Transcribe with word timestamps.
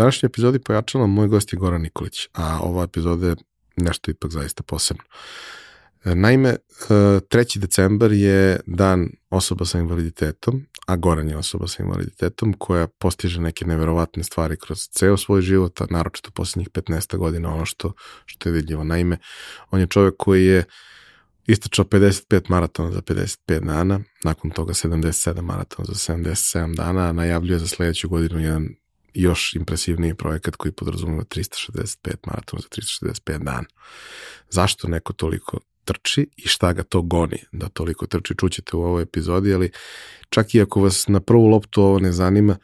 današnjoj 0.00 0.26
epizodi 0.26 0.58
pojačala 0.58 1.06
moj 1.06 1.28
gost 1.28 1.52
je 1.52 1.58
Goran 1.58 1.82
Nikolić, 1.82 2.28
a 2.32 2.60
ova 2.62 2.84
epizoda 2.84 3.28
je 3.28 3.36
nešto 3.76 4.10
ipak 4.10 4.30
zaista 4.30 4.62
posebno. 4.62 5.02
Naime, 6.04 6.56
3. 6.88 7.58
decembar 7.58 8.12
je 8.12 8.60
dan 8.66 9.08
osoba 9.30 9.64
sa 9.64 9.78
invaliditetom, 9.78 10.66
a 10.86 10.96
Goran 10.96 11.28
je 11.28 11.36
osoba 11.36 11.68
sa 11.68 11.82
invaliditetom 11.82 12.54
koja 12.58 12.86
postiže 12.86 13.40
neke 13.40 13.64
neverovatne 13.64 14.22
stvari 14.22 14.56
kroz 14.56 14.88
ceo 14.88 15.16
svoj 15.16 15.42
život, 15.42 15.80
a 15.80 15.86
naročito 15.90 16.30
poslednjih 16.30 16.70
15 16.70 17.16
godina 17.16 17.54
ono 17.54 17.66
što, 17.66 17.92
što 18.26 18.48
je 18.48 18.52
vidljivo. 18.52 18.84
Naime, 18.84 19.18
on 19.70 19.80
je 19.80 19.86
čovjek 19.86 20.14
koji 20.18 20.46
je 20.46 20.64
istračao 21.46 21.84
55 21.84 22.50
maratona 22.50 22.90
za 22.90 23.00
55 23.00 23.60
dana, 23.60 24.00
nakon 24.24 24.50
toga 24.50 24.72
77 24.72 25.40
maratona 25.40 25.86
za 25.86 26.14
77 26.14 26.76
dana, 26.76 27.08
a 27.08 27.12
najavljuje 27.12 27.58
za 27.58 27.66
sledeću 27.66 28.08
godinu 28.08 28.40
jedan 28.40 28.79
još 29.14 29.54
impresivniji 29.54 30.14
projekat 30.14 30.56
koji 30.56 30.72
podrazumeva 30.72 31.24
365 31.24 32.14
maratona 32.26 32.62
za 32.62 32.68
365 32.68 33.44
dana. 33.44 33.68
Zašto 34.50 34.88
neko 34.88 35.12
toliko 35.12 35.58
trči 35.84 36.28
i 36.36 36.48
šta 36.48 36.72
ga 36.72 36.82
to 36.82 37.02
goni 37.02 37.38
da 37.52 37.68
toliko 37.68 38.06
trči, 38.06 38.34
čućete 38.38 38.76
u 38.76 38.82
ovoj 38.82 39.02
epizodi, 39.02 39.54
ali 39.54 39.70
čak 40.28 40.54
i 40.54 40.60
ako 40.60 40.80
vas 40.80 41.08
na 41.08 41.20
prvu 41.20 41.46
loptu 41.46 41.82
ovo 41.82 41.98
ne 41.98 42.12
zanima, 42.12 42.56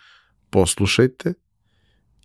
poslušajte, 0.51 1.35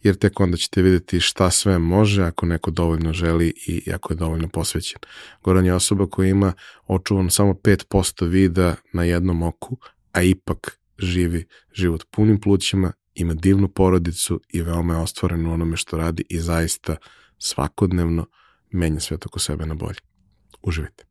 jer 0.04 0.16
tek 0.16 0.40
onda 0.40 0.58
ćete 0.58 0.82
videti 0.82 1.20
šta 1.20 1.52
sve 1.52 1.80
može 1.80 2.24
ako 2.24 2.46
neko 2.46 2.72
dovoljno 2.72 3.14
želi 3.14 3.54
i 3.68 3.92
ako 3.94 4.14
je 4.14 4.18
dovoljno 4.18 4.48
posvećen. 4.48 5.00
Goran 5.44 5.66
je 5.66 5.74
osoba 5.74 6.08
koja 6.08 6.30
ima 6.30 6.54
očuvan 6.88 7.30
samo 7.30 7.54
5% 7.54 8.28
vida 8.28 8.76
na 8.94 9.04
jednom 9.04 9.44
oku, 9.44 9.78
a 10.12 10.22
ipak 10.22 10.80
živi 11.00 11.46
život 11.74 12.04
punim 12.12 12.42
plućima, 12.42 12.92
ima 13.16 13.34
divnu 13.34 13.68
porodicu 13.68 14.42
i 14.50 14.62
veoma 14.62 14.94
je 14.94 15.00
ostvaren 15.00 15.46
u 15.48 15.54
onome 15.54 15.78
što 15.78 15.98
radi 15.98 16.24
i 16.30 16.40
zaista 16.40 16.96
svakodnevno 17.38 18.26
menja 18.72 19.00
svet 19.00 19.26
oko 19.26 19.40
sebe 19.40 19.66
na 19.66 19.74
bolje. 19.74 20.00
Uživajte. 20.62 21.11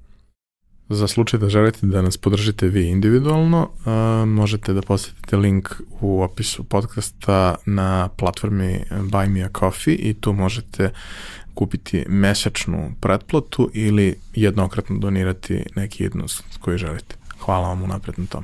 Za 0.93 1.07
slučaj 1.07 1.39
da 1.39 1.49
želite 1.49 1.79
da 1.81 2.01
nas 2.01 2.17
podržite 2.17 2.67
vi 2.67 2.87
individualno, 2.87 3.61
uh, 3.61 4.27
možete 4.27 4.73
da 4.73 4.81
posetite 4.81 5.37
link 5.37 5.69
u 6.01 6.21
opisu 6.21 6.63
podcasta 6.63 7.55
na 7.65 8.09
platformi 8.17 8.83
Buy 8.89 9.29
Me 9.29 9.43
a 9.43 9.49
Coffee 9.59 9.95
i 9.95 10.13
tu 10.13 10.33
možete 10.33 10.89
kupiti 11.53 12.05
mesečnu 12.07 12.91
pretplatu 13.01 13.69
ili 13.73 14.15
jednokratno 14.33 14.97
donirati 14.97 15.63
neki 15.75 16.03
jednost 16.03 16.43
koji 16.59 16.77
želite. 16.77 17.15
Hvala 17.39 17.67
vam 17.67 17.83
unapred 17.83 18.19
na 18.19 18.25
tom. 18.25 18.43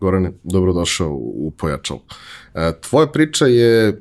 Gorane, 0.00 0.32
dobrodošao 0.42 1.12
u 1.14 1.52
Pojačal. 1.58 1.98
E, 2.54 2.72
tvoja 2.80 3.06
priča 3.06 3.46
je 3.46 4.00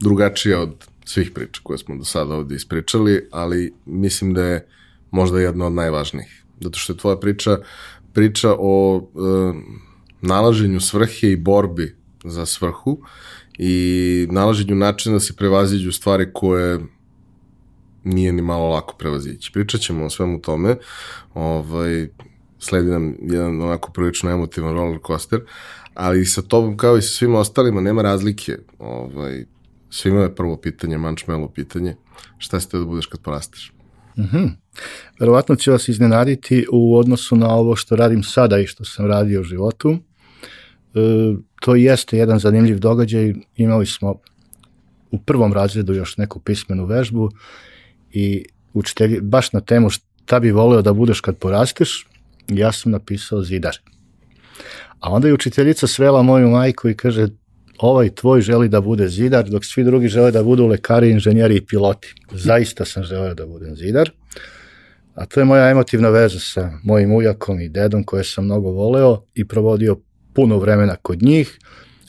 drugačija 0.00 0.60
od 0.60 0.95
svih 1.06 1.30
priča 1.30 1.60
koje 1.62 1.78
smo 1.78 1.96
do 1.96 2.04
sada 2.04 2.34
ovde 2.34 2.54
ispričali, 2.56 3.28
ali 3.30 3.72
mislim 3.86 4.34
da 4.34 4.44
je 4.44 4.66
možda 5.10 5.40
jedna 5.40 5.66
od 5.66 5.72
najvažnijih. 5.72 6.44
Zato 6.60 6.78
što 6.78 6.92
je 6.92 6.96
tvoja 6.96 7.16
priča 7.16 7.58
priča 8.16 8.54
o 8.58 8.96
e, 8.98 9.18
nalaženju 10.20 10.80
svrhe 10.80 11.30
i 11.30 11.36
borbi 11.36 11.96
za 12.24 12.46
svrhu 12.46 12.98
i 13.58 14.26
nalaženju 14.30 14.74
načina 14.74 15.14
da 15.14 15.20
se 15.20 15.36
prevaziđu 15.36 15.92
stvari 15.92 16.30
koje 16.32 16.80
nije 18.04 18.32
ni 18.32 18.42
malo 18.42 18.68
lako 18.68 18.94
prevazići. 18.98 19.52
Pričat 19.52 19.80
ćemo 19.80 20.04
o 20.04 20.10
svemu 20.10 20.40
tome. 20.40 20.76
Ovaj, 21.34 22.08
sledi 22.58 22.90
nam 22.90 23.16
jedan 23.20 23.62
onako 23.62 23.92
prilično 23.92 24.30
emotivan 24.30 24.74
roller 24.74 24.98
coaster, 25.06 25.40
ali 25.94 26.26
sa 26.26 26.42
tobom 26.42 26.76
kao 26.76 26.96
i 26.96 27.02
sa 27.02 27.08
svima 27.08 27.38
ostalima 27.38 27.80
nema 27.80 28.02
razlike. 28.02 28.58
Ovaj, 28.78 29.44
Svima 29.96 30.22
je 30.22 30.34
prvo 30.34 30.56
pitanje, 30.56 30.98
mančmelo 30.98 31.48
pitanje, 31.48 31.96
šta 32.38 32.60
ste 32.60 32.78
da 32.78 32.84
budeš 32.84 33.06
kad 33.06 33.20
porasteš? 33.20 33.72
Mm 34.16 34.22
-hmm. 34.22 34.50
Verovatno 35.20 35.56
će 35.56 35.70
vas 35.70 35.88
iznenaditi 35.88 36.66
u 36.72 36.96
odnosu 36.98 37.36
na 37.36 37.48
ovo 37.54 37.76
što 37.76 37.96
radim 37.96 38.22
sada 38.22 38.58
i 38.58 38.66
što 38.66 38.84
sam 38.84 39.06
radio 39.06 39.40
u 39.40 39.44
životu. 39.44 39.90
E, 39.90 39.98
to 41.60 41.74
jeste 41.74 42.18
jedan 42.18 42.38
zanimljiv 42.38 42.78
događaj. 42.78 43.34
Imali 43.56 43.86
smo 43.86 44.14
u 45.10 45.18
prvom 45.18 45.52
razredu 45.52 45.94
još 45.94 46.16
neku 46.16 46.40
pismenu 46.40 46.86
vežbu 46.86 47.30
i 48.12 48.44
učitelji, 48.72 49.20
baš 49.20 49.52
na 49.52 49.60
temu 49.60 49.90
šta 49.90 50.40
bi 50.40 50.50
voleo 50.50 50.82
da 50.82 50.92
budeš 50.92 51.20
kad 51.20 51.36
porasteš, 51.36 52.06
ja 52.48 52.72
sam 52.72 52.92
napisao 52.92 53.42
zidar. 53.42 53.76
A 55.00 55.10
onda 55.10 55.28
je 55.28 55.34
učiteljica 55.34 55.86
svela 55.86 56.22
moju 56.22 56.50
majku 56.50 56.88
i 56.88 56.94
kaže, 56.94 57.28
ovaj 57.78 58.10
tvoj 58.14 58.40
želi 58.40 58.68
da 58.68 58.80
bude 58.80 59.08
zidar, 59.08 59.48
dok 59.48 59.64
svi 59.64 59.84
drugi 59.84 60.08
žele 60.08 60.30
da 60.30 60.42
budu 60.42 60.66
lekari, 60.66 61.10
inženjeri 61.10 61.56
i 61.56 61.66
piloti. 61.66 62.14
Zaista 62.32 62.84
sam 62.84 63.02
želeo 63.02 63.34
da 63.34 63.46
budem 63.46 63.76
zidar. 63.76 64.10
A 65.14 65.26
to 65.26 65.40
je 65.40 65.44
moja 65.44 65.70
emotivna 65.70 66.08
veza 66.08 66.38
sa 66.38 66.72
mojim 66.82 67.12
ujakom 67.12 67.60
i 67.60 67.68
dedom 67.68 68.04
koje 68.04 68.24
sam 68.24 68.44
mnogo 68.44 68.70
voleo 68.70 69.22
i 69.34 69.48
provodio 69.48 69.96
puno 70.34 70.58
vremena 70.58 70.96
kod 70.96 71.22
njih. 71.22 71.58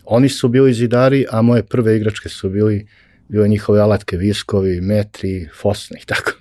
Oni 0.05 0.29
su 0.29 0.47
bili 0.47 0.73
zidari, 0.73 1.25
a 1.31 1.41
moje 1.41 1.63
prve 1.63 1.97
igračke 1.97 2.29
su 2.29 2.49
bili 2.49 2.87
bile 3.27 3.47
njihove 3.47 3.79
alatke, 3.79 4.17
viskovi, 4.17 4.81
metri, 4.81 5.49
fosne 5.61 5.99
i 6.03 6.05
tako. 6.05 6.31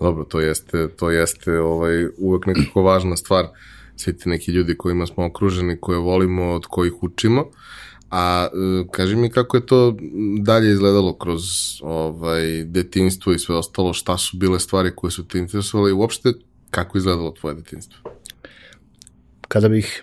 Dobro, 0.00 0.24
to 0.24 0.40
jeste, 0.40 0.88
to 0.96 1.10
jeste 1.10 1.58
ovaj, 1.58 2.06
uvek 2.18 2.46
nekako 2.46 2.82
važna 2.82 3.16
stvar. 3.16 3.46
Svi 3.96 4.16
ti 4.16 4.28
neki 4.28 4.52
ljudi 4.52 4.76
kojima 4.76 5.06
smo 5.06 5.26
okruženi, 5.26 5.80
koje 5.80 5.98
volimo, 5.98 6.52
od 6.52 6.66
kojih 6.66 7.02
učimo. 7.02 7.50
A 8.10 8.48
e, 8.52 8.84
kaži 8.90 9.16
mi 9.16 9.30
kako 9.30 9.56
je 9.56 9.66
to 9.66 9.96
dalje 10.40 10.72
izgledalo 10.72 11.18
kroz 11.18 11.42
ovaj, 11.82 12.64
detinstvo 12.64 13.32
i 13.32 13.38
sve 13.38 13.56
ostalo, 13.56 13.92
šta 13.92 14.18
su 14.18 14.36
bile 14.36 14.60
stvari 14.60 14.92
koje 14.96 15.10
su 15.10 15.28
te 15.28 15.38
interesovali 15.38 15.90
i 15.90 15.94
uopšte 15.94 16.32
kako 16.70 16.98
je 16.98 17.00
izgledalo 17.00 17.30
tvoje 17.30 17.54
detinstvo? 17.54 18.10
Kada 19.48 19.68
bih 19.68 20.02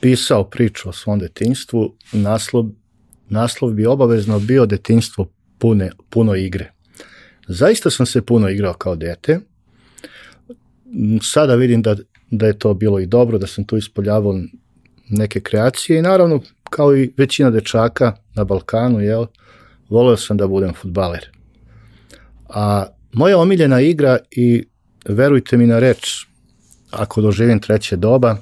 pisao 0.00 0.44
priču 0.44 0.88
o 0.88 0.92
svom 0.92 1.18
detinstvu, 1.18 1.94
naslov, 2.12 2.66
naslov 3.28 3.72
bi 3.72 3.86
obavezno 3.86 4.38
bio 4.38 4.66
detinstvo 4.66 5.28
pune, 5.58 5.90
puno 6.10 6.34
igre. 6.34 6.72
Zaista 7.48 7.90
sam 7.90 8.06
se 8.06 8.22
puno 8.22 8.48
igrao 8.48 8.74
kao 8.74 8.96
dete. 8.96 9.40
Sada 11.22 11.54
vidim 11.54 11.82
da, 11.82 11.96
da 12.30 12.46
je 12.46 12.58
to 12.58 12.74
bilo 12.74 13.00
i 13.00 13.06
dobro, 13.06 13.38
da 13.38 13.46
sam 13.46 13.64
tu 13.64 13.76
ispoljavao 13.76 14.40
neke 15.08 15.40
kreacije 15.40 15.98
i 15.98 16.02
naravno 16.02 16.40
kao 16.70 16.96
i 16.96 17.12
većina 17.16 17.50
dečaka 17.50 18.12
na 18.34 18.44
Balkanu, 18.44 19.00
jel, 19.00 19.26
voleo 19.88 20.16
sam 20.16 20.36
da 20.36 20.46
budem 20.46 20.74
futbaler. 20.74 21.30
A 22.48 22.86
moja 23.12 23.38
omiljena 23.38 23.80
igra 23.80 24.18
i 24.30 24.64
verujte 25.08 25.56
mi 25.56 25.66
na 25.66 25.78
reč, 25.78 26.26
ako 26.90 27.20
doživim 27.20 27.60
treće 27.60 27.96
doba, 27.96 28.36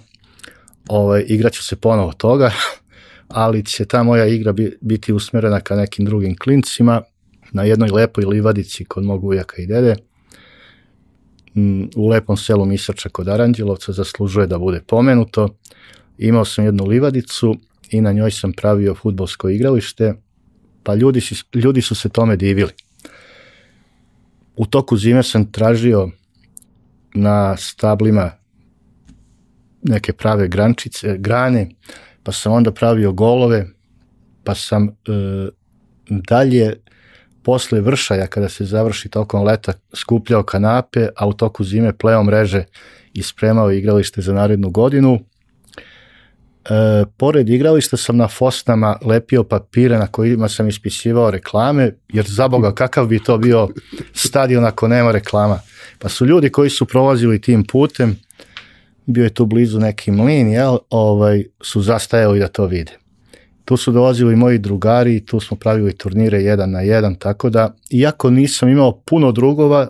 ovaj, 0.89 1.25
igraću 1.29 1.65
se 1.65 1.77
ponovo 1.77 2.13
toga, 2.13 2.51
ali 3.29 3.65
će 3.65 3.85
ta 3.85 4.03
moja 4.03 4.27
igra 4.27 4.55
biti 4.81 5.13
usmerena 5.13 5.61
ka 5.61 5.77
nekim 5.77 6.05
drugim 6.05 6.37
klincima, 6.39 7.03
na 7.53 7.63
jednoj 7.63 7.91
lepoj 7.91 8.25
livadici 8.25 8.85
kod 8.85 9.05
mog 9.05 9.25
ujaka 9.25 9.63
i 9.63 9.67
dede, 9.67 9.97
mm, 11.55 11.85
u 11.97 12.09
lepom 12.09 12.37
selu 12.37 12.65
Misača 12.65 13.09
kod 13.09 13.29
Aranđelovca, 13.29 13.93
zaslužuje 13.93 14.47
da 14.47 14.59
bude 14.59 14.81
pomenuto. 14.87 15.49
Imao 16.19 16.45
sam 16.45 16.65
jednu 16.65 16.85
livadicu 16.85 17.57
i 17.91 18.01
na 18.01 18.13
njoj 18.13 18.31
sam 18.31 18.53
pravio 18.53 18.95
futbolsko 18.95 19.49
igralište, 19.49 20.15
pa 20.83 20.95
ljudi, 20.95 21.21
si, 21.21 21.35
ljudi 21.55 21.83
su 21.83 21.95
se 21.95 22.09
tome 22.09 22.37
divili. 22.37 22.73
U 24.57 24.67
toku 24.67 24.97
zime 24.97 25.23
sam 25.23 25.53
tražio 25.53 26.11
na 27.15 27.57
stablima 27.57 28.31
neke 29.83 30.13
prave 30.13 30.49
grančice, 30.49 31.17
grane, 31.19 31.69
pa 32.23 32.33
sam 32.33 32.53
onda 32.53 32.73
pravio 32.73 33.13
golove, 33.13 33.67
pa 34.45 34.55
sam 34.55 34.89
e, 34.89 34.91
dalje 36.09 36.77
posle 37.43 37.81
vršaja 37.81 38.27
kada 38.27 38.49
se 38.49 38.65
završi 38.65 39.09
tokom 39.09 39.45
leta 39.45 39.73
skupljao 39.95 40.43
kanape, 40.43 41.09
a 41.17 41.27
u 41.27 41.33
toku 41.33 41.65
zime 41.65 41.93
pleo 41.99 42.23
mreže 42.23 42.65
i 43.13 43.23
spremao 43.23 43.73
igralište 43.73 44.23
za 44.23 44.35
narednu 44.35 44.71
godinu. 44.71 45.21
E, 46.71 47.05
pored 47.17 47.49
igrališta 47.49 47.97
sam 47.97 48.17
na 48.17 48.29
fosnama 48.29 48.97
lepio 49.05 49.45
papire 49.45 49.99
na 49.99 50.07
kojima 50.07 50.49
sam 50.49 50.69
ispisivao 50.69 51.31
reklame, 51.31 51.93
jer 52.09 52.25
za 52.29 52.49
Boga 52.49 52.75
kakav 52.75 53.07
bi 53.07 53.23
to 53.23 53.39
bio 53.39 53.69
stadion 54.13 54.65
ako 54.65 54.89
nema 54.89 55.13
reklama. 55.13 55.61
Pa 55.99 56.09
su 56.09 56.27
ljudi 56.27 56.51
koji 56.51 56.71
su 56.71 56.85
prolazili 56.87 57.41
tim 57.41 57.65
putem, 57.65 58.17
bio 59.07 59.25
je 59.25 59.35
tu 59.35 59.47
blizu 59.47 59.81
neki 59.81 60.11
mlin, 60.11 60.49
jel, 60.49 60.79
ovaj, 60.91 61.45
su 61.61 61.83
zastajali 61.83 62.39
da 62.39 62.49
to 62.49 62.67
vide. 62.67 62.93
Tu 63.65 63.77
su 63.77 63.93
dolazili 63.93 64.37
moji 64.37 64.59
drugari, 64.59 65.27
tu 65.27 65.41
smo 65.41 65.57
pravili 65.57 65.93
turnire 65.93 66.43
jedan 66.43 66.71
na 66.71 66.81
jedan, 66.81 67.15
tako 67.15 67.51
da, 67.51 67.75
iako 67.91 68.31
nisam 68.31 68.69
imao 68.69 69.01
puno 69.01 69.33
drugova, 69.33 69.89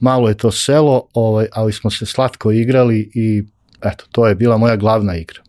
malo 0.00 0.28
je 0.28 0.34
to 0.34 0.50
selo, 0.50 1.06
ovaj, 1.14 1.46
ali 1.52 1.72
smo 1.72 1.90
se 1.90 2.06
slatko 2.06 2.52
igrali 2.52 3.10
i 3.14 3.44
eto, 3.82 4.04
to 4.12 4.26
je 4.26 4.34
bila 4.34 4.56
moja 4.56 4.76
glavna 4.76 5.16
igra. 5.16 5.42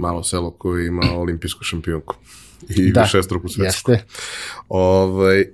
Malo 0.00 0.22
selo 0.22 0.50
koje 0.50 0.86
ima 0.86 1.02
olimpijsku 1.16 1.64
šampionku 1.64 2.16
i 2.68 2.92
da, 2.92 3.04
šestruku 3.06 3.48
svetsku. 3.48 3.90
Jeste. 3.90 4.06
Ovaj, 4.68 5.40
e, 5.40 5.46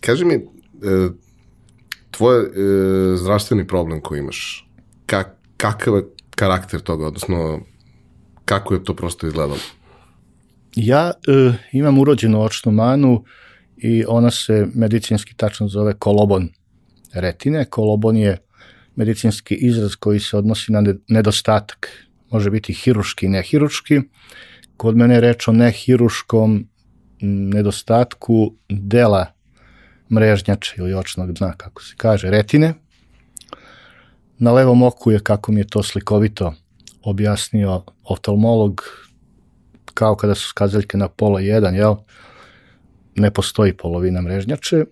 kaži 0.00 0.24
mi, 0.24 0.34
e, 0.34 0.40
tvoj 2.10 2.40
e, 2.40 2.46
zdravstveni 3.16 3.66
problem 3.66 4.00
koji 4.00 4.18
imaš, 4.18 4.68
kak, 5.06 5.36
kakav 5.56 5.96
je 5.96 6.02
karakter 6.30 6.80
toga, 6.80 7.06
odnosno 7.06 7.60
kako 8.44 8.74
je 8.74 8.84
to 8.84 8.96
prosto 8.96 9.26
izgledalo? 9.26 9.58
Ja 10.76 11.12
e, 11.28 11.52
imam 11.72 11.98
urođenu 11.98 12.42
očnu 12.42 12.72
manu 12.72 13.24
i 13.76 14.04
ona 14.08 14.30
se 14.30 14.66
medicinski 14.74 15.34
tačno 15.34 15.68
zove 15.68 15.94
kolobon 15.98 16.48
retine. 17.12 17.64
Kolobon 17.64 18.16
je 18.16 18.38
medicinski 18.96 19.54
izraz 19.54 19.94
koji 19.94 20.20
se 20.20 20.36
odnosi 20.36 20.72
na 20.72 20.84
nedostatak. 21.08 22.05
Može 22.30 22.50
biti 22.50 22.72
hiruški 22.72 23.26
i 23.26 23.28
nehiruški. 23.28 24.00
Kod 24.76 24.96
mene 24.96 25.14
je 25.14 25.20
reč 25.20 25.48
o 25.48 25.52
nehiruškom 25.52 26.68
nedostatku 27.20 28.54
dela 28.68 29.26
mrežnjača 30.12 30.74
ili 30.78 30.94
očnog 30.94 31.32
dna, 31.32 31.52
kako 31.56 31.82
se 31.82 31.94
kaže, 31.96 32.30
retine. 32.30 32.74
Na 34.38 34.52
levom 34.52 34.82
oku 34.82 35.10
je, 35.10 35.20
kako 35.20 35.52
mi 35.52 35.60
je 35.60 35.66
to 35.66 35.82
slikovito 35.82 36.54
objasnio 37.02 37.82
oftalmolog, 38.04 38.82
kao 39.94 40.16
kada 40.16 40.34
su 40.34 40.48
skazaljke 40.48 40.96
na 40.96 41.08
pola 41.08 41.40
jedan, 41.40 41.74
jel? 41.74 41.94
Ne 43.14 43.30
postoji 43.30 43.72
polovina 43.72 44.20
mrežnjače 44.22 44.84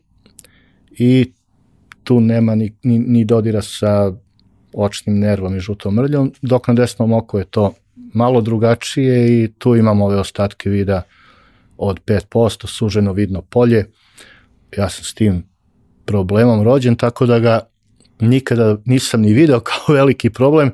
i 0.90 1.32
tu 2.04 2.20
nema 2.20 2.54
ni, 2.54 2.76
ni, 2.82 2.98
ni 2.98 3.24
dodira 3.24 3.62
sa 3.62 4.12
očnim 4.74 5.18
nervom 5.18 5.56
i 5.56 5.60
žutom 5.60 5.94
mrljom, 5.94 6.32
dok 6.42 6.68
na 6.68 6.74
desnom 6.74 7.12
oku 7.12 7.38
je 7.38 7.44
to 7.44 7.74
malo 8.14 8.40
drugačije 8.40 9.42
i 9.42 9.52
tu 9.58 9.76
imamo 9.76 10.04
ove 10.04 10.16
ostatke 10.16 10.70
vida 10.70 11.02
od 11.76 12.00
5%, 12.04 12.66
suženo 12.66 13.12
vidno 13.12 13.42
polje. 13.42 13.90
Ja 14.76 14.88
sam 14.88 15.04
s 15.04 15.14
tim 15.14 15.44
problemom 16.04 16.62
rođen, 16.62 16.96
tako 16.96 17.26
da 17.26 17.38
ga 17.38 17.60
nikada 18.20 18.76
nisam 18.84 19.20
ni 19.20 19.32
video 19.32 19.60
kao 19.60 19.94
veliki 19.94 20.30
problem, 20.30 20.70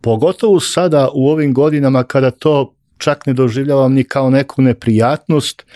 pogotovo 0.00 0.60
sada 0.60 1.08
u 1.14 1.28
ovim 1.28 1.54
godinama 1.54 2.02
kada 2.02 2.30
to 2.30 2.74
čak 2.98 3.26
ne 3.26 3.32
doživljavam 3.32 3.92
ni 3.92 4.04
kao 4.04 4.30
neku 4.30 4.62
neprijatnost, 4.62 5.66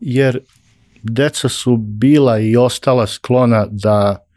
jer 0.00 0.40
deca 1.02 1.48
su 1.48 1.76
bila 1.76 2.38
i 2.38 2.56
ostala 2.56 3.06
sklona 3.06 3.66
da 3.70 4.27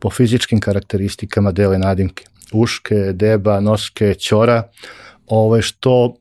po 0.00 0.10
fizičkim 0.10 0.60
karakteristikama 0.60 1.52
dele 1.52 1.78
nadimke. 1.78 2.24
Uške, 2.52 3.12
deba, 3.12 3.60
noske, 3.60 4.14
ćora, 4.14 4.70
ove 5.26 5.62
što 5.62 6.16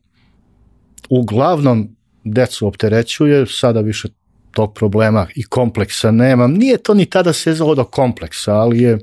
uglavnom 1.09 1.95
decu 2.23 2.67
opterećuje, 2.67 3.45
sada 3.45 3.81
više 3.81 4.07
tog 4.51 4.73
problema 4.73 5.27
i 5.35 5.43
kompleksa 5.43 6.11
nemam. 6.11 6.51
Nije 6.53 6.77
to 6.77 6.93
ni 6.93 7.05
tada 7.05 7.33
sezalo 7.33 7.75
do 7.75 7.83
kompleksa, 7.83 8.53
ali 8.53 8.81
je 8.81 8.99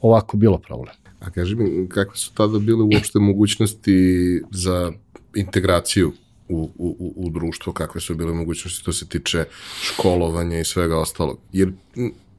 ovako 0.00 0.36
bilo 0.36 0.58
problem. 0.58 0.94
A 1.20 1.30
kaži 1.30 1.56
mi, 1.56 1.88
kakve 1.88 2.16
su 2.16 2.32
tada 2.34 2.58
bile 2.58 2.82
uopšte 2.82 3.18
mogućnosti 3.18 4.40
za 4.50 4.92
integraciju 5.34 6.12
u, 6.48 6.70
u, 6.78 7.12
u 7.16 7.30
društvo, 7.30 7.72
kakve 7.72 8.00
su 8.00 8.14
bile 8.14 8.32
mogućnosti 8.32 8.84
to 8.84 8.92
se 8.92 9.08
tiče 9.08 9.44
školovanja 9.82 10.58
i 10.58 10.64
svega 10.64 10.98
ostalog. 10.98 11.38
Jer 11.52 11.72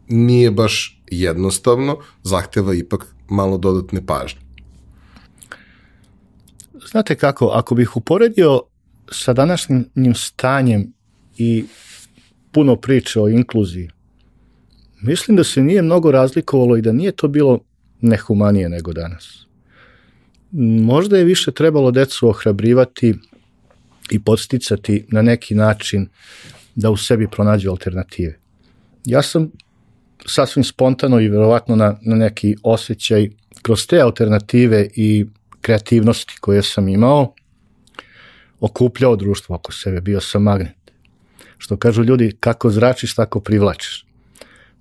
nije 0.07 0.51
baš 0.51 1.01
jednostavno, 1.11 1.97
zahteva 2.23 2.73
ipak 2.73 3.05
malo 3.29 3.57
dodatne 3.57 4.05
pažnje. 4.05 4.39
Znate 6.91 7.15
kako, 7.15 7.47
ako 7.47 7.75
bih 7.75 7.97
uporedio 7.97 8.61
sa 9.11 9.33
današnjim 9.33 10.15
stanjem 10.15 10.93
i 11.37 11.65
puno 12.51 12.75
priče 12.75 13.21
o 13.21 13.29
inkluziji, 13.29 13.89
mislim 15.01 15.37
da 15.37 15.43
se 15.43 15.61
nije 15.61 15.81
mnogo 15.81 16.11
razlikovalo 16.11 16.77
i 16.77 16.81
da 16.81 16.91
nije 16.91 17.11
to 17.11 17.27
bilo 17.27 17.59
nehumanije 18.01 18.69
nego 18.69 18.93
danas 18.93 19.45
možda 20.81 21.17
je 21.17 21.23
više 21.23 21.51
trebalo 21.51 21.91
decu 21.91 22.27
ohrabrivati 22.27 23.15
i 24.11 24.23
podsticati 24.23 25.05
na 25.07 25.21
neki 25.21 25.55
način 25.55 26.07
da 26.75 26.89
u 26.89 26.97
sebi 26.97 27.27
pronađu 27.27 27.69
alternative. 27.69 28.39
Ja 29.05 29.21
sam 29.21 29.51
sasvim 30.27 30.63
spontano 30.63 31.19
i 31.19 31.29
verovatno 31.29 31.75
na, 31.75 31.95
na 32.01 32.15
neki 32.15 32.55
osjećaj 32.63 33.29
kroz 33.61 33.87
te 33.87 33.99
alternative 33.99 34.87
i 34.95 35.25
kreativnosti 35.61 36.37
koje 36.39 36.63
sam 36.63 36.87
imao 36.87 37.33
okupljao 38.59 39.15
društvo 39.15 39.55
oko 39.55 39.71
sebe, 39.71 40.01
bio 40.01 40.21
sam 40.21 40.43
magnet. 40.43 40.75
Što 41.57 41.77
kažu 41.77 42.03
ljudi, 42.03 42.37
kako 42.39 42.69
zračiš, 42.69 43.15
tako 43.15 43.39
privlačiš. 43.39 44.05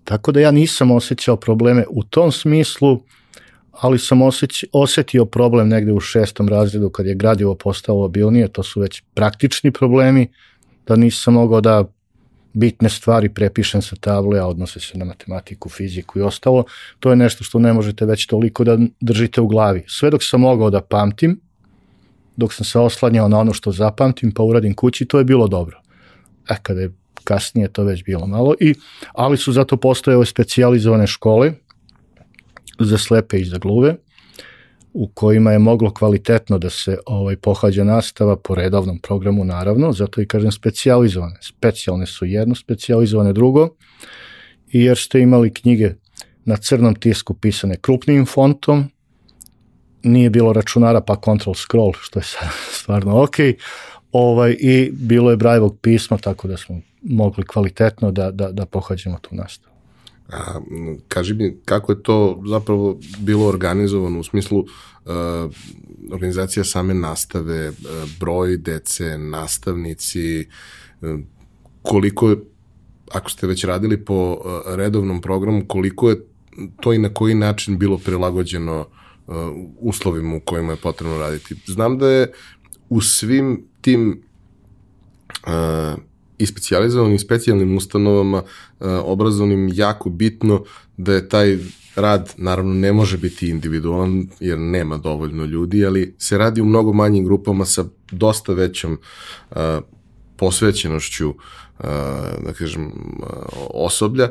Tako 0.04 0.32
da 0.32 0.40
ja 0.40 0.50
nisam 0.50 0.90
osjećao 0.90 1.36
probleme 1.36 1.84
u 1.90 2.02
tom 2.02 2.32
smislu, 2.32 3.00
ali 3.70 3.98
sam 3.98 4.22
osjeć, 4.22 4.64
osetio 4.72 5.24
problem 5.24 5.68
negde 5.68 5.92
u 5.92 6.00
šestom 6.00 6.48
razredu 6.48 6.90
kad 6.90 7.06
je 7.06 7.14
gradivo 7.14 7.54
postalo 7.54 8.04
obilnije, 8.04 8.48
to 8.48 8.62
su 8.62 8.80
već 8.80 9.02
praktični 9.14 9.70
problemi, 9.70 10.28
da 10.86 10.96
nisam 10.96 11.34
mogao 11.34 11.60
da 11.60 11.84
bitne 12.54 12.88
stvari 12.88 13.28
prepišem 13.28 13.82
sa 13.82 13.96
table, 14.00 14.38
a 14.38 14.46
odnose 14.46 14.80
se 14.80 14.98
na 14.98 15.04
matematiku, 15.04 15.68
fiziku 15.68 16.18
i 16.18 16.22
ostalo, 16.22 16.64
to 17.00 17.10
je 17.10 17.16
nešto 17.16 17.44
što 17.44 17.58
ne 17.58 17.72
možete 17.72 18.06
već 18.06 18.26
toliko 18.26 18.64
da 18.64 18.78
držite 19.00 19.40
u 19.40 19.46
glavi. 19.46 19.84
Sve 19.88 20.10
dok 20.10 20.22
sam 20.24 20.40
mogao 20.40 20.70
da 20.70 20.80
pamtim, 20.80 21.40
dok 22.36 22.52
sam 22.52 22.64
se 22.64 22.78
oslanjao 22.78 23.28
na 23.28 23.38
ono 23.38 23.52
što 23.52 23.72
zapamtim, 23.72 24.32
pa 24.32 24.42
uradim 24.42 24.74
kući, 24.74 25.04
to 25.04 25.18
je 25.18 25.24
bilo 25.24 25.48
dobro. 25.48 25.80
E, 26.50 26.54
kada 26.62 26.80
je 26.80 26.92
kasnije 27.24 27.68
to 27.68 27.84
već 27.84 28.04
bilo 28.04 28.26
malo, 28.26 28.54
i, 28.60 28.74
ali 29.12 29.36
su 29.36 29.52
zato 29.52 29.76
postojale 29.76 30.26
specializovane 30.26 31.06
škole, 31.06 31.52
za 32.80 32.98
slepe 32.98 33.40
i 33.40 33.44
za 33.44 33.58
gluve, 33.58 33.96
u 34.94 35.08
kojima 35.08 35.52
je 35.52 35.58
moglo 35.58 35.94
kvalitetno 35.94 36.58
da 36.58 36.70
se 36.70 36.98
ovaj 37.06 37.36
pohađa 37.36 37.84
nastava 37.84 38.36
po 38.36 38.54
redovnom 38.54 38.98
programu 38.98 39.44
naravno, 39.44 39.92
zato 39.92 40.20
i 40.20 40.26
kažem 40.26 40.52
specijalizovane. 40.52 41.36
Specijalne 41.40 42.06
su 42.06 42.24
jedno, 42.24 42.54
specijalizovane 42.54 43.32
drugo, 43.32 43.68
jer 44.72 44.98
ste 44.98 45.20
imali 45.20 45.54
knjige 45.54 45.94
na 46.44 46.56
crnom 46.56 46.94
tisku 46.94 47.34
pisane 47.34 47.76
krupnim 47.76 48.26
fontom, 48.26 48.84
nije 50.02 50.30
bilo 50.30 50.52
računara 50.52 51.00
pa 51.00 51.16
control 51.24 51.54
scroll, 51.54 51.92
što 52.00 52.18
je 52.18 52.22
sad 52.22 52.48
stvarno 52.80 53.22
ok, 53.22 53.36
ovaj, 54.12 54.56
i 54.60 54.90
bilo 54.92 55.30
je 55.30 55.36
brajevog 55.36 55.78
pisma, 55.82 56.18
tako 56.18 56.48
da 56.48 56.56
smo 56.56 56.80
mogli 57.02 57.46
kvalitetno 57.46 58.10
da, 58.10 58.30
da, 58.30 58.52
da 58.52 58.66
pohađamo 58.66 59.18
tu 59.18 59.34
nastavu. 59.34 59.73
A, 60.28 60.60
kaži 61.08 61.34
mi, 61.34 61.56
kako 61.64 61.92
je 61.92 62.02
to 62.02 62.42
zapravo 62.46 62.98
bilo 63.18 63.46
organizovano 63.46 64.20
u 64.20 64.24
smislu 64.24 64.58
uh, 64.58 64.64
organizacija 66.12 66.64
same 66.64 66.94
nastave, 66.94 67.68
uh, 67.68 67.74
broj 68.20 68.56
dece, 68.56 69.18
nastavnici, 69.18 70.46
uh, 71.00 71.20
koliko 71.82 72.36
ako 73.12 73.30
ste 73.30 73.46
već 73.46 73.64
radili 73.64 74.04
po 74.04 74.38
redovnom 74.66 75.20
programu, 75.20 75.64
koliko 75.68 76.10
je 76.10 76.26
to 76.80 76.92
i 76.92 76.98
na 76.98 77.14
koji 77.14 77.34
način 77.34 77.78
bilo 77.78 77.98
prilagođeno 77.98 78.80
uh, 79.26 79.34
uslovima 79.78 80.36
u 80.36 80.40
kojima 80.40 80.72
je 80.72 80.76
potrebno 80.82 81.18
raditi. 81.18 81.54
Znam 81.66 81.98
da 81.98 82.08
je 82.08 82.32
u 82.88 83.00
svim 83.00 83.64
tim 83.80 84.22
uh, 85.46 86.00
i 86.38 86.46
specijalizovanim 86.46 87.14
i 87.14 87.18
specijalnim 87.18 87.76
ustanovama 87.76 88.38
uh, 88.38 88.86
obrazovnim 89.04 89.70
jako 89.72 90.10
bitno 90.10 90.64
da 90.96 91.14
je 91.14 91.28
taj 91.28 91.58
rad 91.96 92.34
naravno 92.36 92.74
ne 92.74 92.92
može 92.92 93.18
biti 93.18 93.48
individualan 93.48 94.28
jer 94.40 94.58
nema 94.58 94.98
dovoljno 94.98 95.44
ljudi, 95.44 95.86
ali 95.86 96.14
se 96.18 96.38
radi 96.38 96.60
u 96.60 96.64
mnogo 96.64 96.92
manjim 96.92 97.24
grupama 97.24 97.64
sa 97.64 97.84
dosta 98.10 98.52
većom 98.52 98.98
uh, 99.50 99.56
posvećenošću 100.36 101.28
uh, 101.28 101.34
da 102.44 102.52
kažem 102.58 102.92
osoblja 103.74 104.28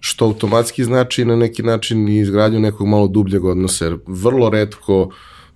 što 0.00 0.24
automatski 0.24 0.84
znači 0.84 1.24
na 1.24 1.36
neki 1.36 1.62
način 1.62 2.08
i 2.08 2.18
izgradnju 2.18 2.60
nekog 2.60 2.86
malo 2.86 3.08
dubljeg 3.08 3.44
odnosa, 3.44 3.84
jer 3.84 3.98
vrlo 4.06 4.50
redko 4.50 5.10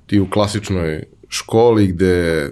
ti 0.07 0.21
u 0.21 0.31
klasičnoj 0.31 1.05
školi 1.29 1.87
gde 1.87 2.51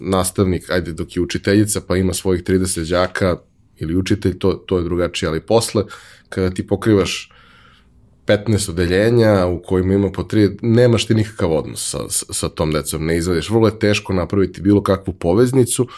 nastavnik, 0.00 0.70
ajde 0.70 0.92
dok 0.92 1.16
je 1.16 1.22
učiteljica 1.22 1.80
pa 1.80 1.96
ima 1.96 2.14
svojih 2.14 2.42
30 2.42 2.90
đaka 2.90 3.36
ili 3.76 3.96
učitelj, 3.96 4.38
to, 4.38 4.52
to 4.52 4.78
je 4.78 4.84
drugačije, 4.84 5.28
ali 5.28 5.40
posle 5.40 5.84
kada 6.28 6.50
ti 6.50 6.66
pokrivaš 6.66 7.30
15 8.26 8.70
odeljenja 8.70 9.46
u 9.46 9.62
kojima 9.62 9.94
ima 9.94 10.10
po 10.12 10.22
tri, 10.22 10.56
nemaš 10.62 11.06
ti 11.06 11.14
nikakav 11.14 11.52
odnos 11.52 11.90
sa, 11.90 11.98
sa, 12.08 12.48
tom 12.48 12.72
decom, 12.72 13.06
ne 13.06 13.16
izvadiš. 13.16 13.50
Vrlo 13.50 13.68
je 13.68 13.78
teško 13.78 14.12
napraviti 14.12 14.62
bilo 14.62 14.82
kakvu 14.82 15.14
poveznicu, 15.14 15.88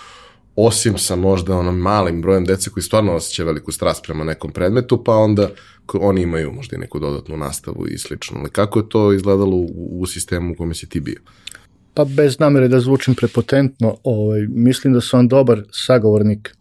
osim 0.57 0.99
sa 0.99 1.17
možda 1.17 1.57
onom 1.57 1.79
malim 1.79 2.23
brojem 2.23 2.45
dece 2.45 2.71
koji 2.71 2.85
stvarno 2.85 3.13
osjeća 3.13 3.45
veliku 3.45 3.73
strast 3.73 4.05
prema 4.05 4.25
nekom 4.25 4.53
predmetu, 4.53 5.05
pa 5.05 5.15
onda 5.15 5.51
oni 5.95 6.23
imaju 6.23 6.53
možda 6.53 6.77
i 6.77 6.81
neku 6.81 6.99
dodatnu 6.99 7.37
nastavu 7.37 7.87
i 7.89 7.99
slično. 7.99 8.41
Ali 8.41 8.51
kako 8.51 8.79
je 8.79 8.89
to 8.89 9.13
izgledalo 9.13 9.57
u, 9.57 10.01
u 10.01 10.07
sistemu 10.07 10.53
u 10.53 10.57
kome 10.57 10.75
si 10.75 10.89
ti 10.89 11.01
bio? 11.01 11.21
Pa 12.01 12.05
bez 12.05 12.39
namere 12.39 12.69
da 12.69 12.79
zvučim 12.81 13.15
prepotentno, 13.15 13.97
ovaj, 14.05 14.47
mislim 14.49 14.93
da 14.93 15.01
sam 15.01 15.29
dobar 15.29 15.63
sagovornik 15.73 16.57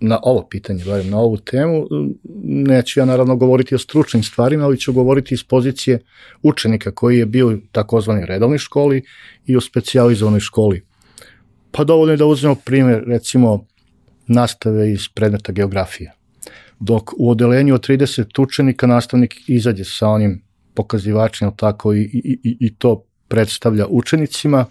na 0.00 0.18
ovo 0.22 0.46
pitanje, 0.50 0.84
barem 0.84 1.10
na 1.10 1.18
ovu 1.18 1.36
temu. 1.36 1.86
Neću 2.44 3.00
ja 3.00 3.06
naravno 3.06 3.36
govoriti 3.36 3.74
o 3.74 3.78
stručnim 3.78 4.22
stvarima, 4.22 4.64
ali 4.64 4.78
ću 4.78 4.92
govoriti 4.92 5.34
iz 5.34 5.44
pozicije 5.44 5.98
učenika 6.42 6.90
koji 6.90 7.18
je 7.18 7.26
bio 7.26 7.48
u 7.48 7.56
takozvanoj 7.72 8.26
redovnoj 8.26 8.58
školi 8.58 9.02
i 9.46 9.56
u 9.56 9.60
specijalizovanoj 9.60 10.40
školi. 10.40 10.84
Pa 11.70 11.84
dovoljno 11.84 12.12
je 12.12 12.16
da 12.16 12.26
uzmemo 12.26 12.54
primjer, 12.54 13.04
recimo, 13.06 13.66
nastave 14.26 14.92
iz 14.92 15.08
predmeta 15.14 15.52
geografije. 15.52 16.12
Dok 16.80 17.10
u 17.18 17.30
odelenju 17.30 17.74
od 17.74 17.88
30 17.88 18.42
učenika 18.42 18.86
nastavnik 18.86 19.34
izađe 19.48 19.84
sa 19.84 20.08
onim 20.08 20.42
pokazivačima 20.74 21.50
tako 21.56 21.94
i, 21.94 22.02
i, 22.02 22.56
i 22.60 22.74
to 22.74 23.04
predstavlja 23.28 23.86
učenicima, 23.88 24.66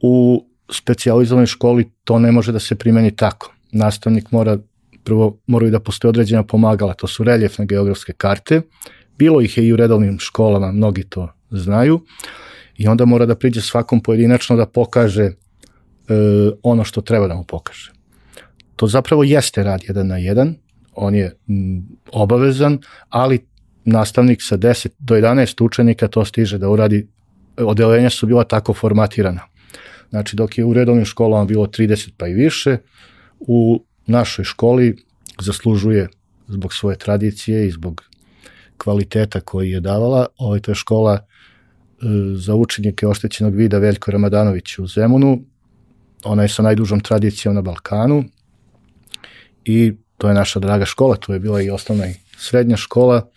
u 0.00 0.44
specijalizovanoj 0.70 1.46
školi 1.46 1.90
to 2.04 2.18
ne 2.18 2.32
može 2.32 2.52
da 2.52 2.58
se 2.58 2.74
primeni 2.74 3.16
tako. 3.16 3.54
Nastavnik 3.72 4.32
mora, 4.32 4.58
prvo 5.04 5.38
moraju 5.46 5.70
da 5.70 5.80
postoje 5.80 6.08
određena 6.08 6.42
pomagala, 6.42 6.94
to 6.94 7.06
su 7.06 7.24
reljefne 7.24 7.66
geografske 7.66 8.12
karte, 8.12 8.60
bilo 9.18 9.40
ih 9.40 9.58
je 9.58 9.66
i 9.66 9.72
u 9.72 9.76
redovnim 9.76 10.18
školama, 10.18 10.72
mnogi 10.72 11.02
to 11.02 11.28
znaju, 11.50 12.00
i 12.76 12.88
onda 12.88 13.04
mora 13.04 13.26
da 13.26 13.34
priđe 13.34 13.60
svakom 13.60 14.00
pojedinačno 14.00 14.56
da 14.56 14.66
pokaže 14.66 15.24
e, 15.24 15.32
ono 16.62 16.84
što 16.84 17.00
treba 17.00 17.28
da 17.28 17.34
mu 17.34 17.44
pokaže. 17.44 17.92
To 18.76 18.86
zapravo 18.86 19.24
jeste 19.24 19.62
rad 19.62 19.80
jedan 19.88 20.06
na 20.06 20.16
jedan, 20.16 20.54
on 20.94 21.14
je 21.14 21.36
m, 21.48 21.82
obavezan, 22.12 22.78
ali 23.08 23.46
nastavnik 23.84 24.42
sa 24.42 24.56
10 24.56 24.88
do 24.98 25.14
11 25.14 25.64
učenika 25.64 26.08
to 26.08 26.24
stiže 26.24 26.58
da 26.58 26.68
uradi 26.68 27.08
odelenja 27.58 28.10
su 28.10 28.26
bila 28.26 28.44
tako 28.44 28.74
formatirana. 28.74 29.40
Znači, 30.10 30.36
dok 30.36 30.58
je 30.58 30.64
u 30.64 30.74
redovnim 30.74 31.04
školama 31.04 31.44
bilo 31.44 31.66
30 31.66 32.10
pa 32.16 32.28
i 32.28 32.32
više, 32.34 32.76
u 33.40 33.84
našoj 34.06 34.44
školi 34.44 34.96
zaslužuje 35.40 36.08
zbog 36.48 36.74
svoje 36.74 36.98
tradicije 36.98 37.66
i 37.66 37.70
zbog 37.70 38.02
kvaliteta 38.78 39.40
koji 39.40 39.70
je 39.70 39.80
davala. 39.80 40.26
Ovo 40.36 40.54
je 40.54 40.60
to 40.60 40.70
je 40.70 40.74
škola 40.74 41.14
e, 41.14 41.20
za 42.36 42.54
učenike 42.54 43.06
oštećenog 43.06 43.54
vida 43.54 43.78
Veljko 43.78 44.10
Ramadanović 44.10 44.78
u 44.78 44.86
Zemunu. 44.86 45.40
Ona 46.24 46.42
je 46.42 46.48
sa 46.48 46.62
najdužom 46.62 47.00
tradicijom 47.00 47.54
na 47.54 47.62
Balkanu 47.62 48.24
i 49.64 49.92
to 50.18 50.28
je 50.28 50.34
naša 50.34 50.58
draga 50.58 50.84
škola, 50.84 51.16
tu 51.16 51.32
je 51.32 51.38
bila 51.38 51.62
i 51.62 51.70
osnovna 51.70 52.06
i 52.06 52.14
srednja 52.38 52.76
škola. 52.76 53.30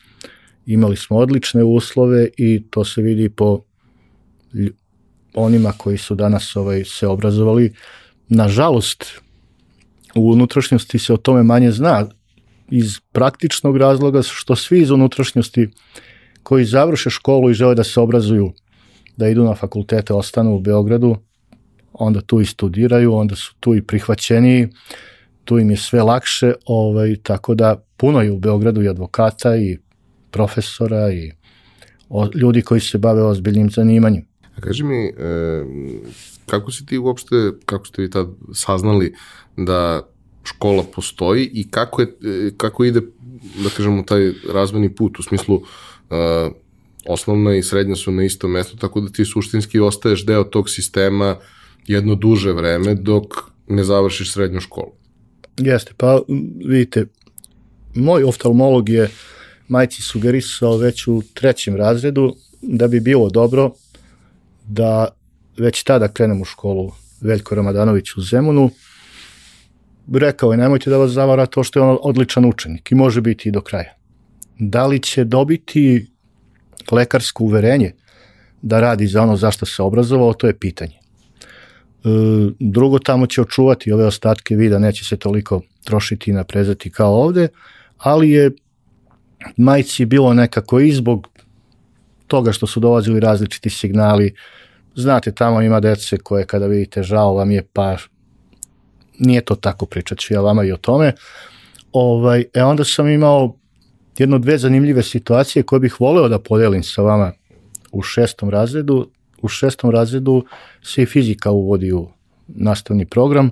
Imali 0.66 0.98
smo 0.98 1.18
odlične 1.18 1.64
uslove 1.64 2.30
i 2.38 2.64
to 2.70 2.86
se 2.86 3.02
vidi 3.02 3.30
po 3.30 3.64
onima 5.34 5.74
koji 5.78 5.98
su 5.98 6.16
danas 6.16 6.56
ovaj, 6.56 6.84
se 6.84 7.08
obrazovali. 7.08 7.74
Nažalost, 8.30 9.06
u 10.16 10.32
unutrašnjosti 10.32 11.00
se 11.00 11.14
o 11.14 11.18
tome 11.18 11.44
manje 11.44 11.72
zna 11.72 12.06
iz 12.70 13.00
praktičnog 13.12 13.78
razloga 13.78 14.22
što 14.22 14.56
svi 14.56 14.82
iz 14.82 14.92
unutrašnjosti 14.92 15.70
koji 16.44 16.66
završe 16.66 17.10
školu 17.10 17.50
i 17.50 17.54
žele 17.54 17.76
da 17.76 17.84
se 17.84 18.00
obrazuju, 18.00 18.54
da 19.18 19.28
idu 19.28 19.44
na 19.44 19.56
fakultete, 19.56 20.14
ostanu 20.14 20.56
u 20.56 20.60
Beogradu, 20.60 21.16
onda 21.94 22.22
tu 22.22 22.42
i 22.42 22.46
studiraju, 22.46 23.14
onda 23.14 23.36
su 23.36 23.56
tu 23.60 23.76
i 23.76 23.82
prihvaćeni, 23.82 24.70
tu 25.44 25.60
im 25.60 25.72
je 25.72 25.78
sve 25.78 26.04
lakše, 26.04 26.54
ovaj, 26.66 27.16
tako 27.24 27.56
da 27.56 27.84
puno 27.98 28.22
je 28.22 28.32
u 28.32 28.40
Beogradu 28.40 28.84
i 28.84 28.90
advokata 28.90 29.56
i 29.56 29.78
profesora 30.32 31.12
i 31.12 31.32
o, 32.10 32.28
ljudi 32.36 32.62
koji 32.62 32.82
se 32.82 32.98
bave 32.98 33.24
ozbiljnim 33.24 33.70
zanimanjem. 33.70 34.31
A 34.58 34.62
kaži 34.62 34.84
mi, 34.84 35.06
e, 35.06 35.12
kako 36.46 36.72
si 36.72 36.86
ti 36.86 36.98
uopšte, 36.98 37.52
kako 37.66 37.86
ste 37.86 38.02
vi 38.02 38.10
tad 38.10 38.28
saznali 38.54 39.14
da 39.58 40.08
škola 40.44 40.84
postoji 40.96 41.50
i 41.54 41.70
kako, 41.72 42.02
je, 42.02 42.08
e, 42.08 42.52
kako 42.58 42.84
ide, 42.84 43.02
da 43.64 43.70
kažemo, 43.78 44.04
taj 44.04 44.32
razvojni 44.54 44.96
put 44.96 45.20
u 45.20 45.24
smislu 45.24 45.62
e, 46.10 46.50
osnovna 47.06 47.56
i 47.56 47.64
srednja 47.64 47.96
su 47.96 48.12
na 48.12 48.24
istom 48.24 48.52
mestu, 48.52 48.78
tako 48.78 49.02
da 49.02 49.12
ti 49.12 49.26
suštinski 49.26 49.80
ostaješ 49.80 50.26
deo 50.26 50.44
tog 50.44 50.70
sistema 50.70 51.38
jedno 51.88 52.16
duže 52.16 52.54
vreme 52.54 52.96
dok 52.96 53.24
ne 53.68 53.84
završiš 53.84 54.34
srednju 54.34 54.60
školu. 54.60 54.92
Jeste, 55.58 55.94
pa 55.98 56.20
vidite, 56.66 57.06
moj 57.96 58.24
oftalmolog 58.24 58.90
je 58.90 59.10
majci 59.68 60.02
sugerisao 60.02 60.78
već 60.78 61.08
u 61.08 61.22
trećem 61.34 61.76
razredu 61.76 62.36
da 62.62 62.88
bi 62.88 63.00
bilo 63.00 63.30
dobro 63.30 63.72
da 64.72 65.08
već 65.58 65.84
tada 65.84 66.08
krenem 66.08 66.42
u 66.42 66.46
školu 66.46 66.92
Veljko 67.22 67.56
Ramadanović 67.56 68.16
u 68.18 68.22
Zemunu. 68.22 68.70
Rekao 70.14 70.52
je, 70.52 70.58
nemojte 70.58 70.90
da 70.90 70.98
vas 70.98 71.12
zavara 71.12 71.46
to 71.46 71.64
što 71.64 71.80
je 71.80 71.84
on 71.84 71.98
odličan 72.02 72.46
učenik 72.46 72.92
i 72.92 72.96
može 72.96 73.22
biti 73.22 73.50
i 73.50 73.52
do 73.52 73.62
kraja. 73.62 73.94
Da 74.60 74.88
li 74.88 75.00
će 75.00 75.24
dobiti 75.24 76.08
lekarsko 76.92 77.44
uverenje 77.44 77.94
da 78.62 78.80
radi 78.80 79.08
za 79.08 79.22
ono 79.22 79.38
zašto 79.38 79.66
se 79.66 79.84
obrazovao, 79.84 80.34
to 80.34 80.48
je 80.48 80.58
pitanje. 80.60 80.96
E, 80.96 81.00
drugo, 82.60 83.00
tamo 83.00 83.28
će 83.28 83.42
očuvati 83.42 83.92
ove 83.92 84.06
ostatke 84.06 84.56
vida, 84.56 84.80
neće 84.80 85.06
se 85.06 85.18
toliko 85.18 85.62
trošiti 85.84 86.32
i 86.32 86.34
naprezati 86.34 86.92
kao 86.92 87.14
ovde, 87.24 87.48
ali 87.98 88.30
je 88.30 88.52
majci 89.58 90.06
bilo 90.06 90.34
nekako 90.34 90.80
i 90.80 90.92
zbog 90.92 91.28
toga 92.28 92.52
što 92.52 92.68
su 92.68 92.80
dolazili 92.80 93.20
različiti 93.20 93.70
signali, 93.70 94.34
znate, 94.96 95.32
tamo 95.32 95.62
ima 95.62 95.80
dece 95.80 96.18
koje 96.18 96.46
kada 96.46 96.68
vidite 96.68 97.04
žao 97.04 97.34
vam 97.34 97.52
je, 97.52 97.64
pa 97.74 97.98
nije 99.20 99.42
to 99.42 99.56
tako 99.56 99.86
pričat 99.86 100.18
ću 100.18 100.34
ja 100.34 100.42
vama 100.42 100.64
i 100.64 100.72
o 100.72 100.78
tome. 100.78 101.14
Ovaj, 101.92 102.46
e 102.54 102.64
onda 102.64 102.84
sam 102.84 103.08
imao 103.08 103.56
jedno 104.18 104.40
dve 104.40 104.58
zanimljive 104.58 105.04
situacije 105.04 105.64
koje 105.64 105.80
bih 105.80 106.02
voleo 106.02 106.28
da 106.30 106.40
podelim 106.40 106.84
sa 106.84 107.02
vama 107.02 107.32
u 107.92 108.02
šestom 108.02 108.50
razredu. 108.50 109.12
U 109.42 109.48
šestom 109.48 109.92
razredu 109.92 110.46
se 110.84 111.04
i 111.04 111.06
fizika 111.06 111.52
uvodi 111.52 111.92
u 111.94 112.10
nastavni 112.48 113.06
program 113.06 113.52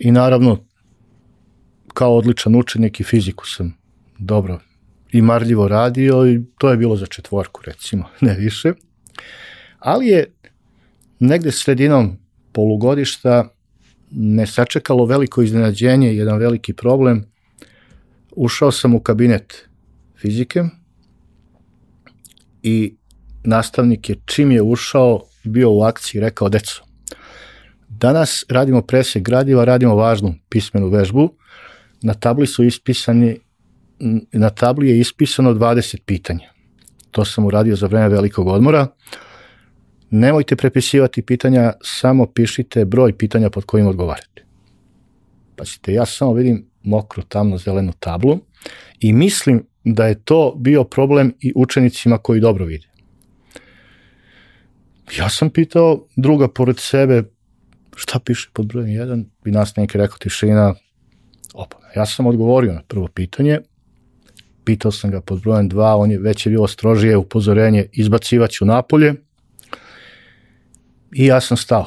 i 0.00 0.12
naravno 0.12 0.64
kao 1.94 2.16
odličan 2.16 2.54
učenik 2.54 3.00
i 3.00 3.04
fiziku 3.04 3.46
sam 3.46 3.74
dobro 4.18 4.60
i 5.12 5.22
marljivo 5.22 5.68
radio 5.68 6.26
i 6.26 6.40
to 6.58 6.70
je 6.70 6.76
bilo 6.76 6.96
za 6.96 7.06
četvorku 7.06 7.60
recimo, 7.64 8.04
ne 8.20 8.34
više. 8.34 8.72
Ali 9.78 10.06
je 10.06 10.32
negde 11.18 11.52
sredinom 11.52 12.16
polugodišta 12.52 13.48
ne 14.10 14.46
sačekalo 14.46 15.04
veliko 15.06 15.42
iznenađenje, 15.42 16.14
jedan 16.14 16.38
veliki 16.38 16.72
problem. 16.72 17.24
Ušao 18.36 18.72
sam 18.72 18.94
u 18.94 19.00
kabinet 19.00 19.68
fizike 20.20 20.64
i 22.62 22.96
nastavnik 23.44 24.08
je 24.08 24.16
čim 24.26 24.50
je 24.50 24.62
ušao 24.62 25.22
bio 25.44 25.72
u 25.72 25.82
akciji 25.82 26.20
rekao 26.20 26.48
deco, 26.48 26.82
danas 27.88 28.44
radimo 28.48 28.82
presek 28.82 29.22
gradiva, 29.22 29.64
radimo 29.64 29.94
važnu 29.94 30.34
pismenu 30.48 30.88
vežbu, 30.88 31.30
na 32.02 32.14
tabli 32.14 32.46
su 32.46 32.64
ispisani 32.64 33.38
na 34.32 34.50
tabli 34.50 34.88
je 34.88 34.98
ispisano 34.98 35.52
20 35.52 36.00
pitanja. 36.06 36.52
To 37.10 37.24
sam 37.24 37.46
uradio 37.46 37.76
za 37.76 37.86
vreme 37.86 38.08
velikog 38.08 38.46
odmora. 38.46 38.86
Nemojte 40.10 40.56
prepisivati 40.56 41.22
pitanja, 41.22 41.72
samo 41.82 42.26
pišite 42.26 42.84
broj 42.84 43.18
pitanja 43.18 43.50
pod 43.50 43.64
kojim 43.64 43.86
odgovarate. 43.86 44.44
Pazite, 45.56 45.92
ja 45.92 46.06
samo 46.06 46.32
vidim 46.32 46.66
mokru, 46.82 47.22
tamno, 47.22 47.58
zelenu 47.58 47.92
tablu 48.00 48.38
i 49.00 49.12
mislim 49.12 49.66
da 49.84 50.06
je 50.06 50.24
to 50.24 50.54
bio 50.56 50.84
problem 50.84 51.34
i 51.40 51.52
učenicima 51.56 52.18
koji 52.18 52.40
dobro 52.40 52.64
vide. 52.64 52.88
Ja 55.18 55.28
sam 55.28 55.50
pitao 55.50 56.06
druga 56.16 56.48
pored 56.48 56.78
sebe, 56.78 57.22
šta 57.96 58.18
piše 58.18 58.50
pod 58.52 58.66
brojem 58.66 58.88
1, 58.88 59.24
bi 59.44 59.50
nas 59.50 59.76
neki 59.76 59.98
rekao 59.98 60.18
tišina, 60.18 60.74
opa. 61.54 61.76
Ja 61.96 62.06
sam 62.06 62.26
odgovorio 62.26 62.72
na 62.72 62.82
prvo 62.88 63.08
pitanje, 63.08 63.60
pitao 64.64 64.92
sam 64.92 65.10
ga 65.10 65.20
pod 65.20 65.42
brojem 65.42 65.70
2, 65.70 65.94
on 65.96 66.10
je 66.10 66.18
već 66.18 66.46
je 66.46 66.50
bilo 66.50 66.68
strožije 66.68 67.16
upozorenje, 67.16 67.86
izbacivaću 67.92 68.64
napolje 68.64 69.14
i 71.12 71.26
ja 71.26 71.40
sam 71.40 71.56
stao. 71.56 71.86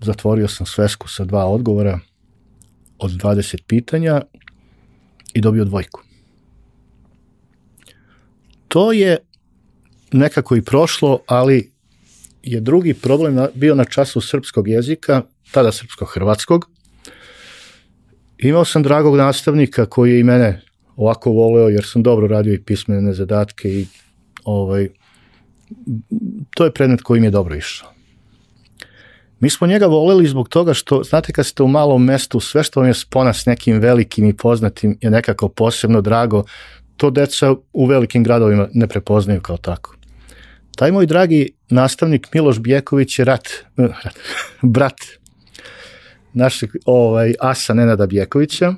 Zatvorio 0.00 0.48
sam 0.48 0.66
svesku 0.66 1.08
sa 1.08 1.24
dva 1.24 1.46
odgovora 1.46 2.00
od 2.98 3.10
20 3.10 3.62
pitanja 3.66 4.22
i 5.34 5.40
dobio 5.40 5.64
dvojku. 5.64 6.00
To 8.68 8.92
je 8.92 9.18
nekako 10.12 10.56
i 10.56 10.62
prošlo, 10.62 11.20
ali 11.26 11.72
je 12.42 12.60
drugi 12.60 12.94
problem 12.94 13.46
bio 13.54 13.74
na 13.74 13.84
času 13.84 14.20
srpskog 14.20 14.68
jezika, 14.68 15.22
tada 15.50 15.72
srpsko-hrvatskog. 15.72 16.68
Imao 18.38 18.64
sam 18.64 18.82
dragog 18.82 19.16
nastavnika 19.16 19.86
koji 19.86 20.12
je 20.12 20.20
i 20.20 20.24
mene 20.24 20.62
ovako 20.96 21.30
voleo 21.30 21.68
jer 21.68 21.84
sam 21.84 22.02
dobro 22.02 22.26
radio 22.26 22.54
i 22.54 22.62
pismene 22.62 23.12
zadatke 23.12 23.68
i 23.68 23.86
ovaj, 24.44 24.88
to 26.54 26.64
je 26.64 26.72
predmet 26.72 27.02
koji 27.02 27.20
mi 27.20 27.26
je 27.26 27.30
dobro 27.30 27.56
išao. 27.56 27.88
Mi 29.40 29.50
smo 29.50 29.66
njega 29.66 29.86
voleli 29.86 30.26
zbog 30.26 30.48
toga 30.48 30.74
što, 30.74 31.02
znate 31.02 31.32
kad 31.32 31.46
ste 31.46 31.62
u 31.62 31.68
malom 31.68 32.04
mestu, 32.04 32.40
sve 32.40 32.62
što 32.62 32.80
vam 32.80 32.88
je 32.88 32.94
spona 32.94 33.32
s 33.32 33.46
nekim 33.46 33.78
velikim 33.78 34.24
i 34.24 34.36
poznatim 34.36 34.98
je 35.00 35.10
nekako 35.10 35.48
posebno 35.48 36.00
drago, 36.00 36.44
to 36.96 37.10
deca 37.10 37.54
u 37.72 37.86
velikim 37.86 38.24
gradovima 38.24 38.68
ne 38.72 38.86
prepoznaju 38.86 39.40
kao 39.40 39.56
tako. 39.56 39.96
Taj 40.76 40.92
moj 40.92 41.06
dragi 41.06 41.48
nastavnik 41.70 42.34
Miloš 42.34 42.58
Bjeković 42.58 43.18
je 43.18 43.24
rat, 43.24 43.48
rat 44.04 44.18
brat 44.62 44.96
našeg 46.32 46.70
ovaj, 46.84 47.34
asa 47.40 47.74
Nenada 47.74 48.06
Bjekovića 48.06 48.74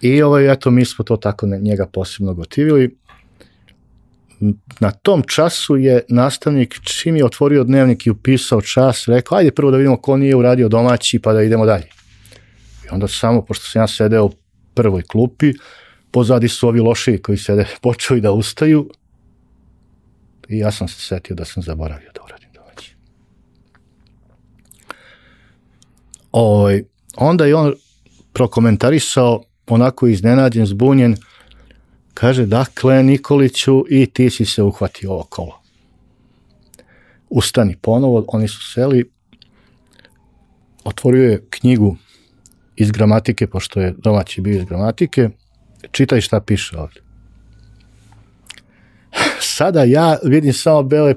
i 0.00 0.22
ovaj, 0.22 0.52
eto, 0.52 0.70
mi 0.70 0.84
smo 0.84 1.04
to 1.04 1.16
tako 1.16 1.46
njega 1.46 1.86
posebno 1.86 2.34
gotivili. 2.34 2.96
Na 4.80 4.90
tom 4.90 5.22
času 5.22 5.76
je 5.76 6.02
nastavnik, 6.08 6.80
čim 6.84 7.16
je 7.16 7.24
otvorio 7.24 7.64
dnevnik 7.64 8.06
i 8.06 8.10
upisao 8.10 8.60
čas, 8.60 9.08
rekao, 9.08 9.38
ajde 9.38 9.50
prvo 9.50 9.70
da 9.70 9.76
vidimo 9.76 9.96
ko 9.96 10.16
nije 10.16 10.36
uradio 10.36 10.68
domaći 10.68 11.18
pa 11.18 11.32
da 11.32 11.42
idemo 11.42 11.66
dalje. 11.66 11.86
I 12.86 12.88
onda 12.90 13.08
samo, 13.08 13.44
pošto 13.44 13.66
sam 13.66 13.82
ja 13.82 13.88
sedeo 13.88 14.24
u 14.24 14.32
prvoj 14.74 15.02
klupi, 15.02 15.52
pozadi 16.10 16.48
su 16.48 16.68
ovi 16.68 16.80
loši 16.80 17.18
koji 17.22 17.38
sede, 17.38 17.66
počeli 17.82 18.20
da 18.20 18.32
ustaju, 18.32 18.88
I 20.48 20.58
ja 20.58 20.70
sam 20.72 20.88
se 20.88 21.00
setio 21.00 21.36
da 21.36 21.44
sam 21.44 21.62
zaboravio 21.62 22.10
da 22.14 22.20
uradim 22.24 22.48
domaći. 22.54 22.96
Oj, 26.32 26.84
onda 27.16 27.46
je 27.46 27.54
on 27.54 27.74
prokomentarisao 28.32 29.42
onako 29.66 30.06
iznenađen, 30.06 30.66
zbunjen, 30.66 31.16
kaže, 32.14 32.46
dakle, 32.46 33.02
Nikoliću, 33.02 33.84
i 33.90 34.06
ti 34.06 34.30
si 34.30 34.44
se 34.44 34.62
uhvatio 34.62 35.12
ovo 35.12 35.22
kolo. 35.22 35.62
Ustani 37.30 37.76
ponovo, 37.76 38.24
oni 38.28 38.48
su 38.48 38.72
seli, 38.72 39.10
otvorio 40.84 41.30
je 41.30 41.46
knjigu 41.50 41.96
iz 42.76 42.90
gramatike, 42.90 43.46
pošto 43.46 43.80
je 43.80 43.94
domaći 43.98 44.40
bio 44.40 44.58
iz 44.58 44.64
gramatike, 44.64 45.28
čitaj 45.90 46.20
šta 46.20 46.40
piše 46.40 46.78
ovde 46.78 47.00
sada 49.62 49.84
ja 49.84 50.18
vidim 50.24 50.52
samo 50.52 50.82
bele, 50.82 51.14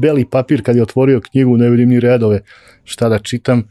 beli 0.00 0.24
papir 0.24 0.62
kad 0.62 0.76
je 0.76 0.82
otvorio 0.82 1.20
knjigu, 1.20 1.56
ne 1.56 1.70
vidim 1.70 1.88
ni 1.88 2.00
redove 2.00 2.40
šta 2.84 3.08
da 3.08 3.18
čitam, 3.18 3.62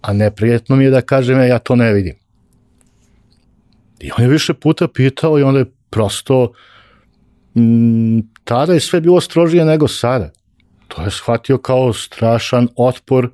a 0.00 0.12
neprijetno 0.12 0.76
mi 0.76 0.84
je 0.84 0.90
da 0.90 1.00
kažem, 1.00 1.40
ja 1.48 1.58
to 1.58 1.76
ne 1.76 1.92
vidim. 1.92 2.14
I 4.00 4.10
on 4.18 4.24
je 4.24 4.28
više 4.30 4.54
puta 4.54 4.88
pitao 4.88 5.38
i 5.38 5.42
onda 5.42 5.58
je 5.58 5.72
prosto 5.90 6.52
m, 7.54 8.22
tada 8.44 8.74
je 8.74 8.80
sve 8.80 9.00
bilo 9.00 9.20
strožije 9.20 9.64
nego 9.64 9.88
sada. 9.88 10.30
To 10.88 11.02
je 11.02 11.10
shvatio 11.10 11.58
kao 11.58 11.92
strašan 11.92 12.68
otpor 12.76 13.30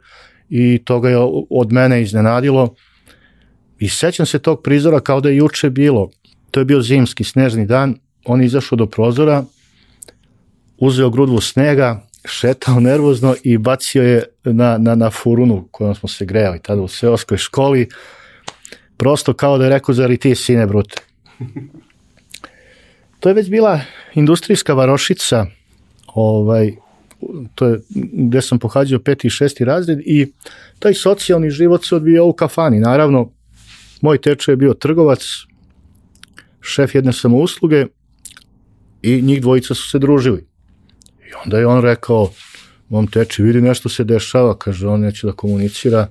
i 0.48 0.82
to 0.84 1.00
ga 1.00 1.10
je 1.10 1.18
od 1.50 1.72
mene 1.72 2.02
iznenadilo. 2.02 2.74
I 3.78 3.88
sećam 3.88 4.26
se 4.26 4.38
tog 4.38 4.62
prizora 4.62 5.00
kao 5.00 5.20
da 5.20 5.28
je 5.28 5.36
juče 5.36 5.70
bilo. 5.70 6.10
To 6.50 6.60
je 6.60 6.64
bio 6.64 6.82
zimski 6.82 7.24
snežni 7.24 7.66
dan, 7.66 7.94
on 8.24 8.40
je 8.40 8.46
izašao 8.46 8.76
do 8.76 8.86
prozora, 8.86 9.44
uzeo 10.78 11.10
grudvu 11.10 11.40
snega, 11.40 12.06
šetao 12.24 12.80
nervozno 12.80 13.34
i 13.42 13.58
bacio 13.58 14.02
je 14.02 14.24
na, 14.44 14.78
na, 14.78 14.94
na 14.94 15.10
furunu 15.10 15.68
kojom 15.70 15.94
smo 15.94 16.08
se 16.08 16.24
grejali 16.24 16.58
tada 16.62 16.82
u 16.82 16.88
seoskoj 16.88 17.38
školi, 17.38 17.88
prosto 18.96 19.34
kao 19.34 19.58
da 19.58 19.64
je 19.64 19.70
rekao, 19.70 19.94
zar 19.94 20.10
i 20.10 20.16
ti 20.16 20.34
sine 20.34 20.66
brute. 20.66 20.96
To 23.22 23.28
je 23.28 23.34
već 23.34 23.50
bila 23.50 23.80
industrijska 24.14 24.74
varošica, 24.74 25.46
ovaj, 26.06 26.72
to 27.54 27.66
je 27.66 27.80
gde 28.12 28.42
sam 28.42 28.58
pohađao 28.58 29.00
peti 29.00 29.26
i 29.26 29.30
šesti 29.30 29.64
razred 29.64 29.98
i 30.00 30.32
taj 30.78 30.94
socijalni 30.94 31.50
život 31.50 31.84
se 31.84 31.96
odvijao 31.96 32.26
u 32.26 32.32
kafani. 32.32 32.80
Naravno, 32.80 33.30
moj 34.00 34.20
tečo 34.20 34.50
je 34.50 34.56
bio 34.56 34.74
trgovac, 34.74 35.22
šef 36.60 36.94
jedne 36.94 37.12
samousluge 37.12 37.86
i 39.02 39.22
njih 39.22 39.40
dvojica 39.40 39.74
su 39.74 39.90
se 39.90 39.98
družili. 39.98 40.46
I 41.30 41.34
onda 41.44 41.58
je 41.58 41.66
on 41.66 41.82
rekao, 41.82 42.30
mom 42.88 43.06
teči, 43.06 43.42
vidi 43.42 43.60
nešto 43.60 43.88
se 43.88 44.04
dešava, 44.04 44.58
kaže, 44.58 44.88
on 44.88 45.00
neće 45.00 45.26
da 45.26 45.32
komunicira. 45.32 46.08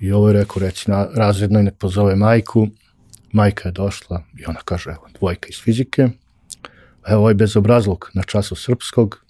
I 0.00 0.12
ovo 0.12 0.28
je 0.28 0.32
rekao, 0.32 0.60
reci 0.60 0.90
na 0.90 1.08
razrednoj, 1.14 1.62
nek 1.62 1.74
pozove 1.78 2.16
majku. 2.16 2.68
Majka 3.32 3.68
je 3.68 3.72
došla 3.72 4.22
i 4.38 4.46
ona 4.46 4.60
kaže, 4.64 4.90
evo, 4.90 5.08
dvojka 5.18 5.48
iz 5.48 5.60
fizike. 5.62 6.08
Evo 7.06 7.20
ovaj 7.20 7.34
bezobrazluk 7.34 8.10
na 8.14 8.22
času 8.22 8.54
srpskog. 8.54 9.24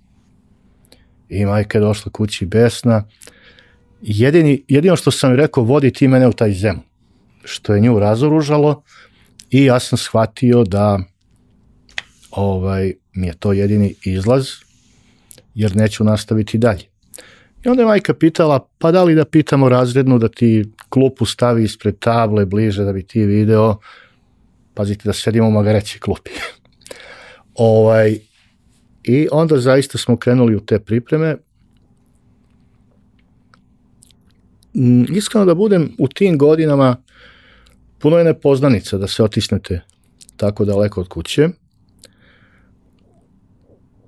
I 1.28 1.46
majka 1.46 1.78
je 1.78 1.82
došla 1.82 2.12
kući 2.12 2.46
besna. 2.46 3.04
Jedini, 4.02 4.64
jedino 4.68 4.96
što 4.96 5.10
sam 5.10 5.34
rekao, 5.34 5.64
vodi 5.64 5.92
ti 5.92 6.08
mene 6.08 6.28
u 6.28 6.32
taj 6.32 6.52
zem. 6.52 6.80
Što 7.44 7.74
je 7.74 7.80
nju 7.80 7.98
razoružalo 7.98 8.82
i 9.50 9.64
ja 9.64 9.80
sam 9.80 9.98
shvatio 9.98 10.64
da 10.64 10.98
ovaj, 12.30 12.92
mi 13.12 13.26
je 13.26 13.36
to 13.36 13.52
jedini 13.52 13.94
izlaz, 14.04 14.48
jer 15.54 15.76
neću 15.76 16.04
nastaviti 16.04 16.58
dalje. 16.58 16.84
I 17.66 17.68
onda 17.68 17.82
je 17.82 17.86
majka 17.86 18.14
pitala, 18.14 18.68
pa 18.78 18.92
da 18.92 19.04
li 19.04 19.14
da 19.14 19.24
pitamo 19.24 19.68
razrednu 19.68 20.18
da 20.18 20.28
ti 20.28 20.64
klupu 20.88 21.26
stavi 21.26 21.64
ispred 21.64 21.98
table 21.98 22.46
bliže 22.46 22.84
da 22.84 22.92
bi 22.92 23.02
ti 23.02 23.24
video, 23.24 23.78
pazite 24.74 25.08
da 25.08 25.12
sedimo 25.12 25.48
u 25.48 25.50
magareći 25.50 26.00
klupi. 26.00 26.30
ovaj, 27.54 28.18
I 29.02 29.28
onda 29.32 29.58
zaista 29.58 29.98
smo 29.98 30.16
krenuli 30.16 30.56
u 30.56 30.60
te 30.60 30.78
pripreme. 30.78 31.36
Mm, 34.74 35.16
iskreno 35.16 35.46
da 35.46 35.54
budem 35.54 35.90
u 35.98 36.08
tim 36.08 36.38
godinama 36.38 36.96
puno 37.98 38.18
je 38.18 38.24
nepoznanica 38.24 38.98
da 38.98 39.06
se 39.06 39.22
otisnete 39.22 39.80
tako 40.36 40.64
daleko 40.64 41.00
od 41.00 41.08
kuće 41.08 41.48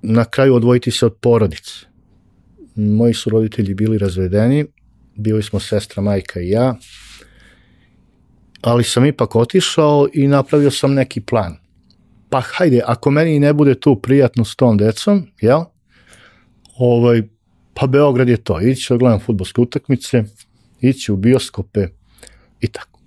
na 0.01 0.25
kraju 0.25 0.55
odvojiti 0.55 0.91
se 0.91 1.05
od 1.05 1.15
porodice. 1.21 1.88
Moji 2.75 3.13
su 3.13 3.29
roditelji 3.29 3.73
bili 3.73 3.97
razvedeni, 3.97 4.65
bili 5.15 5.43
smo 5.43 5.59
sestra, 5.59 6.03
majka 6.03 6.41
i 6.41 6.49
ja, 6.49 6.75
ali 8.61 8.83
sam 8.83 9.05
ipak 9.05 9.35
otišao 9.35 10.07
i 10.13 10.27
napravio 10.27 10.71
sam 10.71 10.93
neki 10.93 11.21
plan. 11.21 11.57
Pa 12.29 12.41
hajde, 12.41 12.81
ako 12.85 13.11
meni 13.11 13.39
ne 13.39 13.53
bude 13.53 13.79
tu 13.79 14.01
prijatno 14.01 14.45
s 14.45 14.55
tom 14.55 14.77
decom, 14.77 15.27
jel? 15.41 15.61
Ovaj, 16.77 17.21
pa 17.73 17.87
Beograd 17.87 18.29
je 18.29 18.37
to, 18.37 18.61
ići 18.61 18.93
da 18.93 18.97
gledam 18.97 19.19
futbolske 19.19 19.61
utakmice, 19.61 20.23
ići 20.81 21.11
u 21.11 21.15
bioskope 21.15 21.87
i 22.61 22.67
tako. 22.67 22.99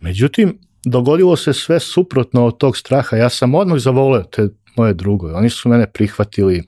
Međutim, 0.00 0.58
dogodilo 0.84 1.36
se 1.36 1.52
sve 1.52 1.80
suprotno 1.80 2.46
od 2.46 2.58
tog 2.58 2.76
straha. 2.76 3.16
Ja 3.16 3.28
sam 3.28 3.54
odmah 3.54 3.78
zavoleo 3.78 4.22
te 4.22 4.48
moje 4.76 4.94
drugo. 4.94 5.32
Oni 5.34 5.50
su 5.50 5.68
mene 5.68 5.86
prihvatili. 5.92 6.58
E, 6.58 6.62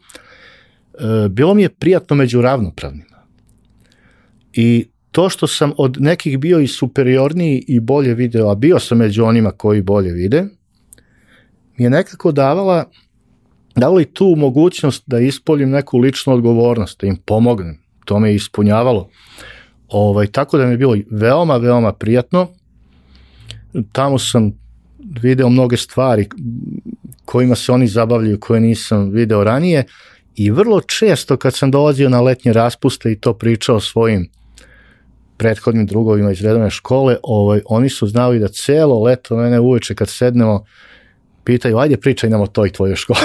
bilo 1.31 1.55
mi 1.55 1.63
je 1.63 1.69
prijatno 1.69 2.17
među 2.17 2.41
ravnopravnima. 2.41 3.19
I 4.53 4.87
to 5.11 5.29
što 5.29 5.47
sam 5.47 5.73
od 5.77 5.97
nekih 6.01 6.39
bio 6.39 6.61
i 6.61 6.67
superiorniji 6.67 7.65
i 7.69 7.81
bolje 7.81 8.15
video, 8.15 8.51
a 8.51 8.55
bio 8.55 8.79
sam 8.79 8.99
među 8.99 9.25
onima 9.25 9.51
koji 9.51 9.83
bolje 9.83 10.13
vide, 10.13 10.45
mi 11.77 11.85
je 11.85 11.91
nekako 11.91 12.33
davala 12.33 12.85
davala 13.79 14.03
i 14.03 14.05
tu 14.05 14.35
mogućnost 14.37 15.03
da 15.07 15.19
ispoljim 15.19 15.71
neku 15.71 15.99
ličnu 15.99 16.33
odgovornost, 16.33 17.01
da 17.01 17.07
im 17.07 17.17
pomognem. 17.17 17.79
To 18.05 18.19
me 18.19 18.29
je 18.29 18.35
ispunjavalo. 18.35 19.09
Ovaj, 19.89 20.27
tako 20.27 20.59
da 20.59 20.67
mi 20.67 20.73
je 20.73 20.77
bilo 20.77 20.97
veoma, 21.11 21.57
veoma 21.57 21.93
prijatno. 21.93 22.49
Tamo 23.93 24.19
sam 24.19 24.53
video 24.99 25.49
mnoge 25.49 25.77
stvari 25.77 26.29
kojima 27.25 27.55
se 27.55 27.73
oni 27.73 27.87
zabavljaju, 27.87 28.41
koje 28.41 28.61
nisam 28.61 29.11
video 29.11 29.45
ranije 29.45 29.85
i 30.39 30.51
vrlo 30.51 30.81
često 30.81 31.37
kad 31.37 31.55
sam 31.55 31.71
dolazio 31.71 32.09
na 32.09 32.21
letnje 32.21 32.53
raspuste 32.53 33.13
i 33.13 33.19
to 33.21 33.35
pričao 33.35 33.81
svojim 33.81 34.31
prethodnim 35.37 35.87
drugovima 35.87 36.33
iz 36.33 36.43
redovne 36.43 36.71
škole, 36.71 37.17
ovaj, 37.23 37.61
oni 37.67 37.89
su 37.89 38.07
znali 38.07 38.39
da 38.39 38.49
celo 38.49 39.03
leto 39.03 39.37
mene 39.37 39.61
uveče 39.61 39.95
kad 39.95 40.09
sednemo 40.09 40.65
pitaju, 41.45 41.79
ajde 41.79 41.97
pričaj 41.97 42.31
nam 42.31 42.41
o 42.41 42.47
toj 42.47 42.71
tvojoj 42.73 42.97
školi. 42.97 43.19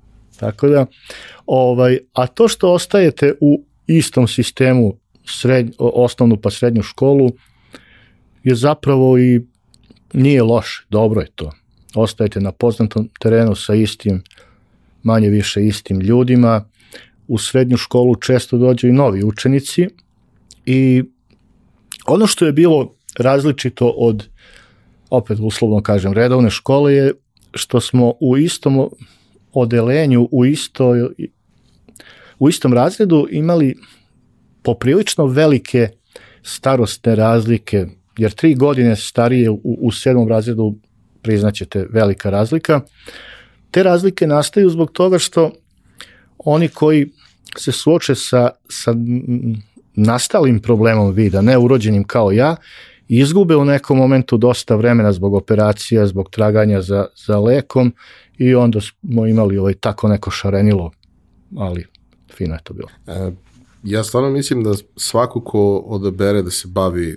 Tako 0.40 0.68
da, 0.68 0.86
ovaj, 1.46 1.98
a 2.12 2.26
to 2.26 2.48
što 2.48 2.72
ostajete 2.72 3.34
u 3.40 3.64
istom 3.86 4.28
sistemu 4.28 4.94
sred, 5.26 5.70
osnovnu 5.78 6.36
pa 6.36 6.50
srednju 6.50 6.82
školu 6.82 7.32
je 8.44 8.54
zapravo 8.54 9.18
i 9.18 9.40
nije 10.12 10.42
loše, 10.42 10.86
dobro 10.90 11.20
je 11.20 11.28
to. 11.34 11.52
Ostajete 11.94 12.40
na 12.40 12.52
poznatom 12.52 13.08
terenu 13.20 13.54
sa 13.54 13.74
istim, 13.74 14.22
manje 15.02 15.28
više 15.28 15.66
istim 15.66 16.00
ljudima. 16.00 16.64
U 17.28 17.38
srednju 17.38 17.76
školu 17.76 18.16
često 18.16 18.58
dođu 18.58 18.88
i 18.88 18.92
novi 18.92 19.24
učenici 19.24 19.88
i 20.66 21.02
ono 22.06 22.26
što 22.26 22.46
je 22.46 22.52
bilo 22.52 22.94
različito 23.18 23.88
od 23.88 24.28
opet 25.10 25.38
uslovno 25.40 25.82
kažem 25.82 26.12
redovne 26.12 26.50
škole 26.50 26.94
je 26.94 27.12
što 27.54 27.80
smo 27.80 28.12
u 28.20 28.36
istom 28.36 28.90
odelenju 29.52 30.28
u 30.30 30.44
isto 30.46 30.94
u 32.38 32.48
istom 32.48 32.72
razredu 32.72 33.26
imali 33.30 33.76
poprilično 34.62 35.26
velike 35.26 35.88
starostne 36.42 37.14
razlike, 37.14 37.86
jer 38.18 38.32
tri 38.32 38.54
godine 38.54 38.96
starije 38.96 39.50
u, 39.50 39.60
u 39.62 39.92
sedmom 39.92 40.28
razredu 40.28 40.74
priznaćete 41.22 41.86
velika 41.90 42.30
razlika. 42.30 42.80
Te 43.72 43.82
razlike 43.82 44.26
nastaju 44.26 44.70
zbog 44.70 44.92
toga 44.92 45.18
što 45.18 45.50
oni 46.38 46.68
koji 46.68 47.10
se 47.58 47.72
suoče 47.72 48.14
sa, 48.14 48.50
sa 48.68 48.94
nastalim 49.94 50.60
problemom 50.60 51.12
vida, 51.12 51.40
ne 51.40 51.58
urođenim 51.58 52.04
kao 52.04 52.32
ja, 52.32 52.56
izgube 53.08 53.56
u 53.56 53.64
nekom 53.64 53.98
momentu 53.98 54.36
dosta 54.36 54.76
vremena 54.76 55.12
zbog 55.12 55.34
operacija, 55.34 56.06
zbog 56.06 56.30
traganja 56.30 56.82
za, 56.82 57.06
za 57.26 57.38
lekom 57.38 57.94
i 58.38 58.54
onda 58.54 58.80
smo 58.80 59.26
imali 59.26 59.58
ovaj 59.58 59.74
tako 59.74 60.08
neko 60.08 60.30
šarenilo, 60.30 60.90
ali 61.56 61.86
fino 62.36 62.54
je 62.54 62.60
to 62.64 62.74
bilo. 62.74 62.88
E, 63.06 63.32
ja 63.84 64.04
stvarno 64.04 64.30
mislim 64.30 64.64
da 64.64 64.74
svako 64.96 65.40
ko 65.40 65.76
odabere 65.76 66.42
da 66.42 66.50
se 66.50 66.68
bavi 66.68 67.16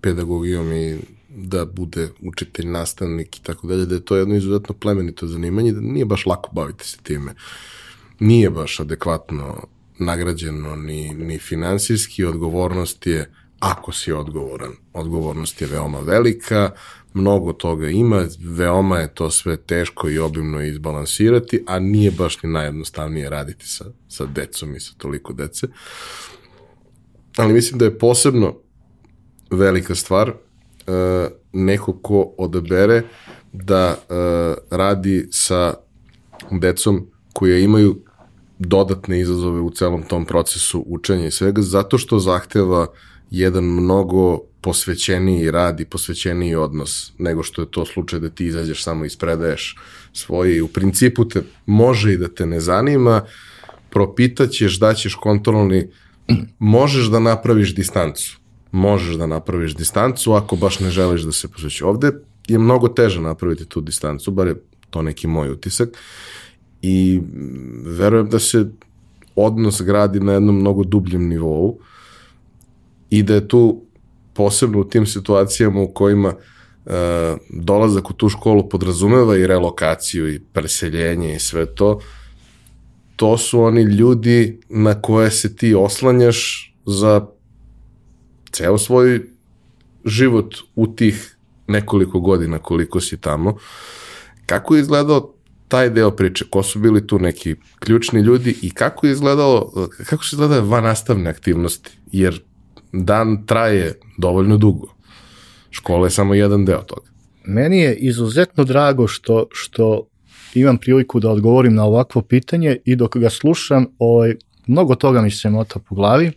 pedagogijom 0.00 0.72
i 0.72 0.98
da 1.36 1.64
bude 1.64 2.08
učitelj, 2.22 2.66
nastavnik 2.66 3.36
i 3.36 3.42
tako 3.42 3.66
dalje, 3.66 3.86
da 3.86 3.94
je 3.94 4.04
to 4.04 4.16
jedno 4.16 4.34
izuzetno 4.34 4.74
plemenito 4.74 5.26
zanimanje, 5.26 5.72
da 5.72 5.80
nije 5.80 6.04
baš 6.04 6.26
lako 6.26 6.50
baviti 6.52 6.88
se 6.88 6.98
time. 7.02 7.34
Nije 8.18 8.50
baš 8.50 8.80
adekvatno 8.80 9.66
nagrađeno 9.98 10.76
ni, 10.76 11.14
ni 11.14 11.38
finansijski, 11.38 12.24
odgovornost 12.24 13.06
je, 13.06 13.30
ako 13.60 13.92
si 13.92 14.12
odgovoran, 14.12 14.72
odgovornost 14.92 15.60
je 15.60 15.66
veoma 15.66 16.00
velika, 16.00 16.70
mnogo 17.14 17.52
toga 17.52 17.88
ima, 17.88 18.26
veoma 18.40 18.98
je 18.98 19.14
to 19.14 19.30
sve 19.30 19.56
teško 19.56 20.08
i 20.08 20.18
obimno 20.18 20.62
izbalansirati, 20.62 21.64
a 21.66 21.78
nije 21.78 22.10
baš 22.10 22.42
ni 22.42 22.50
najjednostavnije 22.50 23.30
raditi 23.30 23.68
sa, 23.68 23.84
sa 24.08 24.26
decom 24.26 24.76
i 24.76 24.80
sa 24.80 24.92
toliko 24.98 25.32
dece. 25.32 25.66
Ali 27.36 27.52
mislim 27.52 27.78
da 27.78 27.84
je 27.84 27.98
posebno 27.98 28.56
velika 29.50 29.94
stvar 29.94 30.32
uh, 30.86 31.26
neko 31.52 31.92
ko 31.92 32.34
odabere 32.38 33.02
da 33.52 33.96
uh, 33.96 34.78
radi 34.78 35.28
sa 35.30 35.74
decom 36.50 37.06
koje 37.32 37.64
imaju 37.64 37.96
dodatne 38.58 39.20
izazove 39.20 39.60
u 39.60 39.70
celom 39.70 40.02
tom 40.02 40.26
procesu 40.26 40.84
učenja 40.86 41.26
i 41.26 41.30
svega, 41.30 41.62
zato 41.62 41.98
što 41.98 42.18
zahteva 42.18 42.86
jedan 43.30 43.64
mnogo 43.64 44.38
posvećeniji 44.60 45.50
rad 45.50 45.80
i 45.80 45.84
posvećeniji 45.84 46.54
odnos 46.54 47.12
nego 47.18 47.42
što 47.42 47.62
je 47.62 47.70
to 47.70 47.84
slučaj 47.84 48.20
da 48.20 48.30
ti 48.30 48.46
izađeš 48.46 48.84
samo 48.84 49.04
ispredaješ 49.04 49.76
svoje 50.12 50.56
i 50.56 50.62
u 50.62 50.68
principu 50.68 51.28
te 51.28 51.42
može 51.66 52.12
i 52.12 52.16
da 52.16 52.28
te 52.28 52.46
ne 52.46 52.60
zanima, 52.60 53.22
propitaćeš, 53.90 54.78
daćeš 54.80 55.14
kontrolni, 55.14 55.88
možeš 56.58 57.06
da 57.06 57.20
napraviš 57.20 57.74
distancu. 57.74 58.38
Možeš 58.74 59.16
da 59.16 59.26
napraviš 59.26 59.76
distancu 59.76 60.32
ako 60.32 60.56
baš 60.56 60.80
ne 60.80 60.90
želiš 60.90 61.22
da 61.22 61.32
se 61.32 61.48
posveći. 61.48 61.84
Ovde 61.84 62.10
je 62.48 62.58
mnogo 62.58 62.88
teže 62.88 63.20
napraviti 63.20 63.64
tu 63.64 63.80
distancu, 63.80 64.30
bar 64.30 64.46
je 64.46 64.56
to 64.90 65.02
neki 65.02 65.26
moj 65.26 65.50
utisak 65.50 65.88
i 66.82 67.20
verujem 67.84 68.28
da 68.28 68.38
se 68.38 68.66
odnos 69.36 69.82
gradi 69.82 70.20
na 70.20 70.32
jednom 70.32 70.58
mnogo 70.58 70.84
dubljem 70.84 71.28
nivou 71.28 71.78
i 73.10 73.22
da 73.22 73.34
je 73.34 73.48
tu 73.48 73.82
posebno 74.34 74.80
u 74.80 74.84
tim 74.84 75.06
situacijama 75.06 75.80
u 75.80 75.92
kojima 75.92 76.28
uh, 76.28 76.92
dolazak 77.50 78.10
u 78.10 78.12
tu 78.12 78.28
školu 78.28 78.68
podrazumeva 78.68 79.36
i 79.36 79.46
relokaciju 79.46 80.34
i 80.34 80.40
preseljenje 80.52 81.34
i 81.36 81.38
sve 81.38 81.66
to, 81.66 82.00
to 83.16 83.38
su 83.38 83.60
oni 83.60 83.82
ljudi 83.82 84.60
na 84.68 85.02
koje 85.02 85.30
se 85.30 85.56
ti 85.56 85.74
oslanjaš 85.74 86.70
za 86.86 87.26
ceo 88.54 88.78
svoj 88.78 89.20
život 90.04 90.54
u 90.74 90.86
tih 90.86 91.36
nekoliko 91.66 92.20
godina 92.20 92.58
koliko 92.58 93.00
si 93.00 93.20
tamo. 93.20 93.56
Kako 94.46 94.74
je 94.74 94.80
izgledao 94.80 95.34
taj 95.68 95.90
deo 95.90 96.10
priče? 96.10 96.44
Ko 96.50 96.62
su 96.62 96.78
bili 96.78 97.06
tu 97.06 97.18
neki 97.18 97.54
ključni 97.78 98.20
ljudi 98.20 98.56
i 98.62 98.70
kako 98.70 99.06
je 99.06 99.12
izgledalo, 99.12 99.88
kako 100.06 100.24
se 100.24 100.36
izgledaju 100.36 100.64
van 100.64 100.84
nastavne 100.84 101.30
aktivnosti? 101.30 101.90
Jer 102.12 102.42
dan 102.92 103.46
traje 103.46 103.98
dovoljno 104.18 104.56
dugo. 104.56 104.94
Škola 105.70 106.06
je 106.06 106.10
samo 106.10 106.34
jedan 106.34 106.64
deo 106.64 106.82
toga. 106.82 107.10
Meni 107.44 107.80
je 107.80 107.96
izuzetno 107.96 108.64
drago 108.64 109.06
što, 109.06 109.46
što 109.52 110.06
imam 110.54 110.78
priliku 110.78 111.20
da 111.20 111.30
odgovorim 111.30 111.74
na 111.74 111.84
ovakvo 111.84 112.22
pitanje 112.22 112.76
i 112.84 112.96
dok 112.96 113.16
ga 113.16 113.30
slušam, 113.30 113.86
ovaj, 113.98 114.34
mnogo 114.66 114.94
toga 114.94 115.22
mi 115.22 115.30
se 115.30 115.50
mota 115.50 115.78
po 115.78 115.94
glavi, 115.94 116.32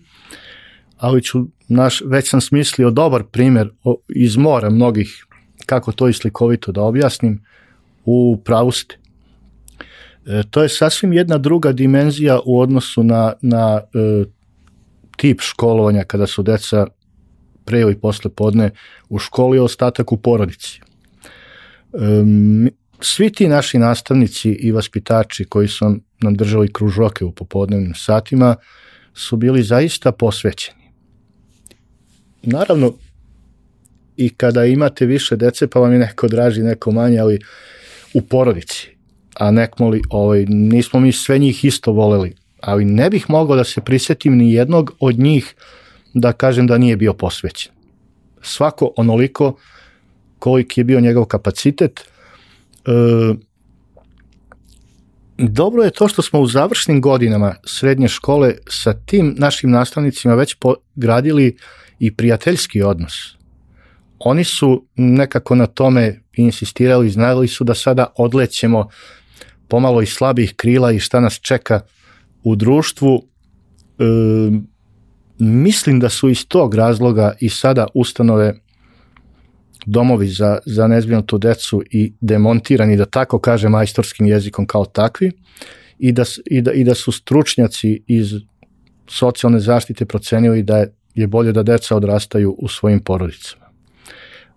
ali 0.97 1.23
ću, 1.23 1.45
naš, 1.67 2.01
već 2.05 2.29
sam 2.29 2.41
smislio 2.41 2.89
dobar 2.89 3.23
primer 3.23 3.69
iz 4.15 4.37
mora 4.37 4.69
mnogih, 4.69 5.25
kako 5.65 5.91
to 5.91 6.07
islikovito 6.07 6.71
da 6.71 6.81
objasnim, 6.81 7.43
u 8.05 8.37
pravosti. 8.45 8.97
E, 10.25 10.43
to 10.49 10.63
je 10.63 10.69
sasvim 10.69 11.13
jedna 11.13 11.37
druga 11.37 11.71
dimenzija 11.71 12.39
u 12.45 12.59
odnosu 12.59 13.03
na, 13.03 13.33
na 13.41 13.81
e, 13.93 14.25
tip 15.17 15.41
školovanja 15.41 16.03
kada 16.03 16.27
su 16.27 16.43
deca 16.43 16.87
pre 17.65 17.79
ili 17.79 17.99
posle 17.99 18.31
podne 18.31 18.71
u 19.09 19.19
školi, 19.19 19.59
ostatak 19.59 20.11
u 20.11 20.17
porodici. 20.17 20.81
Um, 21.91 22.69
svi 22.99 23.29
ti 23.29 23.47
naši 23.47 23.79
nastavnici 23.79 24.49
i 24.49 24.71
vaspitači 24.71 25.45
koji 25.45 25.67
su 25.67 25.95
nam 26.21 26.35
držali 26.35 26.73
kružoke 26.73 27.25
u 27.25 27.31
popodnevnim 27.31 27.93
satima 27.95 28.55
su 29.13 29.37
bili 29.37 29.63
zaista 29.63 30.11
posvećeni. 30.11 30.76
Naravno, 32.49 32.93
i 34.17 34.29
kada 34.29 34.65
imate 34.65 35.05
više 35.05 35.35
dece, 35.35 35.67
pa 35.67 35.79
vam 35.79 35.93
je 35.93 35.99
neko 35.99 36.27
draži, 36.27 36.63
neko 36.63 36.91
manje, 36.91 37.19
ali 37.19 37.39
u 38.13 38.21
porodici, 38.21 38.89
a 39.35 39.51
nekmoli, 39.51 40.01
ovaj, 40.09 40.45
nismo 40.45 40.99
mi 40.99 41.11
sve 41.11 41.39
njih 41.39 41.65
isto 41.65 41.91
voleli, 41.91 42.35
ali 42.61 42.85
ne 42.85 43.09
bih 43.09 43.25
mogao 43.29 43.55
da 43.55 43.63
se 43.63 43.81
prisetim 43.81 44.37
ni 44.37 44.53
jednog 44.53 44.95
od 44.99 45.19
njih 45.19 45.55
da 46.13 46.33
kažem 46.33 46.67
da 46.67 46.77
nije 46.77 46.97
bio 46.97 47.13
posvećen. 47.13 47.71
Svako 48.41 48.93
onoliko 48.95 49.57
koliki 50.39 50.79
je 50.79 50.85
bio 50.85 50.99
njegov 50.99 51.25
kapacitet. 51.25 51.99
E, 51.99 52.91
dobro 55.37 55.83
je 55.83 55.91
to 55.91 56.07
što 56.07 56.21
smo 56.21 56.39
u 56.39 56.47
završnim 56.47 57.01
godinama 57.01 57.55
srednje 57.65 58.07
škole 58.07 58.53
sa 58.69 58.93
tim 58.93 59.35
našim 59.37 59.71
nastavnicima 59.71 60.35
već 60.35 60.55
gradili 60.95 61.57
i 61.99 62.15
prijateljski 62.15 62.81
odnos. 62.81 63.13
Oni 64.19 64.43
su 64.43 64.85
nekako 64.95 65.55
na 65.55 65.65
tome 65.65 66.21
insistirali, 66.33 67.09
znali 67.09 67.47
su 67.47 67.63
da 67.63 67.73
sada 67.73 68.05
odlećemo 68.17 68.87
pomalo 69.67 70.01
iz 70.01 70.09
slabih 70.09 70.53
krila 70.55 70.91
i 70.91 70.99
šta 70.99 71.19
nas 71.19 71.39
čeka 71.41 71.81
u 72.43 72.55
društvu 72.55 73.23
e, 73.99 74.03
mislim 75.39 75.99
da 75.99 76.09
su 76.09 76.29
iz 76.29 76.47
tog 76.47 76.75
razloga 76.75 77.33
i 77.39 77.49
sada 77.49 77.87
ustanove 77.93 78.53
domovi 79.85 80.27
za, 80.27 80.59
za 80.65 80.87
nezbrinutu 80.87 81.37
decu 81.37 81.83
i 81.91 82.13
demontirani, 82.21 82.97
da 82.97 83.05
tako 83.05 83.39
kaže 83.39 83.69
majstorskim 83.69 84.25
jezikom 84.25 84.65
kao 84.65 84.85
takvi, 84.85 85.31
i 85.99 86.11
da, 86.11 86.23
i 86.45 86.61
da, 86.61 86.71
i 86.71 86.83
da 86.83 86.95
su 86.95 87.11
stručnjaci 87.11 88.03
iz 88.07 88.33
socijalne 89.07 89.59
zaštite 89.59 90.05
procenili 90.05 90.63
da 90.63 90.77
je, 90.77 90.93
je 91.21 91.27
bolje 91.27 91.51
da 91.51 91.63
deca 91.63 91.95
odrastaju 91.95 92.55
u 92.59 92.67
svojim 92.67 92.99
porodicama. 92.99 93.65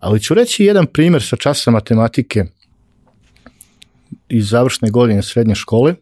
Ali 0.00 0.20
ću 0.20 0.34
reći 0.34 0.64
jedan 0.64 0.86
primjer 0.86 1.22
sa 1.22 1.36
časa 1.36 1.70
matematike 1.70 2.44
iz 4.28 4.48
završne 4.48 4.90
godine 4.90 5.22
srednje 5.22 5.54
škole, 5.54 5.94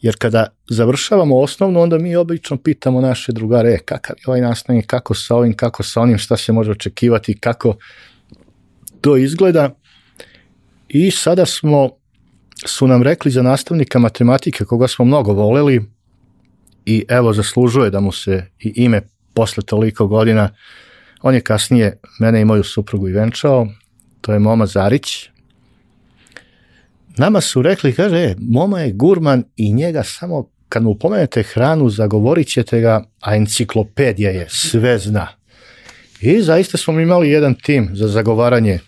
jer 0.00 0.16
kada 0.18 0.46
završavamo 0.70 1.38
osnovno, 1.40 1.80
onda 1.80 1.98
mi 1.98 2.16
obično 2.16 2.56
pitamo 2.56 3.00
naše 3.00 3.32
drugare, 3.32 3.70
e, 3.70 3.78
kakav 3.78 4.16
je 4.16 4.22
ovaj 4.26 4.40
nastavnik, 4.40 4.86
kako 4.86 5.14
sa 5.14 5.34
ovim, 5.36 5.56
kako 5.56 5.82
sa 5.82 6.00
onim, 6.00 6.18
šta 6.18 6.36
se 6.36 6.52
može 6.52 6.70
očekivati, 6.70 7.38
kako 7.40 7.76
to 9.00 9.16
izgleda. 9.16 9.70
I 10.88 11.10
sada 11.10 11.46
smo, 11.46 11.90
su 12.66 12.86
nam 12.86 13.02
rekli 13.02 13.30
za 13.30 13.42
nastavnika 13.42 13.98
matematike, 13.98 14.64
koga 14.64 14.88
smo 14.88 15.04
mnogo 15.04 15.32
voleli, 15.32 15.82
i 16.86 17.04
evo 17.08 17.32
zaslužuje 17.32 17.90
da 17.90 18.00
mu 18.00 18.12
se 18.12 18.46
i 18.58 18.72
ime 18.76 19.02
posle 19.36 19.62
toliko 19.62 20.06
godina, 20.06 20.50
on 21.22 21.34
je 21.34 21.40
kasnije 21.40 21.98
mene 22.20 22.40
i 22.40 22.44
moju 22.44 22.64
suprugu 22.64 23.08
i 23.08 23.12
venčao, 23.12 23.66
to 24.20 24.32
je 24.32 24.38
Moma 24.38 24.66
Zarić, 24.66 25.28
nama 27.16 27.40
su 27.40 27.62
rekli, 27.62 27.92
kaže, 27.92 28.16
e, 28.16 28.34
Moma 28.38 28.80
je 28.80 28.92
gurman 28.92 29.44
i 29.56 29.72
njega 29.72 30.02
samo 30.02 30.48
kad 30.68 30.82
mu 30.82 30.94
pomenete 30.94 31.42
hranu, 31.42 31.90
zagovorit 31.90 32.48
ćete 32.48 32.80
ga, 32.80 33.04
a 33.20 33.36
enciklopedija 33.36 34.30
je, 34.30 34.46
sve 34.48 34.98
zna. 34.98 35.28
I 36.20 36.42
zaista 36.42 36.78
smo 36.78 37.00
imali 37.00 37.30
jedan 37.30 37.54
tim 37.54 37.90
za 37.92 38.08
zagovaranje 38.08 38.78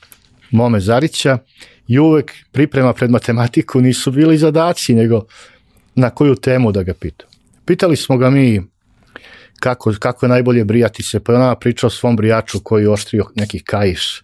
Mome 0.50 0.80
Zarića 0.80 1.38
i 1.86 1.98
uvek 1.98 2.32
priprema 2.52 2.92
pred 2.92 3.10
matematiku 3.10 3.80
nisu 3.80 4.10
bili 4.10 4.38
zadaci, 4.38 4.94
nego 4.94 5.26
na 5.94 6.10
koju 6.10 6.34
temu 6.34 6.72
da 6.72 6.82
ga 6.82 6.94
pitu. 6.94 7.26
Pitali 7.64 7.96
smo 7.96 8.16
ga 8.16 8.30
mi 8.30 8.62
kako, 9.60 9.94
kako 9.98 10.26
je 10.26 10.30
najbolje 10.30 10.64
brijati 10.64 11.02
se, 11.02 11.20
pa 11.20 11.32
je 11.32 11.38
ona 11.38 11.54
pričao 11.54 11.86
o 11.86 11.90
svom 11.90 12.16
brijaču 12.16 12.60
koji 12.60 12.82
je 12.82 12.90
oštrio 12.90 13.24
neki 13.34 13.60
kaiš, 13.60 14.22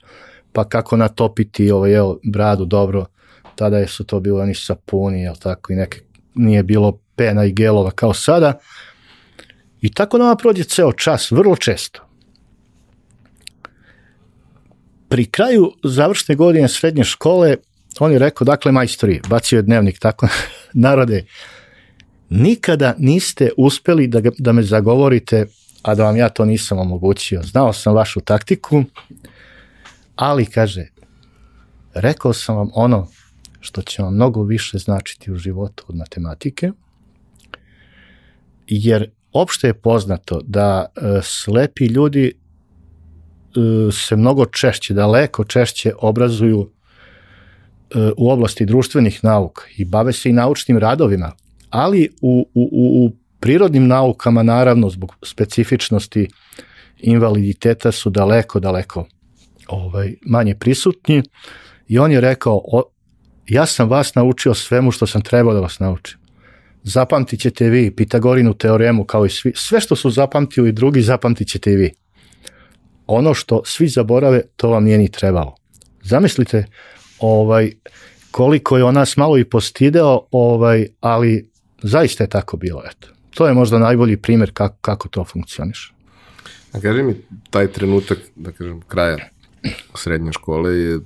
pa 0.52 0.68
kako 0.68 0.96
natopiti 0.96 1.70
ovaj, 1.70 1.90
jel, 1.90 2.14
bradu 2.24 2.64
dobro, 2.64 3.06
tada 3.54 3.78
je 3.78 3.88
su 3.88 4.04
to 4.04 4.20
bilo 4.20 4.42
oni 4.42 4.54
sapuni, 4.54 5.22
jel 5.22 5.34
tako, 5.42 5.72
i 5.72 5.76
neke, 5.76 6.00
nije 6.34 6.62
bilo 6.62 6.98
pena 7.16 7.44
i 7.44 7.52
gelova 7.52 7.90
kao 7.90 8.14
sada. 8.14 8.58
I 9.80 9.92
tako 9.92 10.18
nama 10.18 10.36
prođe 10.36 10.64
ceo 10.64 10.92
čas, 10.92 11.30
vrlo 11.30 11.56
često. 11.56 12.00
Pri 15.08 15.24
kraju 15.24 15.72
završne 15.84 16.34
godine 16.34 16.68
srednje 16.68 17.04
škole, 17.04 17.56
on 17.98 18.12
je 18.12 18.18
rekao, 18.18 18.44
dakle, 18.44 18.72
majstori, 18.72 19.20
bacio 19.28 19.56
je 19.56 19.62
dnevnik, 19.62 19.98
tako, 19.98 20.28
narode, 20.72 21.24
nikada 22.34 22.94
niste 22.98 23.50
uspeli 23.56 24.06
da, 24.06 24.20
da 24.38 24.52
me 24.52 24.62
zagovorite, 24.62 25.46
a 25.82 25.94
da 25.94 26.04
vam 26.04 26.16
ja 26.16 26.28
to 26.28 26.44
nisam 26.44 26.78
omogućio. 26.78 27.42
Znao 27.42 27.72
sam 27.72 27.94
vašu 27.94 28.20
taktiku, 28.20 28.84
ali, 30.16 30.46
kaže, 30.46 30.86
rekao 31.94 32.32
sam 32.32 32.56
vam 32.56 32.70
ono 32.74 33.08
što 33.60 33.82
će 33.82 34.02
vam 34.02 34.14
mnogo 34.14 34.42
više 34.42 34.78
značiti 34.78 35.32
u 35.32 35.36
životu 35.36 35.84
od 35.88 35.96
matematike, 35.96 36.70
jer 38.66 39.10
opšte 39.32 39.66
je 39.66 39.74
poznato 39.74 40.40
da 40.44 40.86
e, 40.86 41.20
slepi 41.22 41.86
ljudi 41.86 42.32
e, 42.32 42.32
se 43.92 44.16
mnogo 44.16 44.46
češće, 44.46 44.94
daleko 44.94 45.44
češće 45.44 45.92
obrazuju 45.98 46.70
e, 47.94 48.10
u 48.16 48.30
oblasti 48.30 48.66
društvenih 48.66 49.24
nauka 49.24 49.62
i 49.76 49.84
bave 49.84 50.12
se 50.12 50.30
i 50.30 50.32
naučnim 50.32 50.78
radovima, 50.78 51.32
ali 51.74 52.08
u, 52.22 52.46
u, 52.54 52.68
u 53.04 53.10
prirodnim 53.40 53.86
naukama, 53.86 54.42
naravno, 54.42 54.90
zbog 54.90 55.16
specifičnosti 55.22 56.28
invaliditeta 56.98 57.92
su 57.92 58.10
daleko, 58.10 58.60
daleko 58.60 59.06
ovaj, 59.68 60.14
manje 60.22 60.54
prisutni 60.54 61.22
i 61.88 61.98
on 61.98 62.12
je 62.12 62.20
rekao, 62.20 62.60
o, 62.72 62.82
ja 63.48 63.66
sam 63.66 63.88
vas 63.88 64.14
naučio 64.14 64.54
svemu 64.54 64.90
što 64.90 65.06
sam 65.06 65.22
trebao 65.22 65.54
da 65.54 65.60
vas 65.60 65.78
naučim. 65.78 66.18
Zapamtit 66.82 67.40
ćete 67.40 67.68
vi 67.70 67.90
Pitagorinu 67.90 68.54
teoremu 68.54 69.04
kao 69.04 69.26
i 69.26 69.30
svi, 69.30 69.52
sve 69.54 69.80
što 69.80 69.96
su 69.96 70.10
zapamtili 70.10 70.72
drugi 70.72 71.02
zapamtit 71.02 71.48
ćete 71.48 71.72
i 71.72 71.76
vi. 71.76 71.90
Ono 73.06 73.34
što 73.34 73.62
svi 73.64 73.88
zaborave, 73.88 74.42
to 74.56 74.70
vam 74.70 74.84
nije 74.84 74.98
ni 74.98 75.10
trebalo. 75.10 75.54
Zamislite 76.02 76.66
ovaj, 77.18 77.72
koliko 78.30 78.76
je 78.76 78.84
on 78.84 78.94
nas 78.94 79.16
malo 79.16 79.38
i 79.38 79.44
postideo, 79.44 80.20
ovaj, 80.30 80.86
ali 81.00 81.53
zaista 81.82 82.24
je 82.24 82.28
tako 82.28 82.56
bilo. 82.56 82.82
Eto. 82.86 83.08
To 83.30 83.46
je 83.46 83.54
možda 83.54 83.78
najbolji 83.78 84.16
primjer 84.16 84.50
kako, 84.54 84.76
kako 84.80 85.08
to 85.08 85.24
funkcioniše. 85.24 85.94
A 86.72 86.80
kaži 86.80 87.02
mi, 87.02 87.14
taj 87.50 87.72
trenutak, 87.72 88.18
da 88.36 88.52
kažem, 88.52 88.80
kraja 88.80 89.18
srednje 89.94 90.32
škole 90.32 90.78
je 90.78 91.00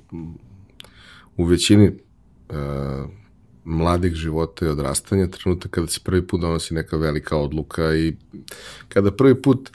u 1.37 1.45
većini 1.45 1.89
uh, 1.89 2.57
mladih 3.65 4.15
života 4.15 4.67
i 4.67 4.69
odrastanja, 4.69 5.27
trenutak 5.27 5.71
kada 5.71 5.87
se 5.87 6.01
prvi 6.05 6.27
put 6.27 6.41
donosi 6.41 6.75
neka 6.75 6.97
velika 6.97 7.37
odluka 7.37 7.95
i 7.95 8.17
kada 8.89 9.13
prvi 9.13 9.43
put 9.43 9.71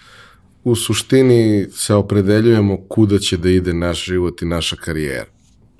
u 0.63 0.75
suštini 0.75 1.67
se 1.71 1.93
opredeljujemo 1.93 2.77
kuda 2.87 3.19
će 3.19 3.37
da 3.37 3.49
ide 3.49 3.73
naš 3.73 4.05
život 4.05 4.41
i 4.41 4.45
naša 4.45 4.75
karijera. 4.75 5.29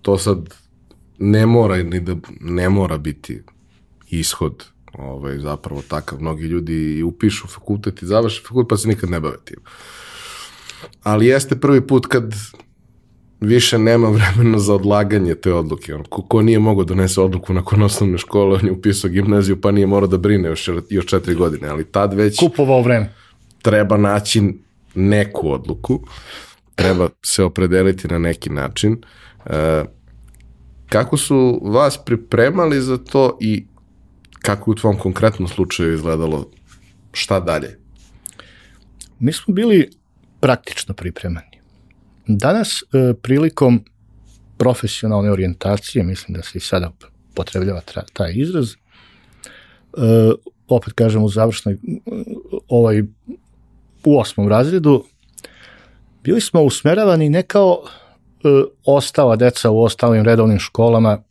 To 0.02 0.18
sad 0.18 0.38
ne 1.18 1.46
mora 1.46 1.84
ni 1.84 2.00
da 2.00 2.16
ne 2.40 2.70
mora 2.70 2.98
biti 2.98 3.42
ishod 4.10 4.66
ovaj, 4.98 5.40
zapravo 5.40 5.82
takav. 5.88 6.22
Mnogi 6.22 6.44
ljudi 6.44 6.98
i 6.98 7.04
upišu 7.04 7.48
fakultet 7.48 8.02
i 8.02 8.06
završe 8.06 8.42
fakultet 8.48 8.70
pa 8.70 8.78
se 8.78 8.88
nikad 8.88 9.10
ne 9.10 9.20
bave 9.20 9.38
tim. 9.46 9.60
Ali 11.04 11.28
jeste 11.28 11.60
prvi 11.60 11.88
put 11.88 12.06
kad 12.06 12.34
više 13.40 13.78
nema 13.78 14.10
vremena 14.10 14.60
za 14.60 14.74
odlaganje 14.74 15.36
te 15.36 15.54
odluke. 15.54 15.96
On, 15.96 16.04
ko, 16.04 16.22
ko 16.22 16.42
nije 16.42 16.60
mogao 16.60 16.84
da 16.84 16.88
donese 16.88 17.22
odluku 17.22 17.54
nakon 17.54 17.84
osnovne 17.84 18.18
škole, 18.18 18.56
on 18.56 18.66
je 18.66 18.72
upisao 18.72 19.10
gimnaziju, 19.10 19.62
pa 19.62 19.72
nije 19.72 19.88
morao 19.88 20.08
da 20.08 20.18
brine 20.18 20.50
još, 20.50 20.70
još 20.90 21.06
četiri 21.06 21.36
godine, 21.36 21.68
ali 21.68 21.84
tad 21.84 22.14
već... 22.14 22.40
Kupovao 22.40 22.82
vreme. 22.82 23.14
Treba 23.62 23.98
naći 23.98 24.42
neku 24.96 25.52
odluku, 25.52 26.00
treba 26.76 27.10
se 27.22 27.44
opredeliti 27.44 28.08
na 28.08 28.20
neki 28.20 28.50
način. 28.50 28.98
E, 29.46 29.86
kako 30.90 31.18
su 31.18 31.60
vas 31.64 31.98
pripremali 32.06 32.82
za 32.82 32.98
to 32.98 33.38
i 33.42 33.66
kako 34.44 34.72
u 34.72 34.76
tvom 34.76 34.98
konkretnom 34.98 35.48
slučaju 35.48 35.94
izgledalo 35.94 36.50
šta 37.12 37.40
dalje? 37.40 37.80
Mi 39.20 39.34
smo 39.34 39.54
bili 39.54 39.90
praktično 40.40 40.94
pripremani. 40.94 41.60
Danas 42.28 42.82
e, 42.82 43.14
prilikom 43.22 43.86
profesionalne 44.58 45.32
orijentacije, 45.32 46.04
mislim 46.04 46.36
da 46.36 46.44
se 46.44 46.58
i 46.58 46.62
sada 46.62 46.92
potrebljava 47.36 47.82
taj 48.14 48.34
izraz, 48.36 48.72
e, 48.72 48.76
opet 50.68 50.94
kažem 50.94 51.24
u 51.24 51.30
završnoj, 51.30 51.78
ovaj, 52.68 53.04
u 54.06 54.20
osmom 54.20 54.50
razredu, 54.50 55.06
bili 56.24 56.42
smo 56.42 56.62
usmeravani 56.62 57.30
ne 57.30 57.44
kao 57.44 57.84
e, 57.84 58.48
ostala 58.86 59.36
deca 59.36 59.72
u 59.72 59.84
ostalim 59.84 60.26
redovnim 60.26 60.60
školama 60.60 61.24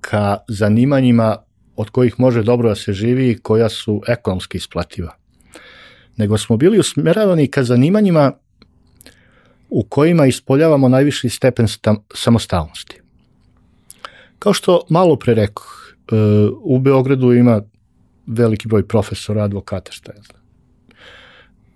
ka 0.00 0.36
zanimanjima 0.48 1.36
od 1.76 1.90
kojih 1.90 2.20
može 2.20 2.42
dobro 2.42 2.68
da 2.68 2.74
se 2.74 2.92
živi 2.92 3.30
i 3.30 3.38
koja 3.38 3.68
su 3.68 4.02
ekonomski 4.08 4.58
isplativa. 4.58 5.16
Nego 6.16 6.38
smo 6.38 6.56
bili 6.56 6.78
usmeravani 6.78 7.48
ka 7.48 7.64
zanimanjima 7.64 8.32
u 9.70 9.82
kojima 9.82 10.26
ispoljavamo 10.26 10.88
najviši 10.88 11.28
stepen 11.28 11.66
samostalnosti. 12.14 13.00
Kao 14.38 14.52
što 14.52 14.80
malo 14.88 15.16
pre 15.16 15.34
rekao, 15.34 15.64
e, 16.12 16.16
u 16.62 16.78
Beogradu 16.78 17.32
ima 17.32 17.62
veliki 18.26 18.68
broj 18.68 18.88
profesora, 18.88 19.44
advokata, 19.44 19.92
šta 19.92 20.12
ja 20.12 20.22
znam. 20.22 20.42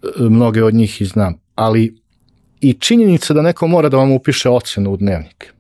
E, 0.03 0.31
mnoge 0.31 0.65
od 0.65 0.75
njih 0.75 1.01
i 1.01 1.05
znam, 1.05 1.41
ali 1.55 1.97
i 2.61 2.73
činjenica 2.73 3.35
da 3.35 3.43
neko 3.43 3.67
mora 3.67 3.89
da 3.89 3.97
vam 3.97 4.13
upiše 4.13 4.49
ocenu 4.49 4.93
u 4.93 4.97
dnevnik 4.97 5.55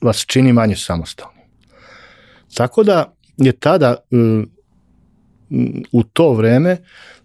vas 0.00 0.24
čini 0.26 0.52
manje 0.52 0.76
samostalni. 0.76 1.35
Tako 2.54 2.82
da 2.82 3.12
je 3.36 3.52
tada 3.52 3.96
e, 4.10 4.16
u 5.92 6.02
to 6.02 6.32
vreme 6.32 6.76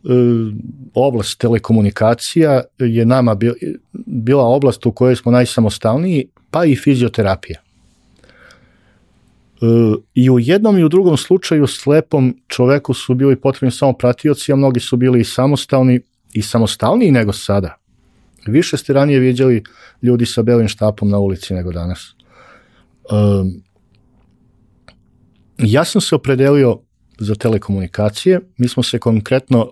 E, 0.04 0.14
oblast 0.94 1.40
telekomunikacija 1.40 2.62
je 2.80 3.06
nama 3.06 3.38
bila 4.06 4.44
oblast 4.44 4.86
u 4.86 4.92
kojoj 4.92 5.16
smo 5.16 5.32
najsamostalniji, 5.32 6.28
pa 6.52 6.66
i 6.66 6.76
fizioterapija. 6.76 7.60
E, 9.62 9.66
I 10.14 10.30
u 10.30 10.40
jednom 10.40 10.78
i 10.78 10.84
u 10.84 10.90
drugom 10.90 11.18
slučaju 11.18 11.68
slepom 11.68 12.38
čoveku 12.48 12.94
su 12.94 13.14
bili 13.14 13.36
potrebni 13.36 13.72
samo 13.72 13.94
pratioci, 13.94 14.54
a 14.54 14.56
mnogi 14.56 14.80
su 14.80 14.98
bili 14.98 15.20
i 15.20 15.24
samostalni 15.24 16.02
i 16.34 16.42
samostalniji 16.42 17.12
nego 17.12 17.34
sada. 17.34 17.78
Više 18.48 18.78
ste 18.78 18.94
ranije 18.94 19.20
vidjeli 19.20 19.64
ljudi 20.02 20.26
sa 20.26 20.42
belim 20.42 20.68
štapom 20.68 21.10
na 21.10 21.20
ulici 21.20 21.54
nego 21.54 21.72
danas. 21.72 22.00
E, 22.00 23.14
ja 25.58 25.86
sam 25.86 26.02
se 26.02 26.16
opredelio 26.16 26.80
za 27.20 27.36
telekomunikacije. 27.36 28.40
Mi 28.58 28.68
smo 28.68 28.84
se 28.84 29.00
konkretno 29.00 29.72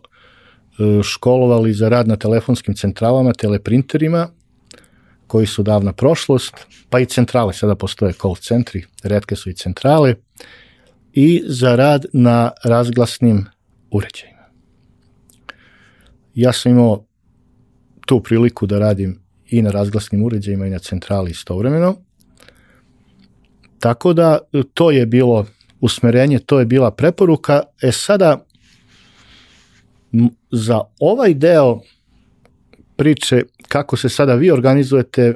E, 0.80 1.04
školovali 1.04 1.74
za 1.74 1.90
rad 1.90 2.08
na 2.08 2.16
telefonskim 2.16 2.76
centralama, 2.76 3.34
teleprinterima, 3.34 4.28
koji 5.28 5.48
su 5.48 5.64
davna 5.64 5.94
prošlost, 5.94 6.54
pa 6.90 7.00
i 7.00 7.06
centrale, 7.06 7.54
sada 7.54 7.76
postoje 7.76 8.14
call 8.14 8.36
centri, 8.36 8.86
redke 9.04 9.36
su 9.36 9.50
i 9.50 9.54
centrale, 9.54 10.16
i 11.14 11.44
za 11.46 11.76
rad 11.76 12.06
na 12.14 12.52
razglasnim 12.64 13.46
uređajima. 13.92 14.46
Ja 16.34 16.54
sam 16.54 16.72
imao 16.72 17.06
tu 18.06 18.24
priliku 18.24 18.66
da 18.66 18.80
radim 18.80 19.20
i 19.50 19.62
na 19.62 19.72
razglasnim 19.72 20.24
uređajima 20.24 20.68
i 20.68 20.70
na 20.70 20.80
centrali 20.80 21.32
istovremeno. 21.32 21.96
Tako 23.80 24.14
da 24.14 24.40
to 24.74 24.92
je 24.92 25.06
bilo 25.06 25.46
usmerenje, 25.82 26.40
to 26.40 26.60
je 26.60 26.66
bila 26.66 26.92
preporuka. 26.92 27.62
E 27.82 27.92
sada, 27.92 28.46
za 30.52 30.82
ovaj 31.00 31.34
deo 31.34 31.80
priče 32.96 33.44
kako 33.68 33.98
se 33.98 34.10
sada 34.10 34.36
vi 34.36 34.52
organizujete, 34.52 35.36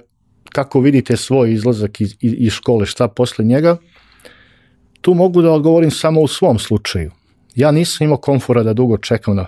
kako 0.51 0.79
vidite 0.79 1.17
svoj 1.17 1.53
izlazak 1.53 2.01
iz, 2.01 2.15
iz 2.21 2.53
škole, 2.53 2.86
šta 2.86 3.08
posle 3.08 3.45
njega, 3.45 3.77
tu 5.01 5.13
mogu 5.13 5.41
da 5.41 5.51
odgovorim 5.51 5.91
samo 5.91 6.21
u 6.21 6.27
svom 6.27 6.60
slučaju. 6.60 7.12
Ja 7.56 7.71
nisam 7.71 8.06
imao 8.06 8.17
komfora 8.17 8.63
da 8.63 8.73
dugo 8.73 8.97
čekam 8.97 9.36
na, 9.36 9.45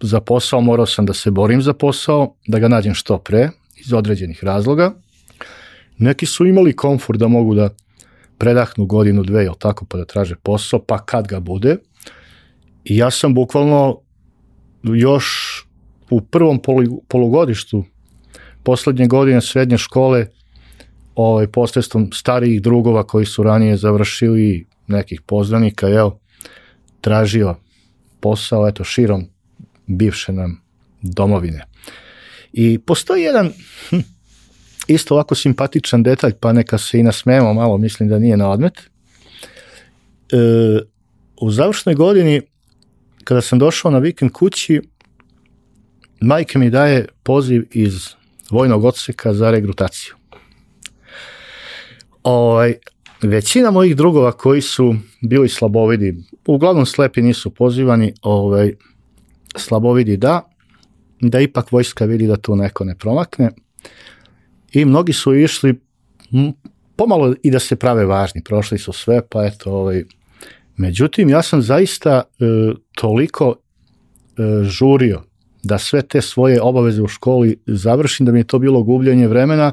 za 0.00 0.20
posao, 0.20 0.60
morao 0.60 0.86
sam 0.86 1.06
da 1.06 1.14
se 1.14 1.30
borim 1.30 1.62
za 1.62 1.72
posao, 1.72 2.34
da 2.46 2.58
ga 2.58 2.68
nađem 2.68 2.94
što 2.94 3.18
pre, 3.18 3.50
iz 3.76 3.92
određenih 3.92 4.44
razloga. 4.44 4.92
Neki 5.98 6.26
su 6.26 6.46
imali 6.46 6.76
komfor 6.76 7.16
da 7.16 7.28
mogu 7.28 7.54
da 7.54 7.68
predahnu 8.38 8.86
godinu, 8.86 9.22
dve, 9.22 9.44
ili 9.44 9.54
tako, 9.58 9.84
pa 9.84 9.98
da 9.98 10.04
traže 10.04 10.34
posao, 10.42 10.82
pa 10.82 10.98
kad 10.98 11.28
ga 11.28 11.40
bude. 11.40 11.76
I 12.84 12.96
ja 12.96 13.10
sam 13.10 13.34
bukvalno 13.34 14.00
još 14.82 15.26
u 16.10 16.20
prvom 16.20 16.60
polugodištu 17.08 17.84
poslednje 18.62 19.06
godine 19.06 19.40
srednje 19.40 19.78
škole 19.78 20.26
ovaj, 21.14 21.46
posredstvom 21.46 22.12
starijih 22.12 22.62
drugova 22.62 23.06
koji 23.06 23.26
su 23.26 23.42
ranije 23.42 23.76
završili 23.76 24.66
nekih 24.86 25.20
poznanika, 25.20 25.88
jel, 25.88 26.10
tražio 27.00 27.54
posao, 28.20 28.68
eto, 28.68 28.84
širom 28.84 29.28
bivše 29.86 30.32
nam 30.32 30.60
domovine. 31.02 31.64
I 32.52 32.78
postoji 32.78 33.22
jedan 33.22 33.52
hm, 33.90 33.96
isto 34.86 35.14
ovako 35.14 35.34
simpatičan 35.34 36.02
detalj, 36.02 36.32
pa 36.40 36.52
neka 36.52 36.78
se 36.78 36.98
i 36.98 37.02
nasmemo 37.02 37.54
malo, 37.54 37.78
mislim 37.78 38.08
da 38.08 38.18
nije 38.18 38.36
na 38.36 38.50
odmet. 38.50 38.78
E, 38.78 40.36
u 41.40 41.50
završnoj 41.50 41.94
godini, 41.94 42.42
kada 43.24 43.40
sam 43.40 43.58
došao 43.58 43.90
na 43.90 43.98
vikend 43.98 44.32
kući, 44.32 44.80
majka 46.20 46.58
mi 46.58 46.70
daje 46.70 47.06
poziv 47.22 47.64
iz 47.70 48.08
vojnog 48.50 48.84
odseka 48.84 49.34
za 49.34 49.50
regrutaciju. 49.50 50.14
Ovaj, 52.22 52.74
većina 53.22 53.70
mojih 53.70 53.96
drugova 53.96 54.32
koji 54.32 54.62
su 54.62 54.94
bili 55.20 55.48
slabovidi, 55.48 56.16
uglavnom 56.46 56.86
slepi 56.86 57.22
nisu 57.22 57.50
pozivani, 57.50 58.14
ovaj, 58.22 58.74
slabovidi 59.56 60.16
da, 60.16 60.50
da 61.20 61.40
ipak 61.40 61.72
vojska 61.72 62.04
vidi 62.04 62.26
da 62.26 62.36
tu 62.36 62.56
neko 62.56 62.84
ne 62.84 62.98
promakne 62.98 63.50
i 64.72 64.84
mnogi 64.84 65.12
su 65.12 65.34
išli 65.34 65.80
pomalo 66.96 67.34
i 67.42 67.50
da 67.50 67.58
se 67.58 67.76
prave 67.76 68.04
važni, 68.04 68.42
prošli 68.44 68.78
su 68.78 68.92
sve, 68.92 69.20
pa 69.28 69.44
eto, 69.44 69.72
ovaj, 69.72 70.04
međutim, 70.76 71.28
ja 71.28 71.42
sam 71.42 71.62
zaista 71.62 72.22
e, 72.22 72.44
toliko 72.94 73.54
e, 73.54 74.64
žurio 74.64 75.22
da 75.62 75.78
sve 75.78 76.02
te 76.02 76.22
svoje 76.22 76.62
obaveze 76.62 77.02
u 77.02 77.08
školi 77.08 77.58
završim, 77.66 78.26
da 78.26 78.32
mi 78.32 78.40
je 78.40 78.44
to 78.44 78.58
bilo 78.58 78.82
gubljenje 78.82 79.28
vremena 79.28 79.72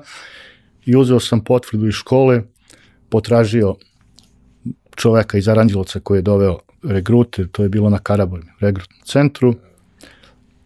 i 0.85 0.95
uzeo 0.95 1.19
sam 1.19 1.43
potvrdu 1.43 1.87
iz 1.87 1.93
škole, 1.93 2.41
potražio 3.09 3.75
čoveka 4.95 5.37
iz 5.37 5.47
Aranđelovca 5.47 5.99
koji 5.99 6.17
je 6.17 6.21
doveo 6.21 6.59
regrute, 6.83 7.47
to 7.47 7.63
je 7.63 7.69
bilo 7.69 7.89
na 7.89 7.99
Karaburgu, 7.99 8.47
regrutnom 8.59 9.01
centru, 9.05 9.55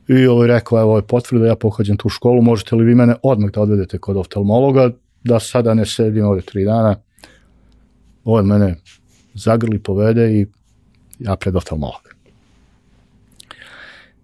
i 0.07 0.27
ovaj 0.27 0.47
rekao, 0.47 0.81
evo, 0.81 0.95
je 0.95 1.07
potvrda, 1.07 1.45
ja 1.45 1.55
pohađam 1.55 1.97
tu 1.97 2.09
školu, 2.09 2.41
možete 2.41 2.75
li 2.75 2.85
vi 2.85 2.95
mene 2.95 3.15
odmah 3.23 3.51
da 3.51 3.61
odvedete 3.61 3.97
kod 3.97 4.17
oftalmologa, 4.17 4.91
da 5.23 5.39
sada 5.39 5.73
ne 5.73 5.85
sedim 5.85 6.25
ovde 6.25 6.41
tri 6.41 6.65
dana, 6.65 6.95
ovo 8.23 8.43
mene 8.43 8.75
zagrli, 9.33 9.79
povede 9.79 10.31
i 10.33 10.47
ja 11.19 11.35
pred 11.35 11.55
oftalmologa. 11.55 12.09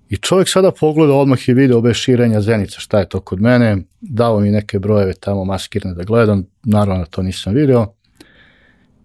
I 0.10 0.18
čovjek 0.18 0.50
sada 0.50 0.72
pogleda 0.72 1.14
odmah 1.14 1.50
i 1.50 1.54
video 1.54 1.78
obe 1.78 1.94
širenja 1.94 2.42
zenica, 2.42 2.80
šta 2.80 3.00
je 3.00 3.10
to 3.10 3.20
kod 3.20 3.42
mene, 3.42 3.78
dao 4.02 4.40
mi 4.40 4.52
neke 4.52 4.80
brojeve 4.80 5.14
tamo 5.14 5.46
maskirne 5.46 5.94
da 5.94 6.04
gledam, 6.04 6.46
naravno 6.64 7.06
to 7.06 7.22
nisam 7.22 7.54
video. 7.54 7.94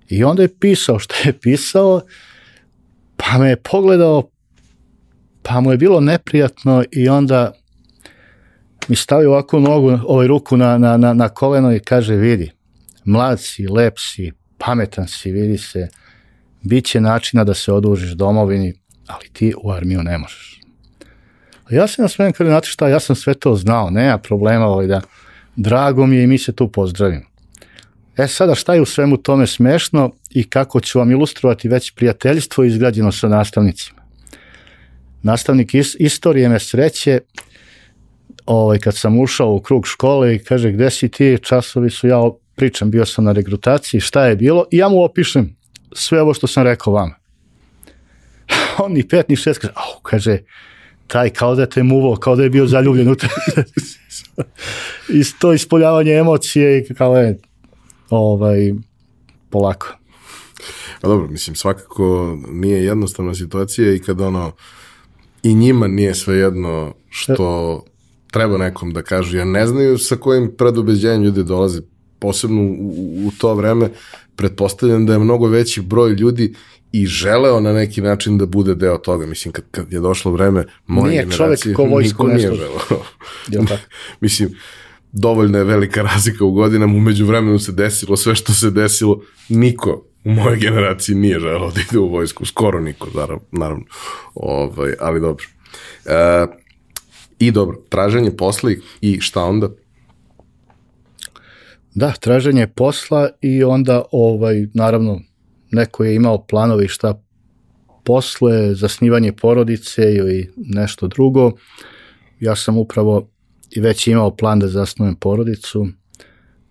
I 0.08 0.24
onda 0.24 0.42
je 0.42 0.54
pisao 0.60 0.98
što 0.98 1.14
je 1.24 1.32
pisao, 1.32 2.00
pa 3.16 3.38
me 3.38 3.48
je 3.48 3.56
pogledao, 3.56 4.30
pa 5.42 5.60
mu 5.60 5.70
je 5.70 5.76
bilo 5.76 6.00
neprijatno 6.00 6.84
i 6.90 7.08
onda 7.08 7.52
mi 8.88 8.96
stavio 8.96 9.30
ovako 9.30 9.58
nogu, 9.58 9.98
ovaj 10.06 10.26
ruku 10.26 10.56
na, 10.56 10.78
na, 10.78 10.96
na, 10.96 11.14
na 11.14 11.28
koleno 11.28 11.72
i 11.72 11.80
kaže, 11.80 12.14
vidi, 12.14 12.52
mlad 13.04 13.40
si, 13.40 13.66
lep 13.66 13.94
si, 13.98 14.32
pametan 14.58 15.08
si, 15.08 15.30
vidi 15.32 15.58
se, 15.58 15.88
bit 16.62 16.84
će 16.84 17.00
načina 17.00 17.44
da 17.44 17.54
se 17.54 17.72
odužiš 17.72 18.10
domovini, 18.10 18.74
ali 19.06 19.28
ti 19.32 19.54
u 19.62 19.70
armiju 19.70 20.02
ne 20.02 20.18
možeš. 20.18 20.60
Ja 21.70 21.86
se 21.86 22.02
nasmejem 22.02 22.32
kada, 22.32 22.50
znate 22.50 22.68
šta, 22.68 22.88
ja 22.88 23.00
sam 23.00 23.16
sve 23.16 23.34
to 23.34 23.54
znao, 23.54 23.90
nema 23.90 24.18
problema, 24.18 24.66
ovaj 24.66 24.86
da, 24.86 25.00
drago 25.56 26.06
mi 26.06 26.16
je 26.16 26.24
i 26.24 26.26
mi 26.26 26.38
se 26.38 26.52
tu 26.52 26.72
pozdravimo. 26.72 27.28
E 28.16 28.26
sada 28.26 28.54
šta 28.54 28.74
je 28.74 28.80
u 28.80 28.86
svemu 28.86 29.16
tome 29.16 29.46
smešno 29.46 30.10
i 30.30 30.50
kako 30.50 30.80
ću 30.80 30.98
vam 30.98 31.10
ilustrovati 31.10 31.68
već 31.68 31.94
prijateljstvo 31.94 32.64
izgrađeno 32.64 33.12
sa 33.12 33.28
nastavnicima. 33.28 33.97
Nastavnik 35.22 35.74
is, 35.74 35.96
istorije 35.98 36.48
me 36.48 36.58
sreće, 36.58 37.20
ovaj, 38.46 38.78
kad 38.78 38.96
sam 38.96 39.20
ušao 39.20 39.54
u 39.54 39.60
krug 39.60 39.86
škole 39.86 40.34
i 40.34 40.38
kaže 40.38 40.72
gde 40.72 40.90
si 40.90 41.08
ti, 41.08 41.38
časovi 41.42 41.90
su, 41.90 42.08
ja 42.08 42.22
pričam, 42.56 42.90
bio 42.90 43.06
sam 43.06 43.24
na 43.24 43.32
regrutaciji, 43.32 44.00
šta 44.00 44.26
je 44.26 44.36
bilo 44.36 44.64
i 44.70 44.76
ja 44.76 44.88
mu 44.88 45.04
opišem 45.04 45.56
sve 45.92 46.22
ovo 46.22 46.34
što 46.34 46.46
sam 46.46 46.64
rekao 46.64 46.92
vama. 46.92 47.14
On 48.84 48.92
ni 48.92 49.08
pet 49.08 49.28
ni 49.28 49.36
šest 49.36 49.60
kaže, 49.60 49.72
au, 49.76 50.00
kaže, 50.02 50.38
taj 51.06 51.30
kao 51.30 51.54
da 51.54 51.66
te 51.66 51.82
muvo, 51.82 52.16
kao 52.16 52.36
da 52.36 52.42
je 52.42 52.50
bio 52.50 52.66
zaljubljen 52.66 53.08
u 53.08 53.14
te. 53.14 53.28
I 55.18 55.22
to 55.38 55.52
ispoljavanje 55.52 56.12
emocije 56.12 56.78
i 56.78 56.94
kao 56.94 57.16
je, 57.16 57.38
ovaj, 58.10 58.72
polako. 59.50 59.94
Pa 61.00 61.08
dobro, 61.08 61.28
mislim, 61.28 61.56
svakako 61.56 62.36
nije 62.48 62.84
jednostavna 62.84 63.34
situacija 63.34 63.94
i 63.94 63.98
kad 63.98 64.20
ono, 64.20 64.52
i 65.42 65.54
njima 65.54 65.86
nije 65.86 66.14
sve 66.14 66.36
jedno 66.36 66.94
što 67.08 67.80
treba 68.30 68.58
nekom 68.58 68.92
da 68.92 69.02
kažu, 69.02 69.36
jer 69.36 69.46
ne 69.46 69.66
znaju 69.66 69.98
sa 69.98 70.16
kojim 70.16 70.54
predubeđenjem 70.58 71.22
ljudi 71.22 71.44
dolaze, 71.44 71.80
posebno 72.18 72.62
u, 72.62 73.26
u 73.26 73.30
to 73.38 73.54
vreme, 73.54 73.90
pretpostavljam 74.36 75.06
da 75.06 75.12
je 75.12 75.18
mnogo 75.18 75.46
veći 75.46 75.80
broj 75.80 76.10
ljudi 76.10 76.54
i 76.92 77.06
želeo 77.06 77.60
na 77.60 77.72
neki 77.72 78.00
način 78.00 78.38
da 78.38 78.46
bude 78.46 78.74
deo 78.74 78.98
toga. 78.98 79.26
Mislim, 79.26 79.52
kad, 79.52 79.64
kad 79.70 79.92
je 79.92 80.00
došlo 80.00 80.32
vreme 80.32 80.64
moje 80.86 81.10
nije 81.10 81.24
generacije, 81.24 81.74
ko 81.74 81.86
niko 82.00 82.26
nije 82.26 82.52
želeo. 82.54 83.02
Mislim, 84.20 84.50
dovoljno 85.12 85.58
je 85.58 85.64
velika 85.64 86.02
razlika 86.12 86.44
u 86.44 86.52
godinama, 86.52 86.96
umeđu 86.96 87.26
vremenu 87.26 87.58
se 87.58 87.72
desilo 87.72 88.16
sve 88.16 88.34
što 88.34 88.52
se 88.52 88.70
desilo, 88.70 89.22
niko 89.48 90.04
u 90.24 90.30
mojoj 90.30 90.56
generaciji 90.56 91.14
nije 91.14 91.40
želeo 91.40 91.70
da 91.70 91.80
ide 91.90 91.98
u 91.98 92.08
vojsku, 92.08 92.44
skoro 92.44 92.80
niko, 92.80 93.08
naravno, 93.14 93.44
naravno. 93.52 93.84
Ovaj, 94.34 94.94
ali 95.00 95.20
dobro. 95.20 95.44
E, 96.06 96.46
I 97.38 97.50
dobro, 97.50 97.76
traženje 97.88 98.36
posla 98.36 98.70
i 99.00 99.20
šta 99.20 99.44
onda? 99.44 99.68
Da, 101.94 102.12
traženje 102.12 102.66
posla 102.66 103.28
i 103.40 103.64
onda, 103.64 104.02
ovaj, 104.12 104.66
naravno, 104.74 105.20
neko 105.70 106.04
je 106.04 106.14
imao 106.14 106.46
planove 106.46 106.84
i 106.84 106.88
šta 106.88 107.22
posle, 108.04 108.74
zasnivanje 108.74 109.32
porodice 109.32 110.14
ili 110.14 110.52
nešto 110.56 111.06
drugo. 111.06 111.52
Ja 112.40 112.56
sam 112.56 112.78
upravo 112.78 113.28
i 113.70 113.80
već 113.80 114.06
imao 114.06 114.36
plan 114.36 114.58
da 114.58 114.68
zasnujem 114.68 115.14
porodicu, 115.14 115.86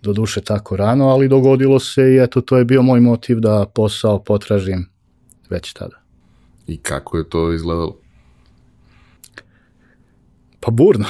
do 0.01 0.13
duše 0.13 0.41
tako 0.41 0.75
rano, 0.75 1.07
ali 1.07 1.27
dogodilo 1.27 1.79
se 1.79 2.01
i 2.01 2.23
eto, 2.23 2.41
to 2.41 2.57
je 2.57 2.65
bio 2.65 2.81
moj 2.81 2.99
motiv 2.99 3.39
da 3.39 3.65
posao 3.75 4.23
potražim 4.23 4.89
već 5.49 5.73
tada. 5.73 6.01
I 6.67 6.77
kako 6.77 7.17
je 7.17 7.29
to 7.29 7.53
izgledalo? 7.53 7.97
Pa 10.59 10.71
burno. 10.71 11.05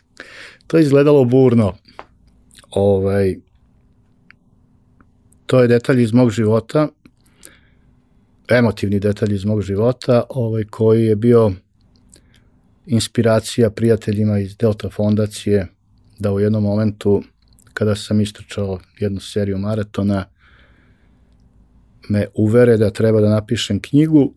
to 0.66 0.76
je 0.76 0.82
izgledalo 0.82 1.24
burno. 1.24 1.72
Ovaj, 2.70 3.36
to 5.46 5.62
je 5.62 5.68
detalj 5.68 6.02
iz 6.02 6.12
mog 6.12 6.30
života 6.30 6.88
emotivni 8.50 9.00
detalj 9.00 9.34
iz 9.34 9.44
mog 9.44 9.62
života, 9.62 10.22
ovaj, 10.28 10.64
koji 10.64 11.04
je 11.04 11.16
bio 11.16 11.52
inspiracija 12.86 13.70
prijateljima 13.70 14.38
iz 14.38 14.56
Delta 14.56 14.90
fondacije 14.90 15.66
da 16.18 16.32
u 16.32 16.40
jednom 16.40 16.62
momentu 16.62 17.22
kada 17.74 17.94
sam 17.94 18.20
istrčao 18.20 18.78
jednu 18.98 19.20
seriju 19.20 19.58
maratona, 19.58 20.24
me 22.08 22.26
uvere 22.34 22.76
da 22.76 22.90
treba 22.90 23.20
da 23.20 23.28
napišem 23.28 23.80
knjigu, 23.80 24.34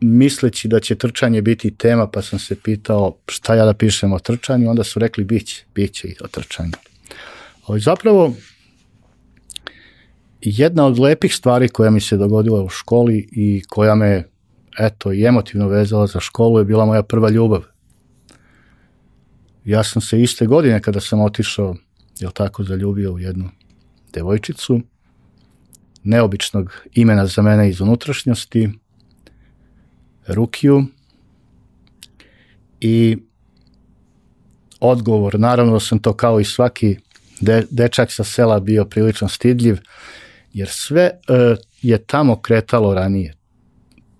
misleći 0.00 0.68
da 0.68 0.80
će 0.80 0.94
trčanje 0.94 1.42
biti 1.42 1.70
tema, 1.70 2.06
pa 2.06 2.22
sam 2.22 2.38
se 2.38 2.56
pitao 2.62 3.16
šta 3.28 3.54
ja 3.54 3.64
da 3.64 3.74
pišem 3.74 4.12
o 4.12 4.18
trčanju, 4.18 4.70
onda 4.70 4.84
su 4.84 4.98
rekli 4.98 5.24
biće, 5.24 5.64
biće 5.74 6.08
i 6.08 6.16
o 6.24 6.28
trčanju. 6.28 6.72
Ali 7.66 7.80
zapravo, 7.80 8.34
jedna 10.40 10.86
od 10.86 10.98
lepih 10.98 11.34
stvari 11.34 11.68
koja 11.68 11.90
mi 11.90 12.00
se 12.00 12.16
dogodila 12.16 12.62
u 12.62 12.68
školi 12.68 13.28
i 13.32 13.62
koja 13.68 13.94
me 13.94 14.24
eto, 14.78 15.12
i 15.12 15.24
emotivno 15.24 15.68
vezala 15.68 16.06
za 16.06 16.20
školu 16.20 16.58
je 16.58 16.64
bila 16.64 16.84
moja 16.86 17.02
prva 17.02 17.30
ljubav. 17.30 17.64
Ja 19.64 19.84
sam 19.84 20.02
se 20.02 20.22
iste 20.22 20.46
godine 20.46 20.82
kada 20.82 21.00
sam 21.00 21.20
otišao, 21.20 21.76
jel 22.20 22.30
tako, 22.30 22.64
zaljubio 22.64 23.12
u 23.12 23.18
jednu 23.18 23.50
devojčicu, 24.12 24.80
neobičnog 26.04 26.72
imena 26.92 27.26
za 27.26 27.42
mene 27.42 27.68
iz 27.68 27.80
unutrašnjosti, 27.80 28.70
Rukiju, 30.26 30.84
i 32.80 33.16
odgovor, 34.80 35.40
naravno 35.40 35.72
da 35.72 35.80
sam 35.80 35.98
to 35.98 36.12
kao 36.12 36.40
i 36.40 36.44
svaki 36.44 36.96
de, 37.40 37.66
dečak 37.70 38.12
sa 38.12 38.24
sela 38.24 38.60
bio 38.60 38.84
prilično 38.84 39.28
stidljiv, 39.28 39.78
jer 40.52 40.68
sve 40.68 41.02
e, 41.02 41.56
je 41.82 41.98
tamo 41.98 42.40
kretalo 42.40 42.94
ranije. 42.94 43.34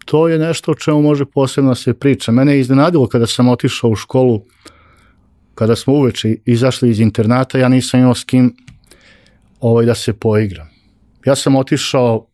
To 0.04 0.28
je 0.28 0.38
nešto 0.38 0.72
o 0.72 0.74
čemu 0.74 1.02
može 1.02 1.24
posebno 1.24 1.70
da 1.70 1.74
se 1.74 1.94
priča. 1.94 2.32
Mene 2.32 2.52
je 2.52 2.60
iznenadilo 2.60 3.08
kada 3.08 3.26
sam 3.26 3.48
otišao 3.48 3.90
u 3.90 3.96
školu, 3.96 4.42
kada 5.58 5.76
smo 5.76 5.94
uveče 5.94 6.36
izašli 6.44 6.90
iz 6.90 7.00
internata, 7.00 7.58
ja 7.58 7.68
nisam 7.68 8.00
imao 8.00 8.14
s 8.14 8.24
kim 8.24 8.56
ovaj, 9.60 9.86
da 9.86 9.94
se 9.94 10.12
poigram. 10.12 10.68
Ja 11.26 11.34
sam 11.36 11.56
otišao 11.56 12.26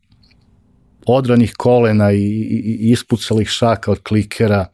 odranih 1.06 1.54
kolena 1.56 2.12
i, 2.12 2.18
i, 2.18 2.58
i 2.80 2.90
ispucalih 2.90 3.48
šaka 3.48 3.90
od 3.90 4.02
klikera 4.02 4.66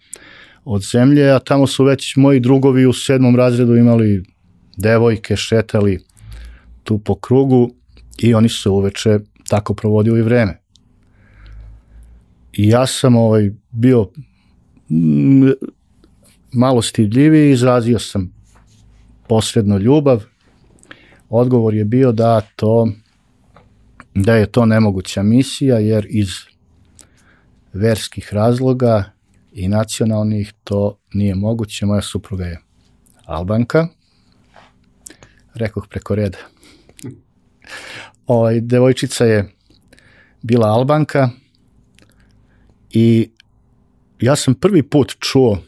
od 0.65 0.83
zemlje, 0.83 1.31
a 1.31 1.39
tamo 1.39 1.67
su 1.67 1.85
već 1.85 2.17
moji 2.17 2.41
drugovi 2.41 2.87
u 2.87 2.93
sedmom 2.93 3.37
razredu 3.37 3.77
imali 3.77 4.25
devojke, 4.77 5.37
šetali 5.37 6.01
tu 6.85 6.99
po 6.99 7.15
krugu 7.15 7.71
i 8.19 8.35
oni 8.35 8.49
su 8.49 8.73
uveče 8.73 9.19
tako 9.49 9.75
provodili 9.75 10.23
vreme. 10.23 10.59
I 12.53 12.69
ja 12.69 12.87
sam 12.87 13.17
ovaj, 13.17 13.51
bio 13.71 14.11
malo 16.53 16.83
stidljiviji, 16.83 17.51
izrazio 17.51 17.99
sam 17.99 18.40
posredno 19.31 19.79
ljubav. 19.79 20.25
Odgovor 21.29 21.75
je 21.75 21.85
bio 21.85 22.13
da 22.13 22.41
to 22.57 22.89
da 24.15 24.35
je 24.35 24.53
to 24.53 24.67
nemoguća 24.67 25.23
misija 25.23 25.79
jer 25.79 26.07
iz 26.09 26.29
verskih 27.73 28.35
razloga 28.35 29.05
i 29.53 29.69
nacionalnih 29.69 30.53
to 30.65 30.99
nije 31.13 31.35
moguće. 31.35 31.87
Moja 31.87 32.03
supruga 32.03 32.45
je 32.45 32.61
Albanka. 33.25 33.89
Rekoh 35.55 35.87
preko 35.91 36.15
reda. 36.15 36.39
Ovaj, 38.27 38.61
devojčica 38.61 39.25
je 39.25 39.53
bila 40.43 40.69
Albanka 40.69 41.31
i 42.91 43.31
ja 44.21 44.37
sam 44.37 44.55
prvi 44.55 44.83
put 44.83 45.17
čuo, 45.19 45.59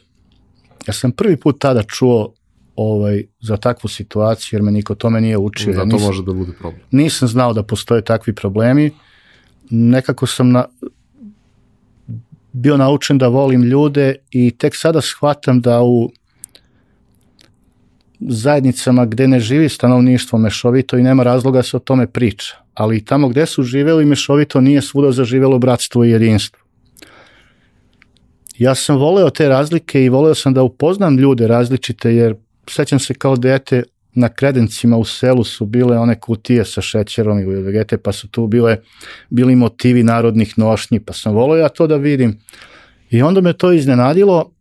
ja 0.87 0.93
sam 0.93 1.11
prvi 1.11 1.39
put 1.39 1.59
tada 1.59 1.83
čuo 1.83 2.33
ovaj, 2.75 3.23
za 3.41 3.57
takvu 3.57 3.87
situaciju, 3.87 4.57
jer 4.57 4.63
me 4.63 4.71
niko 4.71 4.95
tome 4.95 5.21
nije 5.21 5.37
učio. 5.37 5.73
Da, 5.73 5.79
to 5.79 5.85
nisam, 5.85 6.07
može 6.07 6.23
da 6.23 6.33
bude 6.33 6.51
problem. 6.59 6.81
Nisam 6.91 7.27
znao 7.27 7.53
da 7.53 7.63
postoje 7.63 8.01
takvi 8.01 8.35
problemi. 8.35 8.91
Nekako 9.69 10.27
sam 10.27 10.51
na, 10.51 10.65
bio 12.51 12.77
naučen 12.77 13.17
da 13.17 13.27
volim 13.27 13.63
ljude 13.63 14.15
i 14.31 14.51
tek 14.51 14.75
sada 14.75 15.01
shvatam 15.01 15.61
da 15.61 15.81
u 15.81 16.11
zajednicama 18.19 19.05
gde 19.05 19.27
ne 19.27 19.39
živi 19.39 19.69
stanovništvo 19.69 20.39
mešovito 20.39 20.97
i 20.97 21.03
nema 21.03 21.23
razloga 21.23 21.59
da 21.59 21.63
se 21.63 21.77
o 21.77 21.79
tome 21.79 22.07
priča. 22.07 22.55
Ali 22.73 23.05
tamo 23.05 23.27
gde 23.27 23.45
su 23.45 23.63
živeli 23.63 24.05
mešovito 24.05 24.61
nije 24.61 24.81
svuda 24.81 25.11
zaživelo 25.11 25.59
bratstvo 25.59 26.03
i 26.03 26.09
jedinstvo. 26.09 26.63
Ja 28.57 28.75
sam 28.75 28.97
voleo 28.97 29.29
te 29.29 29.49
razlike 29.49 30.03
i 30.03 30.09
voleo 30.09 30.35
sam 30.35 30.53
da 30.53 30.63
upoznam 30.63 31.17
ljude 31.17 31.47
različite 31.47 32.15
jer 32.15 32.35
sećam 32.69 32.99
se 32.99 33.13
kao 33.13 33.35
dete 33.35 33.83
na 34.13 34.29
kredencima 34.29 34.97
u 34.97 35.05
selu 35.05 35.43
su 35.43 35.65
bile 35.65 35.97
one 35.97 36.19
kutije 36.19 36.65
sa 36.65 36.81
šećerom 36.81 37.39
i 37.39 37.45
vegete, 37.45 37.97
pa 37.97 38.11
su 38.11 38.27
tu 38.27 38.47
bile, 38.47 38.77
bili 39.29 39.55
motivi 39.55 40.03
narodnih 40.03 40.59
nošnji, 40.59 40.99
pa 40.99 41.13
sam 41.13 41.33
volio 41.33 41.61
ja 41.61 41.69
to 41.69 41.87
da 41.87 41.95
vidim. 41.95 42.39
I 43.09 43.21
onda 43.21 43.41
me 43.41 43.53
to 43.53 43.71
iznenadilo, 43.71 44.51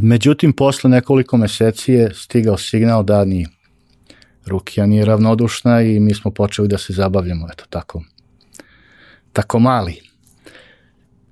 međutim, 0.00 0.52
posle 0.52 0.90
nekoliko 0.90 1.36
meseci 1.36 1.92
je 1.92 2.14
stigao 2.14 2.58
signal 2.58 3.04
da 3.04 3.24
ni 3.24 3.46
Rukija 4.46 4.86
nije 4.86 5.04
ravnodušna 5.04 5.82
i 5.82 6.00
mi 6.00 6.14
smo 6.14 6.30
počeli 6.30 6.68
da 6.68 6.78
se 6.78 6.92
zabavljamo, 6.92 7.48
eto 7.52 7.64
tako, 7.70 8.02
tako 9.32 9.58
mali. 9.58 10.00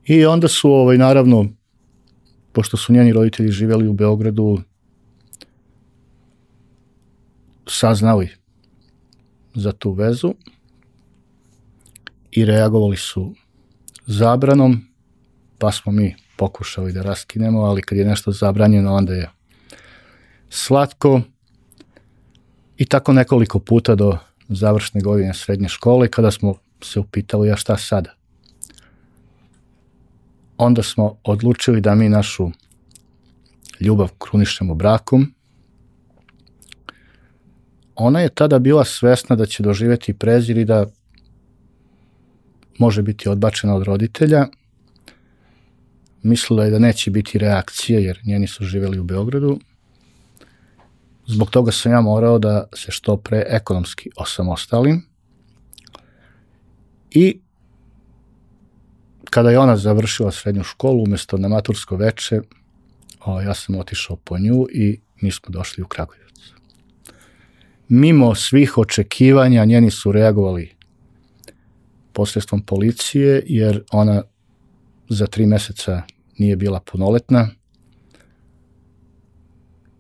I 0.06 0.24
onda 0.24 0.48
su, 0.48 0.70
ovaj, 0.70 0.98
naravno, 0.98 1.48
pošto 2.52 2.76
su 2.76 2.92
njeni 2.92 3.12
roditelji 3.12 3.50
živeli 3.50 3.88
u 3.88 3.92
Beogradu, 3.92 4.60
saznali 7.66 8.30
za 9.54 9.72
tu 9.72 9.92
vezu 9.92 10.34
i 12.30 12.44
reagovali 12.44 12.96
su 12.96 13.34
zabranom, 14.06 14.80
pa 15.58 15.72
smo 15.72 15.92
mi 15.92 16.16
pokušali 16.36 16.92
da 16.92 17.02
raskinemo, 17.02 17.60
ali 17.60 17.82
kad 17.82 17.98
je 17.98 18.04
nešto 18.04 18.32
zabranjeno, 18.32 18.94
onda 18.94 19.12
je 19.12 19.30
slatko 20.50 21.20
i 22.76 22.86
tako 22.86 23.12
nekoliko 23.12 23.58
puta 23.58 23.94
do 23.94 24.18
završne 24.48 25.00
godine 25.00 25.34
srednje 25.34 25.68
škole, 25.68 26.08
kada 26.08 26.30
smo 26.30 26.54
se 26.82 27.00
upitali, 27.00 27.48
ja 27.48 27.56
šta 27.56 27.76
sada? 27.76 28.14
Onda 30.56 30.82
smo 30.82 31.16
odlučili 31.24 31.80
da 31.80 31.94
mi 31.94 32.08
našu 32.08 32.50
ljubav 33.80 34.08
krunišemo 34.18 34.74
brakom, 34.74 35.33
ona 37.96 38.20
je 38.20 38.28
tada 38.28 38.58
bila 38.58 38.84
svesna 38.84 39.36
da 39.36 39.46
će 39.46 39.62
doživeti 39.62 40.14
prezir 40.14 40.58
i 40.58 40.64
da 40.64 40.86
može 42.78 43.02
biti 43.02 43.28
odbačena 43.28 43.74
od 43.74 43.82
roditelja. 43.82 44.46
Mislila 46.22 46.64
je 46.64 46.70
da 46.70 46.78
neće 46.78 47.10
biti 47.10 47.38
reakcije 47.38 48.04
jer 48.04 48.20
njeni 48.24 48.46
su 48.46 48.64
živeli 48.64 48.98
u 48.98 49.04
Beogradu. 49.04 49.58
Zbog 51.26 51.50
toga 51.50 51.72
sam 51.72 51.92
ja 51.92 52.00
morao 52.00 52.38
da 52.38 52.68
se 52.74 52.92
što 52.92 53.16
pre 53.16 53.44
ekonomski 53.48 54.10
osamostalim. 54.16 55.06
I 57.10 57.40
kada 59.30 59.50
je 59.50 59.58
ona 59.58 59.76
završila 59.76 60.32
srednju 60.32 60.62
školu, 60.62 61.02
umesto 61.02 61.36
na 61.36 61.48
matursko 61.48 61.96
veče, 61.96 62.40
o, 63.24 63.40
ja 63.40 63.54
sam 63.54 63.78
otišao 63.78 64.16
po 64.16 64.38
nju 64.38 64.66
i 64.72 65.00
mi 65.20 65.30
smo 65.30 65.48
došli 65.48 65.82
u 65.82 65.86
Kragujevac 65.86 66.23
mimo 67.94 68.34
svih 68.34 68.78
očekivanja 68.78 69.64
njeni 69.64 69.90
su 69.90 70.12
reagovali 70.12 70.70
posredstvom 72.12 72.62
policije, 72.62 73.42
jer 73.46 73.82
ona 73.92 74.22
za 75.08 75.26
tri 75.26 75.46
meseca 75.46 76.02
nije 76.38 76.56
bila 76.56 76.80
punoletna 76.80 77.48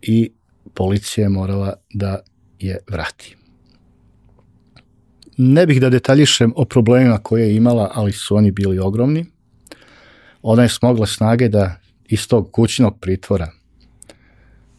i 0.02 0.32
policija 0.74 1.24
je 1.24 1.28
morala 1.28 1.74
da 1.94 2.20
je 2.58 2.78
vrati. 2.90 3.36
Ne 5.36 5.66
bih 5.66 5.80
da 5.80 5.90
detaljišem 5.90 6.52
o 6.56 6.64
problemima 6.64 7.18
koje 7.18 7.42
je 7.42 7.56
imala, 7.56 7.90
ali 7.94 8.12
su 8.12 8.36
oni 8.36 8.50
bili 8.50 8.78
ogromni. 8.78 9.26
Ona 10.42 10.62
je 10.62 10.68
smogla 10.68 11.06
snage 11.06 11.48
da 11.48 11.80
iz 12.04 12.28
tog 12.28 12.52
kućnog 12.52 13.00
pritvora, 13.00 13.50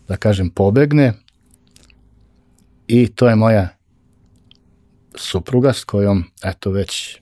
da 0.07 0.17
kažem, 0.17 0.49
pobegne, 0.49 1.13
I 2.87 3.07
to 3.07 3.27
je 3.27 3.35
moja 3.35 3.67
supruga 5.15 5.73
s 5.73 5.83
kojom, 5.83 6.23
eto, 6.43 6.71
već 6.71 7.19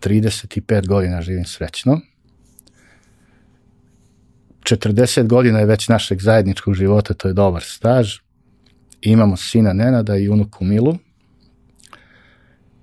35 0.00 0.86
godina 0.86 1.22
živim 1.22 1.44
srećno. 1.44 2.00
40 4.62 5.26
godina 5.26 5.58
je 5.58 5.66
već 5.66 5.88
našeg 5.88 6.20
zajedničkog 6.20 6.74
života, 6.74 7.14
to 7.14 7.28
je 7.28 7.34
dobar 7.34 7.62
staž. 7.62 8.18
Imamo 9.00 9.36
sina 9.36 9.72
Nenada 9.72 10.16
i 10.16 10.28
unuku 10.28 10.64
Milu. 10.64 10.98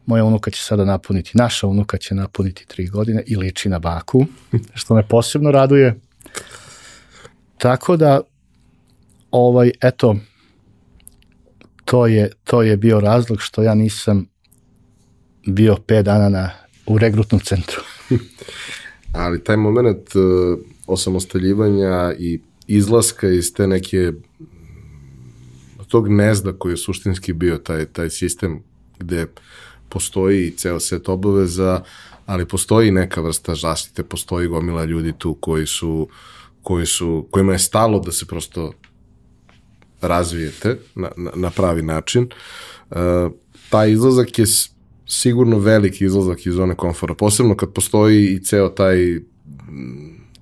Moja 0.05 0.23
unuka 0.23 0.51
će 0.51 0.61
sada 0.61 0.85
napuniti, 0.85 1.31
naša 1.33 1.67
unuka 1.67 1.97
će 1.97 2.15
napuniti 2.15 2.65
3 2.77 2.91
godine 2.91 3.23
i 3.27 3.35
liči 3.35 3.69
na 3.69 3.79
baku, 3.79 4.25
što 4.79 4.95
me 4.95 5.07
posebno 5.07 5.51
raduje. 5.51 5.99
Tako 7.57 7.97
da, 7.97 8.21
ovaj, 9.31 9.71
eto, 9.81 10.15
to 11.93 12.07
je, 12.07 12.31
to 12.43 12.61
je 12.61 12.77
bio 12.77 12.99
razlog 12.99 13.41
što 13.41 13.63
ja 13.63 13.75
nisam 13.75 14.25
bio 15.47 15.77
5 15.87 16.01
dana 16.01 16.29
na, 16.29 16.49
u 16.85 16.97
regrutnom 16.97 17.41
centru. 17.41 17.81
Ali 19.23 19.43
taj 19.43 19.57
moment 19.57 20.15
uh, 20.15 20.59
osamostaljivanja 20.87 22.13
i 22.19 22.39
izlaska 22.67 23.29
iz 23.29 23.53
te 23.53 23.67
neke 23.67 24.11
tog 25.87 26.07
gnezda 26.07 26.53
koji 26.53 26.73
je 26.73 26.77
suštinski 26.77 27.33
bio 27.33 27.57
taj, 27.57 27.85
taj 27.85 28.09
sistem 28.09 28.63
gde 28.99 29.27
postoji 29.89 30.51
ceo 30.57 30.79
set 30.79 31.09
obaveza, 31.09 31.83
ali 32.25 32.47
postoji 32.47 32.91
neka 32.91 33.21
vrsta 33.21 33.55
zaštite, 33.55 34.03
postoji 34.03 34.47
gomila 34.47 34.85
ljudi 34.85 35.13
tu 35.17 35.33
koji 35.33 35.67
su, 35.67 36.07
koji 36.63 36.85
su, 36.85 37.27
kojima 37.31 37.53
je 37.53 37.59
stalo 37.59 37.99
da 37.99 38.11
se 38.11 38.25
prosto 38.25 38.73
razvijete 40.03 40.77
na, 40.95 41.11
na, 41.17 41.31
na 41.35 41.49
pravi 41.49 41.81
način. 41.81 42.27
Uh, 42.91 42.97
taj 43.69 43.91
izlazak 43.91 44.39
je 44.39 44.45
sigurno 45.07 45.59
veliki 45.59 46.05
izlazak 46.05 46.45
iz 46.45 46.53
zone 46.53 46.75
komfora, 46.75 47.13
posebno 47.13 47.55
kad 47.55 47.73
postoji 47.73 48.27
i 48.27 48.43
ceo 48.43 48.69
taj 48.69 49.19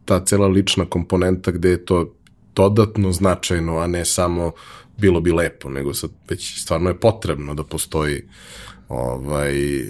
ta 0.05 0.25
cela 0.25 0.47
lična 0.47 0.85
komponenta 0.85 1.51
gde 1.51 1.69
je 1.69 1.85
to 1.85 2.13
dodatno 2.55 3.11
značajno, 3.11 3.77
a 3.77 3.87
ne 3.87 4.05
samo 4.05 4.51
bilo 4.97 5.21
bi 5.21 5.31
lepo, 5.31 5.69
nego 5.69 5.93
sad 5.93 6.09
već 6.29 6.61
stvarno 6.61 6.89
je 6.89 6.99
potrebno 6.99 7.53
da 7.53 7.63
postoji 7.63 8.23
ovaj, 8.89 9.79
e, 9.79 9.85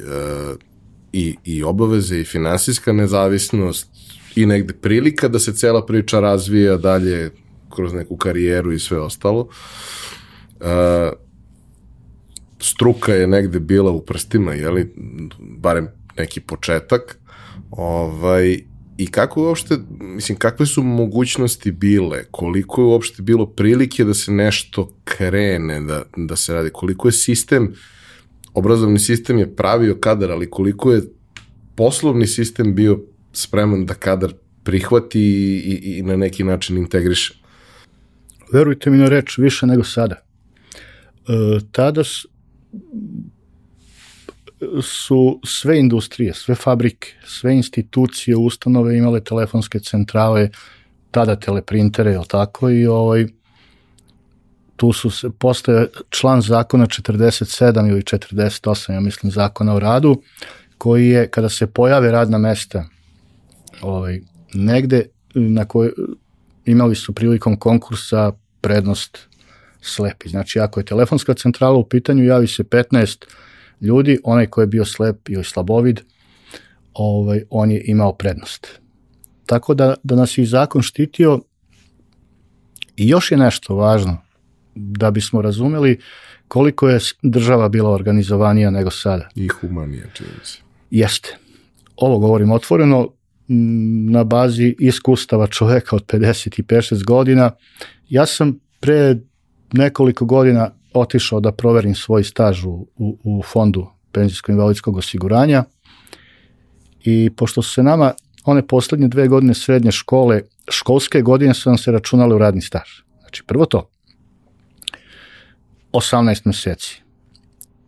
i, 1.13 1.35
i 1.45 1.63
obaveze 1.63 2.19
i 2.19 2.25
finansijska 2.25 2.93
nezavisnost 2.93 3.87
i 4.35 4.45
negde 4.45 4.73
prilika 4.73 5.27
da 5.27 5.39
se 5.39 5.53
cela 5.53 5.85
priča 5.85 6.19
razvija 6.19 6.77
dalje 6.77 7.31
kroz 7.71 7.93
neku 7.93 8.17
karijeru 8.17 8.71
i 8.71 8.79
sve 8.79 8.99
ostalo. 8.99 9.47
E, 10.59 11.11
struka 12.59 13.13
je 13.13 13.27
negde 13.27 13.59
bila 13.59 13.91
u 13.91 14.05
prstima, 14.05 14.53
jeli, 14.53 14.93
barem 15.39 15.87
neki 16.17 16.39
početak, 16.39 17.17
ovaj, 17.71 18.59
i 18.97 19.07
kako 19.07 19.41
je 19.41 19.47
uopšte, 19.47 19.77
mislim, 19.99 20.37
kakve 20.37 20.65
su 20.65 20.83
mogućnosti 20.83 21.71
bile, 21.71 22.23
koliko 22.31 22.81
je 22.81 22.85
uopšte 22.85 23.21
bilo 23.21 23.45
prilike 23.45 24.03
da 24.03 24.13
se 24.13 24.31
nešto 24.31 24.89
krene, 25.03 25.81
da, 25.81 26.03
da 26.17 26.35
se 26.35 26.53
radi, 26.53 26.69
koliko 26.73 27.07
je 27.07 27.11
sistem, 27.11 27.73
obrazovni 28.53 28.99
sistem 28.99 29.37
je 29.37 29.55
pravio 29.55 29.95
kadar, 29.95 30.31
ali 30.31 30.49
koliko 30.49 30.91
je 30.91 31.01
poslovni 31.75 32.27
sistem 32.27 32.75
bio 32.75 32.99
spreman 33.33 33.85
da 33.85 33.93
kadar 33.93 34.33
prihvati 34.63 35.21
i, 35.21 35.79
i, 35.83 35.97
i 35.97 36.01
na 36.01 36.15
neki 36.15 36.43
način 36.43 36.77
integriše? 36.77 37.40
Verujte 38.53 38.89
mi 38.89 38.97
na 38.97 39.09
reč, 39.09 39.37
više 39.37 39.65
nego 39.65 39.83
sada. 39.83 40.15
E, 40.15 40.21
tada 41.71 42.03
su 44.81 45.39
sve 45.45 45.79
industrije, 45.79 46.33
sve 46.33 46.55
fabrike, 46.55 47.13
sve 47.25 47.55
institucije, 47.55 48.35
ustanove 48.37 48.97
imale 48.97 49.23
telefonske 49.23 49.79
centrale, 49.79 50.49
tada 51.11 51.35
teleprintere, 51.35 52.11
je 52.11 52.19
tako, 52.27 52.69
i 52.69 52.87
ovaj, 52.87 53.27
tu 54.75 54.93
su 54.93 55.09
se, 55.09 55.29
postoje 55.29 55.87
član 56.09 56.41
zakona 56.41 56.85
47 56.85 57.89
ili 57.89 58.01
48, 58.01 58.93
ja 58.93 58.99
mislim, 58.99 59.31
zakona 59.31 59.73
o 59.75 59.79
radu, 59.79 60.21
koji 60.77 61.07
je, 61.07 61.27
kada 61.27 61.49
se 61.49 61.67
pojave 61.67 62.11
radna 62.11 62.37
mesta, 62.37 62.85
ovaj, 63.81 64.21
negde 64.53 65.05
na 65.35 65.65
koje 65.65 65.91
imali 66.65 66.95
su 66.95 67.13
prilikom 67.13 67.57
konkursa 67.59 68.31
prednost 68.61 69.17
slepi. 69.81 70.29
Znači, 70.29 70.59
ako 70.59 70.79
je 70.79 70.85
telefonska 70.85 71.33
centrala 71.33 71.77
u 71.77 71.85
pitanju, 71.85 72.23
javi 72.23 72.47
se 72.47 72.63
15 72.63 73.25
ljudi, 73.81 74.19
onaj 74.23 74.47
ko 74.47 74.61
je 74.61 74.67
bio 74.67 74.85
slep 74.85 75.29
ili 75.29 75.43
slabovid, 75.43 75.99
ovaj, 76.93 77.43
on 77.49 77.71
je 77.71 77.83
imao 77.85 78.13
prednost. 78.13 78.79
Tako 79.45 79.73
da, 79.73 79.95
da 80.03 80.15
nas 80.15 80.37
je 80.37 80.45
zakon 80.45 80.81
štitio 80.81 81.39
i 82.95 83.09
još 83.09 83.31
je 83.31 83.37
nešto 83.37 83.75
važno, 83.75 84.17
da 84.75 85.11
bismo 85.11 85.41
razumeli 85.41 85.99
koliko 86.47 86.89
je 86.89 86.99
država 87.21 87.69
bila 87.69 87.89
organizovanija 87.89 88.69
nego 88.69 88.91
sada. 88.91 89.29
I 89.35 89.47
humanija, 89.47 90.03
čini 90.13 90.29
se. 90.43 90.57
Jeste. 90.91 91.37
Ovo 91.95 92.19
govorim 92.19 92.51
otvoreno, 92.51 93.09
na 94.11 94.23
bazi 94.23 94.75
iskustava 94.79 95.47
čoveka 95.47 95.95
od 95.95 96.05
55-6 96.05 97.03
godina. 97.03 97.51
Ja 98.11 98.25
sam 98.25 98.59
pre 98.79 99.15
nekoliko 99.73 100.25
godina 100.25 100.71
otišao 100.93 101.39
da 101.39 101.51
proverim 101.51 101.95
svoj 101.95 102.23
staž 102.23 102.65
u, 102.65 102.87
u, 103.23 103.41
fondu 103.43 103.87
penzijsko-invalidskog 104.11 104.97
osiguranja 104.97 105.63
i 107.03 107.29
pošto 107.37 107.61
su 107.61 107.73
se 107.73 107.83
nama 107.83 108.13
one 108.43 108.67
poslednje 108.67 109.07
dve 109.07 109.27
godine 109.27 109.53
srednje 109.53 109.91
škole, 109.91 110.41
školske 110.71 111.21
godine 111.21 111.53
su 111.53 111.69
nam 111.69 111.77
se 111.77 111.91
računale 111.91 112.35
u 112.35 112.37
radni 112.37 112.61
staž. 112.61 112.89
Znači, 113.19 113.43
prvo 113.47 113.65
to, 113.65 113.89
18 115.93 116.41
meseci. 116.45 117.01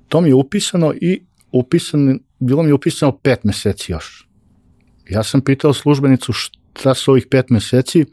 To 0.08 0.22
mi 0.22 0.30
je 0.30 0.36
upisano 0.36 0.94
i 1.02 1.22
upisan, 1.52 2.20
bilo 2.40 2.64
mi 2.64 2.70
je 2.70 2.74
upisano 2.74 3.12
5 3.12 3.38
meseci 3.44 3.92
još. 3.92 4.28
Ja 5.10 5.24
sam 5.24 5.42
pitao 5.42 5.74
službenicu 5.74 6.34
šta 6.34 6.94
su 6.94 7.12
ovih 7.12 7.28
5 7.28 7.44
meseci, 7.50 8.06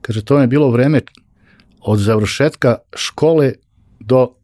kaže, 0.00 0.24
to 0.24 0.36
mi 0.36 0.42
je 0.42 0.46
bilo 0.46 0.70
vreme 0.70 1.00
od 1.80 1.98
završetka 1.98 2.76
škole 2.94 3.52
do 4.00 4.34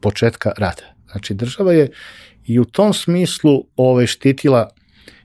početka 0.00 0.52
rada. 0.58 0.94
Znači 1.10 1.34
država 1.34 1.72
je 1.72 1.90
i 2.44 2.58
u 2.58 2.64
tom 2.64 2.94
smislu 2.94 3.64
ove 3.76 4.06
štitila 4.06 4.68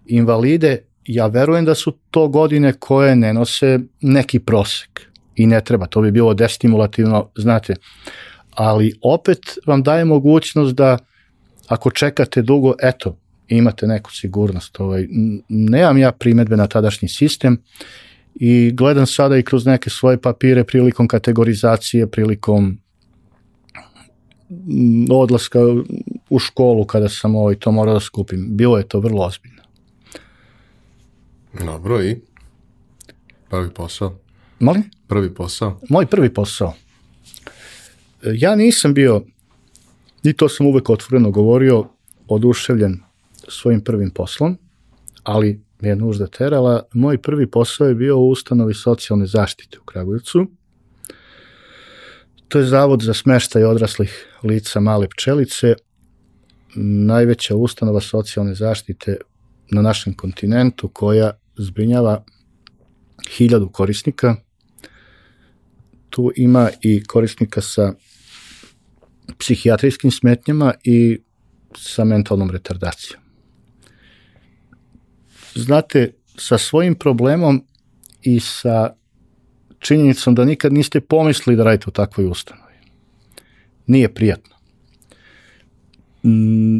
invalide, 0.05 0.84
ja 1.05 1.28
verujem 1.28 1.65
da 1.65 1.76
su 1.76 1.91
to 2.11 2.28
godine 2.28 2.74
koje 2.74 3.15
ne 3.15 3.34
nose 3.34 3.80
neki 4.01 4.39
prosek 4.39 5.01
i 5.36 5.47
ne 5.47 5.61
treba, 5.61 5.88
to 5.88 6.01
bi 6.01 6.11
bilo 6.11 6.34
destimulativno, 6.34 7.30
znate, 7.36 7.76
ali 8.51 8.93
opet 9.01 9.39
vam 9.65 9.84
daje 9.84 10.05
mogućnost 10.05 10.76
da 10.76 10.97
ako 11.67 11.91
čekate 11.91 12.41
dugo, 12.41 12.74
eto, 12.82 13.17
imate 13.47 13.88
neku 13.88 14.11
sigurnost. 14.11 14.80
Ovaj, 14.80 15.07
nemam 15.49 15.97
ja 15.97 16.11
primetbe 16.11 16.57
na 16.57 16.67
tadašnji 16.67 17.09
sistem 17.09 17.63
i 18.36 18.71
gledam 18.73 19.05
sada 19.05 19.38
i 19.38 19.43
kroz 19.43 19.65
neke 19.65 19.89
svoje 19.89 20.21
papire 20.21 20.63
prilikom 20.63 21.07
kategorizacije, 21.07 22.07
prilikom 22.07 22.77
odlaska 25.11 25.59
u 26.29 26.39
školu 26.39 26.86
kada 26.86 27.09
sam 27.09 27.36
ovaj, 27.36 27.55
to 27.55 27.71
morao 27.71 27.93
da 27.93 27.99
skupim. 27.99 28.47
Bilo 28.57 28.77
je 28.77 28.88
to 28.88 28.99
vrlo 28.99 29.25
ozbiljno. 29.25 29.61
Dobro 31.65 32.03
i 32.03 32.21
prvi 33.49 33.69
posao? 33.69 34.19
Molim? 34.59 34.84
Prvi 35.07 35.34
posao? 35.34 35.79
Moj 35.89 36.05
prvi 36.05 36.34
posao. 36.34 36.73
Ja 38.23 38.55
nisam 38.55 38.93
bio, 38.93 39.23
i 40.23 40.34
to 40.34 40.49
sam 40.49 40.65
uvek 40.65 40.89
otvoreno 40.89 41.32
govorio, 41.32 41.88
oduševljen 42.27 42.99
svojim 43.47 43.82
prvim 43.82 44.09
poslom, 44.09 44.57
ali 45.23 45.61
je 45.89 45.95
nužda 45.95 46.27
terala. 46.27 46.84
Moj 46.93 47.17
prvi 47.17 47.51
posao 47.51 47.88
je 47.88 47.95
bio 47.95 48.17
u 48.17 48.29
ustanovi 48.29 48.73
socijalne 48.73 49.25
zaštite 49.25 49.79
u 49.79 49.84
Kragujevcu. 49.84 50.47
To 52.47 52.59
je 52.59 52.65
zavod 52.65 53.01
za 53.01 53.13
smeštaj 53.13 53.63
odraslih 53.63 54.27
lica 54.43 54.79
male 54.79 55.07
pčelice, 55.09 55.75
najveća 56.75 57.55
ustanova 57.55 58.01
socijalne 58.01 58.55
zaštite 58.55 59.17
na 59.71 59.82
našem 59.82 60.13
kontinentu 60.13 60.88
koja 60.88 61.32
zbrinjava 61.57 62.23
hiljadu 63.29 63.69
korisnika. 63.69 64.36
Tu 66.09 66.32
ima 66.36 66.69
i 66.82 67.03
korisnika 67.03 67.61
sa 67.61 67.93
psihijatrijskim 69.38 70.11
smetnjama 70.11 70.73
i 70.84 71.19
sa 71.77 72.03
mentalnom 72.03 72.51
retardacijom. 72.51 73.30
Znate, 75.56 76.14
sa 76.38 76.58
svojim 76.58 76.95
problemom 76.95 77.64
i 78.22 78.39
sa 78.39 78.93
činjenicom 79.80 80.36
da 80.36 80.45
nikad 80.45 80.74
niste 80.74 81.02
pomislili 81.02 81.58
da 81.58 81.64
radite 81.64 81.86
u 81.88 81.91
takvoj 81.91 82.26
ustanovi. 82.26 82.74
Nije 83.88 84.14
prijatno. 84.14 84.56
Mm, 86.24 86.80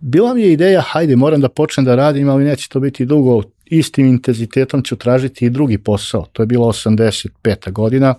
bila 0.00 0.34
mi 0.34 0.42
je 0.42 0.52
ideja, 0.52 0.80
hajde, 0.80 1.16
moram 1.16 1.40
da 1.40 1.48
počnem 1.48 1.86
da 1.86 1.94
radim, 1.94 2.28
ali 2.28 2.44
neće 2.44 2.68
to 2.68 2.80
biti 2.80 3.04
dugo, 3.04 3.42
istim 3.64 4.06
intenzitetom 4.06 4.82
ću 4.82 4.96
tražiti 4.96 5.46
i 5.46 5.50
drugi 5.50 5.78
posao. 5.78 6.26
To 6.32 6.42
je 6.42 6.46
bila 6.46 6.66
85. 6.66 7.72
godina, 7.72 8.14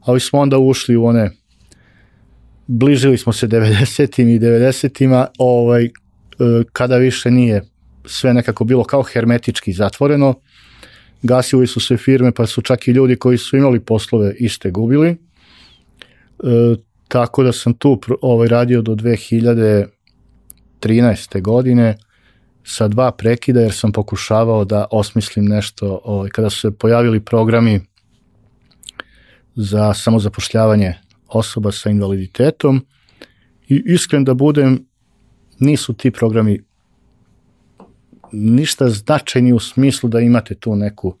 ali 0.00 0.20
smo 0.20 0.38
onda 0.38 0.58
ušli 0.58 0.96
u 0.96 1.04
one, 1.04 1.30
bližili 2.66 3.18
smo 3.18 3.32
se 3.32 3.48
90. 3.48 4.22
i 4.22 4.38
90. 4.38 5.26
ovaj, 5.38 5.84
e, 5.84 5.90
kada 6.72 6.96
više 6.96 7.30
nije 7.30 7.62
sve 8.04 8.34
nekako 8.34 8.64
bilo 8.64 8.84
kao 8.84 9.02
hermetički 9.02 9.72
zatvoreno, 9.72 10.34
gasili 11.22 11.66
su 11.66 11.80
se 11.80 11.96
firme, 11.96 12.32
pa 12.32 12.46
su 12.46 12.62
čak 12.62 12.88
i 12.88 12.90
ljudi 12.90 13.16
koji 13.16 13.38
su 13.38 13.56
imali 13.56 13.80
poslove 13.80 14.34
iste 14.38 14.70
gubili. 14.70 15.16
tako 17.08 17.42
da 17.42 17.52
sam 17.52 17.74
tu 17.74 18.00
ovaj, 18.22 18.48
radio 18.48 18.82
do 18.82 18.94
2013. 18.94 21.42
godine 21.42 21.96
sa 22.64 22.88
dva 22.88 23.12
prekida 23.12 23.60
jer 23.60 23.72
sam 23.72 23.92
pokušavao 23.92 24.64
da 24.64 24.86
osmislim 24.90 25.44
nešto 25.44 26.00
ovaj, 26.04 26.30
kada 26.30 26.50
su 26.50 26.60
se 26.60 26.70
pojavili 26.70 27.20
programi 27.20 27.80
za 29.54 29.94
samozapošljavanje 29.94 30.94
osoba 31.28 31.72
sa 31.72 31.90
invaliditetom 31.90 32.86
i 33.68 33.82
iskren 33.86 34.24
da 34.24 34.34
budem 34.34 34.86
nisu 35.58 35.94
ti 35.94 36.10
programi 36.10 36.62
ništa 38.32 38.88
značajni 38.88 39.52
u 39.52 39.58
smislu 39.58 40.08
da 40.08 40.20
imate 40.20 40.54
tu 40.54 40.76
neku 40.76 41.14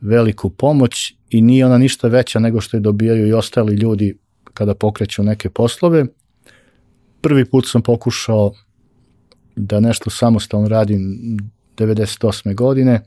veliku 0.00 0.50
pomoć 0.50 1.14
i 1.30 1.40
nije 1.40 1.66
ona 1.66 1.78
ništa 1.78 2.08
veća 2.08 2.38
nego 2.38 2.60
što 2.60 2.76
je 2.76 2.80
dobijaju 2.80 3.28
i 3.28 3.32
ostali 3.32 3.74
ljudi 3.74 4.18
kada 4.54 4.74
pokreću 4.74 5.22
neke 5.22 5.50
poslove. 5.50 6.06
Prvi 7.20 7.44
put 7.44 7.68
sam 7.68 7.82
pokušao 7.82 8.52
da 9.56 9.80
nešto 9.80 10.10
samostalno 10.10 10.68
radim 10.68 11.18
98. 11.76 12.54
godine. 12.54 13.00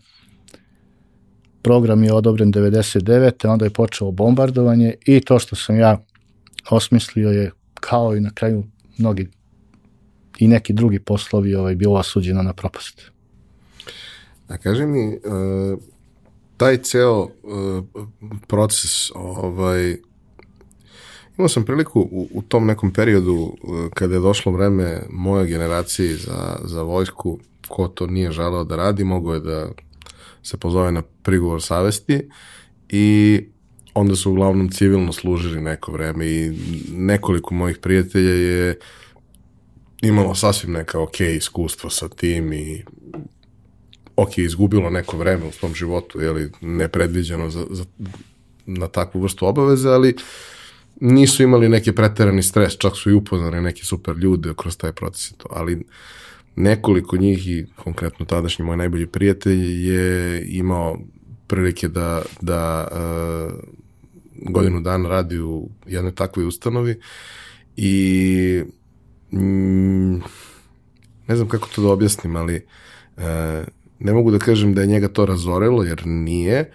Program 1.61 2.03
je 2.03 2.13
odobren 2.13 2.53
99. 2.53 3.47
onda 3.47 3.65
je 3.65 3.69
počelo 3.69 4.11
bombardovanje 4.11 4.93
i 5.05 5.19
to 5.19 5.39
što 5.39 5.55
sam 5.55 5.79
ja 5.79 6.03
osmislio 6.69 7.29
je 7.29 7.51
kao 7.73 8.15
i 8.15 8.21
na 8.21 8.29
kraju 8.33 8.63
mnogi 8.97 9.29
i 10.41 10.47
neki 10.47 10.73
drugi 10.73 10.99
poslovi 10.99 11.55
ovaj, 11.55 11.75
bilo 11.75 11.99
osuđeno 11.99 12.43
na 12.43 12.53
propast. 12.53 13.11
A 14.47 14.57
kaži 14.57 14.85
mi, 14.85 15.07
uh, 15.07 15.79
taj 16.57 16.77
ceo 16.77 17.21
uh, 17.21 17.29
proces, 18.47 19.11
ovaj, 19.15 19.97
imao 21.37 21.49
sam 21.49 21.65
priliku 21.65 21.99
u, 21.99 22.27
u 22.33 22.41
tom 22.41 22.65
nekom 22.65 22.93
periodu 22.93 23.33
uh, 23.33 23.89
kada 23.93 24.15
je 24.15 24.21
došlo 24.21 24.51
vreme 24.51 25.01
moje 25.09 25.47
generaciji 25.47 26.13
za, 26.13 26.59
za 26.63 26.81
vojsku, 26.81 27.39
ko 27.67 27.87
to 27.87 28.07
nije 28.07 28.31
želeo 28.31 28.63
da 28.63 28.75
radi, 28.75 29.03
mogo 29.03 29.33
je 29.33 29.39
da 29.39 29.69
se 30.43 30.57
pozove 30.57 30.91
na 30.91 31.01
prigovor 31.23 31.61
savesti 31.61 32.29
i 32.89 33.39
onda 33.93 34.15
su 34.15 34.31
uglavnom 34.31 34.69
civilno 34.69 35.13
služili 35.13 35.61
neko 35.61 35.91
vreme 35.91 36.27
i 36.27 36.51
nekoliko 36.91 37.53
mojih 37.53 37.77
prijatelja 37.77 38.33
je 38.33 38.79
imalo 40.01 40.35
sasvim 40.35 40.73
neka 40.73 40.99
ok 40.99 41.19
iskustvo 41.19 41.89
sa 41.89 42.09
tim 42.09 42.53
i 42.53 42.83
ok, 44.15 44.37
izgubilo 44.37 44.89
neko 44.89 45.17
vreme 45.17 45.45
u 45.45 45.51
svom 45.51 45.73
životu, 45.73 46.19
li 46.19 46.51
nepredviđeno 46.61 47.49
za, 47.49 47.65
za, 47.69 47.85
na 48.65 48.87
takvu 48.87 49.21
vrstu 49.21 49.47
obaveze, 49.47 49.89
ali 49.89 50.15
nisu 50.99 51.43
imali 51.43 51.69
neki 51.69 51.91
preterani 51.91 52.43
stres, 52.43 52.77
čak 52.77 52.95
su 52.95 53.09
i 53.09 53.13
upoznali 53.13 53.61
neke 53.61 53.83
super 53.83 54.17
ljude 54.17 54.53
kroz 54.57 54.77
taj 54.77 54.91
proces. 54.91 55.33
To. 55.37 55.47
Ali 55.51 55.85
nekoliko 56.55 57.17
njih 57.17 57.47
i 57.47 57.65
konkretno 57.75 58.25
tadašnji 58.25 58.65
moj 58.65 58.77
najbolji 58.77 59.07
prijatelj 59.07 59.89
je 59.89 60.43
imao 60.47 60.99
prilike 61.47 61.87
da, 61.87 62.21
da 62.41 62.87
uh, 62.91 63.53
godinu 64.51 64.81
dana 64.81 65.09
radi 65.09 65.39
u 65.39 65.69
jednoj 65.87 66.15
takvoj 66.15 66.45
ustanovi 66.45 66.99
i 67.75 68.63
mm, 69.31 70.15
ne 71.27 71.35
znam 71.35 71.47
kako 71.47 71.67
to 71.75 71.81
da 71.81 71.89
objasnim, 71.89 72.35
ali 72.35 72.65
uh, 73.17 73.23
ne 73.99 74.13
mogu 74.13 74.31
da 74.31 74.39
kažem 74.39 74.73
da 74.73 74.81
je 74.81 74.87
njega 74.87 75.07
to 75.07 75.25
razorelo, 75.25 75.83
jer 75.83 76.01
nije, 76.05 76.71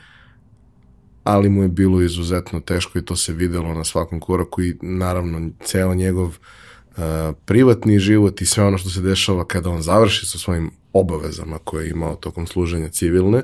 ali 1.25 1.49
mu 1.49 1.63
je 1.63 1.69
bilo 1.69 2.03
izuzetno 2.03 2.61
teško 2.61 2.99
i 2.99 3.05
to 3.05 3.17
se 3.17 3.33
videlo 3.33 3.75
na 3.75 3.85
svakom 3.85 4.21
koraku 4.21 4.63
i 4.63 4.77
naravno 4.83 5.51
ceo 5.65 5.95
njegov 5.95 6.27
uh, 6.27 7.05
privatni 7.45 7.99
život 7.99 8.41
i 8.41 8.47
sve 8.47 8.65
ono 8.65 8.79
što 8.79 8.91
se 8.91 9.01
dešava 9.01 9.45
kada 9.45 9.71
on 9.71 9.83
završi 9.83 10.27
sa 10.27 10.39
svojim 10.39 10.71
obavezama 10.93 11.59
koje 11.59 11.85
je 11.85 11.91
imao 11.91 12.17
tokom 12.17 12.47
služenja 12.47 12.89
civilne 12.89 13.43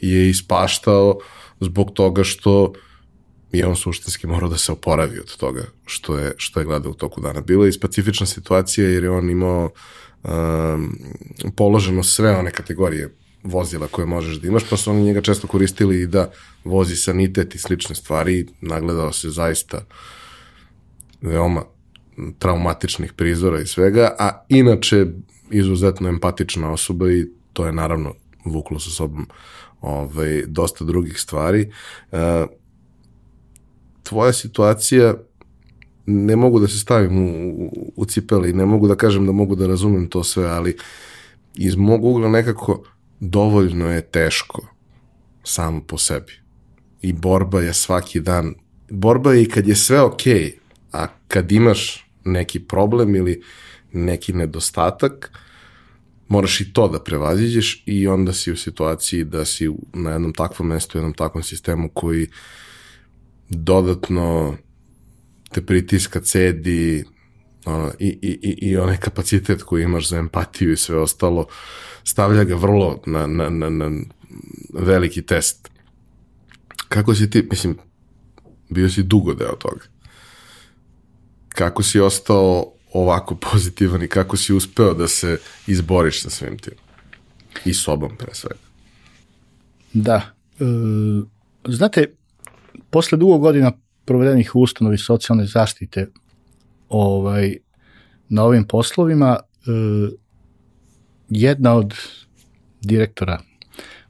je 0.00 0.30
ispaštao 0.30 1.18
zbog 1.60 1.90
toga 1.90 2.24
što 2.24 2.72
je 3.52 3.66
on 3.66 3.76
suštinski 3.76 4.26
morao 4.26 4.48
da 4.48 4.58
se 4.58 4.72
oporavi 4.72 5.18
od 5.18 5.36
toga 5.36 5.64
što 5.86 6.18
je, 6.18 6.32
što 6.36 6.60
je 6.60 6.66
gledao 6.66 6.90
u 6.90 6.94
toku 6.94 7.20
dana. 7.20 7.40
Bila 7.40 7.66
je 7.66 7.72
specifična 7.72 8.26
situacija 8.26 8.88
jer 8.88 9.04
je 9.04 9.10
on 9.10 9.30
imao 9.30 9.70
um, 10.22 10.98
položeno 11.56 12.02
sve 12.02 12.36
one 12.36 12.50
kategorije 12.50 13.14
vozila 13.42 13.86
koje 13.86 14.06
možeš 14.06 14.36
da 14.36 14.48
imaš, 14.48 14.62
pa 14.70 14.76
su 14.76 14.90
oni 14.90 15.02
njega 15.02 15.20
često 15.20 15.46
koristili 15.46 16.00
i 16.00 16.06
da 16.06 16.30
vozi 16.64 16.96
sanitet 16.96 17.54
i 17.54 17.58
slične 17.58 17.94
stvari. 17.94 18.46
Nagledao 18.60 19.12
se 19.12 19.30
zaista 19.30 19.84
veoma 21.20 21.64
traumatičnih 22.38 23.12
prizora 23.12 23.60
i 23.60 23.66
svega, 23.66 24.16
a 24.18 24.44
inače 24.48 25.06
izuzetno 25.50 26.08
empatična 26.08 26.72
osoba 26.72 27.12
i 27.12 27.26
to 27.52 27.66
je 27.66 27.72
naravno 27.72 28.14
vuklo 28.44 28.78
sa 28.78 28.90
sobom 28.90 29.26
ovaj, 29.80 30.42
dosta 30.46 30.84
drugih 30.84 31.20
stvari. 31.20 31.70
Uh, 32.12 32.18
tvoja 34.02 34.32
situacija 34.32 35.14
ne 36.06 36.36
mogu 36.36 36.60
da 36.60 36.68
se 36.68 36.78
stavim 36.78 37.18
u, 37.18 37.50
u, 37.64 37.92
u 37.96 38.04
cipele 38.04 38.50
i 38.50 38.52
ne 38.52 38.66
mogu 38.66 38.88
da 38.88 38.94
kažem 38.94 39.26
da 39.26 39.32
mogu 39.32 39.54
da 39.54 39.66
razumem 39.66 40.08
to 40.08 40.24
sve, 40.24 40.46
ali 40.46 40.76
iz 41.54 41.76
mog 41.76 42.04
ugla 42.04 42.28
nekako 42.28 42.84
dovoljno 43.20 43.92
je 43.92 44.00
teško 44.00 44.66
samo 45.44 45.80
po 45.80 45.98
sebi. 45.98 46.32
I 47.02 47.12
borba 47.12 47.60
je 47.60 47.74
svaki 47.74 48.20
dan. 48.20 48.54
Borba 48.90 49.32
je 49.32 49.42
i 49.42 49.48
kad 49.48 49.68
je 49.68 49.76
sve 49.76 50.00
okej, 50.00 50.34
okay, 50.34 50.52
a 50.92 51.06
kad 51.28 51.52
imaš 51.52 52.06
neki 52.24 52.60
problem 52.60 53.16
ili 53.16 53.42
neki 53.92 54.32
nedostatak, 54.32 55.32
moraš 56.28 56.60
i 56.60 56.72
to 56.72 56.88
da 56.88 57.00
prevaziđeš 57.00 57.82
i 57.86 58.06
onda 58.06 58.32
si 58.32 58.52
u 58.52 58.56
situaciji 58.56 59.24
da 59.24 59.44
si 59.44 59.70
na 59.92 60.10
jednom 60.10 60.32
takvom 60.32 60.68
mestu, 60.68 60.98
jednom 60.98 61.14
takvom 61.14 61.42
sistemu 61.42 61.88
koji 61.88 62.28
dodatno 63.50 64.56
te 65.52 65.66
pritiska, 65.66 66.20
cedi, 66.20 67.04
ono, 67.64 67.92
i, 67.98 68.08
i, 68.22 68.38
i, 68.42 68.70
i 68.70 68.76
onaj 68.76 68.96
kapacitet 68.96 69.62
koji 69.62 69.82
imaš 69.82 70.08
za 70.08 70.18
empatiju 70.18 70.72
i 70.72 70.76
sve 70.76 70.96
ostalo, 70.96 71.46
stavlja 72.04 72.44
ga 72.44 72.54
vrlo 72.54 73.02
na, 73.06 73.26
na, 73.26 73.48
na, 73.48 73.70
na 73.70 73.90
veliki 74.74 75.22
test. 75.22 75.70
Kako 76.88 77.14
si 77.14 77.30
ti, 77.30 77.48
mislim, 77.50 77.78
bio 78.68 78.90
si 78.90 79.02
dugo 79.02 79.34
deo 79.34 79.56
toga. 79.56 79.84
Kako 81.48 81.82
si 81.82 82.00
ostao 82.00 82.72
ovako 82.92 83.34
pozitivan 83.34 84.02
i 84.02 84.08
kako 84.08 84.36
si 84.36 84.54
uspeo 84.54 84.94
da 84.94 85.08
se 85.08 85.38
izboriš 85.66 86.22
sa 86.22 86.30
svim 86.30 86.58
tim? 86.58 86.74
I 87.64 87.74
sobom, 87.74 88.16
pre 88.16 88.34
svega. 88.34 88.60
Da. 89.92 90.34
E, 90.60 90.64
znate, 91.68 92.14
posle 92.90 93.18
dugo 93.18 93.38
godina 93.38 93.72
provedenih 94.04 94.56
u 94.56 94.60
ustanovi 94.60 94.98
socijalne 94.98 95.46
zaštite 95.46 96.06
ovaj, 96.88 97.56
na 98.28 98.44
ovim 98.44 98.64
poslovima, 98.64 99.38
e, 99.40 99.70
jedna 101.28 101.74
od 101.74 101.94
direktora, 102.80 103.40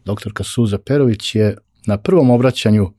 doktorka 0.04 0.44
Suza 0.44 0.78
Perović 0.78 1.34
je 1.34 1.56
na 1.86 1.98
prvom 1.98 2.30
obraćanju 2.30 2.92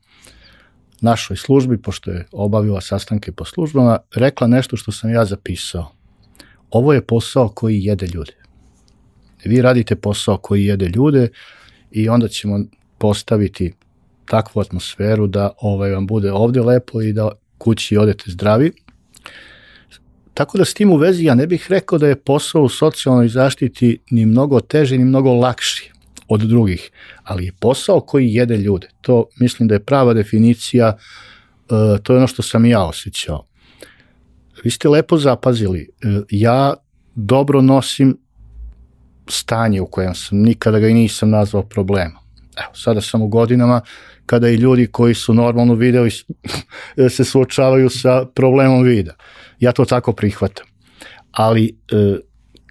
našoj 1.00 1.36
službi, 1.36 1.82
pošto 1.82 2.10
je 2.10 2.26
obavila 2.32 2.80
sastanke 2.80 3.32
po 3.32 3.44
službama, 3.44 3.98
rekla 4.14 4.46
nešto 4.46 4.76
što 4.76 4.92
sam 4.92 5.10
ja 5.10 5.24
zapisao. 5.24 5.92
Ovo 6.70 6.92
je 6.92 7.06
posao 7.06 7.48
koji 7.48 7.84
jede 7.84 8.06
ljude. 8.06 8.32
Vi 9.44 9.62
radite 9.62 9.96
posao 9.96 10.36
koji 10.36 10.64
jede 10.64 10.88
ljude 10.88 11.28
i 11.90 12.08
onda 12.08 12.28
ćemo 12.28 12.60
postaviti 12.98 13.72
takvu 14.24 14.60
atmosferu 14.60 15.26
da 15.26 15.50
ovaj 15.60 15.90
vam 15.90 16.06
bude 16.06 16.32
ovde 16.32 16.60
lepo 16.60 17.02
i 17.02 17.12
da 17.12 17.30
kući 17.58 17.96
odete 17.96 18.24
zdravi. 18.26 18.72
Tako 20.34 20.58
da 20.58 20.64
s 20.64 20.74
tim 20.74 20.90
u 20.90 20.96
vezi 20.96 21.24
ja 21.24 21.34
ne 21.34 21.46
bih 21.46 21.66
rekao 21.68 21.98
da 21.98 22.08
je 22.08 22.16
posao 22.16 22.62
u 22.62 22.68
socijalnoj 22.68 23.28
zaštiti 23.28 23.98
ni 24.10 24.26
mnogo 24.26 24.60
teži 24.60 24.98
ni 24.98 25.04
mnogo 25.04 25.32
lakši 25.32 25.92
od 26.28 26.40
drugih, 26.40 26.90
ali 27.24 27.44
je 27.44 27.52
posao 27.60 28.00
koji 28.00 28.34
jede 28.34 28.56
ljude. 28.56 28.88
To 29.00 29.24
mislim 29.40 29.68
da 29.68 29.74
je 29.74 29.84
prava 29.84 30.14
definicija, 30.14 30.96
e, 30.96 31.98
to 32.02 32.12
je 32.12 32.16
ono 32.16 32.26
što 32.26 32.42
sam 32.42 32.64
ja 32.64 32.84
osjećao. 32.84 33.44
Vi 34.64 34.70
ste 34.70 34.88
lepo 34.88 35.18
zapazili, 35.18 35.80
e, 35.80 36.20
ja 36.30 36.74
dobro 37.14 37.62
nosim 37.62 38.18
stanje 39.28 39.80
u 39.80 39.86
kojem 39.86 40.14
sam, 40.14 40.38
nikada 40.38 40.78
ga 40.78 40.88
i 40.88 40.94
nisam 40.94 41.30
nazvao 41.30 41.62
problemom. 41.62 42.22
Evo, 42.56 42.74
sada 42.74 43.00
sam 43.00 43.22
u 43.22 43.28
godinama 43.28 43.80
kada 44.26 44.48
i 44.48 44.54
ljudi 44.54 44.86
koji 44.86 45.14
su 45.14 45.34
normalno 45.34 45.74
videli 45.74 46.10
se 47.16 47.24
suočavaju 47.24 47.90
sa 47.90 48.26
problemom 48.34 48.82
vida. 48.82 49.14
Ja 49.60 49.72
to 49.72 49.84
tako 49.84 50.12
prihvatam. 50.12 50.66
Ali 51.32 51.76
e, 51.92 52.16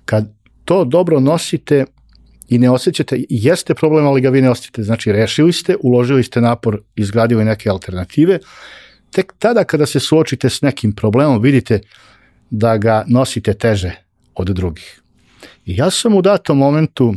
kad 0.05 0.33
to 0.65 0.85
dobro 0.85 1.19
nosite 1.19 1.85
i 2.47 2.59
ne 2.59 2.69
osjećate, 2.69 3.23
jeste 3.29 3.75
problem, 3.75 4.07
ali 4.07 4.21
ga 4.21 4.29
vi 4.29 4.41
ne 4.41 4.49
osjećate. 4.49 4.83
Znači, 4.83 5.11
rešili 5.11 5.53
ste, 5.53 5.75
uložili 5.83 6.23
ste 6.23 6.41
napor, 6.41 6.81
izgradili 6.95 7.45
neke 7.45 7.69
alternative, 7.69 8.39
tek 9.11 9.33
tada 9.39 9.63
kada 9.63 9.85
se 9.85 9.99
suočite 9.99 10.49
s 10.49 10.61
nekim 10.61 10.95
problemom 10.95 11.41
vidite 11.41 11.79
da 12.49 12.77
ga 12.77 13.03
nosite 13.07 13.53
teže 13.53 13.91
od 14.35 14.47
drugih. 14.47 15.01
I 15.65 15.75
ja 15.77 15.91
sam 15.91 16.15
u 16.15 16.21
datom 16.21 16.57
momentu, 16.57 17.15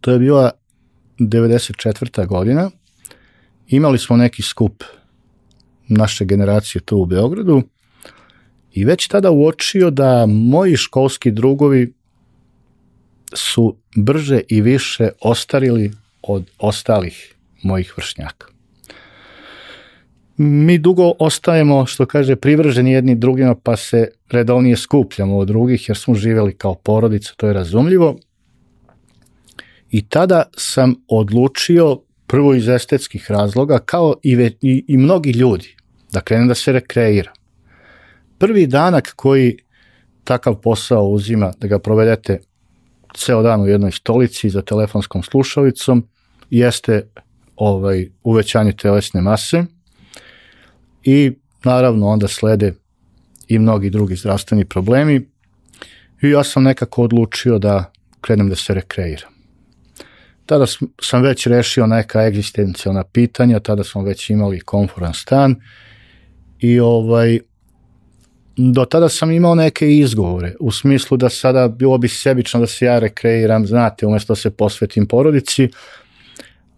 to 0.00 0.12
je 0.12 0.18
bila 0.18 0.50
94. 1.18 2.26
godina, 2.26 2.70
imali 3.70 3.98
smo 3.98 4.16
neki 4.16 4.42
skup 4.42 4.84
naše 5.88 6.24
generacije 6.24 6.82
tu 6.82 6.96
u 6.96 7.06
Beogradu 7.06 7.62
i 8.72 8.84
već 8.84 9.08
tada 9.08 9.30
uočio 9.30 9.90
da 9.90 10.26
moji 10.26 10.76
školski 10.76 11.30
drugovi 11.30 11.92
su 13.34 13.76
brže 13.96 14.40
i 14.48 14.60
više 14.60 15.08
ostarili 15.20 15.92
od 16.22 16.50
ostalih 16.58 17.34
mojih 17.62 17.94
vršnjaka. 17.96 18.46
Mi 20.36 20.78
dugo 20.78 21.12
ostajemo, 21.18 21.86
što 21.86 22.06
kaže, 22.06 22.36
privrženi 22.36 22.92
jedni 22.92 23.14
drugima, 23.14 23.54
pa 23.54 23.76
se 23.76 24.08
redovnije 24.30 24.76
skupljamo 24.76 25.38
od 25.38 25.48
drugih, 25.48 25.88
jer 25.88 25.96
smo 25.96 26.14
živjeli 26.14 26.52
kao 26.52 26.74
porodica, 26.74 27.32
to 27.36 27.46
je 27.46 27.52
razumljivo. 27.52 28.18
I 29.90 30.08
tada 30.08 30.42
sam 30.56 30.94
odlučio, 31.08 32.00
prvo 32.30 32.54
iz 32.54 32.68
estetskih 32.68 33.30
razloga, 33.30 33.78
kao 33.78 34.14
i, 34.22 34.36
ve, 34.36 34.50
i, 34.60 34.84
i 34.88 34.96
mnogi 34.96 35.30
ljudi, 35.30 35.76
da 36.12 36.20
krenem 36.20 36.48
da 36.48 36.54
se 36.54 36.72
rekreira. 36.72 37.32
Prvi 38.38 38.66
danak 38.66 39.12
koji 39.16 39.56
takav 40.24 40.54
posao 40.54 41.04
uzima, 41.04 41.52
da 41.58 41.68
ga 41.68 41.78
provedete 41.78 42.38
ceo 43.16 43.42
dan 43.42 43.60
u 43.60 43.66
jednoj 43.66 43.90
stolici 43.90 44.50
za 44.50 44.62
telefonskom 44.62 45.22
slušalicom, 45.22 46.06
jeste 46.50 47.08
ovaj, 47.56 48.08
uvećanje 48.22 48.72
telesne 48.72 49.20
mase 49.20 49.64
i 51.04 51.32
naravno 51.64 52.06
onda 52.06 52.28
slede 52.28 52.74
i 53.48 53.58
mnogi 53.58 53.90
drugi 53.90 54.16
zdravstveni 54.16 54.64
problemi 54.64 55.28
i 56.22 56.30
ja 56.30 56.44
sam 56.44 56.62
nekako 56.62 57.02
odlučio 57.02 57.58
da 57.58 57.92
krenem 58.20 58.48
da 58.48 58.56
se 58.56 58.74
rekreiram. 58.74 59.39
Tada 60.50 60.66
sam 61.02 61.22
već 61.22 61.46
rešio 61.46 61.86
neka 61.86 62.22
egzistencijalna 62.26 63.04
pitanja, 63.04 63.60
tada 63.60 63.84
smo 63.84 64.02
već 64.02 64.30
imali 64.30 64.60
konforan 64.60 65.14
stan 65.14 65.54
i 66.58 66.80
ovaj, 66.80 67.38
do 68.56 68.84
tada 68.84 69.08
sam 69.08 69.30
imao 69.30 69.54
neke 69.54 69.96
izgovore, 69.96 70.54
u 70.60 70.70
smislu 70.70 71.16
da 71.16 71.28
sada 71.28 71.68
bilo 71.68 71.98
bi 71.98 72.08
sebično 72.08 72.60
da 72.60 72.66
se 72.66 72.84
ja 72.84 72.98
rekreiram, 72.98 73.66
znate, 73.66 74.06
umesto 74.06 74.32
da 74.32 74.36
se 74.36 74.50
posvetim 74.50 75.06
porodici, 75.06 75.68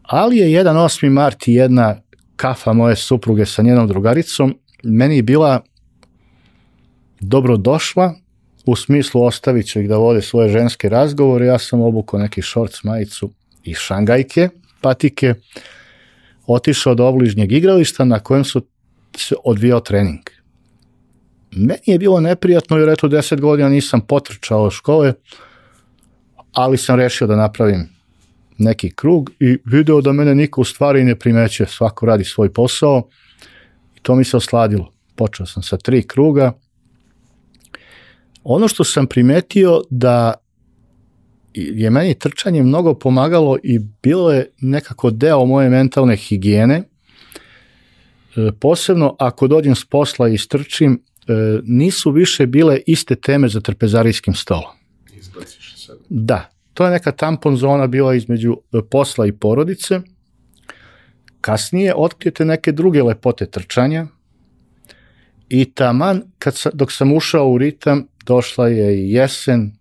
ali 0.03 0.37
je 0.37 0.53
jedan 0.53 0.77
8. 0.77 1.09
mart 1.09 1.49
i 1.49 1.55
jedna 1.55 1.97
kafa 2.37 2.73
moje 2.73 2.97
supruge 2.97 3.47
sa 3.47 3.63
njenom 3.63 3.89
drugaricom 3.89 4.59
meni 4.83 5.17
je 5.17 5.23
bila 5.23 5.61
dobro 7.21 7.57
došla, 7.57 8.15
u 8.67 8.77
smislu 8.77 9.23
ostavit 9.23 9.67
ću 9.67 9.81
ih 9.81 9.89
da 9.89 9.97
vode 9.97 10.23
svoje 10.23 10.49
ženske 10.49 10.89
razgovore, 10.89 11.47
ja 11.47 11.59
sam 11.59 11.81
obukao 11.81 12.21
neki 12.21 12.43
šorc, 12.43 12.83
majicu 12.83 13.31
i 13.65 13.75
šangajke, 13.75 14.49
patike, 14.81 15.35
otišao 16.47 16.95
do 16.95 17.07
obližnjeg 17.07 17.53
igrališta 17.53 18.05
na 18.05 18.19
kojem 18.19 18.45
su 18.45 18.67
se 19.17 19.35
odvijao 19.45 19.81
trening. 19.81 20.21
Meni 21.51 21.83
je 21.87 21.99
bilo 21.99 22.21
neprijatno 22.21 22.77
jer 22.77 22.89
eto 22.89 23.09
10 23.09 23.41
godina 23.41 23.69
nisam 23.69 24.01
potrčao 24.01 24.71
škole, 24.71 25.15
ali 26.53 26.79
sam 26.79 26.97
rešio 26.97 27.27
da 27.27 27.37
napravim 27.37 27.89
neki 28.59 28.91
krug 28.95 29.31
i 29.41 29.59
video 29.65 30.01
da 30.01 30.13
mene 30.13 30.35
niko 30.35 30.61
u 30.61 30.65
stvari 30.65 31.05
ne 31.05 31.19
primeće, 31.19 31.67
svako 31.67 32.07
radi 32.07 32.25
svoj 32.25 32.53
posao 32.53 33.09
i 33.97 34.01
to 34.01 34.15
mi 34.15 34.25
se 34.25 34.37
osladilo. 34.37 34.93
Počeo 35.17 35.47
sam 35.47 35.63
sa 35.63 35.77
tri 35.77 36.03
kruga. 36.03 36.53
Ono 38.45 38.69
što 38.69 38.85
sam 38.85 39.07
primetio 39.07 39.83
da 39.91 40.35
je 41.55 41.91
meni 41.91 42.15
trčanje 42.15 42.63
mnogo 42.63 42.95
pomagalo 42.95 43.57
i 43.63 43.79
bilo 44.03 44.33
je 44.33 44.51
nekako 44.61 45.11
deo 45.11 45.45
moje 45.45 45.71
mentalne 45.71 46.17
higijene, 46.17 46.83
e, 48.37 48.51
posebno 48.61 49.17
ako 49.19 49.49
dođem 49.49 49.75
s 49.75 49.85
posla 49.85 50.29
i 50.29 50.39
strčim, 50.39 51.03
e, 51.29 51.33
nisu 51.65 52.11
više 52.11 52.47
bile 52.47 52.81
iste 52.87 53.15
teme 53.15 53.49
za 53.49 53.61
trpezarijskim 53.61 54.35
stolom. 54.35 54.73
Izbaciš 55.15 55.87
se. 55.87 55.93
Da, 56.09 56.51
to 56.75 56.85
je 56.85 56.91
neka 56.91 57.13
tampon 57.13 57.57
zona 57.57 57.87
bila 57.87 58.15
između 58.15 58.57
e, 58.73 58.79
posla 58.91 59.27
i 59.27 59.33
porodice. 59.33 60.01
Kasnije 61.41 61.95
otkrijete 61.97 62.45
neke 62.45 62.73
druge 62.73 63.03
lepote 63.03 63.47
trčanja 63.47 64.07
i 65.49 65.65
taman 65.65 66.23
kad 66.39 66.57
sa, 66.57 66.71
dok 66.75 66.93
sam 66.93 67.13
ušao 67.13 67.49
u 67.49 67.59
ritam 67.59 68.07
došla 68.27 68.69
je 68.69 69.05
i 69.05 69.13
jesen, 69.13 69.73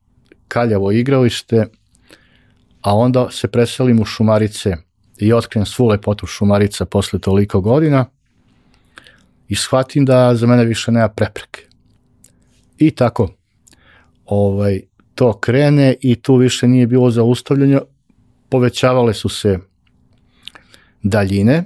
kaljavo 0.52 0.92
igralište, 0.92 1.66
a 2.82 2.96
onda 2.96 3.28
se 3.32 3.48
preselim 3.48 4.00
u 4.02 4.06
Šumarice 4.06 4.76
i 5.20 5.34
otkrijem 5.34 5.66
svu 5.66 5.88
lepotu 5.88 6.28
Šumarica 6.28 6.86
posle 6.86 7.20
toliko 7.20 7.62
godina 7.62 8.06
i 9.48 9.56
shvatim 9.56 10.06
da 10.06 10.36
za 10.36 10.48
mene 10.48 10.66
više 10.66 10.92
nema 10.92 11.10
prepreke. 11.10 11.62
I 12.78 12.92
tako, 12.92 13.30
ovaj, 14.26 14.82
to 15.16 15.40
krene 15.40 15.96
i 16.02 16.16
tu 16.16 16.36
više 16.36 16.68
nije 16.68 16.88
bilo 16.88 17.12
zaustavljanja, 17.12 17.82
povećavale 18.50 19.14
su 19.14 19.30
se 19.30 19.60
daljine, 21.04 21.64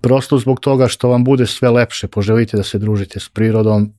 prosto 0.00 0.38
zbog 0.38 0.60
toga 0.60 0.88
što 0.88 1.08
vam 1.08 1.24
bude 1.24 1.46
sve 1.46 1.70
lepše, 1.70 2.08
poželite 2.08 2.56
da 2.56 2.62
se 2.62 2.78
družite 2.78 3.20
s 3.20 3.28
prirodom, 3.28 3.92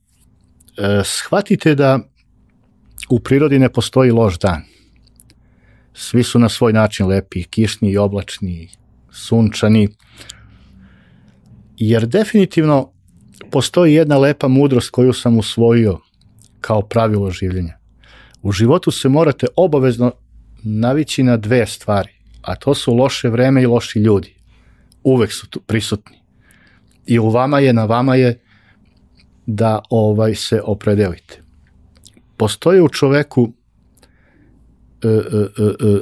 e, 0.78 1.02
shvatite 1.06 1.76
da 1.76 2.00
u 3.10 3.20
prirodi 3.20 3.60
ne 3.60 3.70
postoji 3.70 4.12
loš 4.12 4.40
dan. 4.40 4.64
Svi 5.94 6.24
su 6.24 6.40
na 6.40 6.50
svoj 6.50 6.74
način 6.74 7.08
lepi, 7.08 7.44
kišni 7.44 7.92
i 7.92 7.98
oblačni, 7.98 8.70
sunčani, 9.12 9.90
jer 11.78 12.08
definitivno 12.08 12.92
postoji 13.52 13.94
jedna 13.94 14.18
lepa 14.18 14.48
mudrost 14.48 14.90
koju 14.90 15.14
sam 15.14 15.38
usvojio 15.38 16.00
kao 16.62 16.82
pravilo 16.82 17.32
življenja. 17.32 17.78
U 18.42 18.52
životu 18.52 18.92
se 18.92 19.10
morate 19.10 19.48
obavezno 19.56 20.12
navići 20.64 21.24
na 21.24 21.38
dve 21.38 21.66
stvari, 21.68 22.12
a 22.42 22.56
to 22.56 22.76
su 22.76 22.94
loše 22.94 23.30
vreme 23.30 23.64
i 23.64 23.66
loši 23.66 24.00
ljudi. 24.00 24.36
Uvek 25.04 25.34
su 25.34 25.50
tu 25.50 25.60
prisutni. 25.60 26.18
I 27.06 27.20
u 27.20 27.30
vama 27.30 27.60
je, 27.60 27.74
na 27.74 27.86
vama 27.86 28.16
je 28.16 28.40
da 29.46 29.80
ovaj 29.90 30.36
se 30.36 30.62
opredelite. 30.62 31.42
Postoji 32.42 32.82
u 32.82 32.90
čoveku 32.90 33.54
e, 35.04 35.08
e, 35.08 35.12
e, 35.12 35.64
e, 35.64 36.02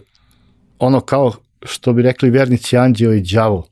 ono 0.79 0.99
kao 0.99 1.33
što 1.65 1.93
bi 1.93 2.01
rekli 2.01 2.29
vernici 2.29 2.77
anđeo 2.77 3.13
i 3.13 3.21
đavo. 3.21 3.67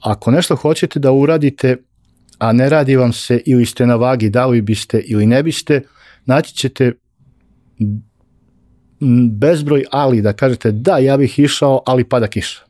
Ako 0.00 0.30
nešto 0.30 0.56
hoćete 0.56 0.98
da 0.98 1.12
uradite, 1.12 1.76
a 2.38 2.52
ne 2.52 2.68
radi 2.68 2.96
vam 2.96 3.12
se 3.12 3.40
ili 3.46 3.66
ste 3.66 3.86
na 3.86 3.96
vagi 3.96 4.30
da 4.30 4.46
li 4.46 4.60
biste 4.60 5.00
ili 5.00 5.26
ne 5.26 5.42
biste, 5.42 5.82
naći 6.26 6.54
ćete 6.54 6.92
bezbroj 9.30 9.84
ali 9.90 10.22
da 10.22 10.32
kažete 10.32 10.72
da 10.72 10.98
ja 10.98 11.16
bih 11.16 11.38
išao 11.38 11.82
ali 11.86 12.04
pada 12.04 12.26
kiša. 12.26 12.60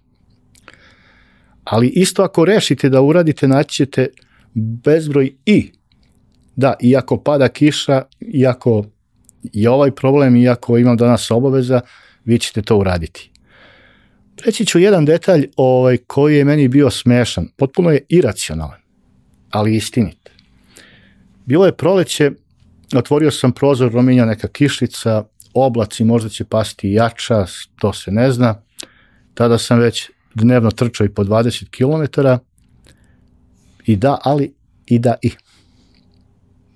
Ali 1.64 1.89
isto 1.89 2.23
ako 2.23 2.45
rešite 2.45 2.89
da 2.89 3.01
uradite 3.01 3.49
naći 3.49 3.75
ćete 3.75 4.07
bezbroj 4.55 5.35
i 5.47 5.73
da 6.61 6.75
iako 6.81 7.17
pada 7.23 7.49
kiša, 7.49 8.03
iako 8.21 8.85
je 9.43 9.71
ovaj 9.71 9.91
problem, 9.91 10.37
iako 10.37 10.79
imam 10.79 10.97
danas 10.97 11.31
obaveza, 11.31 11.81
vi 12.25 12.39
ćete 12.39 12.63
to 12.63 12.77
uraditi. 12.77 13.31
Reći 14.45 14.67
ću 14.67 14.79
jedan 14.79 15.05
detalj 15.05 15.49
ovaj, 15.57 15.97
koji 15.97 16.37
je 16.37 16.45
meni 16.45 16.69
bio 16.69 16.91
smešan, 16.91 17.49
potpuno 17.57 17.91
je 17.91 18.05
iracionalan 18.09 18.81
ali 19.51 19.77
istinit. 19.77 20.31
Bilo 21.47 21.67
je 21.67 21.77
proleće, 21.77 22.31
otvorio 22.97 23.31
sam 23.31 23.53
prozor, 23.53 23.93
rominja 23.93 24.25
neka 24.25 24.49
kišlica, 24.49 25.25
oblaci 25.55 26.05
možda 26.05 26.29
će 26.29 26.45
pasti 26.45 26.93
jača, 26.93 27.47
to 27.81 27.93
se 27.93 28.11
ne 28.11 28.33
zna. 28.33 28.63
Tada 29.35 29.59
sam 29.59 29.79
već 29.79 30.11
dnevno 30.35 30.71
trčao 30.71 31.05
i 31.05 31.15
po 31.15 31.25
20 31.25 31.71
km. 31.71 32.21
I 33.87 33.97
da, 33.97 34.19
ali 34.25 34.55
i 34.87 34.99
da 34.99 35.15
i. 35.23 35.31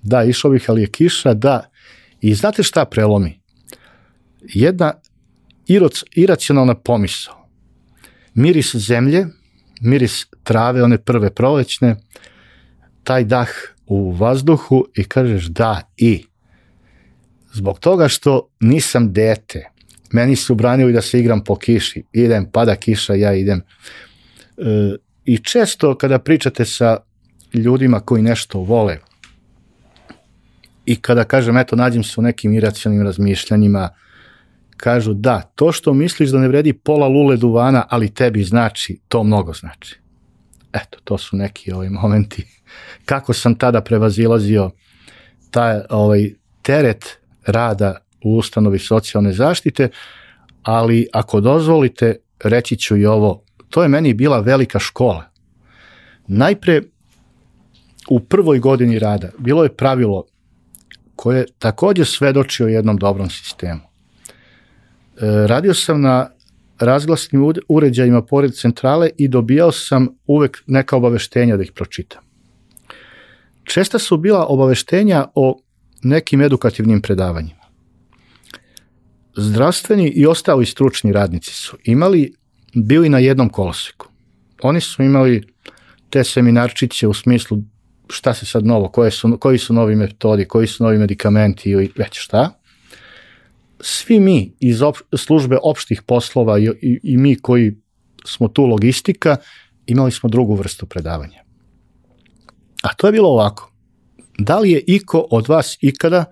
Da, 0.05 0.23
išao 0.23 0.51
bih, 0.51 0.65
ali 0.67 0.81
je 0.81 0.87
kiša, 0.87 1.33
da. 1.33 1.69
I 2.21 2.33
znate 2.33 2.63
šta 2.63 2.85
prelomi? 2.85 3.39
Jedna 4.41 4.93
iroc, 5.67 6.03
iracionalna 6.15 6.75
pomisao. 6.75 7.47
Miris 8.33 8.75
zemlje, 8.75 9.25
miris 9.81 10.25
trave, 10.43 10.83
one 10.83 10.97
prve 10.97 11.29
prolećne, 11.29 11.95
taj 13.03 13.23
dah 13.23 13.49
u 13.87 14.11
vazduhu 14.11 14.85
i 14.95 15.03
kažeš 15.03 15.45
da 15.45 15.81
i. 15.97 16.25
Zbog 17.53 17.79
toga 17.79 18.07
što 18.07 18.49
nisam 18.59 19.13
dete, 19.13 19.69
meni 20.11 20.35
su 20.35 20.55
branili 20.55 20.93
da 20.93 21.01
se 21.01 21.19
igram 21.19 21.43
po 21.43 21.55
kiši, 21.55 22.03
idem, 22.13 22.45
pada 22.51 22.75
kiša, 22.75 23.13
ja 23.13 23.33
idem. 23.33 23.61
E, 24.57 24.95
I 25.25 25.37
često 25.37 25.97
kada 25.97 26.19
pričate 26.19 26.65
sa 26.65 26.97
ljudima 27.53 27.99
koji 27.99 28.21
nešto 28.21 28.59
vole 28.59 28.99
i 30.85 30.95
kada 30.95 31.23
kažem, 31.23 31.57
eto, 31.57 31.75
nađem 31.75 32.03
se 32.03 32.13
u 32.17 32.23
nekim 32.23 32.53
iracionalnim 32.53 33.05
razmišljanjima, 33.05 33.89
kažu 34.77 35.13
da, 35.13 35.41
to 35.55 35.71
što 35.71 35.93
misliš 35.93 36.29
da 36.29 36.39
ne 36.39 36.47
vredi 36.47 36.73
pola 36.73 37.07
lule 37.07 37.37
duvana, 37.37 37.85
ali 37.89 38.13
tebi 38.13 38.43
znači, 38.43 38.99
to 39.07 39.23
mnogo 39.23 39.53
znači. 39.53 39.99
Eto, 40.73 40.97
to 41.03 41.17
su 41.17 41.37
neki 41.37 41.71
ovi 41.71 41.89
momenti 41.89 42.45
kako 43.05 43.33
sam 43.33 43.55
tada 43.55 43.81
prevazilazio 43.81 44.71
taj 45.51 45.79
ovaj, 45.89 46.29
teret 46.61 47.17
rada 47.45 47.97
u 48.23 48.37
ustanovi 48.37 48.79
socijalne 48.79 49.33
zaštite, 49.33 49.89
ali 50.63 51.07
ako 51.13 51.41
dozvolite, 51.41 52.15
reći 52.43 52.77
ću 52.77 52.97
i 52.97 53.05
ovo, 53.05 53.43
to 53.69 53.83
je 53.83 53.89
meni 53.89 54.13
bila 54.13 54.39
velika 54.39 54.79
škola. 54.79 55.23
Najpre, 56.27 56.81
u 58.09 58.19
prvoj 58.19 58.59
godini 58.59 58.99
rada 58.99 59.29
bilo 59.37 59.63
je 59.63 59.75
pravilo 59.75 60.23
koje 61.15 61.45
takođe 61.59 62.05
svedoči 62.05 62.63
o 62.63 62.67
jednom 62.67 62.97
dobrom 62.97 63.29
sistemu. 63.29 63.81
E, 63.81 63.87
radio 65.47 65.73
sam 65.73 66.01
na 66.01 66.29
razglasnim 66.79 67.53
uređajima 67.67 68.21
pored 68.21 68.53
centrale 68.53 69.09
i 69.17 69.27
dobijao 69.27 69.71
sam 69.71 70.07
uvek 70.27 70.63
neka 70.67 70.95
obaveštenja 70.95 71.57
da 71.57 71.63
ih 71.63 71.71
pročitam. 71.71 72.21
Česta 73.63 73.99
su 73.99 74.17
bila 74.17 74.45
obaveštenja 74.45 75.25
o 75.35 75.59
nekim 76.03 76.41
edukativnim 76.41 77.01
predavanjima. 77.01 77.65
Zdravstveni 79.37 80.07
i 80.07 80.25
ostali 80.25 80.65
stručni 80.65 81.11
radnici 81.11 81.51
su 81.51 81.77
imali, 81.83 82.33
bili 82.73 83.09
na 83.09 83.19
jednom 83.19 83.49
koloseku. 83.49 84.07
Oni 84.61 84.81
su 84.81 85.03
imali 85.03 85.47
te 86.09 86.23
seminarčiće 86.23 87.07
u 87.07 87.13
smislu 87.13 87.57
šta 88.09 88.33
se 88.33 88.45
sad 88.45 88.65
novo, 88.65 88.87
koje 88.87 89.11
su, 89.11 89.37
koji 89.39 89.57
su 89.57 89.73
novi 89.73 89.95
metodi, 89.95 90.45
koji 90.45 90.67
su 90.67 90.83
novi 90.83 90.97
medikamenti 90.97 91.69
i 91.69 91.75
već 91.75 92.09
šta. 92.11 92.59
Svi 93.79 94.19
mi 94.19 94.53
iz 94.59 94.81
op, 94.81 94.97
službe 95.15 95.57
opštih 95.63 96.01
poslova 96.01 96.59
i, 96.59 96.69
i, 96.81 96.99
i 97.03 97.17
mi 97.17 97.35
koji 97.35 97.75
smo 98.25 98.47
tu 98.47 98.65
logistika, 98.65 99.37
imali 99.85 100.11
smo 100.11 100.29
drugu 100.29 100.55
vrstu 100.55 100.85
predavanja. 100.85 101.43
A 102.83 102.93
to 102.93 103.07
je 103.07 103.11
bilo 103.11 103.29
ovako. 103.29 103.71
Da 104.37 104.59
li 104.59 104.71
je 104.71 104.83
iko 104.87 105.27
od 105.31 105.47
vas 105.47 105.77
ikada 105.81 106.25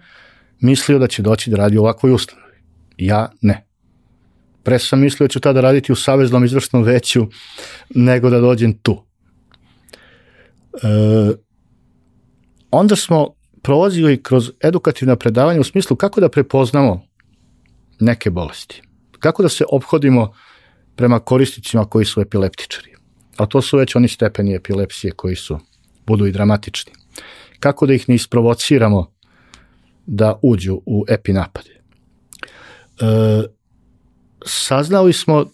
mislio 0.60 1.00
da 1.00 1.08
će 1.08 1.22
doći 1.22 1.50
da 1.50 1.58
radi 1.58 1.78
u 1.78 1.82
ovakvoj 1.82 2.12
ustanovi? 2.12 2.58
Ja 2.98 3.32
ne. 3.42 3.66
Pre 4.64 4.80
sam 4.80 5.00
mislio 5.00 5.28
da 5.28 5.32
ću 5.32 5.40
tada 5.40 5.62
raditi 5.62 5.92
u 5.92 5.96
Saveznom 5.96 6.46
izvršnom 6.46 6.84
veću 6.84 7.28
nego 7.96 8.30
da 8.30 8.40
dođem 8.40 8.74
tu. 8.74 9.04
E, 10.74 11.53
onda 12.74 12.96
smo 12.96 13.28
prolazili 13.62 14.24
kroz 14.24 14.52
edukativna 14.64 15.16
predavanja 15.16 15.60
u 15.60 15.64
smislu 15.64 15.96
kako 15.96 16.22
da 16.22 16.30
prepoznamo 16.30 17.06
neke 18.00 18.30
bolesti. 18.30 18.82
Kako 19.20 19.44
da 19.44 19.50
se 19.50 19.66
obhodimo 19.72 20.34
prema 20.96 21.20
korisnicima 21.20 21.86
koji 21.86 22.06
su 22.06 22.22
epileptičari. 22.22 22.94
A 23.38 23.46
to 23.46 23.62
su 23.62 23.78
već 23.78 23.96
oni 23.96 24.08
stepeni 24.08 24.56
epilepsije 24.56 25.12
koji 25.12 25.36
su, 25.36 25.60
budu 26.06 26.26
i 26.26 26.32
dramatični. 26.32 26.94
Kako 27.60 27.86
da 27.86 27.94
ih 27.94 28.10
ne 28.10 28.16
isprovociramo 28.16 29.14
da 30.06 30.40
uđu 30.42 30.82
u 30.86 31.06
epinapade. 31.10 31.70
E, 31.70 33.44
saznali 34.46 35.14
smo, 35.14 35.46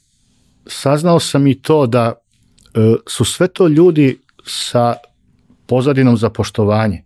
saznao 0.68 1.20
sam 1.20 1.48
i 1.48 1.62
to 1.62 1.88
da 1.88 2.14
e, 2.14 2.96
su 3.08 3.26
sve 3.26 3.48
to 3.48 3.68
ljudi 3.68 4.20
sa 4.46 4.96
pozadinom 5.68 6.18
za 6.18 6.30
poštovanje, 6.30 7.04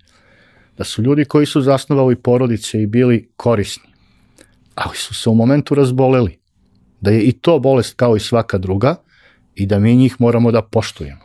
da 0.78 0.84
su 0.84 1.02
ljudi 1.02 1.26
koji 1.26 1.46
su 1.46 1.62
zasnovali 1.62 2.16
porodice 2.16 2.82
i 2.82 2.88
bili 2.88 3.32
korisni, 3.36 3.90
ali 4.76 4.96
su 4.98 5.14
se 5.14 5.30
u 5.30 5.36
momentu 5.36 5.76
razboleli, 5.76 6.40
da 7.02 7.12
je 7.12 7.22
i 7.22 7.32
to 7.32 7.60
bolest 7.60 7.96
kao 7.96 8.16
i 8.16 8.20
svaka 8.20 8.58
druga 8.58 8.96
i 9.56 9.66
da 9.66 9.80
mi 9.80 9.96
njih 9.96 10.16
moramo 10.20 10.52
da 10.52 10.62
poštujemo. 10.62 11.22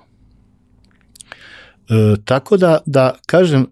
E, 1.89 2.17
tako 2.25 2.57
da, 2.57 2.79
da 2.87 3.15
kažem, 3.27 3.63
e, 3.63 3.67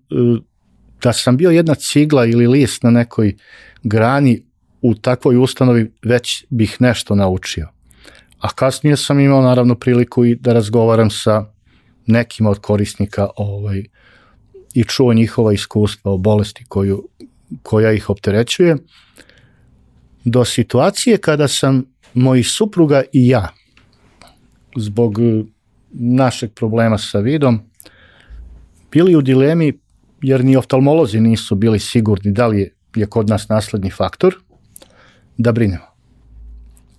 da 1.03 1.13
sam 1.13 1.37
bio 1.37 1.51
jedna 1.51 1.75
cigla 1.75 2.27
ili 2.27 2.47
list 2.47 2.83
na 2.83 2.91
nekoj 2.91 3.37
grani 3.83 4.43
u 4.83 4.95
takvoj 4.95 5.37
ustanovi, 5.37 5.93
već 6.03 6.45
bih 6.51 6.77
nešto 6.81 7.15
naučio. 7.15 7.69
A 8.39 8.49
kasnije 8.49 8.97
sam 8.97 9.21
imao 9.21 9.43
naravno 9.43 9.75
priliku 9.75 10.25
i 10.25 10.35
da 10.35 10.53
razgovaram 10.53 11.11
sa 11.11 11.45
nekima 12.07 12.51
od 12.51 12.59
korisnika 12.59 13.29
ovaj, 13.37 13.85
i 14.77 14.85
čuo 14.85 15.15
njihova 15.15 15.53
iskustva 15.53 16.13
o 16.13 16.19
bolesti 16.19 16.65
koju, 16.69 17.09
koja 17.63 17.93
ih 17.93 18.11
opterećuje, 18.11 18.77
do 20.25 20.45
situacije 20.45 21.19
kada 21.19 21.49
sam 21.49 21.85
moj 22.15 22.43
supruga 22.43 23.03
i 23.13 23.29
ja, 23.29 23.49
zbog 24.77 25.19
našeg 25.93 26.53
problema 26.53 26.99
sa 26.99 27.19
vidom, 27.19 27.61
bili 28.93 29.17
u 29.17 29.23
dilemi 29.23 29.73
jer 30.23 30.45
ni 30.45 30.57
oftalmolozi 30.57 31.21
nisu 31.21 31.55
bili 31.55 31.79
sigurni 31.79 32.33
da 32.33 32.47
li 32.47 32.73
je, 32.97 33.07
kod 33.07 33.29
nas 33.29 33.49
nasledni 33.49 33.91
faktor, 33.91 34.35
da 35.37 35.53
brinemo. 35.53 35.87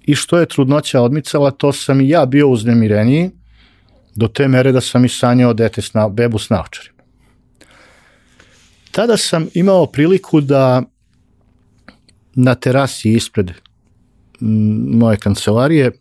I 0.06 0.16
što 0.16 0.40
je 0.40 0.46
trudnoća 0.46 1.02
odmicala, 1.02 1.52
to 1.52 1.72
sam 1.74 2.02
i 2.02 2.10
ja 2.10 2.26
bio 2.26 2.50
uznemireniji, 2.50 3.30
do 4.16 4.28
te 4.28 4.48
mere 4.48 4.72
da 4.72 4.82
sam 4.82 5.06
i 5.06 5.10
sanjao 5.10 5.54
dete 5.54 5.82
s 5.82 5.92
bebu 6.12 6.40
s 6.40 6.50
naočarima. 6.50 6.97
Tada 8.98 9.18
sam 9.18 9.48
imao 9.54 9.86
priliku 9.86 10.42
da 10.42 10.84
na 12.36 12.56
terasi 12.56 13.14
ispred 13.14 13.52
moje 14.92 15.18
kancelarije 15.18 15.92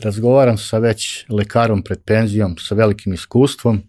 razgovaram 0.00 0.58
sa 0.58 0.78
već 0.78 1.26
lekarom 1.28 1.82
pred 1.82 2.00
penzijom, 2.04 2.56
sa 2.58 2.74
velikim 2.74 3.12
iskustvom 3.12 3.82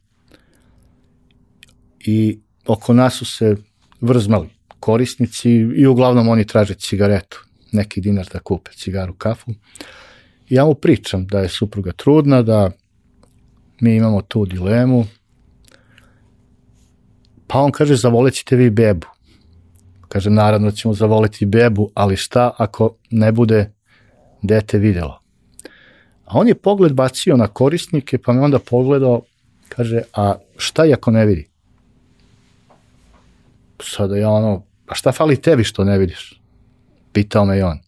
i 2.00 2.40
oko 2.66 2.94
nas 2.94 3.14
su 3.14 3.26
se 3.26 3.56
vrzmali 4.02 4.50
korisnici 4.80 5.52
i 5.52 5.88
uglavnom 5.88 6.28
oni 6.28 6.48
traže 6.48 6.74
cigaretu, 6.74 7.46
neki 7.72 8.02
dinar 8.02 8.28
da 8.34 8.40
kupe 8.40 8.72
cigaru, 8.72 9.14
kafu. 9.14 9.52
Ja 10.50 10.66
mu 10.66 10.74
pričam 10.74 11.28
da 11.28 11.40
je 11.40 11.50
supruga 11.50 11.92
trudna, 11.92 12.42
da 12.42 12.72
mi 13.82 13.96
imamo 13.96 14.22
tu 14.22 14.46
dilemu. 14.46 15.06
Pa 17.48 17.60
on 17.60 17.72
kaže, 17.72 17.96
zavolit 17.96 18.34
ćete 18.34 18.56
vi 18.56 18.70
bebu. 18.70 19.08
Kaže, 20.08 20.30
naravno 20.30 20.72
ćemo 20.72 20.94
zavoliti 20.94 21.46
bebu, 21.46 21.92
ali 21.94 22.16
šta 22.16 22.52
ako 22.58 22.96
ne 23.12 23.32
bude 23.32 23.72
dete 24.42 24.78
videlo? 24.78 25.20
A 26.26 26.40
on 26.40 26.48
je 26.48 26.56
pogled 26.56 26.94
bacio 26.94 27.38
na 27.38 27.48
korisnike, 27.48 28.18
pa 28.18 28.34
me 28.34 28.42
onda 28.42 28.60
pogledao, 28.60 29.22
kaže, 29.70 30.02
a 30.14 30.36
šta 30.58 30.86
i 30.86 30.94
ako 30.94 31.12
ne 31.12 31.26
vidi? 31.26 31.50
Sada 33.82 34.18
ja 34.18 34.30
ono, 34.30 34.64
a 34.88 34.96
šta 34.96 35.12
fali 35.12 35.42
tebi 35.42 35.64
što 35.64 35.84
ne 35.84 35.98
vidiš? 35.98 36.42
Pitao 37.14 37.46
me 37.46 37.58
i 37.58 37.62
on. 37.62 37.80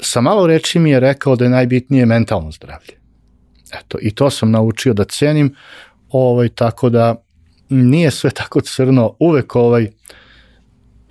Sa 0.00 0.20
malo 0.20 0.46
reči 0.46 0.78
mi 0.78 0.90
je 0.90 1.00
rekao 1.00 1.36
da 1.36 1.44
je 1.44 1.50
najbitnije 1.50 2.06
mentalno 2.06 2.50
zdravlje. 2.52 2.94
Eto, 3.72 3.98
i 4.00 4.10
to 4.10 4.30
sam 4.30 4.50
naučio 4.50 4.94
da 4.94 5.04
cenim, 5.04 5.54
ovaj, 6.08 6.48
tako 6.48 6.90
da 6.90 7.22
nije 7.72 8.10
sve 8.10 8.30
tako 8.30 8.60
crno, 8.60 9.16
uvek 9.18 9.56
ovaj, 9.56 9.90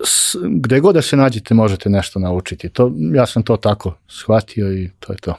s, 0.04 0.36
gde 0.50 0.80
god 0.80 0.94
da 0.94 1.02
se 1.02 1.16
nađete 1.16 1.54
možete 1.54 1.90
nešto 1.90 2.18
naučiti. 2.18 2.68
To, 2.68 2.92
ja 3.14 3.26
sam 3.26 3.42
to 3.42 3.56
tako 3.56 3.94
shvatio 4.08 4.72
i 4.72 4.90
to 5.00 5.12
je 5.12 5.16
to. 5.18 5.34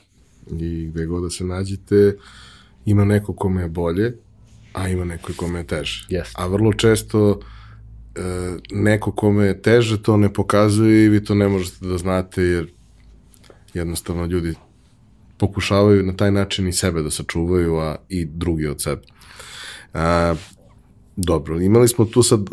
I 0.52 0.88
gde 0.88 1.06
god 1.06 1.24
da 1.24 1.30
se 1.30 1.44
nađete, 1.44 2.18
ima 2.86 3.06
neko 3.06 3.34
kome 3.34 3.62
je 3.62 3.68
bolje, 3.68 4.18
a 4.74 4.90
ima 4.90 5.06
neko 5.06 5.32
kome 5.38 5.60
je 5.60 5.68
teže. 5.68 6.06
Yes. 6.10 6.32
A 6.36 6.48
vrlo 6.48 6.74
često 6.74 7.40
e, 8.16 8.22
neko 8.72 9.12
kome 9.12 9.46
je 9.46 9.62
teže 9.62 10.04
to 10.04 10.18
ne 10.18 10.34
pokazuje 10.34 11.06
i 11.06 11.10
vi 11.10 11.24
to 11.24 11.36
ne 11.36 11.48
možete 11.48 11.86
da 11.86 11.98
znate 11.98 12.44
jer 12.44 12.68
jednostavno 13.74 14.26
ljudi 14.26 14.54
pokušavaju 15.38 16.04
na 16.04 16.16
taj 16.16 16.32
način 16.32 16.68
i 16.68 16.74
sebe 16.74 17.02
da 17.02 17.10
sačuvaju, 17.10 17.78
a 17.78 17.96
i 18.10 18.26
drugi 18.26 18.68
od 18.68 18.82
sebe. 18.82 19.02
A, 19.94 20.36
dobro, 21.16 21.62
imali 21.62 21.88
smo 21.88 22.06
tu 22.06 22.24
sad 22.24 22.40
uh, 22.40 22.48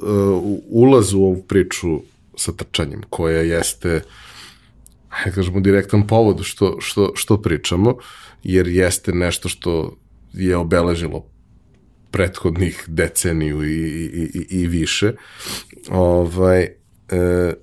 ulaz 0.69 1.13
u 1.13 1.23
ovu 1.23 1.43
priču 1.43 2.01
sa 2.37 2.53
trčanjem, 2.53 3.03
koja 3.11 3.41
jeste 3.41 4.03
hajde 5.11 5.35
kažemo 5.35 5.61
direktan 5.61 6.07
povod 6.07 6.41
što, 6.43 6.77
što, 6.81 7.13
što 7.15 7.43
pričamo, 7.43 7.97
jer 8.43 8.69
jeste 8.69 9.13
nešto 9.13 9.49
što 9.49 9.97
je 10.33 10.57
obeležilo 10.57 11.27
prethodnih 12.11 12.85
deceniju 12.87 13.65
i, 13.65 13.69
i, 13.69 14.31
i, 14.35 14.47
i 14.61 14.67
više. 14.67 15.13
Ovaj, 15.91 16.63
e, 16.63 17.55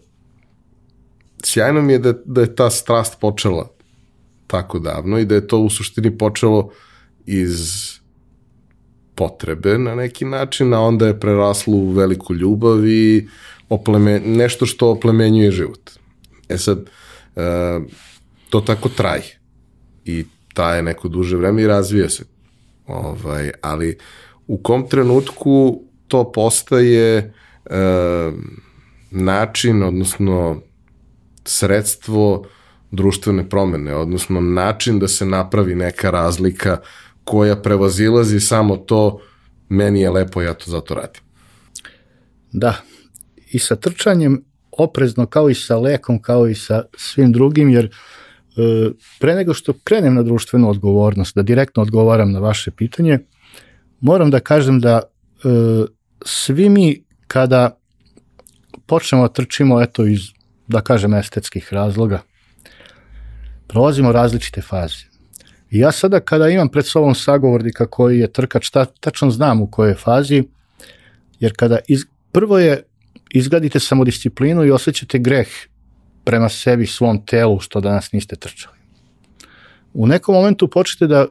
sjajno 1.43 1.81
mi 1.81 1.93
je 1.93 1.99
da, 1.99 2.13
da 2.25 2.41
je 2.41 2.55
ta 2.55 2.69
strast 2.69 3.19
počela 3.19 3.71
tako 4.47 4.79
davno 4.79 5.19
i 5.19 5.25
da 5.25 5.35
je 5.35 5.47
to 5.47 5.59
u 5.59 5.69
suštini 5.69 6.17
počelo 6.17 6.71
iz 7.25 7.96
potrebe 9.17 9.77
na 9.77 9.95
neki 9.95 10.25
način, 10.25 10.73
a 10.73 10.81
onda 10.81 11.07
je 11.07 11.19
preraslo 11.19 11.73
u 11.73 11.91
veliku 11.91 12.33
ljubav 12.33 12.87
i 12.87 13.27
opleme, 13.69 14.19
nešto 14.19 14.65
što 14.65 14.91
oplemenjuje 14.91 15.51
život. 15.51 15.91
E 16.49 16.57
sad, 16.57 16.85
e, 17.35 17.79
to 18.49 18.61
tako 18.61 18.89
traje 18.89 19.39
i 20.05 20.25
traje 20.53 20.83
neko 20.83 21.07
duže 21.07 21.37
vreme 21.37 21.61
i 21.61 21.67
razvija 21.67 22.09
se. 22.09 22.23
Ovaj, 22.87 23.51
ali 23.61 23.97
u 24.47 24.57
kom 24.57 24.87
trenutku 24.89 25.81
to 26.07 26.31
postaje 26.31 27.17
e, 27.17 27.31
način, 29.11 29.83
odnosno 29.83 30.61
sredstvo 31.45 32.45
društvene 32.91 33.49
promene, 33.49 33.95
odnosno 33.95 34.41
način 34.41 34.99
da 34.99 35.07
se 35.07 35.25
napravi 35.25 35.75
neka 35.75 36.09
razlika 36.11 36.77
koja 37.27 37.61
prevazilazi 37.61 38.39
samo 38.39 38.77
to 38.77 39.19
meni 39.69 40.01
je 40.01 40.09
lepo, 40.09 40.41
ja 40.41 40.53
to 40.53 40.71
zato 40.71 40.95
radim. 40.95 41.21
Da, 42.51 42.75
i 43.51 43.59
sa 43.59 43.75
trčanjem 43.75 44.45
oprezno 44.71 45.25
kao 45.25 45.49
i 45.49 45.55
sa 45.55 45.77
lekom, 45.77 46.21
kao 46.21 46.47
i 46.47 46.55
sa 46.55 46.83
svim 46.97 47.31
drugim, 47.31 47.69
jer 47.69 47.85
e, 47.85 47.89
pre 49.19 49.35
nego 49.35 49.53
što 49.53 49.73
krenem 49.83 50.15
na 50.15 50.23
društvenu 50.23 50.69
odgovornost, 50.69 51.35
da 51.35 51.41
direktno 51.41 51.83
odgovaram 51.83 52.31
na 52.31 52.39
vaše 52.39 52.71
pitanje, 52.71 53.19
moram 53.99 54.31
da 54.31 54.39
kažem 54.39 54.79
da 54.79 55.01
e, 55.01 55.49
svi 56.25 56.69
mi 56.69 57.03
kada 57.27 57.79
počnemo 58.85 59.27
da 59.27 59.33
trčimo 59.33 59.81
eto 59.81 60.05
iz, 60.05 60.21
da 60.67 60.81
kažem, 60.81 61.13
estetskih 61.13 61.73
razloga, 61.73 62.21
prolazimo 63.67 64.11
različite 64.11 64.61
faze. 64.61 65.06
I 65.71 65.79
ja 65.79 65.91
sada 65.91 66.19
kada 66.19 66.49
imam 66.49 66.69
pred 66.69 66.85
sobom 66.85 67.15
sagovornika 67.15 67.85
koji 67.85 68.19
je 68.19 68.31
trkač, 68.31 68.69
ta, 68.69 68.85
tačno 68.85 69.31
znam 69.31 69.61
u 69.61 69.67
kojoj 69.67 69.95
fazi, 69.95 70.43
jer 71.39 71.53
kada 71.55 71.79
iz, 71.87 72.05
prvo 72.31 72.59
je 72.59 72.83
izgradite 73.29 73.79
samodisciplinu 73.79 74.65
i 74.65 74.71
osjećate 74.71 75.19
greh 75.19 75.47
prema 76.23 76.49
sebi, 76.49 76.85
svom 76.85 77.25
telu, 77.25 77.59
što 77.59 77.81
danas 77.81 78.11
niste 78.11 78.35
trčali. 78.35 78.77
U 79.93 80.07
nekom 80.07 80.35
momentu 80.35 80.67
počnete 80.67 81.07
da 81.07 81.25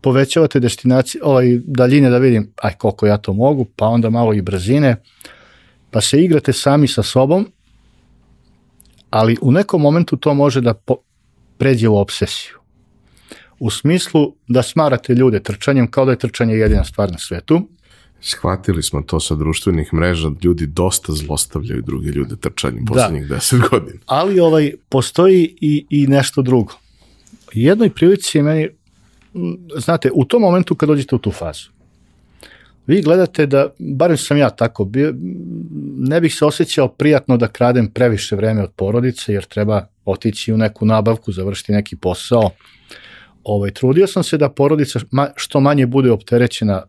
povećavate 0.00 0.60
destinacije, 0.60 1.22
ovaj, 1.24 1.58
daljine 1.64 2.10
da 2.10 2.18
vidim, 2.18 2.52
aj 2.62 2.74
koliko 2.78 3.06
ja 3.06 3.16
to 3.16 3.32
mogu, 3.32 3.66
pa 3.76 3.86
onda 3.86 4.10
malo 4.10 4.34
i 4.34 4.42
brzine, 4.42 4.96
pa 5.90 6.00
se 6.00 6.22
igrate 6.22 6.52
sami 6.52 6.88
sa 6.88 7.02
sobom, 7.02 7.52
ali 9.10 9.36
u 9.40 9.52
nekom 9.52 9.82
momentu 9.82 10.16
to 10.16 10.34
može 10.34 10.60
da 10.60 10.74
po, 10.74 10.96
pređe 11.58 11.88
u 11.88 11.96
obsesiju. 11.96 12.59
U 13.60 13.70
smislu 13.70 14.34
da 14.48 14.62
smarate 14.62 15.14
ljude 15.14 15.40
trčanjem 15.40 15.90
kao 15.90 16.04
da 16.04 16.10
je 16.10 16.18
trčanje 16.18 16.54
jedina 16.54 16.84
stvar 16.84 17.12
na 17.12 17.18
svetu. 17.18 17.68
Shvatili 18.20 18.82
smo 18.82 19.02
to 19.02 19.20
sa 19.20 19.34
društvenih 19.34 19.94
mreža, 19.94 20.30
ljudi 20.42 20.66
dosta 20.66 21.12
zlostavljaju 21.12 21.82
druge 21.82 22.08
ljude 22.08 22.36
trčanjem 22.36 22.84
da. 22.84 22.92
poslednjih 22.92 23.28
deset 23.28 23.60
godina. 23.70 23.98
Ali 24.06 24.40
ovaj, 24.40 24.72
postoji 24.88 25.56
i, 25.60 25.86
i 25.90 26.06
nešto 26.06 26.42
drugo. 26.42 26.72
Jednoj 27.52 27.90
prilici 27.90 28.38
je 28.38 28.42
meni, 28.42 28.68
znate, 29.76 30.10
u 30.14 30.24
tom 30.24 30.42
momentu 30.42 30.74
kad 30.74 30.88
dođete 30.88 31.14
u 31.14 31.18
tu 31.18 31.30
fazu, 31.30 31.68
vi 32.86 33.02
gledate 33.02 33.46
da, 33.46 33.68
barem 33.78 34.16
sam 34.16 34.36
ja 34.36 34.50
tako, 34.50 34.84
bio, 34.84 35.14
ne 35.98 36.20
bih 36.20 36.34
se 36.34 36.44
osjećao 36.44 36.88
prijatno 36.88 37.36
da 37.36 37.48
kradem 37.48 37.90
previše 37.90 38.36
vreme 38.36 38.62
od 38.62 38.70
porodice, 38.76 39.32
jer 39.32 39.44
treba 39.44 39.86
otići 40.04 40.52
u 40.52 40.56
neku 40.56 40.86
nabavku, 40.86 41.32
završiti 41.32 41.72
neki 41.72 41.96
posao. 41.96 42.50
Ovaj, 43.44 43.70
trudio 43.70 44.06
sam 44.06 44.22
se 44.24 44.38
da 44.38 44.50
porodica 44.50 45.00
što 45.36 45.60
manje 45.60 45.86
bude 45.86 46.10
opterećena 46.10 46.82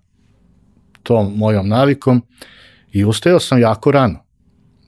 tom 1.04 1.34
mojom 1.38 1.68
navikom 1.68 2.22
i 2.92 3.06
ustajao 3.06 3.40
sam 3.40 3.60
jako 3.60 3.92
rano. 3.92 4.26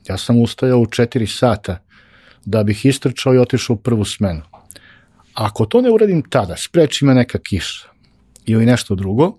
Ja 0.08 0.18
sam 0.18 0.42
ustajao 0.42 0.80
u 0.80 0.86
4 0.86 1.38
sata 1.40 1.78
da 2.46 2.64
bih 2.64 2.86
istrčao 2.86 3.34
i 3.34 3.38
otišao 3.38 3.74
u 3.74 3.78
prvu 3.78 4.06
smenu. 4.06 4.42
Ako 5.34 5.66
to 5.66 5.82
ne 5.82 5.92
uradim 5.92 6.24
tada, 6.30 6.56
spreči 6.58 7.06
me 7.06 7.14
neka 7.14 7.40
kiša 7.40 7.88
ili 8.46 8.66
nešto 8.66 8.96
drugo, 8.96 9.38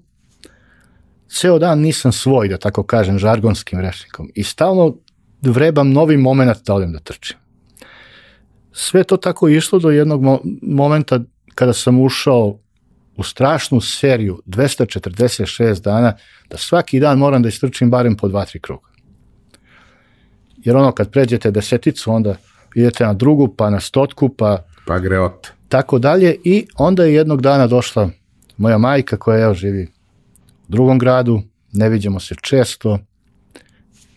ceo 1.28 1.58
dan 1.58 1.80
nisam 1.80 2.12
svoj, 2.12 2.48
da 2.48 2.58
tako 2.58 2.82
kažem, 2.82 3.18
žargonskim 3.18 3.80
rečnikom 3.80 4.30
i 4.34 4.42
stalno 4.42 4.96
vrebam 5.42 5.92
novi 5.92 6.16
moment 6.16 6.66
da 6.66 6.74
odem 6.74 6.92
da 6.92 6.98
trčim. 6.98 7.36
Sve 8.72 9.04
to 9.04 9.16
tako 9.16 9.48
išlo 9.48 9.78
do 9.78 9.90
jednog 9.90 10.22
mo 10.22 10.40
momenta 10.62 11.20
kada 11.54 11.72
sam 11.72 12.00
ušao 12.00 12.58
u 13.16 13.22
strašnu 13.22 13.80
seriju 13.80 14.42
246 14.46 15.82
dana 15.82 16.16
da 16.50 16.56
svaki 16.56 17.00
dan 17.00 17.18
moram 17.18 17.42
da 17.42 17.48
istrčim 17.48 17.90
barem 17.90 18.16
po 18.16 18.28
dva, 18.28 18.44
tri 18.44 18.60
kruga. 18.60 18.88
Jer 20.56 20.76
ono 20.76 20.92
kad 20.92 21.10
pređete 21.10 21.50
deseticu 21.50 22.12
onda 22.12 22.36
idete 22.74 23.04
na 23.04 23.14
drugu, 23.14 23.54
pa 23.56 23.70
na 23.70 23.80
stotku, 23.80 24.28
pa... 24.28 24.64
Pa 24.86 24.98
greot. 24.98 25.48
Tako 25.68 25.98
dalje 25.98 26.36
i 26.44 26.66
onda 26.76 27.04
je 27.04 27.14
jednog 27.14 27.42
dana 27.42 27.66
došla 27.66 28.10
moja 28.56 28.78
majka 28.78 29.16
koja 29.16 29.44
evo 29.44 29.54
živi 29.54 29.88
u 30.68 30.72
drugom 30.72 30.98
gradu, 30.98 31.42
ne 31.72 31.88
vidimo 31.88 32.20
se 32.20 32.34
često 32.42 32.98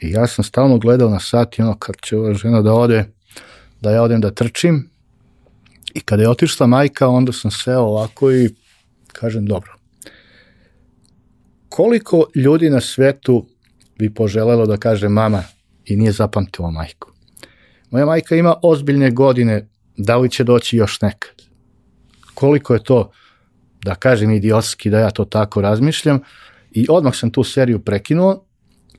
i 0.02 0.12
ja 0.12 0.28
sam 0.28 0.44
stalno 0.44 0.78
gledao 0.78 1.10
na 1.10 1.20
sat 1.20 1.60
i 1.60 1.62
ono 1.62 1.78
kad 1.78 1.96
će 2.02 2.18
ova 2.18 2.34
žena 2.34 2.62
da 2.62 2.74
ode, 2.74 3.06
da 3.82 3.92
ja 3.92 4.04
odem 4.04 4.22
da 4.22 4.32
trčim 4.32 4.90
i 5.98 6.00
kada 6.00 6.24
je 6.24 6.30
otišla 6.30 6.68
majka 6.68 7.08
onda 7.08 7.32
sam 7.32 7.52
seo 7.52 7.82
ovako 7.82 8.32
i 8.32 8.50
kažem 9.14 9.46
dobro. 9.46 9.76
Koliko 11.70 12.26
ljudi 12.36 12.70
na 12.70 12.82
svetu 12.82 13.46
bi 14.00 14.14
poželelo 14.14 14.66
da 14.66 14.78
kaže 14.78 15.10
mama 15.10 15.44
i 15.86 15.96
nije 15.96 16.12
zapamtila 16.12 16.72
majku? 16.72 17.12
Moja 17.92 18.06
majka 18.06 18.36
ima 18.36 18.56
ozbiljne 18.64 19.12
godine, 19.12 19.68
da 19.98 20.18
li 20.18 20.30
će 20.30 20.44
doći 20.44 20.78
još 20.78 21.02
nekad? 21.02 21.32
Koliko 22.34 22.74
je 22.74 22.84
to, 22.84 23.12
da 23.84 23.96
kažem 23.96 24.32
idiotski 24.32 24.90
da 24.90 25.00
ja 25.00 25.12
to 25.12 25.26
tako 25.26 25.62
razmišljam, 25.62 26.20
I 26.78 26.86
odmah 26.90 27.16
sam 27.16 27.32
tu 27.32 27.44
seriju 27.44 27.80
prekinuo, 27.80 28.44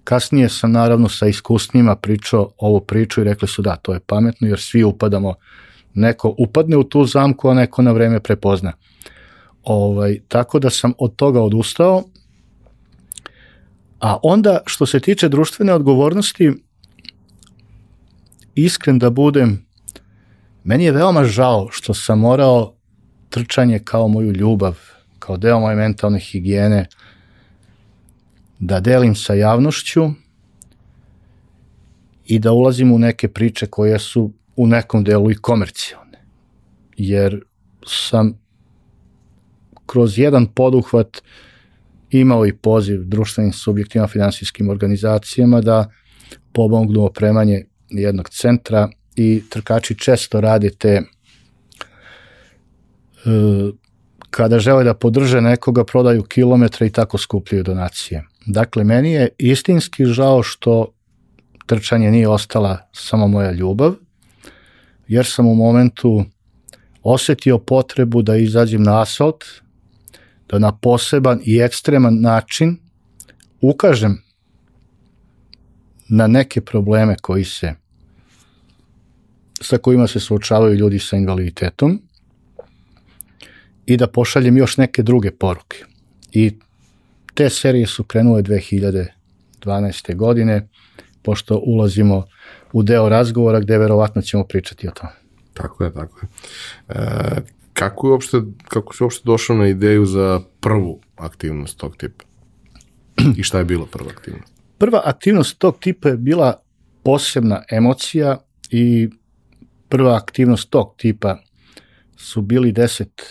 kasnije 0.05 0.49
sam 0.49 0.73
naravno 0.73 1.09
sa 1.09 1.27
iskusnima 1.27 1.97
pričao 1.97 2.51
ovu 2.59 2.81
priču 2.81 3.21
i 3.21 3.25
rekli 3.25 3.49
su 3.49 3.63
da, 3.63 3.77
to 3.77 3.95
je 3.95 4.01
pametno 4.01 4.49
jer 4.49 4.61
svi 4.61 4.85
upadamo, 4.85 5.35
neko 5.99 6.35
upadne 6.39 6.77
u 6.77 6.85
tu 6.85 7.05
zamku, 7.05 7.49
a 7.49 7.55
neko 7.55 7.83
na 7.83 7.93
vreme 7.93 8.21
prepozna. 8.21 8.73
Ovaj, 9.63 10.21
tako 10.29 10.59
da 10.59 10.71
sam 10.71 10.93
od 10.99 11.17
toga 11.17 11.43
odustao, 11.43 12.03
a 14.01 14.17
onda 14.23 14.61
što 14.67 14.87
se 14.87 15.01
tiče 15.01 15.29
društvene 15.29 15.73
odgovornosti, 15.73 16.53
iskren 18.55 18.99
da 18.99 19.11
budem, 19.11 19.67
meni 20.65 20.85
je 20.85 20.93
veoma 20.93 21.25
žao 21.25 21.69
što 21.71 21.95
sam 21.95 22.19
morao 22.19 22.75
trčanje 23.31 23.79
kao 23.79 24.09
moju 24.09 24.33
ljubav, 24.33 24.79
kao 25.19 25.37
deo 25.37 25.61
moje 25.61 25.77
mentalne 25.77 26.19
higijene, 26.19 26.87
da 28.59 28.81
delim 28.81 29.15
sa 29.15 29.35
javnošću 29.35 30.11
i 32.25 32.39
da 32.39 32.53
ulazim 32.53 32.93
u 32.93 32.99
neke 32.99 33.29
priče 33.29 33.67
koje 33.67 33.99
su 33.99 34.33
u 34.59 34.67
nekom 34.67 35.05
delu 35.05 35.31
i 35.31 35.35
komercijalne. 35.35 36.19
Jer 36.97 37.41
sam 37.87 38.39
kroz 39.87 40.19
jedan 40.19 40.47
poduhvat 40.47 41.23
imao 42.11 42.47
i 42.47 42.53
poziv 42.53 43.05
društvenim 43.05 43.53
subjektima, 43.53 44.07
finansijskim 44.07 44.69
organizacijama 44.71 45.61
da 45.61 45.91
pomognu 46.53 47.05
opremanje 47.05 47.65
jednog 47.89 48.29
centra 48.29 48.89
i 49.17 49.43
trkači 49.51 49.95
često 49.95 50.41
rade 50.41 50.71
te 50.71 50.89
e, 50.89 51.03
kada 54.31 54.59
žele 54.59 54.85
da 54.85 54.95
podrže 54.95 55.41
nekoga, 55.41 55.85
prodaju 55.85 56.23
kilometre 56.23 56.87
i 56.87 56.91
tako 56.91 57.19
skupljaju 57.19 57.65
donacije. 57.65 58.25
Dakle, 58.47 58.85
meni 58.85 59.13
je 59.13 59.29
istinski 59.39 60.05
žao 60.05 60.43
što 60.43 60.93
trčanje 61.67 62.11
nije 62.11 62.29
ostala 62.29 62.79
samo 62.93 63.29
moja 63.29 63.53
ljubav, 63.53 63.95
jer 65.09 65.27
sam 65.27 65.47
u 65.47 65.55
momentu 65.55 66.25
osetio 67.03 67.59
potrebu 67.59 68.23
da 68.23 68.37
izađem 68.37 68.83
na 68.83 69.03
asfalt, 69.03 69.45
da 70.49 70.59
na 70.59 70.73
poseban 70.73 71.41
i 71.45 71.59
ekstreman 71.59 72.21
način 72.21 72.79
ukažem 73.61 74.23
na 76.09 76.27
neke 76.27 76.61
probleme 76.61 77.17
koji 77.23 77.45
se 77.45 77.75
sa 79.61 79.79
kojima 79.79 80.07
se 80.07 80.21
suočavaju 80.21 80.75
ljudi 80.75 80.99
sa 80.99 81.17
invaliditetom 81.17 82.03
i 83.87 83.97
da 83.97 84.07
pošaljem 84.07 84.57
još 84.57 84.77
neke 84.77 85.03
druge 85.03 85.31
poruke. 85.31 85.85
I 86.33 86.53
te 87.35 87.51
serije 87.51 87.87
su 87.87 88.05
krenule 88.05 88.43
2012. 88.43 90.17
godine, 90.17 90.69
pošto 91.23 91.63
ulazimo 91.67 92.25
u 92.73 92.83
deo 92.83 93.09
razgovora 93.09 93.61
gde 93.61 93.79
verovatno 93.79 94.23
ćemo 94.23 94.45
pričati 94.45 94.89
o 94.89 94.91
tome. 94.91 95.13
Tako 95.55 95.85
je, 95.85 95.95
tako 95.95 96.19
je. 96.23 96.29
E, 96.89 97.41
kako, 97.73 98.07
je 98.07 98.13
uopšte, 98.13 98.41
kako 98.69 98.95
si 98.95 99.03
uopšte 99.03 99.23
došao 99.25 99.57
na 99.57 99.69
ideju 99.69 100.07
za 100.07 100.41
prvu 100.61 101.01
aktivnost 101.17 101.79
tog 101.79 101.97
tipa? 101.97 102.25
I 103.39 103.43
šta 103.43 103.59
je 103.59 103.65
bilo 103.65 103.87
prva 103.87 104.11
aktivnost? 104.11 104.53
Prva 104.79 105.03
aktivnost 105.05 105.59
tog 105.59 105.79
tipa 105.81 106.09
je 106.09 106.17
bila 106.17 106.61
posebna 107.03 107.63
emocija 107.71 108.39
i 108.71 109.09
prva 109.89 110.17
aktivnost 110.17 110.71
tog 110.71 110.95
tipa 110.97 111.39
su 112.17 112.43
bili 112.43 112.73
deset 112.73 113.23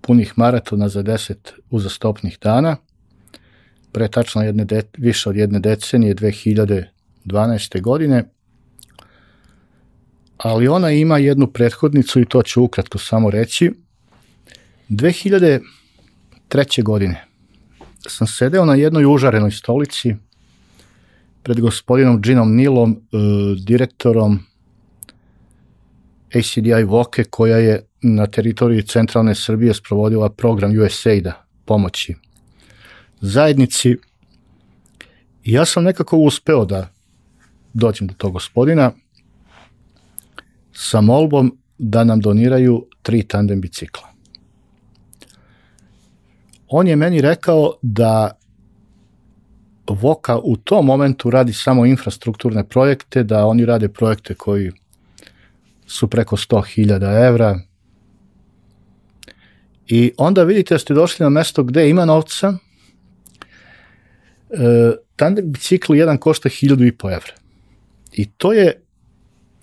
punih 0.00 0.32
maratona 0.36 0.88
za 0.88 1.02
deset 1.02 1.52
uzastopnih 1.70 2.38
dana. 2.42 2.76
Pre 3.92 4.08
tačno 4.08 4.42
jedne 4.42 4.64
de, 4.64 4.82
više 4.98 5.28
od 5.28 5.36
jedne 5.36 5.60
decenije, 5.60 6.14
2012. 6.14 7.80
godine. 7.80 8.24
Ali 10.36 10.68
ona 10.68 10.90
ima 10.90 11.18
jednu 11.18 11.46
prethodnicu 11.46 12.20
i 12.20 12.24
to 12.24 12.42
ću 12.42 12.62
ukratko 12.62 12.98
samo 12.98 13.30
reći. 13.30 13.72
2003. 14.88 15.62
godine 16.82 17.24
sam 18.08 18.26
sedeo 18.26 18.64
na 18.64 18.74
jednoj 18.74 19.06
užarenoj 19.06 19.50
stolici 19.50 20.14
pred 21.42 21.60
gospodinom 21.60 22.22
Ginom 22.22 22.54
Nilom, 22.54 22.92
e, 22.92 22.96
direktorom 23.66 24.38
ACDI 26.34 26.84
Voke, 26.84 27.24
koja 27.24 27.56
je 27.56 27.86
na 28.02 28.26
teritoriji 28.26 28.82
centralne 28.82 29.34
Srbije 29.34 29.74
sprovodila 29.74 30.28
program 30.28 30.80
USAID-a 30.80 31.32
pomoći 31.64 32.14
zajednici. 33.20 33.96
Ja 35.44 35.64
sam 35.64 35.84
nekako 35.84 36.16
uspeo 36.16 36.64
da 36.64 36.88
dođem 37.72 38.06
do 38.06 38.14
tog 38.14 38.32
gospodina 38.32 38.92
sa 40.76 41.00
molbom 41.00 41.58
da 41.78 42.04
nam 42.04 42.20
doniraju 42.20 42.86
tri 43.02 43.22
tandem 43.22 43.60
bicikla. 43.60 44.08
On 46.68 46.88
je 46.88 46.96
meni 46.96 47.20
rekao 47.20 47.72
da 47.82 48.38
Voka 49.88 50.38
u 50.38 50.56
tom 50.56 50.86
momentu 50.86 51.30
radi 51.30 51.52
samo 51.52 51.86
infrastrukturne 51.86 52.68
projekte, 52.68 53.22
da 53.22 53.46
oni 53.46 53.64
rade 53.64 53.88
projekte 53.88 54.34
koji 54.34 54.72
su 55.86 56.08
preko 56.08 56.36
100.000 56.36 57.26
evra. 57.28 57.60
I 59.86 60.12
onda 60.18 60.42
vidite 60.42 60.74
da 60.74 60.78
ste 60.78 60.94
došli 60.94 61.24
na 61.24 61.30
mesto 61.30 61.62
gde 61.64 61.90
ima 61.90 62.04
novca, 62.04 62.54
e, 64.50 64.92
tandem 65.16 65.52
bicikl 65.52 65.94
jedan 65.94 66.18
košta 66.18 66.48
1000 66.48 67.12
evra. 67.12 67.32
I 68.12 68.26
to 68.30 68.52
je 68.52 68.85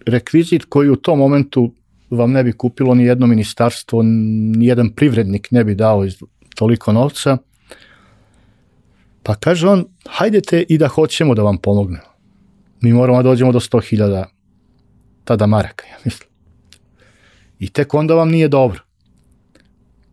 rekvizit 0.05 0.65
koji 0.65 0.89
u 0.89 0.95
tom 0.95 1.19
momentu 1.19 1.73
vam 2.09 2.31
ne 2.31 2.43
bi 2.43 2.51
kupilo 2.51 2.95
ni 2.95 3.03
jedno 3.03 3.27
ministarstvo, 3.27 4.01
ni 4.03 4.65
jedan 4.65 4.89
privrednik 4.89 5.51
ne 5.51 5.63
bi 5.63 5.75
dao 5.75 6.05
iz 6.05 6.15
toliko 6.55 6.93
novca. 6.93 7.37
Pa 9.23 9.35
kaže 9.35 9.67
on, 9.67 9.85
hajdete 10.09 10.65
i 10.69 10.77
da 10.77 10.87
hoćemo 10.87 11.35
da 11.35 11.43
vam 11.43 11.57
pomognemo. 11.57 12.13
Mi 12.81 12.93
moramo 12.93 13.23
da 13.23 13.29
dođemo 13.29 13.51
do 13.51 13.59
100.000 13.59 14.25
tada 15.23 15.47
maraka, 15.47 15.85
ja 15.87 15.97
mislim. 16.05 16.29
I 17.59 17.69
tek 17.69 17.93
onda 17.93 18.15
vam 18.15 18.29
nije 18.29 18.47
dobro. 18.47 18.79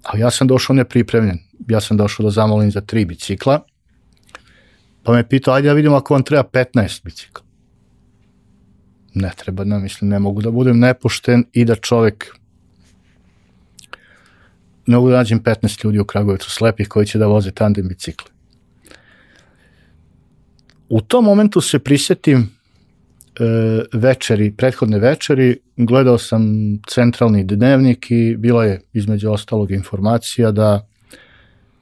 A 0.03 0.19
ja 0.19 0.31
sam 0.31 0.47
došao 0.47 0.77
nepripremljen. 0.77 1.39
Ja 1.69 1.81
sam 1.81 1.97
došao 1.97 2.25
da 2.25 2.31
zamolim 2.31 2.71
za 2.71 2.81
tri 2.81 3.05
bicikla. 3.05 3.61
Pa 5.03 5.13
me 5.13 5.29
pitao, 5.29 5.55
ajde 5.55 5.69
da 5.69 5.75
vidimo 5.75 5.97
ako 5.97 6.15
vam 6.15 6.23
treba 6.23 6.43
15 6.43 7.05
bicikla. 7.05 7.50
Ne 9.15 9.31
treba, 9.37 9.65
ne 9.65 9.79
mislim, 9.79 10.11
ne 10.11 10.19
mogu 10.19 10.43
da 10.43 10.51
budem 10.51 10.79
nepošten 10.79 11.45
i 11.53 11.65
da 11.65 11.75
čovek 11.75 12.41
ne 14.87 14.97
mogu 14.97 15.11
da 15.11 15.17
nađem 15.17 15.43
15 15.43 15.85
ljudi 15.85 15.99
u 15.99 16.05
Kragujevcu 16.05 16.51
slepih 16.51 16.89
koji 16.89 17.07
će 17.07 17.19
da 17.19 17.27
voze 17.27 17.51
tandem 17.51 17.89
bicikle. 17.89 18.31
U 20.89 21.01
tom 21.01 21.25
momentu 21.25 21.61
se 21.61 21.79
prisetim 21.79 22.39
e, 22.41 22.49
večeri, 23.93 24.53
prethodne 24.57 24.99
večeri, 24.99 25.59
gledao 25.77 26.19
sam 26.19 26.43
centralni 26.89 27.45
dnevnik 27.45 28.07
i 28.11 28.37
bila 28.37 28.65
je 28.65 28.81
između 28.93 29.31
ostalog 29.31 29.71
informacija 29.71 30.51
da 30.51 30.87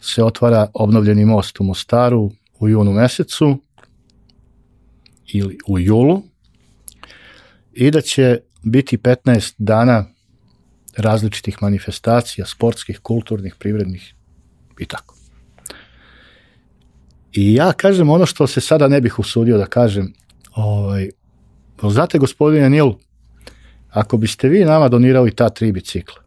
se 0.00 0.24
otvara 0.24 0.66
obnovljeni 0.74 1.24
most 1.24 1.60
u 1.60 1.64
Mostaru 1.64 2.30
u 2.60 2.68
junu 2.68 2.92
mesecu 2.92 3.58
ili 5.32 5.58
u 5.68 5.78
julu 5.78 6.22
i 7.72 7.90
da 7.90 8.00
će 8.00 8.40
biti 8.62 8.98
15 8.98 9.54
dana 9.58 10.04
različitih 10.96 11.58
manifestacija, 11.60 12.46
sportskih, 12.46 12.98
kulturnih, 12.98 13.54
privrednih 13.58 14.14
i 14.78 14.86
tako. 14.86 15.14
I 17.32 17.54
ja 17.54 17.72
kažem 17.72 18.10
ono 18.10 18.26
što 18.26 18.46
se 18.46 18.60
sada 18.60 18.88
ne 18.88 19.00
bih 19.00 19.18
usudio 19.18 19.58
da 19.58 19.66
kažem, 19.66 20.12
ovaj, 20.54 21.10
znate 21.82 22.18
gospodine 22.18 22.70
Nil, 22.70 22.92
ako 23.90 24.16
biste 24.16 24.48
vi 24.48 24.64
nama 24.64 24.88
donirali 24.88 25.34
ta 25.34 25.48
tri 25.48 25.72
bicikla, 25.72 26.22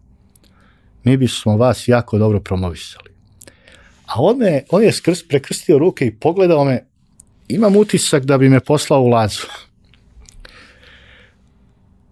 mi 1.04 1.18
bismo 1.18 1.58
vas 1.58 1.88
jako 1.88 2.18
dobro 2.18 2.40
promovisali. 2.40 3.12
A 4.06 4.14
on, 4.18 4.38
me, 4.38 4.64
on 4.70 4.84
je 4.84 4.92
skrs, 4.92 5.28
prekrstio 5.28 5.78
ruke 5.78 6.06
i 6.06 6.16
pogledao 6.16 6.66
me, 6.66 6.86
imam 7.48 7.76
utisak 7.76 8.24
da 8.24 8.38
bi 8.38 8.50
me 8.50 8.60
poslao 8.60 9.02
u 9.02 9.08
lazu. 9.08 9.48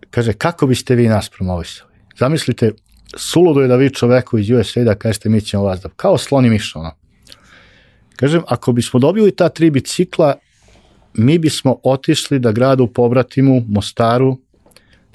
Kaže, 0.10 0.34
kako 0.34 0.68
biste 0.68 0.96
vi 0.96 1.08
nas 1.08 1.30
promovisali? 1.30 1.90
Zamislite, 2.18 2.72
suludo 3.18 3.62
je 3.62 3.68
da 3.68 3.76
vi 3.76 3.94
čoveku 3.94 4.38
iz 4.38 4.50
USA 4.50 4.84
da 4.84 4.96
kažete 4.96 5.30
mi 5.30 5.42
ćemo 5.42 5.64
vas 5.64 5.80
da, 5.80 5.90
kao 5.96 6.18
sloni 6.18 6.50
miš, 6.50 6.76
ono. 6.76 6.92
Kažem, 8.16 8.42
ako 8.48 8.72
bismo 8.72 9.00
dobili 9.00 9.36
ta 9.36 9.50
tri 9.50 9.70
bicikla, 9.70 10.36
mi 11.14 11.38
bismo 11.38 11.78
otišli 11.84 12.40
da 12.40 12.52
gradu 12.52 12.88
Pobratimu, 12.88 13.66
Mostaru, 13.68 14.38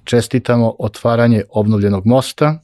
čestitamo 0.04 0.74
otvaranje 0.78 1.42
obnovljenog 1.50 2.06
mosta, 2.06 2.60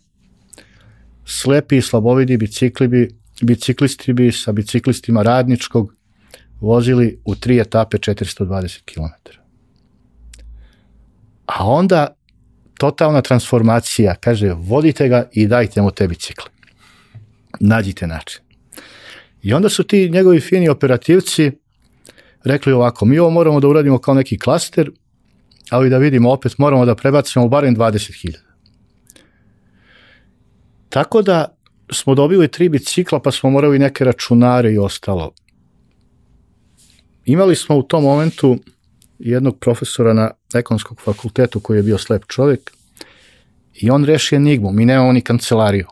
slepi 1.25 1.77
i 1.77 1.83
slabovidi 1.83 2.37
bicikli 2.37 2.89
bi, 2.89 3.09
biciklisti 3.43 4.13
bi 4.13 4.33
sa 4.33 4.53
biciklistima 4.53 5.23
radničkog 5.23 5.95
vozili 6.61 7.19
u 7.25 7.35
tri 7.35 7.59
etape 7.59 7.97
420 7.99 8.81
km. 8.95 9.31
A 11.47 11.69
onda 11.69 12.20
totalna 12.81 13.21
transformacija, 13.21 14.15
kaže, 14.15 14.55
vodite 14.57 15.09
ga 15.09 15.29
i 15.33 15.47
dajte 15.47 15.83
mu 15.83 15.91
te 15.91 16.09
bicikle. 16.09 16.51
Nađite 17.61 18.07
način. 18.07 18.41
I 19.43 19.53
onda 19.55 19.69
su 19.69 19.85
ti 19.85 20.09
njegovi 20.11 20.41
fini 20.41 20.69
operativci 20.69 21.51
rekli 22.45 22.73
ovako, 22.73 23.05
mi 23.05 23.19
ovo 23.19 23.31
moramo 23.31 23.61
da 23.61 23.69
uradimo 23.69 23.99
kao 23.99 24.15
neki 24.15 24.39
klaster, 24.39 24.91
ali 25.71 25.91
da 25.91 25.99
vidimo 25.99 26.31
opet 26.31 26.59
moramo 26.59 26.87
da 26.87 26.95
prebacimo 26.95 27.49
barem 27.49 27.77
20.000. 27.77 28.37
Tako 30.89 31.23
da 31.23 31.57
smo 31.93 32.15
dobili 32.15 32.49
tri 32.49 32.69
bicikla 32.69 33.21
pa 33.23 33.31
smo 33.31 33.51
morali 33.51 33.79
neke 33.79 34.05
računare 34.05 34.73
i 34.73 34.79
ostalo. 34.79 35.33
Imali 37.25 37.57
smo 37.57 37.77
u 37.77 37.83
tom 37.83 38.03
momentu 38.03 38.57
jednog 39.21 39.59
profesora 39.59 40.13
na 40.13 40.31
ekonomskog 40.55 41.01
fakultetu 41.01 41.61
koji 41.61 41.79
je 41.79 41.83
bio 41.83 41.99
slep 41.99 42.25
čovjek 42.27 42.71
i 43.75 43.91
on 43.91 44.05
reši 44.05 44.37
enigmu, 44.37 44.73
mi 44.73 44.85
nemamo 44.85 45.13
ni 45.13 45.21
kancelariju. 45.21 45.87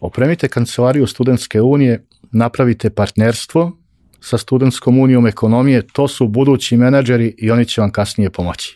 Opremite 0.00 0.48
kancelariju 0.48 1.06
studentske 1.06 1.60
unije, 1.60 2.04
napravite 2.32 2.90
partnerstvo 2.90 3.72
sa 4.20 4.38
studentskom 4.38 4.98
unijom 4.98 5.26
ekonomije, 5.26 5.86
to 5.92 6.08
su 6.08 6.28
budući 6.28 6.76
menadžeri 6.76 7.34
i 7.38 7.50
oni 7.50 7.64
će 7.64 7.80
vam 7.80 7.92
kasnije 7.92 8.30
pomoći. 8.30 8.74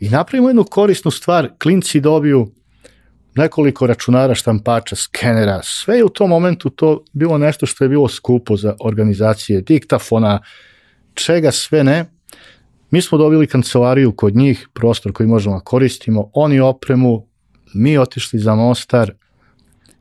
I 0.00 0.08
napravimo 0.08 0.48
jednu 0.48 0.64
korisnu 0.64 1.10
stvar, 1.10 1.50
klinci 1.62 2.00
dobiju 2.00 2.52
nekoliko 3.34 3.86
računara, 3.86 4.34
štampača, 4.34 4.96
skenera, 4.96 5.60
sve 5.62 5.96
je 5.96 6.04
u 6.04 6.08
tom 6.08 6.30
momentu 6.30 6.70
to 6.70 7.04
bilo 7.12 7.38
nešto 7.38 7.66
što 7.66 7.84
je 7.84 7.88
bilo 7.88 8.08
skupo 8.08 8.56
za 8.56 8.74
organizacije, 8.80 9.60
diktafona, 9.60 10.42
čega 11.14 11.50
sve 11.50 11.84
ne, 11.84 12.17
Mi 12.90 13.02
smo 13.02 13.18
dobili 13.18 13.46
kancelariju 13.46 14.12
kod 14.12 14.36
njih, 14.36 14.68
prostor 14.74 15.12
koji 15.12 15.26
možemo 15.26 15.56
da 15.56 15.64
koristimo, 15.64 16.30
oni 16.32 16.60
opremu, 16.60 17.26
mi 17.74 17.98
otišli 17.98 18.38
za 18.38 18.54
Mostar 18.54 19.12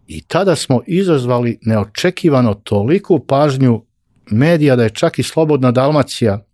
i 0.08 0.22
tada 0.22 0.56
smo 0.56 0.82
izazvali 0.88 1.60
neočekivano 1.62 2.54
toliku 2.54 3.20
pažnju 3.20 3.84
medija 4.32 4.76
da 4.76 4.84
je 4.84 4.90
čak 4.90 5.20
i 5.20 5.24
Slobodna 5.24 5.72
Dalmacija 5.72 6.46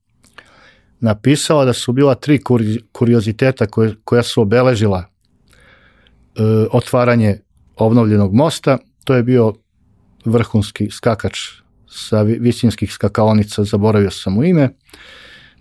napisala 1.00 1.66
da 1.66 1.74
su 1.74 1.92
bila 1.92 2.16
tri 2.16 2.40
kurioziteta 2.92 3.66
koje, 3.66 3.96
koja 4.04 4.24
su 4.24 4.42
obeležila 4.42 5.00
e, 5.00 5.10
otvaranje 6.72 7.40
obnovljenog 7.76 8.34
mosta. 8.34 8.78
To 9.04 9.16
je 9.16 9.24
bio 9.24 9.54
vrhunski 10.26 10.90
skakač 10.92 11.40
sa 11.88 12.22
visinskih 12.22 12.94
skakaonica, 12.94 13.64
zaboravio 13.64 14.12
sam 14.12 14.34
mu 14.34 14.44
ime 14.44 14.70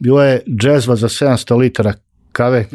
bila 0.02 0.24
je 0.24 0.42
džezva 0.48 0.96
za 0.96 1.08
700 1.08 1.56
litara 1.56 1.94
kave, 2.32 2.66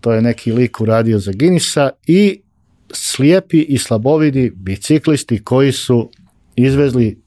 to 0.00 0.12
je 0.12 0.22
neki 0.22 0.52
lik 0.52 0.80
uradio 0.80 1.18
za 1.18 1.32
Ginisa 1.32 1.90
i 2.06 2.40
slijepi 2.92 3.60
i 3.60 3.78
slabovidi 3.78 4.52
biciklisti 4.56 5.44
koji 5.44 5.72
su 5.72 6.10
izvezli 6.56 7.22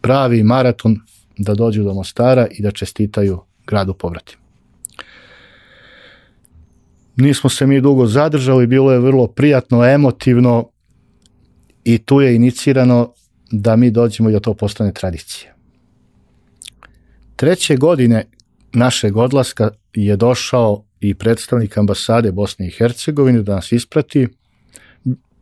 pravi 0.00 0.42
maraton 0.42 1.00
da 1.38 1.54
dođu 1.54 1.82
do 1.82 1.94
Mostara 1.94 2.46
i 2.50 2.62
da 2.62 2.70
čestitaju 2.70 3.40
gradu 3.66 3.94
povratima. 3.94 4.42
Nismo 7.16 7.50
se 7.50 7.66
mi 7.66 7.80
dugo 7.80 8.06
zadržali, 8.06 8.66
bilo 8.66 8.92
je 8.92 8.98
vrlo 8.98 9.26
prijatno, 9.26 9.84
emotivno 9.84 10.70
i 11.84 11.98
tu 11.98 12.20
je 12.20 12.34
inicirano 12.34 13.12
da 13.50 13.76
mi 13.76 13.90
dođemo 13.90 14.30
i 14.30 14.32
da 14.32 14.40
to 14.40 14.54
postane 14.54 14.92
tradicija. 14.92 15.57
Treće 17.38 17.76
godine 17.76 18.24
našeg 18.72 19.16
odlaska 19.16 19.70
je 19.94 20.16
došao 20.16 20.84
i 21.00 21.14
predstavnik 21.14 21.78
ambasade 21.78 22.32
Bosne 22.32 22.66
i 22.66 22.70
Hercegovine 22.70 23.42
da 23.42 23.54
nas 23.54 23.72
isprati. 23.72 24.28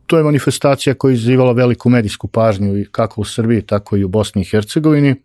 To 0.05 0.17
je 0.17 0.23
manifestacija 0.23 0.93
koja 0.93 1.11
je 1.11 1.15
izzivala 1.15 1.51
veliku 1.51 1.89
medijsku 1.89 2.27
pažnju 2.27 2.77
i 2.77 2.85
kako 2.91 3.21
u 3.21 3.25
Srbiji, 3.25 3.61
tako 3.61 3.97
i 3.97 4.03
u 4.03 4.07
Bosni 4.07 4.41
i 4.41 4.45
Hercegovini. 4.45 5.15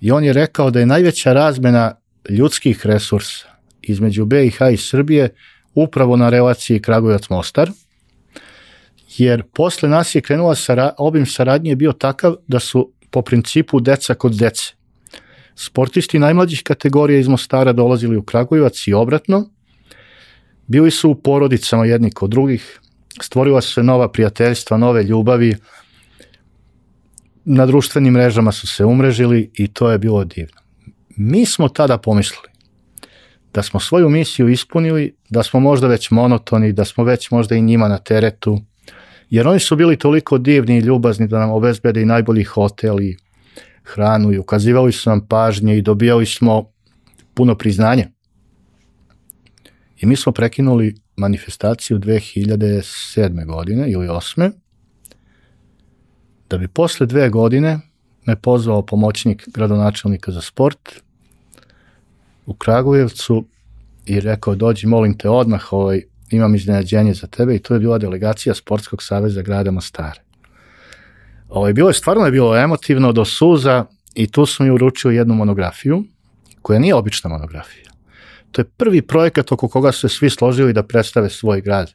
I 0.00 0.10
on 0.10 0.24
je 0.24 0.32
rekao 0.32 0.70
da 0.70 0.80
je 0.80 0.86
najveća 0.86 1.32
razmena 1.32 1.94
ljudskih 2.30 2.86
resursa 2.86 3.46
između 3.82 4.24
BiH 4.24 4.58
i 4.72 4.76
Srbije 4.76 5.28
upravo 5.74 6.16
na 6.16 6.30
relaciji 6.30 6.80
Kragujevac-Mostar, 6.80 7.70
jer 9.18 9.42
posle 9.54 9.88
nas 9.88 10.14
je 10.14 10.20
krenula 10.20 10.54
sara, 10.54 10.94
obim 10.98 11.26
saradnje 11.26 11.70
je 11.70 11.76
bio 11.76 11.92
takav 11.92 12.34
da 12.46 12.60
su 12.60 12.92
po 13.10 13.22
principu 13.22 13.80
deca 13.80 14.14
kod 14.14 14.34
dece. 14.34 14.76
Sportisti 15.56 16.18
najmlađih 16.18 16.62
kategorija 16.62 17.20
iz 17.20 17.28
Mostara 17.28 17.72
dolazili 17.72 18.16
u 18.16 18.22
Kragujevac 18.22 18.86
i 18.86 18.94
obratno, 18.94 19.50
bili 20.66 20.90
su 20.90 21.10
u 21.10 21.14
porodicama 21.14 21.86
jedni 21.86 22.10
kod 22.10 22.30
drugih, 22.30 22.80
stvorila 23.22 23.60
su 23.60 23.72
se 23.72 23.82
nova 23.82 24.08
prijateljstva, 24.08 24.76
nove 24.76 25.02
ljubavi, 25.02 25.56
na 27.44 27.66
društvenim 27.66 28.12
mrežama 28.12 28.52
su 28.52 28.66
se 28.66 28.84
umrežili 28.84 29.50
i 29.54 29.68
to 29.68 29.90
je 29.90 29.98
bilo 29.98 30.24
divno. 30.24 30.60
Mi 31.16 31.46
smo 31.46 31.68
tada 31.68 31.98
pomislili 31.98 32.48
da 33.54 33.62
smo 33.62 33.80
svoju 33.80 34.08
misiju 34.08 34.48
ispunili, 34.48 35.14
da 35.30 35.42
smo 35.42 35.60
možda 35.60 35.86
već 35.86 36.10
monotoni, 36.10 36.72
da 36.72 36.84
smo 36.84 37.04
već 37.04 37.30
možda 37.30 37.54
i 37.54 37.62
njima 37.62 37.88
na 37.88 37.98
teretu, 37.98 38.60
jer 39.30 39.48
oni 39.48 39.60
su 39.60 39.76
bili 39.76 39.96
toliko 39.96 40.38
divni 40.38 40.76
i 40.76 40.80
ljubazni 40.80 41.28
da 41.28 41.38
nam 41.38 41.50
obezbede 41.50 42.02
i 42.02 42.06
najbolji 42.06 42.44
hotel 42.44 43.00
i 43.00 43.16
hranu 43.86 44.32
i 44.32 44.38
ukazivali 44.38 44.92
su 44.92 45.10
nam 45.10 45.26
pažnje 45.26 45.78
i 45.78 45.82
dobijali 45.82 46.26
smo 46.26 46.70
puno 47.34 47.54
priznanja. 47.54 48.08
I 50.00 50.06
mi 50.06 50.16
smo 50.16 50.32
prekinuli 50.32 50.94
manifestaciju 51.16 51.98
2007. 51.98 53.46
godine 53.46 53.90
ili 53.90 54.08
8. 54.08 54.50
Da 56.50 56.58
bi 56.58 56.68
posle 56.68 57.06
dve 57.06 57.30
godine 57.30 57.78
me 58.26 58.36
pozvao 58.36 58.86
pomoćnik 58.86 59.48
gradonačelnika 59.54 60.32
za 60.32 60.40
sport 60.40 61.02
u 62.46 62.54
Kragujevcu 62.54 63.46
i 64.06 64.20
rekao 64.20 64.54
dođi 64.54 64.86
molim 64.86 65.18
te 65.18 65.28
odmah 65.28 65.72
ovaj, 65.72 66.02
imam 66.30 66.54
iznenađenje 66.54 67.14
za 67.14 67.26
tebe 67.26 67.54
i 67.54 67.58
to 67.58 67.74
je 67.74 67.80
bila 67.80 67.98
delegacija 67.98 68.54
Sportskog 68.54 69.02
saveza 69.02 69.42
grada 69.42 69.70
Mostara. 69.70 70.25
Ovo 71.48 71.66
je 71.66 71.74
bilo, 71.74 71.92
stvarno 71.92 72.24
je 72.24 72.30
bilo 72.30 72.56
emotivno 72.56 73.12
do 73.12 73.24
suza 73.24 73.84
i 74.14 74.26
tu 74.26 74.46
sam 74.46 74.66
mi 74.66 74.72
uručio 74.72 75.10
jednu 75.10 75.34
monografiju, 75.34 76.04
koja 76.62 76.78
nije 76.78 76.94
obična 76.94 77.30
monografija. 77.30 77.90
To 78.52 78.60
je 78.60 78.70
prvi 78.76 79.02
projekat 79.02 79.52
oko 79.52 79.68
koga 79.68 79.92
su 79.92 80.00
se 80.00 80.08
svi 80.08 80.30
složili 80.30 80.72
da 80.72 80.82
predstave 80.82 81.30
svoj 81.30 81.60
grad 81.60 81.92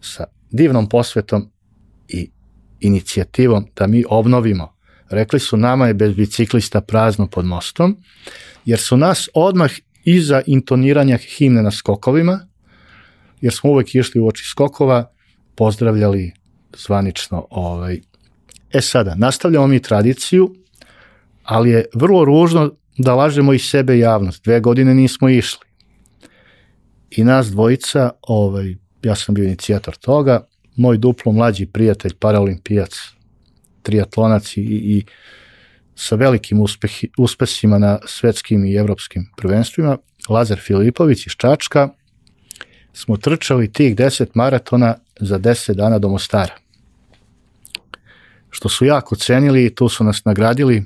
sa 0.00 0.24
divnom 0.50 0.88
posvetom 0.88 1.50
i 2.08 2.30
inicijativom 2.80 3.66
da 3.76 3.86
mi 3.86 4.04
obnovimo. 4.08 4.76
Rekli 5.10 5.40
su 5.40 5.56
nama 5.56 5.86
je 5.86 5.94
bez 5.94 6.14
biciklista 6.14 6.80
prazno 6.80 7.26
pod 7.26 7.44
mostom, 7.44 7.96
jer 8.64 8.78
su 8.78 8.96
nas 8.96 9.28
odmah 9.34 9.70
iza 10.04 10.42
intoniranja 10.46 11.16
himne 11.16 11.62
na 11.62 11.70
skokovima, 11.70 12.46
jer 13.40 13.52
smo 13.52 13.70
uvek 13.70 13.94
išli 13.94 14.20
u 14.20 14.26
oči 14.26 14.44
skokova, 14.44 15.10
pozdravljali 15.54 16.32
zvanično 16.76 17.46
ovaj, 17.50 18.00
E 18.76 18.80
sada, 18.80 19.14
nastavljamo 19.14 19.66
mi 19.66 19.82
tradiciju, 19.82 20.54
ali 21.42 21.70
je 21.70 21.84
vrlo 21.94 22.24
ružno 22.24 22.72
da 22.98 23.14
lažemo 23.14 23.52
i 23.52 23.58
sebe 23.58 23.98
javnost. 23.98 24.44
Dve 24.44 24.60
godine 24.60 24.94
nismo 24.94 25.28
išli. 25.28 25.66
I 27.10 27.24
nas 27.24 27.46
dvojica, 27.46 28.10
ovaj, 28.22 28.74
ja 29.02 29.14
sam 29.14 29.34
bio 29.34 29.44
inicijator 29.44 29.96
toga, 29.96 30.46
moj 30.76 30.98
duplo 30.98 31.32
mlađi 31.32 31.66
prijatelj, 31.66 32.14
paralimpijac, 32.14 32.92
triatlonac 33.82 34.56
i, 34.56 34.60
i 34.60 35.04
sa 35.94 36.16
velikim 36.16 36.60
uspehi, 36.60 37.08
uspesima 37.18 37.78
na 37.78 37.98
svetskim 38.06 38.64
i 38.64 38.74
evropskim 38.74 39.30
prvenstvima, 39.36 39.98
Lazar 40.28 40.58
Filipović 40.60 41.26
iz 41.26 41.32
Čačka, 41.32 41.88
smo 42.92 43.16
trčali 43.16 43.72
tih 43.72 43.96
10 43.96 44.26
maratona 44.34 44.94
za 45.20 45.38
10 45.38 45.74
dana 45.74 45.98
do 45.98 46.08
Mostara 46.08 46.65
što 48.50 48.68
su 48.68 48.84
jako 48.84 49.16
cenili 49.16 49.66
i 49.66 49.74
tu 49.74 49.88
su 49.88 50.04
nas 50.04 50.24
nagradili 50.24 50.84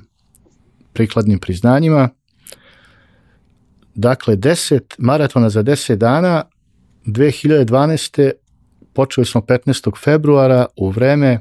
prikladnim 0.93 1.39
priznanjima. 1.39 2.09
Dakle, 3.95 4.35
10 4.35 4.81
maratona 4.97 5.49
za 5.49 5.63
10 5.63 5.95
dana, 5.95 6.43
2012. 7.05 8.31
počeli 8.93 9.25
smo 9.25 9.41
15. 9.41 10.03
februara 10.03 10.65
u 10.75 10.89
vreme 10.89 11.39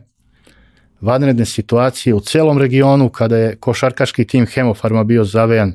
vanredne 1.00 1.44
situacije 1.44 2.14
u 2.14 2.20
celom 2.20 2.58
regionu 2.58 3.08
kada 3.08 3.36
je 3.36 3.56
košarkaški 3.56 4.26
tim 4.26 4.46
Hemofarma 4.46 5.04
bio 5.04 5.24
zavejan 5.24 5.74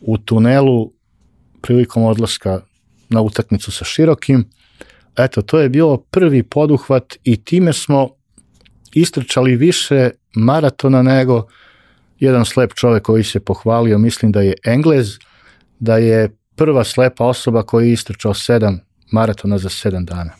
u 0.00 0.18
tunelu 0.18 0.92
prilikom 1.62 2.04
odlaska 2.04 2.60
na 3.08 3.20
utakmicu 3.22 3.72
sa 3.72 3.84
Širokim. 3.84 4.50
Eto, 5.16 5.42
to 5.42 5.58
je 5.58 5.68
bilo 5.68 5.96
prvi 5.96 6.42
poduhvat 6.42 7.16
i 7.24 7.44
time 7.44 7.72
smo 7.72 8.08
istrčali 9.00 9.56
više 9.56 10.10
maratona 10.34 11.02
nego 11.02 11.46
jedan 12.18 12.44
slep 12.44 12.74
čovek 12.74 13.02
koji 13.02 13.24
se 13.24 13.40
pohvalio, 13.40 13.98
mislim 13.98 14.32
da 14.32 14.40
je 14.40 14.54
Englez, 14.64 15.18
da 15.78 15.96
je 15.96 16.30
prva 16.56 16.84
slepa 16.84 17.24
osoba 17.24 17.62
koja 17.62 17.86
je 17.86 17.92
istrčao 17.92 18.34
sedam 18.34 18.80
maratona 19.12 19.58
za 19.58 19.68
sedam 19.68 20.04
dana. 20.04 20.32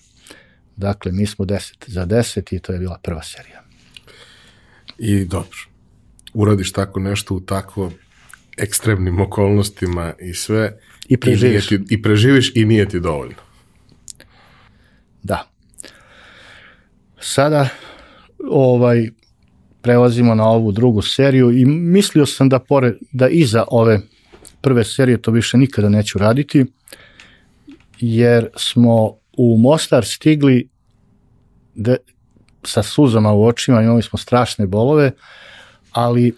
Dakle, 0.76 1.12
mi 1.12 1.26
smo 1.26 1.44
10 1.44 1.74
za 1.86 2.06
10 2.06 2.56
i 2.56 2.58
to 2.58 2.72
je 2.72 2.78
bila 2.78 2.98
prva 3.02 3.22
serija. 3.22 3.62
I 4.98 5.24
dobro, 5.24 5.58
uradiš 6.34 6.72
tako 6.72 7.00
nešto 7.00 7.34
u 7.34 7.40
tako 7.40 7.90
ekstremnim 8.56 9.20
okolnostima 9.20 10.14
i 10.20 10.34
sve 10.34 10.78
I 11.08 11.16
preživiš. 11.16 11.72
I, 11.72 11.84
ti, 11.86 11.94
i 11.94 12.02
preživiš 12.02 12.52
i 12.54 12.64
nije 12.64 12.88
ti 12.88 13.00
dovoljno. 13.00 13.34
Da. 15.22 15.50
Sada 17.20 17.68
ovaj 18.50 19.10
prelazimo 19.82 20.34
na 20.34 20.48
ovu 20.48 20.72
drugu 20.72 21.02
seriju 21.02 21.50
i 21.50 21.64
mislio 21.64 22.26
sam 22.26 22.48
da 22.48 22.58
pored 22.58 22.94
da 23.12 23.28
iza 23.28 23.64
ove 23.70 24.00
prve 24.60 24.84
serije 24.84 25.22
to 25.22 25.30
više 25.30 25.58
nikada 25.58 25.88
neću 25.88 26.18
raditi 26.18 26.66
jer 28.00 28.48
smo 28.56 29.14
u 29.36 29.58
Mostar 29.58 30.04
stigli 30.04 30.68
de, 31.74 31.96
sa 32.64 32.82
suzama 32.82 33.32
u 33.32 33.44
očima, 33.44 33.82
imali 33.82 34.02
smo 34.02 34.18
strašne 34.18 34.66
bolove, 34.66 35.10
ali 35.92 36.36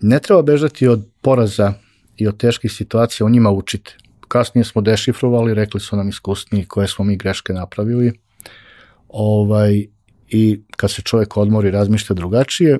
ne 0.00 0.18
treba 0.18 0.42
bežati 0.42 0.88
od 0.88 1.08
poraza 1.20 1.72
i 2.16 2.28
od 2.28 2.36
teških 2.36 2.72
situacija, 2.72 3.26
u 3.26 3.30
njima 3.30 3.50
učite. 3.50 3.96
Kasnije 4.28 4.64
smo 4.64 4.82
dešifrovali, 4.82 5.54
rekli 5.54 5.80
su 5.80 5.96
nam 5.96 6.08
iskusniji 6.08 6.64
koje 6.64 6.88
smo 6.88 7.04
mi 7.04 7.16
greške 7.16 7.52
napravili. 7.52 8.12
Ovaj, 9.08 9.86
i 10.32 10.60
kad 10.76 10.90
se 10.90 11.02
čovjek 11.02 11.36
odmori 11.36 11.70
razmišlja 11.70 12.14
drugačije. 12.14 12.78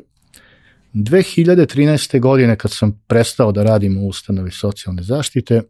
2013. 0.94 2.20
godine 2.20 2.56
kad 2.56 2.70
sam 2.70 3.02
prestao 3.06 3.52
da 3.52 3.62
radim 3.62 3.96
u 3.96 4.08
ustanovi 4.08 4.50
socijalne 4.50 5.02
zaštite, 5.02 5.62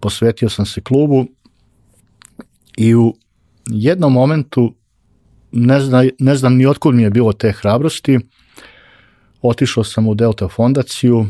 posvetio 0.00 0.48
sam 0.48 0.66
se 0.66 0.80
klubu 0.80 1.26
i 2.76 2.94
u 2.94 3.14
jednom 3.66 4.12
momentu 4.12 4.74
ne, 5.52 5.80
zna, 5.80 6.04
ne 6.18 6.36
znam 6.36 6.56
ni 6.56 6.66
otkud 6.66 6.94
mi 6.94 7.02
je 7.02 7.10
bilo 7.10 7.32
te 7.32 7.52
hrabrosti, 7.52 8.18
otišao 9.42 9.84
sam 9.84 10.08
u 10.08 10.14
Delta 10.14 10.48
fondaciju 10.48 11.26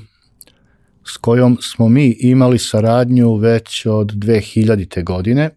s 1.05 1.17
kojom 1.17 1.59
smo 1.61 1.89
mi 1.89 2.17
imali 2.21 2.59
saradnju 2.59 3.35
već 3.35 3.87
od 3.87 4.13
2000. 4.13 5.05
godine, 5.05 5.51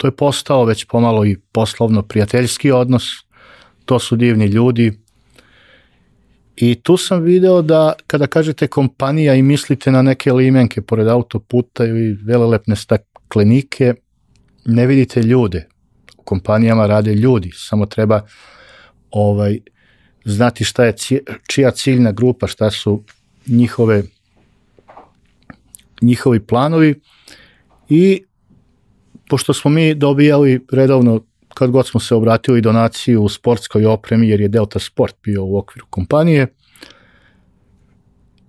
to 0.00 0.06
je 0.06 0.16
postao 0.16 0.64
već 0.64 0.84
pomalo 0.84 1.24
i 1.24 1.36
poslovno 1.52 2.02
prijateljski 2.02 2.70
odnos, 2.70 3.04
to 3.84 3.98
su 3.98 4.16
divni 4.16 4.46
ljudi. 4.46 4.92
I 6.56 6.74
tu 6.82 6.96
sam 6.96 7.22
video 7.22 7.62
da 7.62 7.92
kada 8.06 8.26
kažete 8.26 8.66
kompanija 8.66 9.34
i 9.34 9.42
mislite 9.42 9.90
na 9.90 10.02
neke 10.02 10.32
limenke 10.32 10.82
pored 10.82 11.08
autoputa 11.08 11.84
ili 11.84 12.18
velelepne 12.24 12.76
staklenike, 12.76 13.94
ne 14.64 14.86
vidite 14.86 15.22
ljude. 15.22 15.68
U 16.16 16.22
kompanijama 16.22 16.86
rade 16.86 17.14
ljudi, 17.14 17.50
samo 17.54 17.86
treba 17.86 18.26
ovaj 19.10 19.58
znati 20.24 20.64
šta 20.64 20.84
je 20.84 20.94
čija 21.48 21.70
ciljna 21.70 22.12
grupa, 22.12 22.46
šta 22.46 22.70
su 22.70 23.04
njihove 23.46 24.02
njihovi 26.02 26.40
planovi 26.46 27.00
i 27.88 28.24
pošto 29.30 29.54
smo 29.54 29.70
mi 29.70 29.94
dobijali 29.94 30.66
redovno 30.72 31.20
kad 31.54 31.70
god 31.70 31.86
smo 31.86 32.00
se 32.00 32.14
obratili 32.14 32.60
donaciju 32.60 33.22
u 33.22 33.28
sportskoj 33.28 33.86
opremi 33.86 34.28
jer 34.28 34.40
je 34.40 34.48
Delta 34.48 34.78
Sport 34.78 35.16
bio 35.22 35.44
u 35.44 35.58
okviru 35.58 35.86
kompanije, 35.90 36.46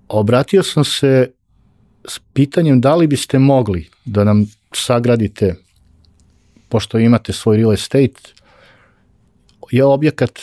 obratio 0.09 0.63
sam 0.63 0.83
se 0.83 1.31
s 2.07 2.19
pitanjem 2.33 2.81
da 2.81 2.95
li 2.95 3.07
biste 3.07 3.39
mogli 3.39 3.89
da 4.05 4.23
nam 4.23 4.45
sagradite, 4.73 5.55
pošto 6.69 6.99
imate 6.99 7.33
svoj 7.33 7.57
real 7.57 7.73
estate, 7.73 8.21
je 9.71 9.85
objekat 9.85 10.39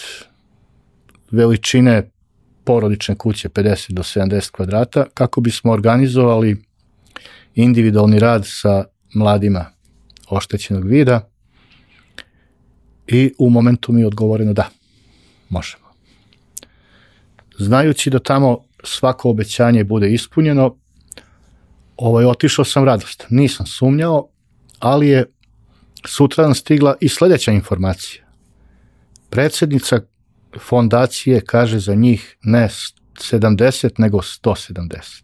veličine 1.31 2.11
porodične 2.65 3.15
kuće 3.15 3.49
50 3.49 3.93
do 3.93 4.03
70 4.03 4.51
kvadrata, 4.51 5.05
kako 5.15 5.41
bismo 5.41 5.73
organizovali 5.73 6.57
individualni 7.55 8.19
rad 8.19 8.43
sa 8.47 8.85
mladima 9.15 9.78
oštećenog 10.31 10.89
vida 10.89 11.31
i 13.07 13.33
u 13.39 13.51
momentu 13.51 13.93
mi 13.93 14.01
je 14.01 14.07
odgovoreno 14.07 14.53
da, 14.53 14.69
možemo. 15.49 15.85
Znajući 17.59 18.11
da 18.11 18.19
tamo 18.19 18.65
svako 18.85 19.31
obećanje 19.31 19.85
bude 19.85 20.13
ispunjeno, 20.13 20.77
ovaj, 21.97 22.25
otišao 22.25 22.65
sam 22.65 22.85
radost. 22.85 23.27
Nisam 23.31 23.67
sumnjao, 23.67 24.29
ali 24.79 25.09
je 25.09 25.25
sutradan 26.07 26.55
stigla 26.55 26.95
i 27.01 27.09
sledeća 27.09 27.53
informacija. 27.53 28.25
Predsednica 29.31 30.01
fondacije 30.59 31.41
kaže 31.41 31.79
za 31.79 31.95
njih 31.95 32.37
ne 32.43 32.69
70, 33.33 33.91
nego 33.99 34.19
170. 34.19 35.23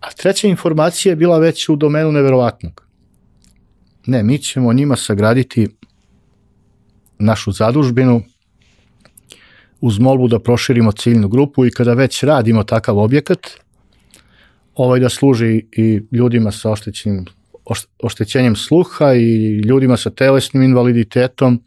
A 0.00 0.10
treća 0.16 0.48
informacija 0.48 1.12
je 1.12 1.16
bila 1.16 1.38
već 1.38 1.68
u 1.68 1.76
domenu 1.76 2.12
neverovatnog. 2.12 2.83
Ne, 4.06 4.22
mi 4.22 4.38
ćemo 4.38 4.72
njima 4.72 4.96
sagraditi 4.96 5.68
našu 7.18 7.52
zadužbinu 7.52 8.22
uz 9.80 9.98
molbu 9.98 10.28
da 10.28 10.38
proširimo 10.38 10.92
ciljnu 10.92 11.28
grupu 11.28 11.66
i 11.66 11.70
kada 11.70 11.94
već 11.94 12.22
radimo 12.22 12.64
takav 12.64 12.98
objekat, 12.98 13.38
ovaj 14.74 15.00
da 15.00 15.08
služi 15.08 15.66
i 15.72 16.00
ljudima 16.12 16.52
sa 16.52 16.70
oštećenim, 16.70 17.24
oštećenjem 18.02 18.56
sluha 18.56 19.14
i 19.14 19.60
ljudima 19.60 19.96
sa 19.96 20.10
telesnim 20.10 20.62
invaliditetom, 20.62 21.62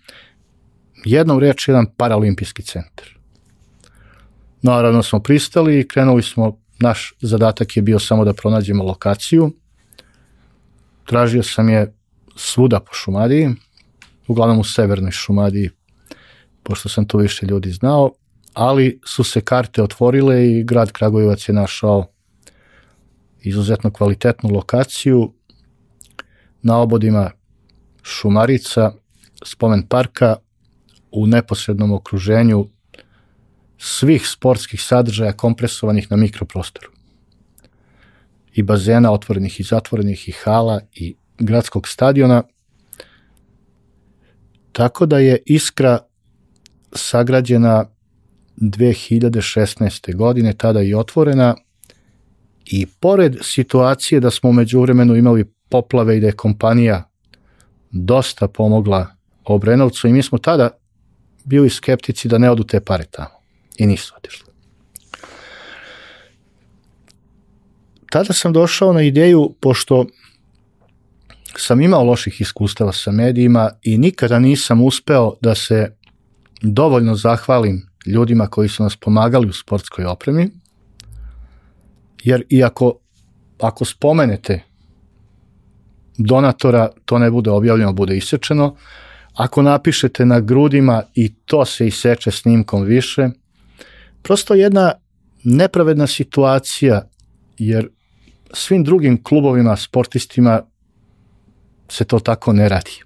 jednom 1.05 1.39
reč 1.39 1.67
jedan 1.67 1.85
paralimpijski 1.97 2.63
centar. 2.63 3.17
Naravno 4.61 5.03
smo 5.03 5.19
pristali 5.19 5.79
i 5.79 5.87
krenuli 5.87 6.23
smo, 6.23 6.57
naš 6.79 7.13
zadatak 7.21 7.77
je 7.77 7.83
bio 7.83 7.99
samo 7.99 8.25
da 8.25 8.33
pronađemo 8.33 8.83
lokaciju. 8.83 9.51
Tražio 11.05 11.43
sam 11.43 11.69
je 11.69 11.96
svuda 12.37 12.79
po 12.79 12.93
Šumadiji, 12.93 13.49
uglavnom 14.27 14.59
u 14.59 14.63
severnoj 14.63 15.11
Šumadiji, 15.11 15.69
pošto 16.63 16.89
sam 16.89 17.07
tu 17.07 17.17
više 17.17 17.45
ljudi 17.45 17.71
znao, 17.71 18.11
ali 18.53 18.99
su 19.05 19.23
se 19.23 19.41
karte 19.41 19.83
otvorile 19.83 20.47
i 20.47 20.63
grad 20.63 20.91
Kragujevac 20.91 21.49
je 21.49 21.53
našao 21.53 22.05
izuzetno 23.41 23.91
kvalitetnu 23.91 24.49
lokaciju 24.49 25.33
na 26.61 26.77
obodima 26.77 27.31
Šumarica, 28.03 28.91
spomen 29.43 29.87
parka, 29.87 30.35
u 31.11 31.27
neposrednom 31.27 31.91
okruženju 31.91 32.67
svih 33.77 34.27
sportskih 34.27 34.81
sadržaja 34.81 35.31
kompresovanih 35.33 36.11
na 36.11 36.17
mikroprostoru. 36.17 36.89
I 38.53 38.63
bazena 38.63 39.11
otvorenih 39.11 39.59
i 39.59 39.63
zatvorenih 39.63 40.29
i 40.29 40.31
hala 40.31 40.81
i 40.93 41.15
gradskog 41.39 41.87
stadiona. 41.87 42.43
Tako 44.71 45.05
da 45.05 45.19
je 45.19 45.37
Iskra 45.45 45.99
sagrađena 46.91 47.85
2016. 48.57 50.15
godine, 50.15 50.53
tada 50.53 50.81
i 50.81 50.93
otvorena 50.93 51.55
i 52.65 52.85
pored 52.85 53.37
situacije 53.41 54.19
da 54.19 54.31
smo 54.31 54.51
među 54.51 54.81
vremenu 54.81 55.15
imali 55.15 55.45
poplave 55.69 56.17
i 56.17 56.19
da 56.19 56.27
je 56.27 56.31
kompanija 56.31 57.09
dosta 57.91 58.47
pomogla 58.47 59.07
Obrenovcu 59.45 60.07
i 60.07 60.13
mi 60.13 60.23
smo 60.23 60.37
tada 60.37 60.69
bili 61.43 61.69
skeptici 61.69 62.27
da 62.27 62.37
ne 62.37 62.51
odu 62.51 62.63
te 62.63 62.79
pare 62.79 63.05
tamo. 63.11 63.39
I 63.77 63.85
nisu 63.85 64.13
otišli. 64.17 64.47
Tada 68.09 68.33
sam 68.33 68.53
došao 68.53 68.93
na 68.93 69.01
ideju, 69.01 69.55
pošto 69.61 70.05
sam 71.55 71.81
imao 71.81 72.03
loših 72.03 72.41
iskustava 72.41 72.93
sa 72.93 73.11
medijima 73.11 73.69
i 73.83 73.97
nikada 73.97 74.39
nisam 74.39 74.81
uspeo 74.81 75.33
da 75.41 75.55
se 75.55 75.95
dovoljno 76.61 77.15
zahvalim 77.15 77.89
ljudima 78.05 78.47
koji 78.47 78.69
su 78.69 78.83
nas 78.83 78.95
pomagali 78.95 79.47
u 79.47 79.53
sportskoj 79.53 80.05
opremi, 80.05 80.49
jer 82.23 82.43
iako 82.49 82.99
ako 83.61 83.85
spomenete 83.85 84.63
donatora, 86.17 86.89
to 87.05 87.19
ne 87.19 87.31
bude 87.31 87.49
objavljeno, 87.49 87.93
bude 87.93 88.17
isečeno, 88.17 88.75
Ako 89.37 89.61
napišete 89.61 90.25
na 90.25 90.39
grudima 90.39 91.03
i 91.15 91.33
to 91.45 91.65
se 91.65 91.87
iseče 91.87 92.31
snimkom 92.31 92.83
više, 92.83 93.29
prosto 94.21 94.53
jedna 94.53 94.93
nepravedna 95.43 96.07
situacija, 96.07 97.09
jer 97.57 97.89
svim 98.53 98.83
drugim 98.83 99.23
klubovima, 99.23 99.75
sportistima 99.75 100.61
se 101.89 102.05
to 102.05 102.19
tako 102.19 102.53
ne 102.53 102.69
radi. 102.69 103.03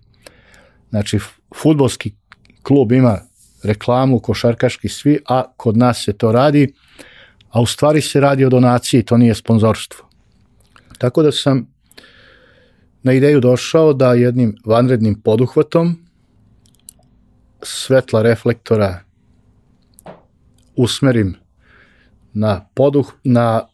Znači, 0.90 1.20
futbolski 1.56 2.14
klub 2.64 2.92
ima 2.92 3.20
reklamu, 3.64 4.20
košarkaški 4.20 4.90
svi, 4.90 5.20
a 5.28 5.44
kod 5.58 5.78
nas 5.78 6.04
se 6.06 6.14
to 6.14 6.32
radi, 6.32 6.74
a 7.50 7.62
u 7.62 7.66
stvari 7.66 8.02
se 8.02 8.20
radi 8.20 8.46
o 8.46 8.50
donaciji, 8.50 9.04
to 9.04 9.18
nije 9.18 9.36
sponzorstvo. 9.36 10.06
Tako 10.98 11.24
da 11.24 11.32
sam 11.32 11.68
na 13.04 13.14
ideju 13.14 13.40
došao 13.40 13.94
da 13.94 14.14
jednim 14.14 14.56
vanrednim 14.66 15.22
poduhvatom 15.22 16.06
svetla 17.64 18.22
reflektora 18.22 19.00
usmerim 20.76 21.36
na 22.34 22.66
poduh, 22.74 23.14
na 23.24 23.68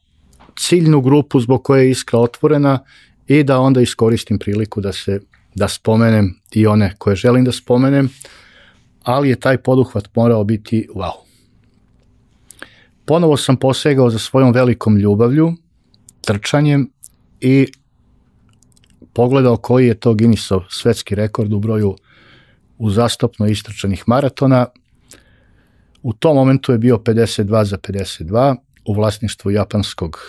ciljnu 0.59 1.01
grupu 1.01 1.39
zbog 1.39 1.63
koje 1.63 1.83
je 1.83 1.91
iskra 1.91 2.19
otvorena 2.19 2.79
i 3.27 3.43
da 3.43 3.59
onda 3.59 3.81
iskoristim 3.81 4.39
priliku 4.39 4.81
da 4.81 4.93
se 4.93 5.19
da 5.55 5.67
spomenem 5.67 6.39
i 6.51 6.67
one 6.67 6.93
koje 6.97 7.15
želim 7.15 7.45
da 7.45 7.51
spomenem, 7.51 8.09
ali 9.03 9.29
je 9.29 9.39
taj 9.39 9.57
poduhvat 9.57 10.15
morao 10.15 10.43
biti 10.43 10.87
wow. 10.95 11.11
Ponovo 13.05 13.37
sam 13.37 13.57
posegao 13.57 14.09
za 14.09 14.19
svojom 14.19 14.53
velikom 14.53 14.97
ljubavlju, 14.97 15.53
trčanjem 16.21 16.91
i 17.41 17.67
pogledao 19.13 19.57
koji 19.57 19.87
je 19.87 19.99
to 19.99 20.13
Guinnessov 20.13 20.61
svetski 20.69 21.15
rekord 21.15 21.53
u 21.53 21.59
broju 21.59 21.95
uzastopno 22.77 23.47
istračanih 23.47 24.03
maratona. 24.07 24.65
U 26.03 26.13
tom 26.13 26.35
momentu 26.35 26.71
je 26.71 26.77
bio 26.77 26.97
52 26.97 27.63
za 27.63 27.77
52 27.77 28.55
u 28.85 28.93
vlasništvu 28.93 29.51
japanskog 29.51 30.19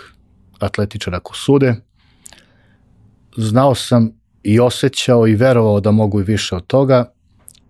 atletičara 0.58 1.20
Kusude. 1.20 1.74
Znao 3.36 3.74
sam 3.74 4.10
i 4.42 4.60
osjećao 4.60 5.28
i 5.28 5.34
verovao 5.34 5.80
da 5.80 5.90
mogu 5.90 6.20
i 6.20 6.24
više 6.24 6.56
od 6.56 6.66
toga, 6.66 7.12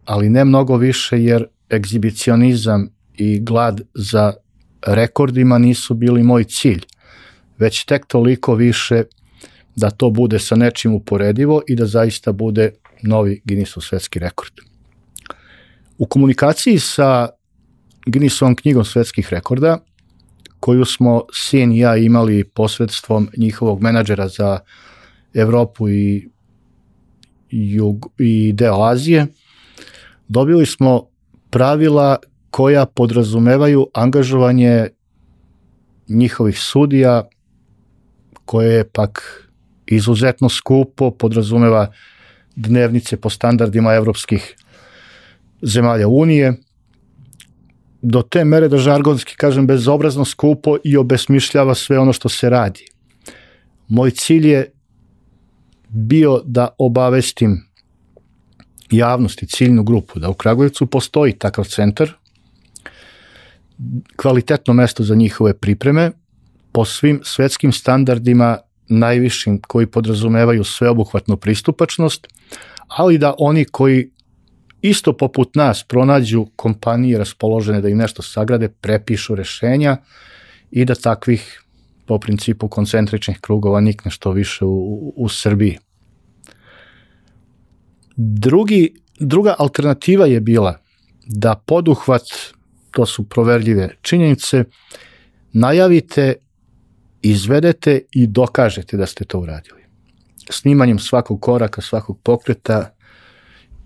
ali 0.05 0.31
ne 0.31 0.45
mnogo 0.45 0.77
više 0.77 1.25
jer 1.25 1.47
egzibicionizam 1.73 2.89
i 3.15 3.41
glad 3.41 3.81
za 3.95 4.33
rekordima 4.87 5.59
nisu 5.59 5.95
bili 5.95 6.23
moj 6.23 6.45
cilj, 6.45 6.85
već 7.59 7.85
tek 7.85 8.07
toliko 8.07 8.55
više 8.55 9.03
da 9.77 9.91
to 9.91 10.11
bude 10.11 10.39
sa 10.39 10.57
nečim 10.57 10.95
uporedivo 10.95 11.63
i 11.69 11.77
da 11.77 11.87
zaista 11.87 12.33
bude 12.33 12.71
novi 13.03 13.41
Guinnessov 13.45 13.83
svetski 13.83 14.19
rekord. 14.19 14.53
U 15.99 16.07
komunikaciji 16.07 16.79
sa 16.79 17.29
Guinnessovom 18.07 18.57
knjigom 18.57 18.85
svetskih 18.85 19.29
rekorda, 19.31 19.79
koju 20.61 20.85
smo 20.85 21.23
sin 21.33 21.73
i 21.73 21.79
ja 21.79 21.97
imali 21.97 22.45
posredstvom 22.45 23.29
njihovog 23.37 23.83
menadžera 23.83 24.29
za 24.29 24.59
Evropu 25.35 25.89
i, 25.89 26.29
jug, 27.51 28.07
i 28.19 28.53
deo 28.53 28.83
Azije, 28.83 29.27
dobili 30.29 30.67
smo 30.67 31.07
pravila 31.51 32.17
koja 32.51 32.87
podrazumevaju 32.87 33.87
angažovanje 33.95 34.89
njihovih 36.09 36.59
sudija, 36.59 37.29
koje 38.45 38.75
je 38.75 38.89
pak 38.89 39.45
izuzetno 39.87 40.49
skupo, 40.49 41.11
podrazumeva 41.11 41.93
dnevnice 42.57 43.17
po 43.17 43.31
standardima 43.31 43.95
evropskih 43.95 44.55
zemalja 45.63 46.09
Unije, 46.09 46.55
do 48.03 48.23
te 48.23 48.45
mere 48.45 48.69
da 48.69 48.79
žargonski 48.79 49.37
kažem 49.37 49.67
bezobrazno 49.67 50.25
skupo 50.25 50.77
i 50.85 50.97
obesmišljava 50.97 51.75
sve 51.75 51.99
ono 51.99 52.13
što 52.13 52.29
se 52.29 52.51
radi. 52.51 52.85
Moj 53.89 54.11
cilj 54.11 54.49
je 54.49 54.73
bio 55.89 56.43
da 56.45 56.69
obavestim 56.79 57.65
javnosti, 58.91 59.47
ciljnu 59.47 59.83
grupu, 59.83 60.19
da 60.19 60.31
u 60.31 60.35
Kragujevcu 60.35 60.87
postoji 60.87 61.33
takav 61.33 61.65
centar, 61.65 62.13
kvalitetno 64.17 64.75
mesto 64.75 65.05
za 65.05 65.15
njihove 65.15 65.55
pripreme, 65.55 66.11
po 66.73 66.85
svim 66.85 67.21
svetskim 67.25 67.73
standardima 67.73 68.59
najvišim 68.89 69.61
koji 69.61 69.87
podrazumevaju 69.87 70.65
sveobuhvatnu 70.65 71.37
pristupačnost, 71.37 72.29
ali 72.89 73.19
da 73.19 73.35
oni 73.39 73.65
koji 73.65 74.11
isto 74.83 75.17
poput 75.17 75.55
nas 75.55 75.85
pronađu 75.89 76.47
kompanije 76.57 77.19
raspoložene 77.19 77.81
da 77.81 77.89
im 77.89 77.99
nešto 77.99 78.23
sagrade, 78.23 78.69
prepišu 78.69 79.35
rešenja 79.35 79.97
i 80.71 80.85
da 80.85 80.95
takvih 80.95 81.63
po 82.09 82.19
principu 82.19 82.69
koncentričnih 82.69 83.41
krugova 83.41 83.81
nikne 83.81 84.11
što 84.11 84.33
više 84.33 84.65
u, 84.65 85.13
u 85.17 85.29
Srbiji. 85.29 85.79
Drugi, 88.17 88.95
druga 89.21 89.55
alternativa 89.59 90.27
je 90.27 90.41
bila 90.41 90.79
da 91.27 91.55
poduhvat, 91.67 92.23
to 92.91 93.07
su 93.07 93.29
proverljive 93.29 93.91
činjenice, 94.03 94.65
najavite, 95.53 96.35
izvedete 97.23 98.01
i 98.13 98.27
dokažete 98.27 98.97
da 98.97 99.07
ste 99.07 99.25
to 99.25 99.41
uradili. 99.41 99.83
Snimanjem 100.51 100.99
svakog 100.99 101.41
koraka, 101.41 101.83
svakog 101.83 102.21
pokreta, 102.23 102.95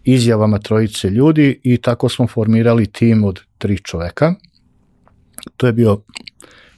izjavama 0.04 0.58
trojice 0.58 1.10
ljudi 1.10 1.60
i 1.62 1.76
tako 1.76 2.08
smo 2.08 2.26
formirali 2.26 2.86
tim 2.86 3.24
od 3.24 3.40
tri 3.58 3.78
čoveka. 3.78 4.34
To 5.56 5.66
je 5.66 5.72
bio 5.72 6.02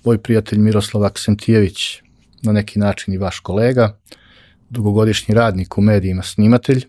moj 0.05 0.19
prijatelj 0.19 0.59
Miroslav 0.59 1.05
Aksentijević, 1.05 2.03
na 2.43 2.53
neki 2.53 2.79
način 2.79 3.15
i 3.15 3.19
vaš 3.19 3.41
kolega, 3.41 3.99
dugogodišnji 4.71 5.35
radnik 5.35 5.79
u 5.79 5.81
medijima, 5.81 6.23
snimatelj, 6.23 6.85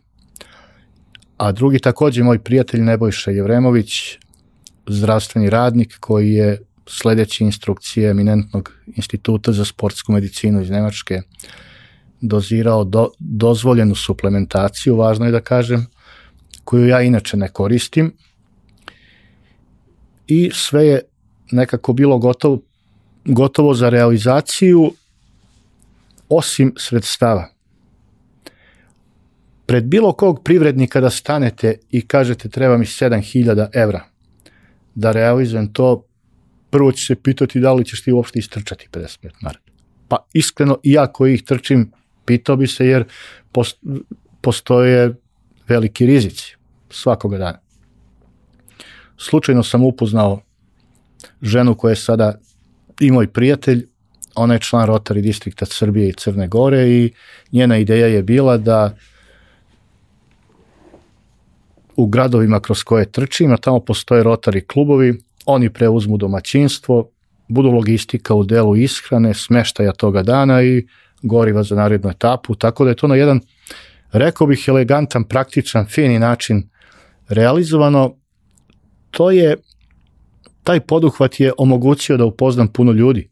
a 1.37 1.51
drugi 1.51 1.79
takođe 1.79 2.23
moj 2.23 2.39
prijatelj 2.39 2.81
Nebojša 2.81 3.31
Jevremović, 3.31 4.17
zdravstveni 4.87 5.49
radnik 5.49 5.97
koji 5.99 6.31
je 6.31 6.61
sledeći 6.87 7.43
instrukcije 7.43 8.09
eminentnog 8.09 8.71
instituta 8.87 9.51
za 9.51 9.65
sportsku 9.65 10.11
medicinu 10.11 10.61
iz 10.61 10.69
Nemačke 10.69 11.21
dozirao 12.21 12.83
do, 12.83 13.09
dozvoljenu 13.19 13.95
suplementaciju, 13.95 14.95
važno 14.95 15.25
je 15.25 15.31
da 15.31 15.41
kažem, 15.41 15.85
koju 16.63 16.87
ja 16.87 17.01
inače 17.01 17.37
ne 17.37 17.49
koristim. 17.49 18.13
I 20.27 20.51
sve 20.53 20.87
je 20.87 21.01
nekako 21.51 21.93
bilo 21.93 22.17
gotovo, 22.17 22.61
gotovo 23.25 23.73
za 23.73 23.89
realizaciju 23.89 24.91
osim 26.29 26.73
sredstava. 26.77 27.49
Pred 29.65 29.85
bilo 29.85 30.13
kog 30.13 30.43
privrednika 30.43 31.01
da 31.01 31.09
stanete 31.09 31.77
i 31.91 32.07
kažete 32.07 32.49
treba 32.49 32.77
mi 32.77 32.85
7000 32.85 33.69
evra 33.73 34.03
da 34.95 35.11
realizujem 35.11 35.73
to, 35.73 36.05
prvo 36.69 36.91
će 36.91 37.05
se 37.05 37.15
pitati 37.15 37.59
da 37.59 37.73
li 37.73 37.85
ćeš 37.85 38.03
ti 38.03 38.11
uopšte 38.11 38.39
istrčati 38.39 38.87
55 38.91 39.29
nared. 39.41 39.61
Pa 40.07 40.25
iskreno, 40.33 40.77
i 40.83 40.91
ja 40.91 41.07
koji 41.07 41.33
ih 41.33 41.43
trčim, 41.43 41.91
pitao 42.25 42.55
bi 42.55 42.67
se 42.67 42.87
jer 42.87 43.05
postoje 44.41 45.15
veliki 45.67 46.05
rizici 46.05 46.55
svakoga 46.89 47.37
dana. 47.37 47.59
Slučajno 49.17 49.63
sam 49.63 49.83
upoznao 49.83 50.41
ženu 51.41 51.75
koja 51.75 51.91
je 51.91 51.95
sada 51.95 52.39
i 52.99 53.11
moj 53.11 53.27
prijatelj, 53.27 53.87
ona 54.35 54.53
je 54.53 54.59
član 54.59 54.87
Rotary 54.87 55.21
distrikta 55.21 55.65
Srbije 55.65 56.09
i 56.09 56.13
Crne 56.13 56.47
Gore 56.47 56.87
i 56.89 57.11
njena 57.51 57.77
ideja 57.77 58.07
je 58.07 58.23
bila 58.23 58.57
da 58.57 58.95
u 61.95 62.07
gradovima 62.07 62.59
kroz 62.59 62.83
koje 62.83 63.11
trčim, 63.11 63.53
a 63.53 63.57
tamo 63.57 63.79
postoje 63.79 64.23
Rotary 64.23 64.67
klubovi, 64.67 65.19
oni 65.45 65.69
preuzmu 65.69 66.17
domaćinstvo, 66.17 67.09
budu 67.47 67.71
logistika 67.71 68.33
u 68.33 68.43
delu 68.43 68.75
ishrane, 68.75 69.33
smeštaja 69.33 69.91
toga 69.91 70.23
dana 70.23 70.63
i 70.63 70.87
goriva 71.21 71.63
za 71.63 71.75
narednu 71.75 72.09
etapu, 72.09 72.55
tako 72.55 72.83
da 72.83 72.89
je 72.89 72.95
to 72.95 73.07
na 73.07 73.15
jedan, 73.15 73.39
rekao 74.11 74.47
bih, 74.47 74.65
elegantan, 74.67 75.23
praktičan, 75.23 75.85
fini 75.85 76.19
način 76.19 76.69
realizovano. 77.29 78.15
To 79.11 79.31
je, 79.31 79.57
taj 80.65 80.79
poduhvat 80.79 81.39
je 81.39 81.51
omogućio 81.57 82.17
da 82.17 82.25
upoznam 82.25 82.67
puno 82.67 82.91
ljudi, 82.91 83.29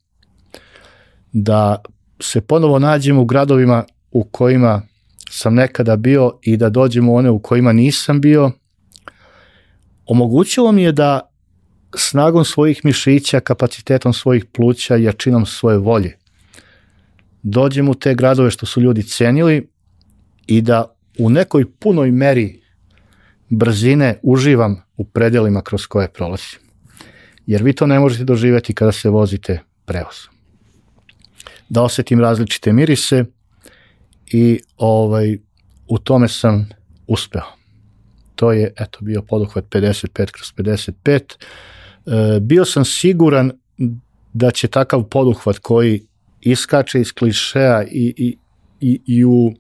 da 1.32 1.82
se 2.22 2.42
ponovo 2.42 2.80
nađem 2.80 3.18
u 3.18 3.26
gradovima 3.26 3.84
u 4.12 4.24
kojima 4.24 4.82
sam 5.30 5.56
nekada 5.56 5.96
bio 5.96 6.40
i 6.42 6.58
da 6.58 6.70
dođem 6.70 7.10
u 7.10 7.16
one 7.16 7.30
u 7.30 7.40
kojima 7.40 7.74
nisam 7.74 8.22
bio, 8.22 8.52
omogućilo 10.06 10.72
mi 10.72 10.84
je 10.84 10.92
da 10.92 11.20
snagom 11.96 12.46
svojih 12.46 12.86
mišića, 12.86 13.40
kapacitetom 13.40 14.14
svojih 14.14 14.46
pluća, 14.46 14.96
jačinom 14.96 15.46
svoje 15.46 15.78
volje, 15.78 16.18
dođem 17.44 17.90
u 17.90 17.96
te 17.96 18.16
gradove 18.16 18.52
što 18.52 18.66
su 18.66 18.82
ljudi 18.82 19.04
cenili 19.04 19.70
i 20.48 20.62
da 20.62 20.96
u 21.20 21.30
nekoj 21.30 21.72
punoj 21.72 22.12
meri 22.12 22.62
brzine 23.50 24.20
uživam 24.24 24.84
u 24.98 25.06
predelima 25.06 25.62
kroz 25.62 25.86
koje 25.86 26.08
prolazim. 26.14 26.63
Jer 27.48 27.64
vi 27.64 27.74
to 27.74 27.88
ne 27.88 28.00
možete 28.00 28.24
doživeti 28.24 28.74
kada 28.74 28.92
se 28.92 29.10
vozite 29.10 29.60
prevozom. 29.86 30.34
Da 31.70 31.82
osetim 31.82 32.20
različite 32.20 32.74
mirise 32.74 33.26
i 34.26 34.60
ovaj, 34.78 35.38
u 35.88 35.98
tome 35.98 36.28
sam 36.28 36.70
uspeo. 37.08 37.46
To 38.36 38.52
je, 38.52 38.74
eto, 38.80 39.00
bio 39.02 39.22
poduhvat 39.22 39.66
55 39.66 40.32
kroz 40.32 40.54
55. 40.58 41.20
E, 42.06 42.40
bio 42.40 42.66
sam 42.66 42.86
siguran 42.86 43.52
da 44.34 44.52
će 44.52 44.68
takav 44.68 45.04
poduhvat 45.04 45.58
koji 45.58 46.08
iskače 46.42 47.02
iz 47.02 47.12
klišeja 47.12 47.84
i, 47.84 48.14
i, 48.18 48.38
i, 48.80 49.02
i 49.06 49.26
u 49.26 49.54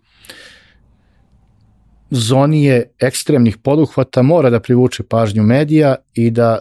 zoni 2.09 2.65
je 2.65 2.91
ekstremnih 2.99 3.57
poduhvata 3.57 4.21
mora 4.21 4.49
da 4.49 4.59
privuče 4.59 5.03
pažnju 5.03 5.43
medija 5.43 5.95
i 6.13 6.31
da 6.31 6.59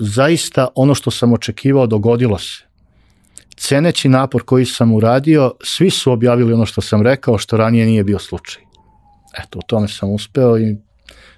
zaista 0.00 0.68
ono 0.74 0.94
što 0.94 1.10
sam 1.10 1.32
očekivao 1.32 1.86
dogodilo 1.86 2.38
se. 2.38 2.64
Ceneći 3.56 4.08
napor 4.08 4.42
koji 4.42 4.64
sam 4.64 4.92
uradio, 4.92 5.52
svi 5.62 5.90
su 5.90 6.12
objavili 6.12 6.52
ono 6.52 6.66
što 6.66 6.80
sam 6.80 7.02
rekao, 7.02 7.38
što 7.38 7.56
ranije 7.56 7.86
nije 7.86 8.04
bio 8.04 8.18
slučaj. 8.18 8.62
Eto, 9.38 9.58
u 9.58 9.62
tome 9.66 9.88
sam 9.88 10.10
uspeo 10.10 10.58
i 10.58 10.76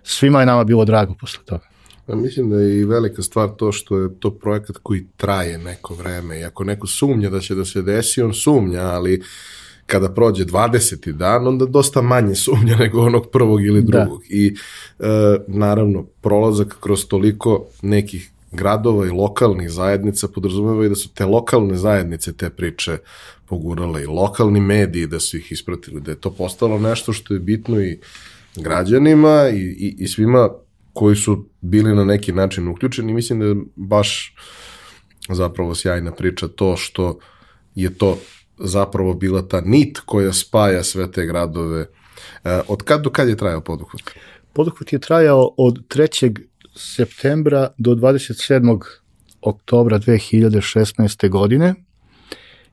svima 0.03 0.41
je 0.41 0.47
nama 0.47 0.65
bilo 0.65 0.85
drago 0.85 1.15
posle 1.21 1.45
toga. 1.45 1.65
Ja 2.09 2.15
mislim 2.15 2.51
da 2.51 2.57
je 2.57 2.81
i 2.81 2.85
velika 2.85 3.23
stvar 3.23 3.49
to 3.57 3.73
što 3.73 3.99
je 3.99 4.21
to 4.21 4.31
projekat 4.31 4.77
koji 4.83 5.07
traje 5.17 5.59
neko 5.59 5.95
vreme 5.95 6.41
i 6.41 6.45
ako 6.45 6.65
neko 6.65 6.87
sumnja 6.87 7.31
da 7.31 7.41
će 7.41 7.55
da 7.55 7.65
se 7.65 7.83
desi, 7.83 8.23
on 8.23 8.35
sumnja, 8.35 8.83
ali 8.83 9.23
kada 9.87 10.15
prođe 10.15 10.45
20. 10.45 11.13
dan, 11.13 11.47
onda 11.47 11.67
dosta 11.67 12.03
manje 12.03 12.35
sumnja 12.35 12.77
nego 12.85 13.01
onog 13.01 13.31
prvog 13.33 13.65
ili 13.65 13.83
da. 13.83 13.87
drugog. 13.87 14.21
Da. 14.21 14.27
I 14.29 14.55
e, 14.99 15.07
naravno, 15.49 16.07
prolazak 16.21 16.77
kroz 16.81 17.07
toliko 17.07 17.67
nekih 17.83 18.33
gradova 18.53 19.07
i 19.07 19.11
lokalnih 19.11 19.71
zajednica 19.71 20.29
podrazumeva 20.29 20.87
i 20.87 20.89
da 20.89 20.95
su 20.95 21.15
te 21.15 21.27
lokalne 21.27 21.77
zajednice 21.77 22.33
te 22.33 22.51
priče 22.51 22.99
pogurale 23.47 24.03
i 24.03 24.07
lokalni 24.07 24.61
mediji 24.61 25.07
da 25.07 25.21
su 25.21 25.37
ih 25.37 25.53
ispratili, 25.53 26.01
da 26.01 26.11
je 26.11 26.21
to 26.21 26.31
postalo 26.31 26.79
nešto 26.79 27.13
što 27.13 27.35
je 27.35 27.41
bitno 27.41 27.81
i 27.81 27.99
građanima 28.57 29.49
i, 29.49 29.61
i, 29.61 29.97
i 29.99 30.09
svima 30.09 30.49
koji 30.93 31.17
su 31.17 31.49
bili 31.61 31.95
na 31.95 32.05
neki 32.05 32.33
način 32.33 32.69
uključeni. 32.69 33.13
Mislim 33.13 33.41
da 33.41 33.47
je 33.47 33.57
baš 33.77 34.35
zapravo 35.29 35.75
sjajna 35.75 36.13
priča 36.13 36.49
to 36.49 36.77
što 36.77 37.19
je 37.75 37.95
to 37.95 38.19
zapravo 38.59 39.15
bila 39.15 39.43
ta 39.49 39.61
nit 39.61 39.99
koja 39.99 40.33
spaja 40.33 40.83
sve 40.83 41.13
te 41.13 41.27
gradove. 41.27 41.87
E, 42.45 42.61
od 42.69 42.83
kad 42.83 43.03
do 43.03 43.11
kad 43.11 43.29
je 43.29 43.37
trajao 43.37 43.61
poduhvat? 43.61 44.01
Poduhvat 44.53 44.93
je 44.93 44.99
trajao 44.99 45.55
od 45.57 45.79
3. 45.89 46.39
septembra 46.75 47.69
do 47.79 47.95
27. 47.95 48.81
oktobra 49.41 49.99
2016. 49.99 51.29
godine 51.29 51.75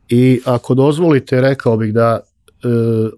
i 0.09 0.41
ako 0.45 0.73
dozvolite 0.73 1.41
rekao 1.41 1.77
bih 1.77 1.93
da 1.93 2.19
e, 2.19 2.67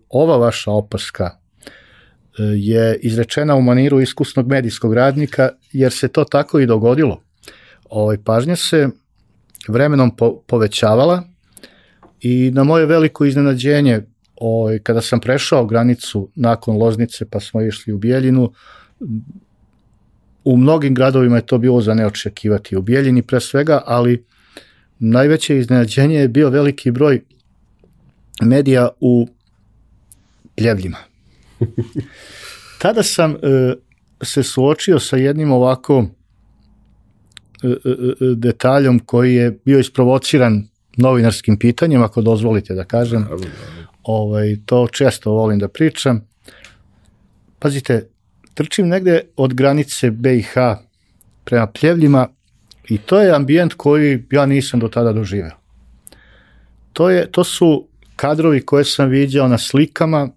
ova 0.10 0.38
vaša 0.38 0.72
opaska 0.72 1.26
e, 1.26 2.44
je 2.44 3.00
izrečena 3.02 3.56
u 3.56 3.62
maniru 3.62 4.02
iskusnog 4.02 4.48
medijskog 4.48 4.94
radnika 4.94 5.50
jer 5.72 5.92
se 5.92 6.08
to 6.08 6.24
tako 6.24 6.60
i 6.60 6.66
dogodilo. 6.66 7.22
Ovaj, 7.90 8.18
pažnja 8.24 8.56
se 8.56 8.90
vremenom 9.68 10.16
po, 10.16 10.42
povećavala 10.48 11.24
I 12.22 12.52
na 12.54 12.64
moje 12.64 12.86
veliko 12.86 13.26
iznenađenje, 13.26 14.02
ovaj, 14.36 14.80
kada 14.80 15.02
sam 15.02 15.20
prešao 15.20 15.66
granicu 15.66 16.30
nakon 16.36 16.78
Loznice 16.78 17.26
pa 17.30 17.40
smo 17.40 17.62
išli 17.62 17.94
u 17.94 17.98
Bijeljinu, 17.98 18.54
u 20.44 20.58
mnogim 20.58 20.94
gradovima 20.94 21.36
je 21.36 21.46
to 21.46 21.58
bilo 21.58 21.82
za 21.82 21.94
neočekivati. 21.94 22.78
U 22.78 22.82
Bijeljini 22.82 23.22
pre 23.22 23.40
svega, 23.40 23.82
ali 23.86 24.26
najveće 25.00 25.58
iznenađenje 25.58 26.16
je 26.16 26.28
bio 26.28 26.50
veliki 26.50 26.92
broj 26.92 27.22
medija 28.42 28.90
u 29.00 29.28
pljevljima. 30.56 30.98
Tada 32.82 33.04
sam 33.04 33.32
e, 33.32 33.38
se 34.24 34.44
suočio 34.44 35.00
sa 35.00 35.18
jednim 35.18 35.52
ovako 35.52 36.06
e, 37.64 37.68
e, 37.68 37.72
e, 37.72 38.36
detaljom 38.36 39.00
koji 39.00 39.36
je 39.36 39.60
bio 39.66 39.80
isprovociran 39.80 40.68
novinarskim 40.98 41.60
pitanjem, 41.60 42.04
ako 42.04 42.22
dozvolite 42.22 42.74
da 42.74 42.84
kažem. 42.84 43.28
Ovaj, 44.04 44.58
to 44.66 44.88
često 44.88 45.32
volim 45.32 45.60
da 45.60 45.68
pričam. 45.68 46.28
Pazite, 47.60 48.08
trčim 48.54 48.88
negde 48.88 49.22
od 49.36 49.54
granice 49.54 50.12
BiH 50.12 50.54
prema 51.44 51.68
Pljevljima 51.68 52.28
i 52.90 52.98
to 52.98 53.20
je 53.20 53.36
ambijent 53.36 53.74
koji 53.74 54.24
ja 54.32 54.46
nisam 54.46 54.80
do 54.80 54.88
tada 54.88 55.14
doživeo. 55.14 55.58
To, 56.94 57.10
je, 57.10 57.32
to 57.32 57.44
su 57.44 57.88
kadrovi 58.16 58.62
koje 58.62 58.86
sam 58.86 59.10
viđao 59.10 59.48
na 59.48 59.58
slikama 59.58 60.30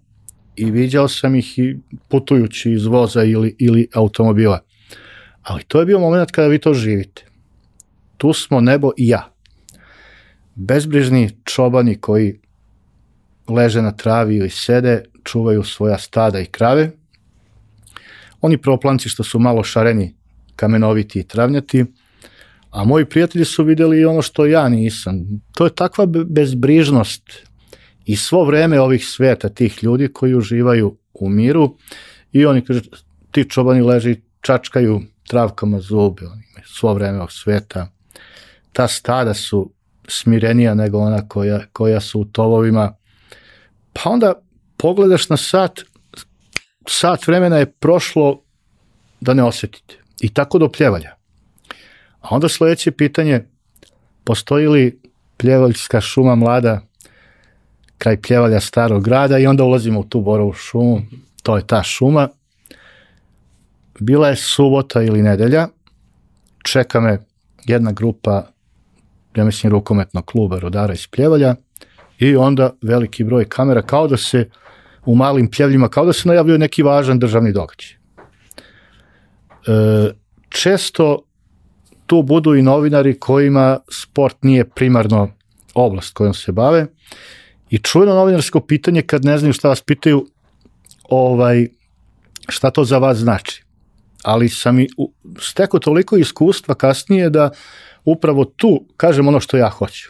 i 0.55 0.71
viđao 0.71 1.07
sam 1.07 1.35
ih 1.35 1.59
i 1.59 1.77
putujući 2.07 2.71
iz 2.71 2.85
voza 2.85 3.23
ili, 3.23 3.55
ili 3.59 3.87
automobila. 3.93 4.59
Ali 5.43 5.63
to 5.63 5.79
je 5.79 5.85
bio 5.85 5.99
moment 5.99 6.31
kada 6.31 6.47
vi 6.47 6.59
to 6.59 6.73
živite. 6.73 7.25
Tu 8.17 8.33
smo 8.33 8.61
nebo 8.61 8.91
i 8.97 9.07
ja. 9.07 9.31
Bezbrižni 10.55 11.29
čobani 11.43 11.95
koji 11.95 12.39
leže 13.47 13.81
na 13.81 13.91
travi 13.91 14.35
ili 14.35 14.49
sede, 14.49 15.03
čuvaju 15.23 15.63
svoja 15.63 15.97
stada 15.97 16.39
i 16.39 16.45
krave. 16.45 16.91
Oni 18.41 18.57
proplanci 18.57 19.09
što 19.09 19.23
su 19.23 19.39
malo 19.39 19.63
šareni, 19.63 20.15
kamenoviti 20.55 21.19
i 21.19 21.23
travnjati, 21.23 21.85
a 22.69 22.83
moji 22.83 23.05
prijatelji 23.05 23.45
su 23.45 23.63
videli 23.63 24.05
ono 24.05 24.21
što 24.21 24.45
ja 24.45 24.69
nisam. 24.69 25.41
To 25.55 25.65
je 25.65 25.75
takva 25.75 26.05
bezbrižnost 26.25 27.23
i 28.05 28.15
svo 28.15 28.43
vreme 28.43 28.79
ovih 28.79 29.05
sveta, 29.07 29.49
tih 29.49 29.83
ljudi 29.83 30.07
koji 30.07 30.35
uživaju 30.35 30.97
u 31.13 31.29
miru 31.29 31.77
i 32.31 32.45
oni 32.45 32.65
kaže, 32.65 32.81
ti 33.31 33.49
čobani 33.49 33.81
leži, 33.81 34.21
čačkaju 34.41 35.01
travkama 35.27 35.79
zube, 35.79 36.25
oni 36.25 36.43
svo 36.65 36.93
vreme 36.93 37.17
ovog 37.17 37.31
sveta. 37.31 37.87
Ta 38.71 38.87
stada 38.87 39.33
su 39.33 39.71
smirenija 40.07 40.73
nego 40.73 40.99
ona 40.99 41.27
koja, 41.27 41.59
koja 41.73 42.01
su 42.01 42.19
u 42.19 42.25
tovovima. 42.25 42.95
Pa 43.93 44.09
onda 44.09 44.33
pogledaš 44.77 45.29
na 45.29 45.37
sat, 45.37 45.79
sat 46.87 47.27
vremena 47.27 47.57
je 47.57 47.71
prošlo 47.71 48.41
da 49.21 49.33
ne 49.33 49.43
osetite. 49.43 49.95
I 50.21 50.33
tako 50.33 50.57
do 50.57 50.71
pljevalja. 50.71 51.15
A 52.21 52.27
onda 52.31 52.49
sledeće 52.49 52.91
pitanje, 52.91 53.45
postoji 54.23 54.67
li 54.67 54.99
pljevaljska 55.37 56.01
šuma 56.01 56.35
mlada 56.35 56.81
kraj 57.97 58.21
pljevalja 58.21 58.59
starog 58.59 59.03
grada 59.03 59.37
i 59.37 59.47
onda 59.47 59.63
ulazimo 59.63 59.99
u 59.99 60.03
tu 60.03 60.21
borovu 60.21 60.53
šumu, 60.53 61.01
to 61.43 61.57
je 61.57 61.67
ta 61.67 61.83
šuma. 61.83 62.29
Bila 63.99 64.29
je 64.29 64.35
subota 64.35 65.01
ili 65.01 65.21
nedelja, 65.21 65.67
čeka 66.63 66.99
me 66.99 67.25
jedna 67.65 67.91
grupa, 67.91 68.47
ja 69.35 69.43
mislim, 69.43 69.71
rukometnog 69.71 70.25
kluba 70.25 70.59
rodara 70.59 70.93
iz 70.93 71.07
pljevalja 71.07 71.55
i 72.19 72.35
onda 72.35 72.73
veliki 72.81 73.23
broj 73.23 73.45
kamera, 73.49 73.81
kao 73.81 74.07
da 74.07 74.17
se 74.17 74.49
u 75.05 75.15
malim 75.15 75.51
pljevljima, 75.51 75.89
kao 75.89 76.05
da 76.05 76.13
se 76.13 76.27
najavljuje 76.27 76.59
neki 76.59 76.83
važan 76.83 77.19
državni 77.19 77.51
događaj. 77.51 77.91
E, 79.67 80.11
često 80.49 81.25
tu 82.05 82.21
budu 82.21 82.55
i 82.55 82.61
novinari 82.61 83.19
kojima 83.19 83.79
sport 83.91 84.37
nije 84.41 84.69
primarno 84.69 85.29
oblast 85.73 86.13
kojom 86.13 86.33
se 86.33 86.51
bave 86.51 86.85
i 87.69 87.77
čujeno 87.77 88.13
novinarsko 88.13 88.59
pitanje 88.59 89.01
kad 89.01 89.25
ne 89.25 89.37
znaju 89.37 89.53
šta 89.53 89.69
vas 89.69 89.81
pitaju 89.81 90.25
ovaj, 91.09 91.67
šta 92.49 92.71
to 92.71 92.83
za 92.83 92.97
vas 92.97 93.17
znači. 93.17 93.63
Ali 94.23 94.49
sam 94.49 94.79
i 94.79 94.87
steko 95.39 95.79
toliko 95.79 96.17
iskustva 96.17 96.75
kasnije 96.75 97.29
da 97.29 97.49
upravo 98.05 98.45
tu 98.45 98.85
kažem 98.97 99.27
ono 99.27 99.39
što 99.39 99.57
ja 99.57 99.69
hoću. 99.69 100.09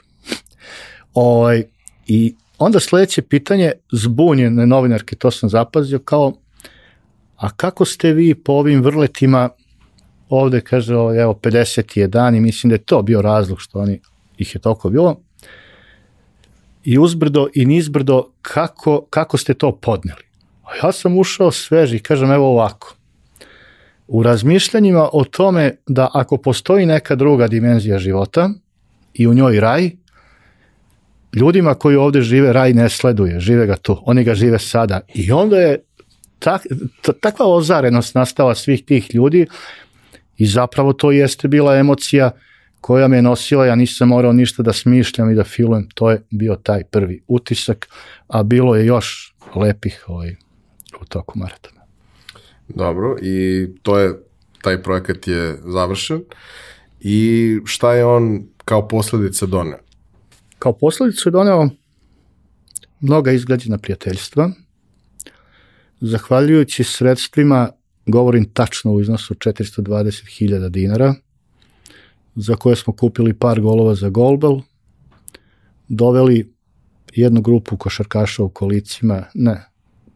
ovaj, 1.13 1.63
I 2.07 2.35
onda 2.57 2.80
sledeće 2.80 3.22
pitanje, 3.22 3.72
zbunjene 3.91 4.65
novinarke, 4.65 5.15
to 5.15 5.32
sam 5.32 5.49
zapazio, 5.49 5.99
kao 5.99 6.34
a 7.38 7.49
kako 7.49 7.86
ste 7.86 8.14
vi 8.14 8.36
po 8.36 8.53
ovim 8.53 8.82
vrletima 8.82 9.49
ovde 10.30 10.61
kaže, 10.61 10.94
evo, 10.94 11.34
50 11.34 11.98
je 11.98 12.07
dan 12.07 12.36
i 12.36 12.41
mislim 12.41 12.69
da 12.69 12.76
je 12.76 12.86
to 12.86 13.02
bio 13.02 13.22
razlog 13.22 13.61
što 13.61 13.80
oni, 13.80 13.99
ih 14.38 14.56
je 14.56 14.61
toliko 14.61 14.90
bilo. 14.90 15.19
I 16.84 16.99
uzbrdo 16.99 17.48
i 17.53 17.65
nizbrdo, 17.65 18.32
kako, 18.41 19.06
kako 19.10 19.38
ste 19.38 19.53
to 19.53 19.76
podneli? 19.76 20.23
A 20.64 20.88
ja 20.88 20.91
sam 20.91 21.18
ušao 21.18 21.52
sveži 21.52 21.99
kažem, 21.99 22.32
evo 22.32 22.52
ovako. 22.52 22.95
U 24.07 24.23
razmišljanjima 24.23 25.10
o 25.14 25.23
tome 25.23 25.76
da 25.88 26.10
ako 26.14 26.38
postoji 26.38 26.86
neka 26.86 27.15
druga 27.15 27.48
dimenzija 27.48 27.99
života 27.99 28.49
i 29.14 29.27
u 29.27 29.34
njoj 29.34 29.60
raj, 29.60 29.91
ljudima 31.35 31.73
koji 31.73 31.95
ovde 31.95 32.21
žive 32.21 32.53
raj 32.53 32.73
ne 32.73 32.89
sleduje, 32.89 33.39
žive 33.39 33.65
ga 33.65 33.75
tu, 33.75 33.97
oni 34.05 34.23
ga 34.23 34.35
žive 34.35 34.59
sada. 34.59 34.99
I 35.13 35.31
onda 35.31 35.57
je 35.57 35.83
tak, 36.39 36.61
takva 37.21 37.47
ozarenost 37.47 38.15
nastala 38.15 38.55
svih 38.55 38.85
tih 38.85 39.15
ljudi 39.15 39.47
I 40.37 40.45
zapravo 40.45 40.93
to 40.93 41.11
jeste 41.11 41.47
bila 41.47 41.75
emocija 41.75 42.31
koja 42.81 43.07
me 43.07 43.21
nosila, 43.21 43.65
ja 43.65 43.75
nisam 43.75 44.07
morao 44.07 44.33
ništa 44.33 44.63
da 44.63 44.73
smišljam 44.73 45.31
i 45.31 45.35
da 45.35 45.43
filujem, 45.43 45.87
to 45.93 46.11
je 46.11 46.21
bio 46.29 46.55
taj 46.55 46.83
prvi 46.83 47.23
utisak, 47.27 47.87
a 48.27 48.43
bilo 48.43 48.75
je 48.75 48.85
još 48.85 49.35
lepih 49.55 50.03
ovaj, 50.07 50.35
u 51.01 51.05
toku 51.05 51.39
maratona. 51.39 51.81
Dobro, 52.67 53.15
i 53.21 53.67
to 53.81 53.99
je, 53.99 54.13
taj 54.61 54.83
projekat 54.83 55.27
je 55.27 55.57
završen 55.65 56.21
i 56.99 57.57
šta 57.65 57.93
je 57.93 58.05
on 58.05 58.43
kao 58.65 58.87
posledica 58.87 59.45
doneo? 59.45 59.84
Kao 60.60 60.73
posledicu 60.73 61.30
je 61.30 61.32
doneo 61.32 61.69
mnoga 62.99 63.32
izgrađena 63.32 63.77
prijateljstva, 63.77 64.52
zahvaljujući 66.02 66.84
sredstvima 66.84 67.69
govorim 68.06 68.49
tačno 68.53 68.91
u 68.91 69.02
iznosu 69.02 69.34
420.000 69.34 70.69
dinara, 70.69 71.15
za 72.36 72.56
koje 72.56 72.76
smo 72.76 72.94
kupili 72.94 73.34
par 73.34 73.61
golova 73.61 73.95
za 73.95 74.10
golbel, 74.10 74.60
doveli 75.88 76.53
jednu 77.14 77.41
grupu 77.41 77.77
košarkaša 77.77 78.44
u 78.44 78.49
kolicima, 78.49 79.23
ne, 79.34 79.65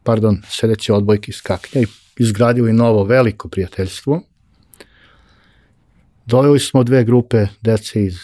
pardon, 0.02 0.42
sedeće 0.48 0.92
odbojke 0.92 1.30
iz 1.30 1.42
Kaknja 1.42 1.82
i 1.82 1.86
izgradili 2.18 2.72
novo 2.72 3.04
veliko 3.04 3.48
prijateljstvo. 3.48 4.22
Doveli 6.26 6.60
smo 6.60 6.84
dve 6.84 7.04
grupe 7.04 7.46
dece 7.60 8.04
iz 8.04 8.16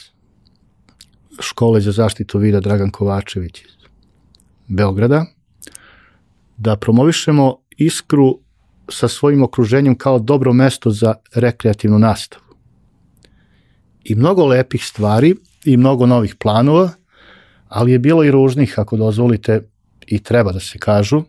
škole 1.40 1.80
za 1.80 1.92
zaštitu 1.92 2.38
vida 2.38 2.60
Dragan 2.60 2.90
Kovačević 2.90 3.60
iz 3.60 3.70
Beograda, 4.68 5.26
da 6.56 6.76
promovišemo 6.76 7.56
iskru 7.76 8.38
sa 8.88 9.08
svojim 9.08 9.42
okruženjem 9.42 9.98
kao 9.98 10.18
dobro 10.18 10.52
mesto 10.52 10.90
za 10.90 11.14
rekreativnu 11.34 11.98
nastavu. 11.98 12.44
I 14.04 14.14
mnogo 14.14 14.46
lepih 14.46 14.84
stvari 14.84 15.34
i 15.64 15.76
mnogo 15.76 16.06
novih 16.06 16.34
planova, 16.34 16.90
ali 17.68 17.92
je 17.92 17.98
bilo 17.98 18.24
i 18.24 18.30
ružnih, 18.30 18.78
ako 18.78 18.96
dozvolite, 18.96 19.62
i 20.06 20.22
treba 20.22 20.52
da 20.52 20.60
se 20.60 20.78
kažu. 20.78 21.18
E, 21.18 21.24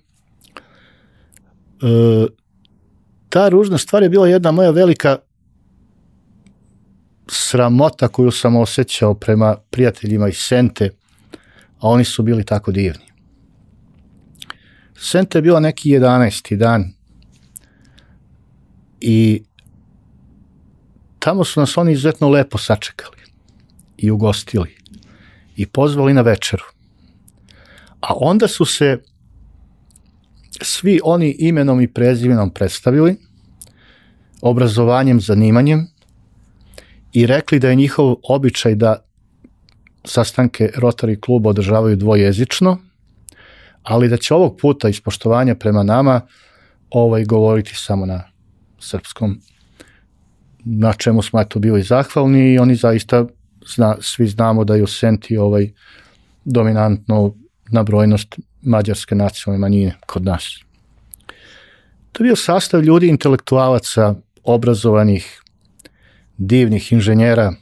ta 3.29 3.49
ružna 3.49 3.77
stvar 3.77 4.03
je 4.03 4.09
bila 4.09 4.27
jedna 4.27 4.51
moja 4.51 4.71
velika 4.71 5.17
sramota 7.31 8.07
koju 8.07 8.31
sam 8.31 8.55
osjećao 8.55 9.13
prema 9.13 9.55
prijateljima 9.69 10.27
iz 10.27 10.37
Sente, 10.37 10.89
a 11.79 11.87
oni 11.87 12.03
su 12.03 12.23
bili 12.23 12.43
tako 12.43 12.71
divni. 12.71 13.05
Sente 14.95 15.37
je 15.37 15.41
bila 15.41 15.59
neki 15.59 15.89
11. 15.89 16.55
dan 16.55 16.93
i 18.99 19.43
tamo 21.19 21.43
su 21.43 21.59
nas 21.59 21.77
oni 21.77 21.91
izuzetno 21.91 22.29
lepo 22.29 22.57
sačekali 22.57 23.17
i 23.97 24.11
ugostili 24.11 24.75
i 25.55 25.65
pozvali 25.65 26.13
na 26.13 26.21
večeru. 26.21 26.63
A 27.99 28.13
onda 28.15 28.47
su 28.47 28.65
se 28.65 29.03
svi 30.61 30.99
oni 31.03 31.35
imenom 31.39 31.81
i 31.81 31.93
prezimenom 31.93 32.49
predstavili, 32.49 33.15
obrazovanjem, 34.41 35.21
zanimanjem 35.21 35.87
i 37.17 37.25
rekli 37.25 37.59
da 37.59 37.69
je 37.69 37.75
njihov 37.75 38.15
običaj 38.29 38.75
da 38.75 38.95
sastanke 40.05 40.69
Rotary 40.75 41.19
kluba 41.19 41.49
održavaju 41.49 41.95
dvojezično, 41.95 42.77
ali 43.83 44.09
da 44.09 44.17
će 44.17 44.33
ovog 44.33 44.57
puta 44.61 44.89
ispoštovanja 44.89 45.55
prema 45.55 45.83
nama 45.83 46.21
ovaj 46.89 47.25
govoriti 47.25 47.75
samo 47.75 48.05
na 48.05 48.23
srpskom 48.79 49.39
na 50.65 50.93
čemu 50.93 51.21
smo 51.21 51.41
eto 51.41 51.59
bili 51.59 51.83
zahvalni 51.83 52.53
i 52.53 52.59
oni 52.59 52.75
zaista 52.75 53.25
zna, 53.75 53.95
svi 54.01 54.27
znamo 54.27 54.63
da 54.63 54.75
je 54.75 54.83
u 54.83 54.87
Senti 54.87 55.37
ovaj 55.37 55.71
dominantno 56.45 57.33
na 57.71 57.83
brojnost 57.83 58.35
mađarske 58.61 59.15
nacionalne 59.15 59.61
manjine 59.61 59.95
kod 60.05 60.25
nas. 60.25 60.59
To 62.11 62.23
je 62.23 62.27
bio 62.27 62.35
sastav 62.35 62.83
ljudi 62.83 63.07
intelektualaca, 63.07 64.15
obrazovanih, 64.43 65.41
divnih 66.37 66.91
inženjera 66.91 67.53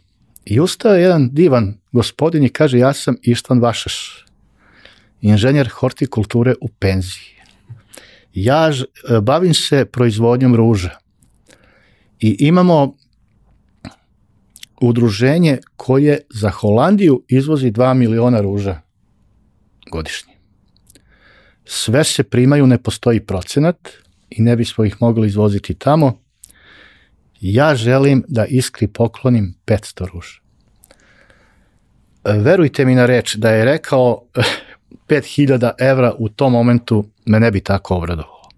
i 0.46 0.60
ustao 0.60 0.94
je 0.94 1.02
jedan 1.02 1.30
divan 1.32 1.78
gospodin 1.92 2.44
i 2.44 2.50
kaže 2.50 2.78
ja 2.78 2.94
sam 2.94 3.18
Ištvan 3.22 3.60
Vašaš, 3.60 4.26
inženjer 5.22 5.70
hortikulture 5.70 6.54
u 6.62 6.68
penziji. 6.68 7.36
Ja 8.34 8.72
bavim 9.22 9.54
se 9.54 9.86
proizvodnjom 9.86 10.56
ruža 10.56 10.90
i 12.20 12.36
imamo 12.40 12.96
udruženje 14.82 15.58
koje 15.76 16.20
za 16.30 16.50
Holandiju 16.50 17.24
izvozi 17.28 17.72
2 17.72 17.94
miliona 17.94 18.42
ruža 18.42 18.82
godišnje. 19.92 20.34
Sve 21.66 22.04
se 22.04 22.24
primaju, 22.24 22.68
ne 22.68 22.78
postoji 22.78 23.20
procenat 23.20 23.90
i 24.30 24.42
ne 24.42 24.56
bismo 24.56 24.86
ih 24.86 24.96
mogli 25.00 25.28
izvoziti 25.28 25.74
tamo. 25.74 26.25
Ja 27.42 27.76
želim 27.76 28.24
da 28.28 28.46
iskri 28.46 28.88
poklonim 28.88 29.56
500 29.66 30.08
ruža. 30.14 30.40
Verujte 32.24 32.86
mi 32.86 32.96
na 32.96 33.06
reč 33.06 33.36
da 33.36 33.50
je 33.50 33.66
rekao 33.66 34.22
5000 35.10 35.72
evra 35.80 36.14
u 36.18 36.30
tom 36.30 36.52
momentu 36.52 37.06
me 37.26 37.40
ne 37.40 37.52
bi 37.52 37.62
tako 37.62 37.96
obradovalo. 37.96 38.50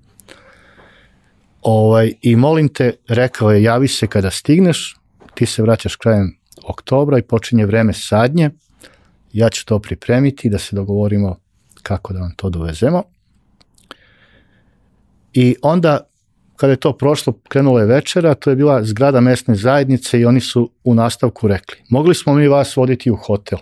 Ovaj, 1.61 2.13
I 2.21 2.35
molim 2.35 2.69
te, 2.69 2.93
rekao 3.07 3.51
je, 3.51 3.63
javi 3.63 3.87
se 3.87 4.07
kada 4.07 4.31
stigneš, 4.31 4.95
ti 5.33 5.45
se 5.45 5.61
vraćaš 5.61 5.95
krajem 5.95 6.37
oktobra 6.63 7.17
i 7.17 7.21
počinje 7.21 7.65
vreme 7.65 7.93
sadnje, 7.93 8.49
ja 9.33 9.49
ću 9.49 9.65
to 9.65 9.79
pripremiti 9.79 10.49
da 10.49 10.57
se 10.57 10.75
dogovorimo 10.75 11.39
kako 11.83 12.13
da 12.13 12.19
vam 12.19 12.33
to 12.35 12.49
dovezemo. 12.49 13.03
I 15.33 15.55
onda, 15.61 16.09
kada 16.57 16.73
je 16.73 16.77
to 16.77 16.93
prošlo, 16.97 17.33
krenula 17.47 17.81
je 17.81 17.87
večera, 17.87 18.33
to 18.33 18.49
je 18.49 18.55
bila 18.55 18.83
zgrada 18.83 19.21
mesne 19.21 19.55
zajednice 19.55 20.19
i 20.19 20.25
oni 20.25 20.41
su 20.41 20.71
u 20.83 20.93
nastavku 20.93 21.47
rekli, 21.47 21.77
mogli 21.89 22.15
smo 22.15 22.33
mi 22.33 22.47
vas 22.47 22.75
voditi 22.75 23.11
u 23.11 23.15
hotel, 23.15 23.59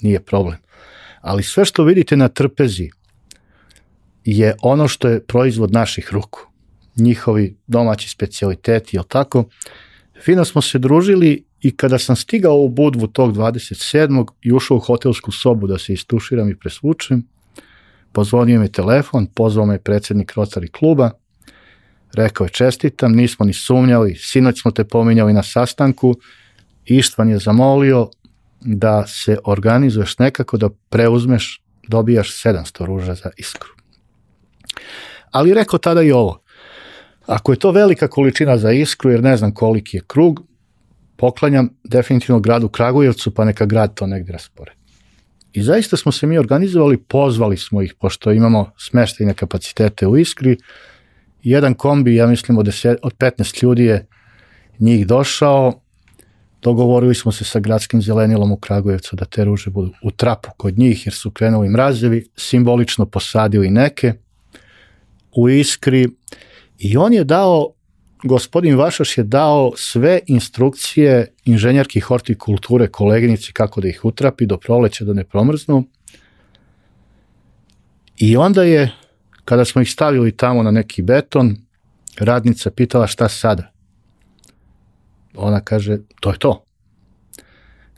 nije 0.00 0.20
problem. 0.20 0.58
Ali 1.20 1.42
sve 1.42 1.64
što 1.64 1.84
vidite 1.84 2.16
na 2.16 2.28
trpezi 2.28 2.90
je 4.24 4.54
ono 4.62 4.88
što 4.88 5.08
je 5.08 5.24
proizvod 5.24 5.72
naših 5.72 6.08
ruku. 6.12 6.40
Njihovi 6.96 7.56
domaći 7.66 8.08
specialiteti, 8.08 8.96
jel 8.96 9.04
tako? 9.04 9.44
Fino 10.24 10.44
smo 10.44 10.62
se 10.62 10.78
družili 10.78 11.44
i 11.60 11.76
kada 11.76 11.98
sam 11.98 12.16
stigao 12.16 12.56
u 12.56 12.68
Budvu 12.68 13.06
tog 13.06 13.36
27. 13.36 14.26
i 14.42 14.52
ušao 14.52 14.76
u 14.76 14.80
hotelsku 14.80 15.32
sobu 15.32 15.66
da 15.66 15.78
se 15.78 15.92
istuširam 15.92 16.50
i 16.50 16.58
presvučem, 16.58 17.26
pozvonio 18.12 18.60
me 18.60 18.68
telefon, 18.68 19.26
pozvao 19.26 19.66
me 19.66 19.78
predsednik 19.78 20.32
Rotary 20.32 20.70
kluba, 20.70 21.10
rekao 22.14 22.44
je 22.44 22.50
čestitam, 22.50 23.12
nismo 23.12 23.46
ni 23.46 23.52
sumnjali, 23.52 24.16
sinoć 24.16 24.60
smo 24.60 24.70
te 24.70 24.84
pominjali 24.84 25.32
na 25.32 25.42
sastanku, 25.42 26.14
Ištvan 26.84 27.28
je 27.28 27.38
zamolio 27.38 28.10
da 28.60 29.06
se 29.06 29.38
organizuješ 29.44 30.18
nekako 30.18 30.56
da 30.56 30.68
preuzmeš, 30.88 31.62
dobijaš 31.88 32.42
700 32.44 32.84
ruža 32.84 33.14
za 33.14 33.30
iskru. 33.36 33.70
Ali 35.30 35.54
rekao 35.54 35.78
tada 35.78 36.02
i 36.02 36.12
ovo, 36.12 36.42
ako 37.26 37.52
je 37.52 37.58
to 37.58 37.70
velika 37.70 38.08
količina 38.08 38.58
za 38.58 38.72
iskru, 38.72 39.10
jer 39.10 39.22
ne 39.22 39.36
znam 39.36 39.54
koliki 39.54 39.96
je 39.96 40.02
krug, 40.06 40.40
poklanjam 41.16 41.68
definitivno 41.84 42.40
gradu 42.40 42.68
Kragujevcu, 42.68 43.34
pa 43.34 43.44
neka 43.44 43.66
grad 43.66 43.94
to 43.94 44.06
negde 44.06 44.32
raspored. 44.32 44.74
I 45.52 45.62
zaista 45.62 45.96
smo 45.96 46.12
se 46.12 46.26
mi 46.26 46.38
organizovali, 46.38 46.96
pozvali 46.96 47.56
smo 47.56 47.82
ih, 47.82 47.94
pošto 48.00 48.32
imamo 48.32 48.70
smeštajne 48.78 49.34
kapacitete 49.34 50.06
u 50.06 50.16
Iskri. 50.16 50.56
Jedan 51.42 51.74
kombi, 51.74 52.14
ja 52.14 52.26
mislim 52.26 52.58
od, 52.58 52.66
10, 52.66 52.96
od 53.02 53.14
15 53.14 53.62
ljudi 53.62 53.84
je 53.84 54.06
njih 54.78 55.06
došao, 55.06 55.80
dogovorili 56.62 57.14
smo 57.14 57.32
se 57.32 57.44
sa 57.44 57.60
gradskim 57.60 58.02
zelenilom 58.02 58.52
u 58.52 58.56
Kragujevcu 58.56 59.16
da 59.16 59.24
te 59.24 59.44
ruže 59.44 59.70
budu 59.70 59.92
u 60.02 60.10
trapu 60.10 60.50
kod 60.56 60.78
njih, 60.78 61.06
jer 61.06 61.14
su 61.14 61.30
krenuli 61.30 61.68
mrazevi, 61.68 62.26
simbolično 62.36 63.06
posadili 63.06 63.70
neke 63.70 64.12
u 65.36 65.48
Iskri 65.48 66.08
i 66.78 66.96
on 66.96 67.12
je 67.12 67.24
dao 67.24 67.74
gospodin 68.22 68.76
Vašaš 68.76 69.18
je 69.18 69.24
dao 69.24 69.72
sve 69.76 70.20
instrukcije 70.26 71.34
inženjerki 71.44 72.00
hortikulture 72.00 72.88
koleginici 72.88 73.52
kako 73.52 73.80
da 73.80 73.88
ih 73.88 74.04
utrapi 74.04 74.46
do 74.46 74.56
proleća 74.56 75.04
da 75.04 75.12
ne 75.12 75.24
promrznu. 75.24 75.84
I 78.18 78.36
onda 78.36 78.62
je, 78.62 78.92
kada 79.44 79.64
smo 79.64 79.82
ih 79.82 79.90
stavili 79.90 80.36
tamo 80.36 80.62
na 80.62 80.70
neki 80.70 81.02
beton, 81.02 81.56
radnica 82.18 82.70
pitala 82.70 83.06
šta 83.06 83.28
sada. 83.28 83.72
Ona 85.34 85.60
kaže, 85.60 85.98
to 86.20 86.30
je 86.30 86.38
to. 86.38 86.64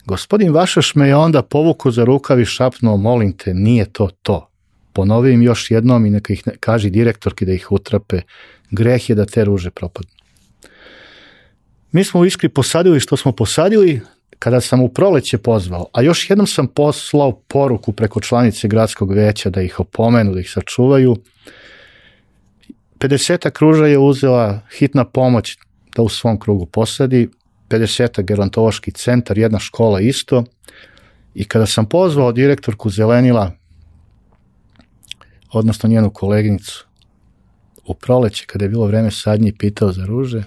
Gospodin 0.05 0.53
Vašaš 0.53 0.95
me 0.95 1.07
je 1.07 1.15
onda 1.15 1.41
povuku 1.41 1.91
za 1.91 2.03
rukav 2.03 2.39
i 2.39 2.45
šapnuo, 2.45 2.97
molim 2.97 3.33
te, 3.37 3.53
nije 3.53 3.85
to 3.85 4.09
to. 4.21 4.49
Ponovim 4.93 5.41
još 5.41 5.71
jednom 5.71 6.05
i 6.05 6.09
neka 6.09 6.33
ih 6.33 6.47
ne, 6.47 6.53
kaži 6.59 6.89
direktorki 6.89 7.45
da 7.45 7.51
ih 7.51 7.71
utrape. 7.71 8.21
Greh 8.71 9.09
je 9.09 9.15
da 9.15 9.25
te 9.25 9.45
ruže 9.45 9.71
propadnu. 9.71 10.11
Mi 11.91 12.03
smo 12.03 12.19
u 12.19 12.25
Iskri 12.25 12.49
posadili 12.49 12.99
što 12.99 13.17
smo 13.17 13.31
posadili, 13.31 14.01
kada 14.39 14.61
sam 14.61 14.81
u 14.81 14.89
proleće 14.89 15.37
pozvao, 15.37 15.85
a 15.93 16.01
još 16.01 16.29
jednom 16.29 16.47
sam 16.47 16.67
poslao 16.67 17.31
poruku 17.31 17.91
preko 17.91 18.21
članice 18.21 18.67
gradskog 18.67 19.13
veća 19.13 19.49
da 19.49 19.61
ih 19.61 19.79
opomenu, 19.79 20.33
da 20.33 20.39
ih 20.39 20.49
sačuvaju. 20.49 21.15
50 22.99 23.49
kruža 23.49 23.85
je 23.85 23.97
uzela 23.97 24.61
hitna 24.77 25.05
pomoć 25.05 25.57
da 25.95 26.01
u 26.01 26.09
svom 26.09 26.39
krugu 26.39 26.65
posadi, 26.65 27.29
50 27.69 28.23
gerontološki 28.23 28.91
centar, 28.91 29.37
jedna 29.37 29.59
škola 29.59 30.01
isto. 30.01 30.43
I 31.33 31.43
kada 31.45 31.65
sam 31.65 31.85
pozvao 31.85 32.31
direktorku 32.31 32.89
Zelenila, 32.89 33.51
odnosno 35.53 35.89
njenu 35.89 36.09
koleginicu, 36.09 36.85
u 37.87 37.93
proleće, 37.93 38.45
kada 38.45 38.65
je 38.65 38.69
bilo 38.69 38.87
vreme 38.87 39.11
sadnje, 39.11 39.53
pitao 39.59 39.91
za 39.91 40.05
ruže, 40.05 40.43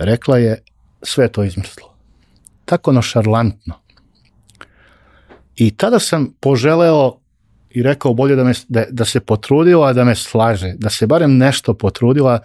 Rekla 0.00 0.38
je, 0.38 0.62
sve 1.02 1.28
to 1.28 1.44
izmrslo. 1.44 1.89
Tako 2.64 2.92
nošarlantno. 2.92 3.74
I 5.56 5.70
tada 5.76 5.98
sam 5.98 6.34
poželeo 6.40 7.16
i 7.70 7.82
rekao 7.82 8.14
bolje 8.14 8.36
da, 8.36 8.44
me, 8.44 8.52
da, 8.68 8.84
da 8.90 9.04
se 9.04 9.20
potrudila 9.20 9.92
da 9.92 10.04
me 10.04 10.14
slaže, 10.14 10.74
da 10.78 10.90
se 10.90 11.06
barem 11.06 11.36
nešto 11.36 11.74
potrudila. 11.74 12.38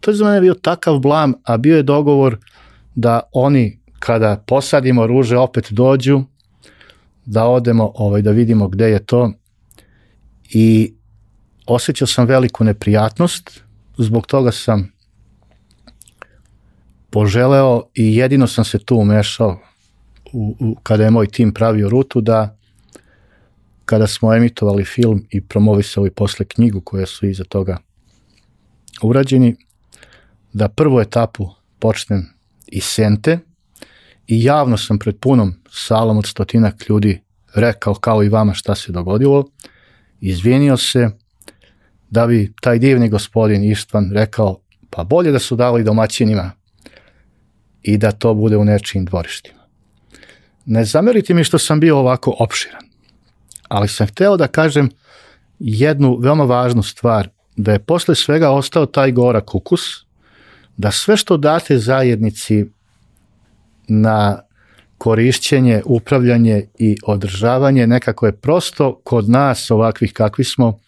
To 0.00 0.10
je 0.10 0.14
za 0.14 0.24
mene 0.24 0.40
bio 0.40 0.54
takav 0.54 0.98
blam, 0.98 1.34
a 1.44 1.56
bio 1.56 1.76
je 1.76 1.82
dogovor 1.82 2.38
da 2.94 3.20
oni 3.32 3.80
kada 3.98 4.42
posadimo 4.46 5.06
ruže 5.06 5.38
opet 5.38 5.66
dođu, 5.70 6.22
da 7.24 7.44
odemo 7.44 7.92
ovaj, 7.94 8.22
da 8.22 8.30
vidimo 8.30 8.68
gde 8.68 8.90
je 8.90 9.06
to 9.06 9.32
i 10.50 10.94
osjećao 11.66 12.06
sam 12.06 12.26
veliku 12.26 12.64
neprijatnost, 12.64 13.60
zbog 13.98 14.26
toga 14.26 14.52
sam 14.52 14.92
poželeo 17.10 17.82
i 17.94 18.16
jedino 18.16 18.46
sam 18.46 18.64
se 18.64 18.78
tu 18.78 18.96
umešao 18.96 19.58
u, 20.32 20.56
u, 20.60 20.76
kada 20.82 21.04
je 21.04 21.10
moj 21.10 21.26
tim 21.26 21.54
pravio 21.54 21.88
rutu 21.88 22.20
da 22.20 22.56
kada 23.84 24.06
smo 24.06 24.34
emitovali 24.34 24.84
film 24.84 25.26
i 25.30 25.40
promovisali 25.40 26.10
posle 26.10 26.46
knjigu 26.46 26.80
koja 26.80 27.06
su 27.06 27.26
iza 27.26 27.44
toga 27.44 27.78
urađeni, 29.02 29.56
da 30.52 30.68
prvu 30.68 31.00
etapu 31.00 31.48
počnem 31.78 32.26
iz 32.66 32.84
Sente 32.84 33.38
i 34.26 34.44
javno 34.44 34.76
sam 34.76 34.98
pred 34.98 35.16
punom 35.20 35.54
salom 35.70 36.18
od 36.18 36.26
stotinak 36.26 36.88
ljudi 36.88 37.20
rekao 37.54 37.94
kao 37.94 38.24
i 38.24 38.28
vama 38.28 38.54
šta 38.54 38.74
se 38.74 38.92
dogodilo, 38.92 39.44
izvinio 40.20 40.76
se 40.76 41.10
da 42.10 42.26
bi 42.26 42.52
taj 42.60 42.78
divni 42.78 43.08
gospodin 43.08 43.64
Ištvan 43.64 44.10
rekao 44.12 44.60
pa 44.90 45.04
bolje 45.04 45.32
da 45.32 45.38
su 45.38 45.56
dali 45.56 45.84
domaćinima 45.84 46.52
i 47.82 47.98
da 47.98 48.12
to 48.12 48.34
bude 48.34 48.56
u 48.56 48.64
nečijim 48.64 49.04
dvorištima. 49.04 49.60
Ne 50.66 50.84
zamerite 50.84 51.34
mi 51.34 51.44
što 51.44 51.58
sam 51.58 51.80
bio 51.80 51.98
ovako 51.98 52.36
opširan, 52.38 52.82
ali 53.68 53.88
sam 53.88 54.06
hteo 54.06 54.36
da 54.36 54.46
kažem 54.46 54.90
jednu 55.58 56.16
veoma 56.16 56.44
važnu 56.44 56.82
stvar, 56.82 57.28
da 57.56 57.72
je 57.72 57.78
posle 57.78 58.14
svega 58.14 58.50
ostao 58.50 58.86
taj 58.86 59.12
gorak 59.12 59.54
ukus, 59.54 59.80
da 60.76 60.90
sve 60.90 61.16
što 61.16 61.36
date 61.36 61.78
zajednici 61.78 62.66
na 63.88 64.40
korišćenje, 64.98 65.82
upravljanje 65.84 66.66
i 66.78 66.96
održavanje 67.06 67.86
nekako 67.86 68.26
je 68.26 68.36
prosto 68.36 69.00
kod 69.04 69.28
nas 69.28 69.70
ovakvih 69.70 70.12
kakvi 70.12 70.44
smo 70.44 70.78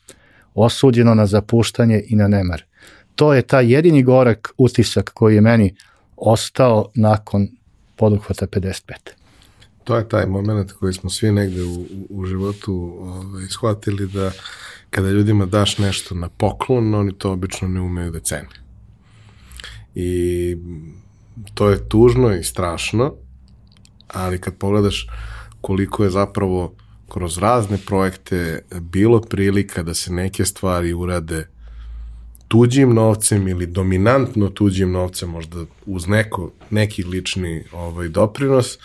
osuđeno 0.55 1.15
na 1.15 1.27
zapuštanje 1.27 2.03
i 2.09 2.17
na 2.17 2.29
nemar. 2.29 2.63
To 3.15 3.35
je 3.35 3.43
taj 3.43 3.73
jedini 3.73 4.03
gorak 4.03 4.53
utisak 4.59 5.11
koji 5.15 5.35
je 5.35 5.41
meni 5.41 5.75
ostao 6.25 6.91
nakon 6.95 7.49
poduhvata 7.97 8.47
55. 8.47 8.95
To 9.85 9.97
je 9.97 10.09
taj 10.09 10.27
moment 10.27 10.73
koji 10.73 10.93
smo 10.93 11.11
svi 11.11 11.33
negde 11.33 11.63
u, 11.63 11.87
u 12.09 12.27
životu 12.27 12.97
ovaj, 13.01 13.47
shvatili 13.47 14.07
da 14.07 14.33
kada 14.91 15.11
ljudima 15.11 15.47
daš 15.47 15.79
nešto 15.79 16.15
na 16.15 16.29
poklon, 16.29 16.95
oni 16.95 17.13
to 17.19 17.33
obično 17.33 17.69
ne 17.69 17.81
umeju 17.81 18.11
da 18.11 18.21
cene. 18.21 18.49
I 19.95 20.57
to 21.55 21.71
je 21.71 21.89
tužno 21.89 22.35
i 22.35 22.45
strašno, 22.45 23.15
ali 24.09 24.41
kad 24.41 24.57
pogledaš 24.57 25.07
koliko 25.61 26.05
je 26.05 26.11
zapravo 26.11 26.75
kroz 27.09 27.39
razne 27.39 27.79
projekte 27.87 28.65
bilo 28.81 29.21
prilika 29.21 29.83
da 29.83 29.95
se 29.95 30.13
neke 30.13 30.45
stvari 30.45 30.93
urade 30.93 31.49
tuđim 32.53 32.95
novcem 32.95 33.49
ili 33.49 33.67
dominantno 33.67 34.49
tuđim 34.49 34.93
novcem, 34.93 35.31
možda 35.31 35.65
uz 35.87 36.09
neko, 36.09 36.51
neki 36.71 37.05
lični 37.05 37.65
ovaj, 37.73 38.09
doprinos, 38.09 38.75
e, 38.77 38.79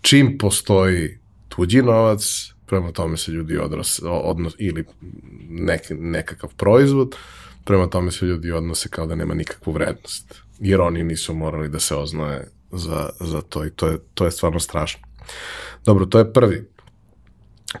čim 0.00 0.38
postoji 0.38 1.18
tuđi 1.48 1.82
novac, 1.82 2.52
prema 2.66 2.92
tome 2.92 3.16
se 3.16 3.32
ljudi 3.32 3.58
odnose, 3.58 4.02
odnos, 4.06 4.54
ili 4.58 4.84
nek, 5.48 5.82
nekakav 5.90 6.50
proizvod, 6.56 7.16
prema 7.64 7.86
tome 7.86 8.10
se 8.10 8.26
ljudi 8.26 8.52
odnose 8.52 8.88
kao 8.88 9.06
da 9.06 9.14
nema 9.14 9.34
nikakvu 9.34 9.72
vrednost, 9.72 10.34
jer 10.58 10.80
oni 10.80 11.04
nisu 11.04 11.34
morali 11.34 11.68
da 11.68 11.80
se 11.80 11.94
oznoje 11.94 12.48
za, 12.70 13.10
za 13.20 13.40
to 13.40 13.64
i 13.66 13.70
to 13.70 13.88
je, 13.88 13.98
to 14.14 14.24
je 14.24 14.30
stvarno 14.30 14.60
strašno. 14.60 15.00
Dobro, 15.84 16.06
to 16.06 16.18
je 16.18 16.32
prvi 16.32 16.68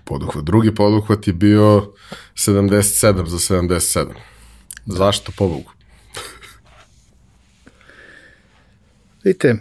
poduhvat. 0.04 0.44
Drugi 0.44 0.74
poduhvat 0.74 1.26
je 1.26 1.32
bio 1.32 1.92
77 2.34 3.26
za 3.26 3.56
77. 3.56 4.31
Zašto 4.86 5.32
pobogu? 5.36 5.70
Vidite, 9.24 9.56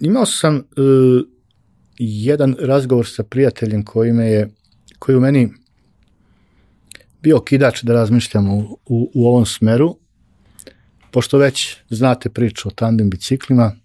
imao 0.00 0.26
sam 0.26 0.56
uh, 0.56 0.62
jedan 1.98 2.56
razgovor 2.60 3.06
sa 3.06 3.22
prijateljem 3.22 3.84
koji 3.84 4.12
me 4.12 4.26
je, 4.26 4.50
koji 4.98 5.16
u 5.16 5.20
meni 5.20 5.52
bio 7.22 7.40
kidač 7.40 7.82
da 7.82 7.92
razmišljam 7.92 8.50
u, 8.50 8.78
u, 8.86 9.10
u 9.14 9.28
ovom 9.28 9.46
smeru, 9.46 9.98
pošto 11.10 11.38
već 11.38 11.76
znate 11.90 12.30
priču 12.30 12.68
o 12.68 12.72
tandem 12.72 13.10
biciklima, 13.10 13.76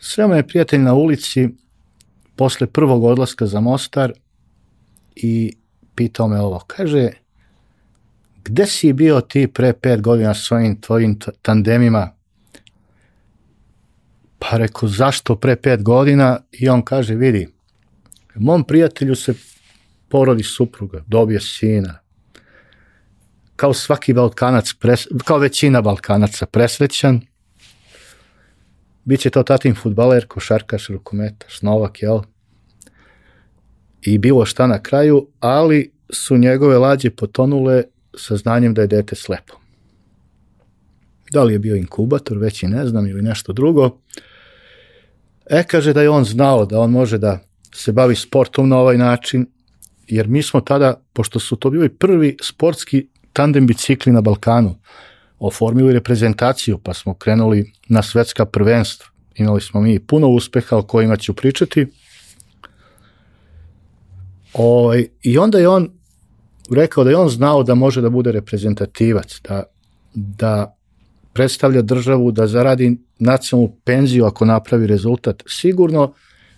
sve 0.00 0.26
me 0.26 0.36
je 0.36 0.48
prijatelj 0.48 0.80
na 0.80 0.94
ulici 0.94 1.48
posle 2.36 2.66
prvog 2.66 3.04
odlaska 3.04 3.46
za 3.46 3.60
Mostar 3.60 4.12
i 5.16 5.56
pitao 5.96 6.28
me 6.28 6.40
ovo, 6.40 6.58
kaže, 6.66 7.10
gde 8.44 8.66
si 8.66 8.92
bio 8.92 9.20
ti 9.20 9.48
pre 9.48 9.72
pet 9.72 10.00
godina 10.00 10.34
s 10.34 10.46
svojim 10.46 10.80
tvojim 10.80 11.18
tandemima? 11.42 12.10
Pa 14.38 14.56
rekao, 14.56 14.88
zašto 14.88 15.36
pre 15.36 15.56
pet 15.56 15.82
godina? 15.82 16.40
I 16.52 16.68
on 16.68 16.82
kaže, 16.82 17.14
vidi, 17.14 17.48
mom 18.34 18.64
prijatelju 18.64 19.14
se 19.14 19.34
porodi 20.08 20.42
supruga, 20.42 21.02
dobije 21.06 21.40
sina, 21.40 21.98
kao 23.56 23.74
svaki 23.74 24.12
Balkanac, 24.12 24.72
pres, 24.80 25.06
kao 25.24 25.38
većina 25.38 25.82
Balkanaca 25.82 26.46
presrećan, 26.46 27.20
Biće 29.06 29.30
to 29.30 29.42
tatin 29.42 29.74
futbaler, 29.74 30.26
košarkaš, 30.26 30.88
rukometaš, 30.88 31.62
Novak, 31.62 32.02
jel? 32.02 32.20
I 34.06 34.18
bilo 34.18 34.46
šta 34.46 34.66
na 34.66 34.82
kraju, 34.82 35.28
ali 35.40 35.92
su 36.10 36.36
njegove 36.36 36.78
lađe 36.78 37.10
potonule 37.10 37.82
sa 38.16 38.36
znanjem 38.36 38.74
da 38.74 38.80
je 38.80 38.86
dete 38.86 39.16
slepo. 39.16 39.54
Da 41.32 41.42
li 41.42 41.52
je 41.52 41.58
bio 41.58 41.76
inkubator, 41.76 42.38
već 42.38 42.62
i 42.62 42.66
ne 42.66 42.86
znam, 42.86 43.06
ili 43.06 43.22
nešto 43.22 43.52
drugo. 43.52 43.98
E, 45.50 45.62
kaže 45.62 45.92
da 45.92 46.02
je 46.02 46.10
on 46.10 46.24
znao 46.24 46.66
da 46.66 46.80
on 46.80 46.90
može 46.90 47.18
da 47.18 47.38
se 47.74 47.92
bavi 47.92 48.14
sportom 48.16 48.68
na 48.68 48.78
ovaj 48.78 48.98
način, 48.98 49.46
jer 50.06 50.28
mi 50.28 50.42
smo 50.42 50.60
tada, 50.60 51.00
pošto 51.12 51.38
su 51.38 51.56
to 51.56 51.70
bili 51.70 51.88
prvi 51.88 52.36
sportski 52.42 53.08
tandem 53.32 53.66
bicikli 53.66 54.12
na 54.12 54.20
Balkanu, 54.20 54.74
oformili 55.38 55.92
reprezentaciju, 55.92 56.78
pa 56.78 56.94
smo 56.94 57.14
krenuli 57.14 57.72
na 57.88 58.02
svetska 58.02 58.44
prvenstva. 58.44 59.06
Imali 59.34 59.60
smo 59.60 59.80
mi 59.80 59.98
puno 59.98 60.28
uspeha 60.28 60.76
o 60.76 60.82
kojima 60.82 61.16
ću 61.16 61.34
pričati. 61.34 61.86
O, 64.58 64.78
ovaj, 64.78 65.06
I 65.22 65.38
onda 65.38 65.58
je 65.58 65.68
on 65.68 65.90
rekao 66.70 67.04
da 67.04 67.10
je 67.10 67.16
on 67.16 67.28
znao 67.28 67.62
da 67.62 67.74
može 67.74 68.00
da 68.00 68.10
bude 68.10 68.32
reprezentativac, 68.32 69.40
da, 69.44 69.62
da 70.14 70.76
predstavlja 71.32 71.82
državu, 71.82 72.32
da 72.32 72.46
zaradi 72.46 72.98
nacionalnu 73.18 73.76
penziju 73.84 74.24
ako 74.24 74.44
napravi 74.44 74.86
rezultat. 74.86 75.42
Sigurno 75.46 76.12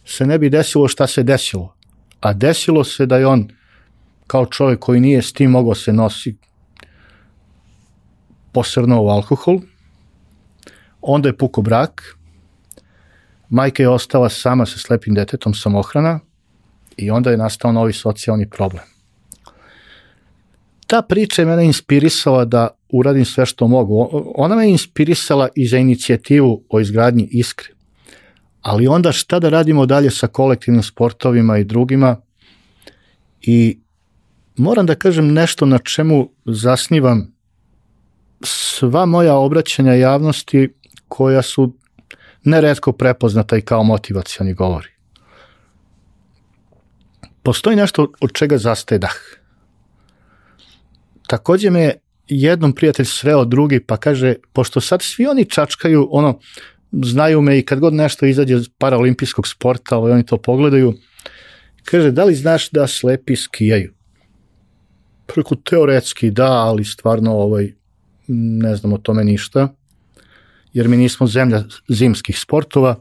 se 0.05 0.27
ne 0.27 0.39
bi 0.39 0.51
desilo 0.51 0.89
šta 0.89 1.07
se 1.07 1.23
desilo. 1.23 1.75
A 2.21 2.33
desilo 2.33 2.85
se 2.85 3.07
da 3.07 3.17
je 3.17 3.27
on 3.27 3.49
kao 4.27 4.47
čovjek 4.47 4.79
koji 4.79 5.01
nije 5.01 5.23
s 5.23 5.33
tim 5.33 5.51
mogao 5.51 5.75
se 5.75 5.93
nosi 5.93 6.37
posrnuo 8.53 9.03
u 9.03 9.09
alkohol, 9.09 9.61
onda 11.01 11.29
je 11.29 11.37
puko 11.37 11.63
brak, 11.63 12.17
majka 13.49 13.83
je 13.83 13.89
ostala 13.89 14.29
sama 14.29 14.67
sa 14.67 14.79
slepim 14.79 15.15
detetom 15.15 15.55
samohrana 15.55 16.21
i 16.99 17.11
onda 17.11 17.31
je 17.31 17.37
nastao 17.37 17.73
novi 17.73 17.93
socijalni 17.93 18.51
problem. 18.51 18.85
Ta 20.87 21.03
priča 21.03 21.43
je 21.43 21.47
mene 21.47 21.65
inspirisala 21.65 22.45
da 22.45 22.69
uradim 22.89 23.25
sve 23.25 23.47
što 23.47 23.69
mogu. 23.69 24.09
Ona 24.35 24.57
me 24.57 24.71
inspirisala 24.71 25.49
i 25.55 25.67
za 25.67 25.79
inicijativu 25.79 26.65
o 26.69 26.81
izgradnji 26.81 27.29
Iskre. 27.31 27.69
Ali 28.61 28.87
onda 28.87 29.13
šta 29.13 29.39
da 29.39 29.49
radimo 29.49 29.87
dalje 29.87 30.11
sa 30.11 30.27
kolektivnim 30.27 30.83
sportovima 30.83 31.59
i 31.59 31.65
drugima 31.65 32.17
i 33.43 33.79
moram 34.57 34.87
da 34.87 34.95
kažem 34.95 35.33
nešto 35.33 35.67
na 35.67 35.79
čemu 35.79 36.31
zasnivam 36.45 37.35
sva 38.45 39.07
moja 39.07 39.35
obraćanja 39.35 39.93
javnosti 39.93 40.69
koja 41.09 41.43
su 41.43 41.75
neretko 42.45 42.93
prepoznata 42.93 43.57
i 43.57 43.61
kao 43.61 43.83
motivacioni 43.83 44.55
govori. 44.55 44.98
Postoji 47.43 47.77
nešto 47.77 48.13
od 48.21 48.33
čega 48.33 48.59
zastaje 48.59 48.99
dah. 48.99 49.17
Takođe 51.27 51.71
me 51.71 51.95
jednom 52.29 52.73
prijatelj 52.73 53.07
sreo 53.07 53.45
drugi 53.45 53.81
pa 53.81 53.97
kaže, 53.97 54.35
pošto 54.53 54.81
sad 54.81 55.03
svi 55.03 55.27
oni 55.27 55.45
čačkaju, 55.45 56.09
ono, 56.11 56.39
znaju 56.93 57.43
me 57.43 57.59
i 57.59 57.63
kad 57.63 57.81
god 57.81 57.95
nešto 57.95 58.27
izađe 58.27 58.55
iz 58.55 58.69
paraolimpijskog 58.79 59.49
sporta, 59.49 59.97
ovaj, 59.97 60.13
oni 60.13 60.27
to 60.27 60.37
pogledaju, 60.37 60.95
kaže, 61.85 62.11
da 62.11 62.25
li 62.25 62.35
znaš 62.35 62.71
da 62.71 62.87
slepi 62.87 63.37
skijaju? 63.37 63.95
Preko 65.27 65.55
teoretski 65.55 66.31
da, 66.31 66.53
ali 66.53 66.85
stvarno 66.85 67.33
ovaj, 67.33 67.73
ne 68.29 68.77
znam 68.77 68.93
o 68.93 68.99
tome 68.99 69.25
ništa, 69.25 69.69
jer 70.73 70.89
mi 70.89 70.97
nismo 70.97 71.27
zemlja 71.27 71.63
zimskih 71.89 72.39
sportova. 72.39 72.97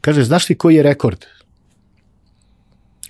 Kaže, 0.00 0.24
znaš 0.24 0.46
ti 0.46 0.54
koji 0.54 0.74
je 0.74 0.82
rekord? 0.82 1.24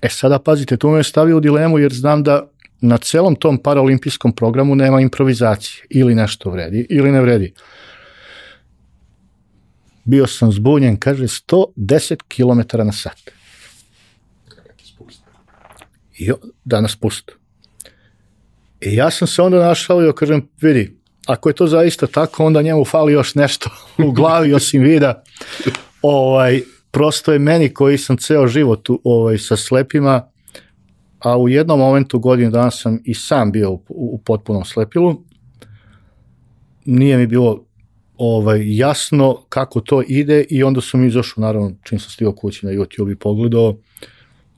E 0.03 0.09
sada 0.09 0.39
pazite, 0.39 0.77
to 0.77 0.91
me 0.91 1.03
stavio 1.03 1.37
u 1.37 1.41
dilemu 1.41 1.79
jer 1.79 1.93
znam 1.93 2.23
da 2.23 2.49
na 2.81 2.99
celom 2.99 3.37
tom 3.37 3.59
paraolimpijskom 3.59 4.33
programu 4.33 4.75
nema 4.75 5.01
improvizacije. 5.01 5.87
Ili 5.91 6.15
nešto 6.15 6.51
vredi, 6.51 6.87
ili 6.91 7.13
ne 7.13 7.21
vredi. 7.21 7.53
Bio 10.05 10.27
sam 10.27 10.53
zbunjen, 10.53 10.97
kaže, 10.97 11.25
110 11.25 12.17
km 12.29 12.79
na 12.87 12.93
sat. 12.93 13.31
I 16.19 16.31
da 16.65 16.81
nas 16.81 16.97
pustu. 16.97 17.35
I 18.81 18.95
ja 18.95 19.11
sam 19.11 19.29
se 19.29 19.43
onda 19.43 19.59
našao 19.59 20.09
i 20.09 20.13
kažem, 20.13 20.49
vidi, 20.61 20.97
ako 21.27 21.49
je 21.49 21.55
to 21.55 21.67
zaista 21.67 22.07
tako, 22.07 22.47
onda 22.47 22.63
njemu 22.63 22.85
fali 22.85 23.13
još 23.13 23.35
nešto 23.35 23.71
u 24.07 24.13
glavi 24.13 24.55
osim 24.55 24.83
vida. 24.83 25.23
Ovaj, 26.03 26.63
prosto 26.99 27.33
je 27.33 27.39
meni 27.39 27.75
koji 27.75 27.99
sam 27.99 28.17
ceo 28.17 28.47
život 28.47 28.89
ovaj, 29.05 29.39
sa 29.39 29.57
slepima, 29.57 30.31
a 31.19 31.39
u 31.39 31.49
jednom 31.49 31.79
momentu 31.79 32.19
godinu 32.19 32.51
dana 32.51 32.71
sam 32.71 32.99
i 33.05 33.15
sam 33.15 33.53
bio 33.53 33.71
u, 33.71 33.83
u 33.89 34.19
potpunom 34.25 34.65
slepilu. 34.65 35.23
Nije 36.85 37.17
mi 37.17 37.27
bilo 37.27 37.65
ovaj, 38.17 38.77
jasno 38.77 39.45
kako 39.49 39.81
to 39.81 40.03
ide 40.09 40.45
i 40.51 40.63
onda 40.63 40.81
sam 40.81 41.05
izašao, 41.05 41.43
naravno, 41.43 41.73
čim 41.83 41.99
sam 41.99 42.11
stigao 42.11 42.33
kući 42.33 42.67
na 42.67 42.73
YouTube 42.73 43.13
i 43.13 43.17
pogledao, 43.17 43.77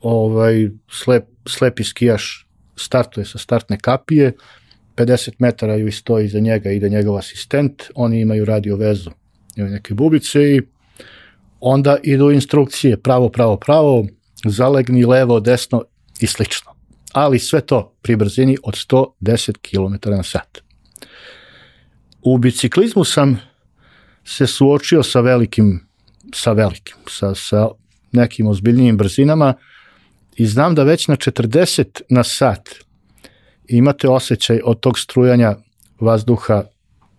ovaj, 0.01 0.69
slep, 0.91 1.25
slepi 1.47 1.83
skijaš 1.83 2.47
startuje 2.75 3.25
sa 3.25 3.37
startne 3.37 3.77
kapije, 3.79 4.33
50 4.95 5.31
metara 5.39 5.75
ju 5.75 5.91
stoji 5.91 6.25
iza 6.25 6.39
njega, 6.39 6.71
ide 6.71 6.89
njegov 6.89 7.17
asistent, 7.17 7.83
oni 7.95 8.21
imaju 8.21 8.45
radio 8.45 8.75
vezu, 8.75 9.11
imaju 9.55 9.73
neke 9.73 9.93
bubice 9.93 10.55
i 10.55 10.61
onda 11.61 11.97
idu 12.03 12.31
instrukcije 12.31 12.97
pravo, 13.01 13.29
pravo, 13.29 13.57
pravo, 13.57 14.05
zalegni 14.45 15.05
levo, 15.05 15.39
desno 15.39 15.83
i 16.19 16.27
slično. 16.27 16.71
Ali 17.13 17.39
sve 17.39 17.61
to 17.61 17.95
pri 18.01 18.15
brzini 18.15 18.57
od 18.63 18.73
110 18.73 19.53
km 19.61 20.09
na 20.09 20.23
sat. 20.23 20.57
U 22.21 22.37
biciklizmu 22.37 23.03
sam 23.03 23.39
se 24.25 24.47
suočio 24.47 25.03
sa 25.03 25.19
velikim, 25.19 25.87
sa 26.33 26.51
velikim, 26.51 26.97
sa, 27.07 27.35
sa 27.35 27.67
nekim 28.11 28.47
ozbiljnijim 28.47 28.97
brzinama 28.97 29.53
i 30.35 30.45
znam 30.45 30.75
da 30.75 30.83
već 30.83 31.07
na 31.07 31.15
40 31.15 32.01
na 32.09 32.23
sat 32.23 32.69
imate 33.67 34.09
osjećaj 34.09 34.59
od 34.63 34.79
tog 34.79 34.99
strujanja 34.99 35.55
vazduha 35.99 36.63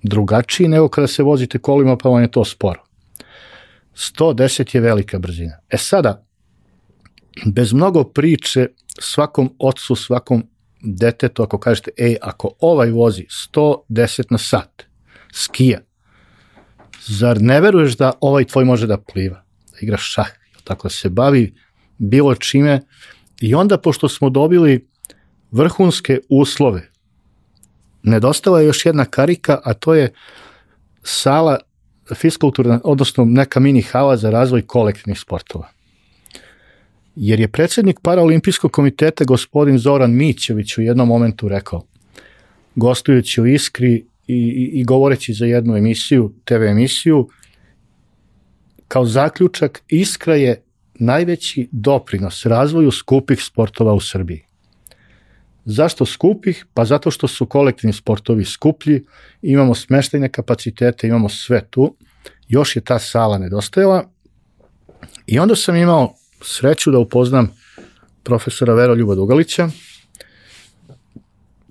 drugačiji 0.02 0.68
nego 0.68 0.88
kada 0.88 1.06
se 1.06 1.22
vozite 1.22 1.58
kolima 1.58 1.96
pa 1.96 2.08
vam 2.08 2.22
je 2.22 2.30
to 2.30 2.44
sporo. 2.44 2.91
110 3.94 4.74
je 4.74 4.80
velika 4.80 5.18
brzina. 5.18 5.58
E 5.70 5.78
sada, 5.78 6.24
bez 7.46 7.72
mnogo 7.72 8.04
priče, 8.04 8.68
svakom 9.00 9.54
ocu, 9.58 9.94
svakom 9.94 10.44
detetu, 10.82 11.42
ako 11.42 11.58
kažete, 11.58 11.90
ej, 11.98 12.16
ako 12.22 12.54
ovaj 12.60 12.90
vozi 12.90 13.26
110 13.54 14.24
na 14.30 14.38
sat, 14.38 14.82
skija, 15.32 15.80
zar 17.06 17.40
ne 17.40 17.60
veruješ 17.60 17.96
da 17.96 18.12
ovaj 18.20 18.44
tvoj 18.44 18.64
može 18.64 18.86
da 18.86 18.98
pliva, 18.98 19.44
da 19.72 19.78
igra 19.80 19.96
šah, 19.96 20.28
tako 20.64 20.88
da 20.88 20.92
se 20.92 21.08
bavi 21.08 21.54
bilo 21.98 22.34
čime 22.34 22.80
i 23.40 23.54
onda 23.54 23.78
pošto 23.78 24.08
smo 24.08 24.30
dobili 24.30 24.88
vrhunske 25.50 26.20
uslove, 26.28 26.90
nedostava 28.02 28.60
je 28.60 28.66
još 28.66 28.86
jedna 28.86 29.04
karika, 29.04 29.60
a 29.64 29.74
to 29.74 29.94
je 29.94 30.12
sala 31.02 31.58
fiskulturna, 32.14 32.80
odnosno 32.84 33.24
neka 33.24 33.60
mini 33.60 33.82
hala 33.82 34.16
za 34.16 34.30
razvoj 34.30 34.62
kolektivnih 34.62 35.20
sportova. 35.20 35.68
Jer 37.16 37.40
je 37.40 37.48
predsednik 37.48 38.00
Paraolimpijskog 38.02 38.72
komiteta 38.72 39.24
gospodin 39.24 39.78
Zoran 39.78 40.14
Mićević 40.14 40.78
u 40.78 40.82
jednom 40.82 41.08
momentu 41.08 41.48
rekao, 41.48 41.82
gostujući 42.74 43.40
u 43.40 43.46
Iskri 43.46 44.04
i, 44.26 44.34
i, 44.34 44.70
i 44.80 44.84
govoreći 44.84 45.32
za 45.32 45.46
jednu 45.46 45.76
emisiju, 45.76 46.32
TV 46.44 46.62
emisiju, 46.62 47.28
kao 48.88 49.06
zaključak 49.06 49.82
Iskra 49.88 50.34
je 50.34 50.62
najveći 50.94 51.68
doprinos 51.72 52.46
razvoju 52.46 52.90
skupih 52.90 53.42
sportova 53.42 53.92
u 53.92 54.00
Srbiji. 54.00 54.44
Zašto 55.64 56.06
skupih? 56.06 56.66
Pa 56.74 56.84
zato 56.84 57.10
što 57.10 57.28
su 57.28 57.46
kolektivni 57.46 57.92
sportovi 57.92 58.44
skuplji, 58.44 59.04
imamo 59.42 59.74
smeštajne 59.74 60.28
kapacitete, 60.28 61.06
imamo 61.06 61.28
sve 61.28 61.62
tu, 61.70 61.96
još 62.48 62.76
je 62.76 62.82
ta 62.82 62.98
sala 62.98 63.38
nedostajala 63.38 64.04
i 65.26 65.38
onda 65.38 65.56
sam 65.56 65.76
imao 65.76 66.14
sreću 66.42 66.90
da 66.90 66.98
upoznam 66.98 67.50
profesora 68.22 68.74
Veroljuba 68.74 69.14
Dugalića, 69.14 69.68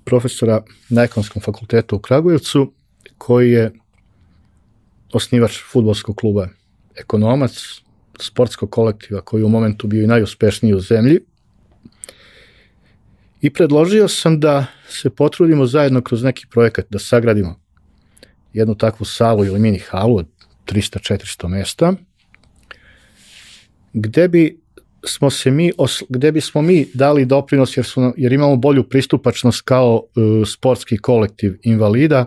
profesora 0.03 0.63
na 0.89 1.03
ekonomskom 1.03 1.41
fakultetu 1.41 1.95
u 1.95 1.99
Kragujevcu, 1.99 2.73
koji 3.17 3.51
je 3.51 3.71
osnivač 5.13 5.59
futbolskog 5.71 6.15
kluba 6.15 6.47
Ekonomac, 6.95 7.81
sportskog 8.19 8.71
kolektiva 8.71 9.21
koji 9.21 9.43
u 9.43 9.49
momentu 9.49 9.87
bio 9.87 10.03
i 10.03 10.07
najuspešniji 10.07 10.73
u 10.73 10.79
zemlji. 10.79 11.19
I 13.41 13.49
predložio 13.49 14.07
sam 14.07 14.39
da 14.39 14.65
se 14.89 15.09
potrudimo 15.09 15.65
zajedno 15.65 16.01
kroz 16.01 16.23
neki 16.23 16.45
projekat 16.47 16.85
da 16.89 16.99
sagradimo 16.99 17.59
jednu 18.53 18.75
takvu 18.75 19.05
salu 19.05 19.45
ili 19.45 19.59
mini 19.59 19.79
halu 19.79 20.17
od 20.17 20.27
300-400 20.65 21.47
mesta, 21.47 21.93
gde 23.93 24.27
bi 24.27 24.61
smo 25.05 25.29
se 25.29 25.51
mi, 25.51 25.71
gde 26.09 26.31
bismo 26.31 26.61
mi 26.61 26.87
dali 26.93 27.25
doprinos 27.25 27.77
jer, 27.77 27.85
su, 27.85 28.13
jer 28.17 28.33
imamo 28.33 28.55
bolju 28.55 28.83
pristupačnost 28.83 29.61
kao 29.61 29.95
uh, 29.95 30.47
sportski 30.47 30.97
kolektiv 30.97 31.57
invalida 31.63 32.25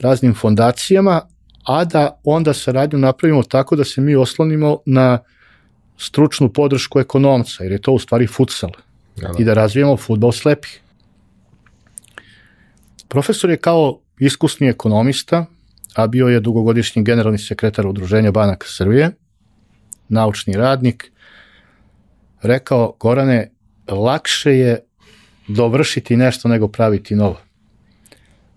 raznim 0.00 0.34
fondacijama, 0.34 1.20
a 1.64 1.84
da 1.84 2.20
onda 2.24 2.54
saradnju 2.54 2.98
napravimo 2.98 3.42
tako 3.42 3.76
da 3.76 3.84
se 3.84 4.00
mi 4.00 4.16
oslonimo 4.16 4.78
na 4.86 5.18
stručnu 5.96 6.52
podršku 6.52 7.00
ekonomca, 7.00 7.62
jer 7.62 7.72
je 7.72 7.80
to 7.80 7.92
u 7.92 7.98
stvari 7.98 8.26
futsal. 8.26 8.70
Ja, 9.16 9.28
da. 9.28 9.34
I 9.38 9.44
da 9.44 9.54
razvijemo 9.54 9.96
futbol 9.96 10.32
slepih. 10.32 10.80
Profesor 13.08 13.50
je 13.50 13.56
kao 13.56 14.00
iskusni 14.18 14.68
ekonomista, 14.68 15.46
a 15.94 16.06
bio 16.06 16.28
je 16.28 16.40
dugogodišnji 16.40 17.04
generalni 17.04 17.38
sekretar 17.38 17.86
Udruženja 17.86 18.30
banaka 18.30 18.66
Srbije, 18.68 19.10
naučni 20.08 20.56
radnik, 20.56 21.12
rekao, 22.42 22.96
Gorane, 23.00 23.50
lakše 23.88 24.50
je 24.50 24.80
dovršiti 25.48 26.16
nešto 26.16 26.48
nego 26.48 26.68
praviti 26.68 27.14
novo. 27.14 27.40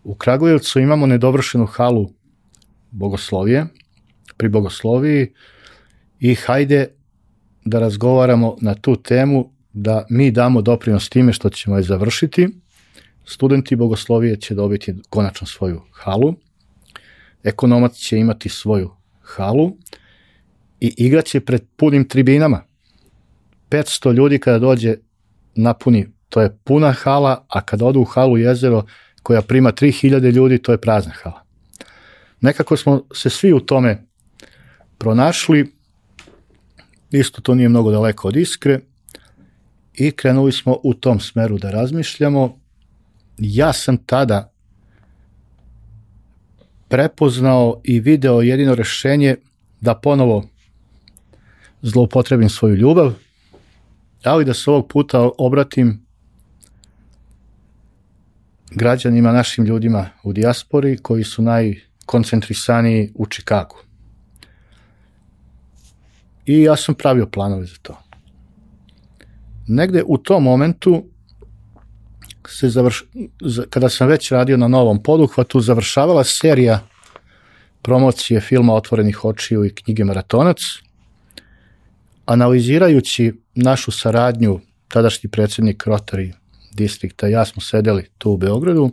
U 0.03 0.15
Kragujevcu 0.15 0.79
imamo 0.79 1.05
nedovršenu 1.05 1.65
halu 1.65 2.09
bogoslovije, 2.91 3.65
pri 4.37 4.49
bogosloviji 4.49 5.33
i 6.19 6.35
hajde 6.35 6.87
da 7.65 7.79
razgovaramo 7.79 8.55
na 8.61 8.75
tu 8.75 8.95
temu, 8.95 9.53
da 9.79 10.05
mi 10.09 10.31
damo 10.31 10.61
doprinos 10.61 11.09
time 11.09 11.33
što 11.33 11.49
ćemo 11.49 11.77
je 11.77 11.83
završiti. 11.83 12.49
Studenti 13.25 13.75
bogoslovije 13.75 14.35
će 14.35 14.55
dobiti 14.55 14.95
konačno 15.09 15.47
svoju 15.47 15.81
halu, 15.91 16.33
ekonomac 17.43 17.95
će 17.95 18.17
imati 18.17 18.49
svoju 18.49 18.91
halu 19.21 19.77
i 20.79 20.93
igraće 20.97 21.39
pred 21.39 21.61
punim 21.75 22.07
tribinama. 22.07 22.63
500 23.69 24.13
ljudi 24.13 24.39
kada 24.39 24.59
dođe 24.59 24.95
napuni, 25.55 26.07
to 26.29 26.41
je 26.41 26.57
puna 26.63 26.91
hala, 26.91 27.45
a 27.47 27.61
kada 27.61 27.85
odu 27.85 27.99
u 27.99 28.05
halu 28.05 28.37
jezero 28.37 28.85
koja 29.23 29.41
prima 29.41 29.71
3000 29.71 30.31
ljudi, 30.31 30.57
to 30.57 30.71
je 30.71 30.81
prazna 30.81 31.13
hala. 31.13 31.43
Nekako 32.41 32.77
smo 32.77 33.03
se 33.13 33.29
svi 33.29 33.53
u 33.53 33.59
tome 33.59 34.03
pronašli, 34.97 35.73
isto 37.11 37.41
to 37.41 37.55
nije 37.55 37.69
mnogo 37.69 37.91
daleko 37.91 38.27
od 38.27 38.35
iskre, 38.35 38.79
i 39.97 40.11
krenuli 40.11 40.51
smo 40.51 40.77
u 40.83 40.93
tom 40.93 41.19
smeru 41.19 41.57
da 41.57 41.71
razmišljamo. 41.71 42.59
Ja 43.37 43.73
sam 43.73 43.97
tada 43.97 44.51
prepoznao 46.87 47.81
i 47.83 47.99
video 47.99 48.41
jedino 48.41 48.75
rešenje 48.75 49.35
da 49.81 49.95
ponovo 49.95 50.47
zloupotrebim 51.81 52.49
svoju 52.49 52.75
ljubav, 52.75 53.13
ali 54.23 54.45
da 54.45 54.53
se 54.53 54.71
ovog 54.71 54.87
puta 54.87 55.29
obratim 55.37 56.05
građanima, 58.71 59.31
našim 59.31 59.65
ljudima 59.65 60.09
u 60.23 60.33
dijaspori 60.33 60.97
koji 60.97 61.23
su 61.23 61.41
najkoncentrisaniji 61.41 63.11
u 63.15 63.25
Čikagu. 63.25 63.77
I 66.45 66.61
ja 66.61 66.75
sam 66.75 66.95
pravio 66.95 67.25
planove 67.25 67.65
za 67.65 67.75
to. 67.81 68.06
Negde 69.67 70.03
u 70.07 70.17
tom 70.17 70.43
momentu 70.43 71.03
se 72.47 72.69
završ... 72.69 73.03
kada 73.69 73.89
sam 73.89 74.07
već 74.07 74.31
radio 74.31 74.57
na 74.57 74.67
novom 74.67 75.03
poduhvatu, 75.03 75.59
završavala 75.59 76.23
serija 76.23 76.79
promocije 77.81 78.41
filma 78.41 78.73
Otvorenih 78.73 79.25
očiju 79.25 79.65
i 79.65 79.75
knjige 79.75 80.03
Maratonac, 80.03 80.59
analizirajući 82.25 83.33
našu 83.55 83.91
saradnju, 83.91 84.59
tadašnji 84.87 85.29
predsednik 85.29 85.83
Rotary 85.85 86.33
distrikta, 86.73 87.27
ja 87.27 87.45
smo 87.45 87.61
sedeli 87.61 88.09
tu 88.17 88.31
u 88.31 88.37
Beogradu 88.37 88.91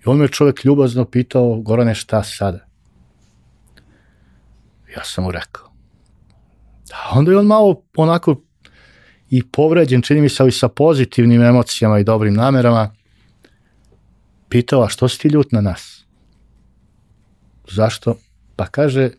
i 0.00 0.02
on 0.04 0.18
me 0.18 0.28
čovek 0.28 0.64
ljubazno 0.64 1.04
pitao, 1.04 1.60
Gorane, 1.60 1.94
šta 1.94 2.22
sada? 2.22 2.58
Ja 4.96 5.04
sam 5.04 5.24
mu 5.24 5.32
rekao. 5.32 5.66
A 6.92 7.18
onda 7.18 7.30
je 7.30 7.38
on 7.38 7.46
malo 7.46 7.82
onako 7.96 8.40
i 9.30 9.42
povređen, 9.42 10.02
čini 10.02 10.20
mi 10.20 10.28
se, 10.28 10.42
ali 10.42 10.52
sa 10.52 10.68
pozitivnim 10.68 11.42
emocijama 11.42 11.98
i 11.98 12.04
dobrim 12.04 12.34
namerama, 12.34 12.90
pitao, 14.48 14.82
a 14.82 14.88
što 14.88 15.08
si 15.08 15.18
ti 15.18 15.28
ljut 15.28 15.52
na 15.52 15.60
nas? 15.60 16.04
Zašto? 17.70 18.16
Pa 18.56 18.66
kaže, 18.66 19.10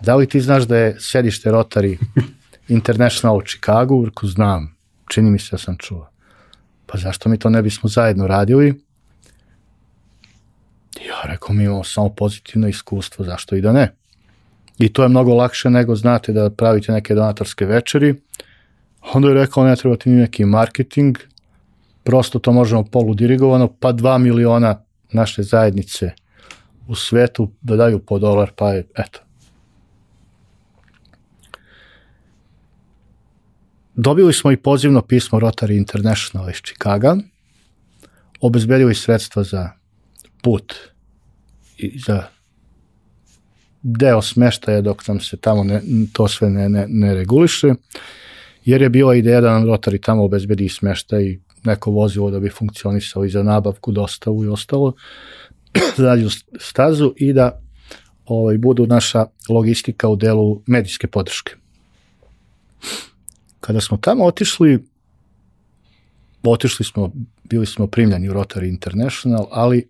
da 0.00 0.16
li 0.16 0.26
ti 0.26 0.40
znaš 0.40 0.62
da 0.62 0.76
je 0.76 0.96
sedište 1.00 1.50
Rotary 1.50 1.98
International 2.68 3.36
u 3.36 3.42
Chicagu, 3.42 4.04
reko 4.04 4.26
znam, 4.26 4.76
čini 5.08 5.30
mi 5.30 5.38
se 5.38 5.48
da 5.50 5.58
sam 5.58 5.76
čuo. 5.78 6.10
Pa 6.86 6.98
zašto 6.98 7.28
mi 7.28 7.38
to 7.38 7.50
ne 7.50 7.62
bismo 7.62 7.88
zajedno 7.88 8.26
radili? 8.26 8.82
Ja 11.08 11.22
rekao, 11.24 11.54
mi 11.54 11.64
imamo 11.64 11.84
samo 11.84 12.08
pozitivno 12.08 12.68
iskustvo, 12.68 13.24
zašto 13.24 13.56
i 13.56 13.60
da 13.60 13.72
ne? 13.72 13.94
I 14.78 14.92
to 14.92 15.02
je 15.02 15.08
mnogo 15.08 15.34
lakše 15.34 15.70
nego 15.70 15.96
znate 15.96 16.32
da 16.32 16.50
pravite 16.50 16.92
neke 16.92 17.14
donatorske 17.14 17.66
večeri. 17.66 18.14
Onda 19.14 19.28
je 19.28 19.34
rekao, 19.34 19.64
ne 19.64 19.76
treba 19.76 19.96
ti 19.96 20.10
ni 20.10 20.16
neki 20.16 20.44
marketing, 20.44 21.18
prosto 22.04 22.38
to 22.38 22.52
možemo 22.52 22.84
poludirigovano, 22.84 23.68
pa 23.80 23.92
dva 23.92 24.18
miliona 24.18 24.82
naše 25.12 25.42
zajednice 25.42 26.10
u 26.88 26.94
svetu 26.94 27.50
da 27.60 27.76
daju 27.76 27.98
po 27.98 28.18
dolar, 28.18 28.50
pa 28.56 28.72
je, 28.72 28.86
eto, 28.96 29.20
Dobili 34.02 34.32
smo 34.32 34.52
i 34.52 34.56
pozivno 34.56 35.02
pismo 35.02 35.40
Rotary 35.40 35.76
International 35.76 36.50
iz 36.50 36.56
Čikaga, 36.56 37.16
obezbedili 38.40 38.94
sredstva 38.94 39.44
za 39.44 39.70
put 40.42 40.74
i 41.76 41.98
za 41.98 42.24
deo 43.82 44.22
smeštaja 44.22 44.80
dok 44.80 45.08
nam 45.08 45.20
se 45.20 45.36
tamo 45.36 45.64
ne, 45.64 45.82
to 46.12 46.28
sve 46.28 46.50
ne, 46.50 46.68
ne, 46.68 46.86
ne 46.88 47.14
reguliše, 47.14 47.74
jer 48.70 48.82
je 48.82 48.88
bila 48.88 49.14
ideja 49.14 49.40
da 49.40 49.52
nam 49.52 49.64
Rotary 49.64 50.02
tamo 50.02 50.24
obezbedi 50.24 50.68
smeštaj 50.68 51.38
neko 51.64 51.90
vozilo 51.90 52.30
da 52.30 52.40
bi 52.40 52.48
funkcionisao 52.48 53.24
i 53.24 53.30
za 53.30 53.42
nabavku, 53.42 53.92
dostavu 53.92 54.44
i 54.44 54.48
ostalo, 54.48 54.92
dalju 55.98 56.30
stazu 56.60 57.14
i 57.16 57.32
da 57.32 57.60
ovaj, 58.26 58.58
budu 58.58 58.86
naša 58.86 59.26
logistika 59.48 60.08
u 60.08 60.16
delu 60.16 60.62
medijske 60.66 61.06
podrške. 61.06 61.52
Kada 63.60 63.80
smo 63.80 63.96
tamo 63.96 64.24
otišli, 64.24 64.84
otišli 66.42 66.84
smo, 66.84 67.12
bili 67.44 67.66
smo 67.66 67.86
primljeni 67.86 68.28
u 68.28 68.32
Rotary 68.32 68.68
International, 68.68 69.46
ali 69.50 69.88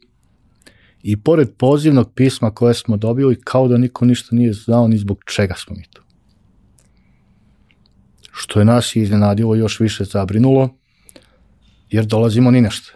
i 1.02 1.16
pored 1.16 1.51
pozivnog 1.59 2.12
pisma 2.15 2.51
koje 2.51 2.74
smo 2.74 2.97
dobili, 2.97 3.40
kao 3.44 3.69
da 3.69 3.77
niko 3.77 4.05
ništa 4.05 4.36
nije 4.36 4.52
znao 4.52 4.89
ni 4.89 4.98
zbog 4.98 5.20
čega 5.27 5.55
smo 5.55 5.77
mi 5.77 5.85
tu. 5.93 6.02
Što 8.42 8.58
je 8.58 8.64
nas 8.64 8.96
iznenadilo 8.96 9.54
još 9.54 9.80
više 9.80 10.04
zabrinulo, 10.04 10.68
jer 11.90 12.04
dolazimo 12.04 12.50
ni 12.50 12.60
nešto. 12.60 12.92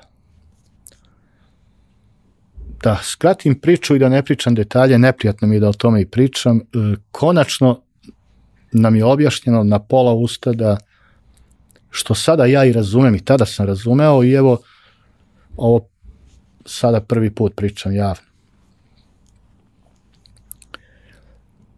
Da 2.83 2.99
skratim 3.03 3.61
priču 3.61 3.97
i 3.97 3.99
da 3.99 4.09
ne 4.09 4.23
pričam 4.23 4.55
detalje, 4.55 4.99
neprijatno 4.99 5.49
mi 5.49 5.57
je 5.57 5.61
da 5.61 5.69
o 5.69 5.73
tome 5.73 6.01
i 6.01 6.07
pričam. 6.07 6.59
E, 6.59 6.63
konačno 7.11 7.81
nam 8.73 8.97
je 8.97 9.05
objašnjeno 9.05 9.65
na 9.65 9.79
pola 9.79 10.13
usta 10.13 10.53
da 10.53 10.77
što 11.91 12.15
sada 12.15 12.47
ja 12.47 12.65
i 12.65 12.73
razumem 12.73 13.15
i 13.15 13.25
tada 13.25 13.47
sam 13.47 13.67
razumeo 13.67 14.25
i 14.25 14.33
evo 14.33 14.59
ovo 15.57 15.89
sada 16.67 17.01
prvi 17.01 17.31
put 17.31 17.57
pričam 17.57 17.95
javno. 17.95 18.25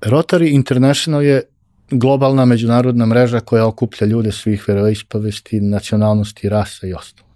Rotary 0.00 0.54
International 0.54 1.22
je 1.22 1.42
globalna 1.90 2.44
međunarodna 2.44 3.06
mreža 3.06 3.40
koja 3.40 3.66
okuplja 3.66 4.06
ljude 4.06 4.32
svih 4.32 4.64
veroispovesti, 4.68 5.60
nacionalnosti, 5.60 6.48
rasa 6.48 6.86
i 6.86 6.94
ostalo. 6.94 7.28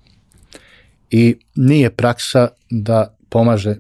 I 1.11 1.37
nije 1.55 1.91
praksa 1.91 2.49
da 2.71 3.17
pomaže 3.29 3.77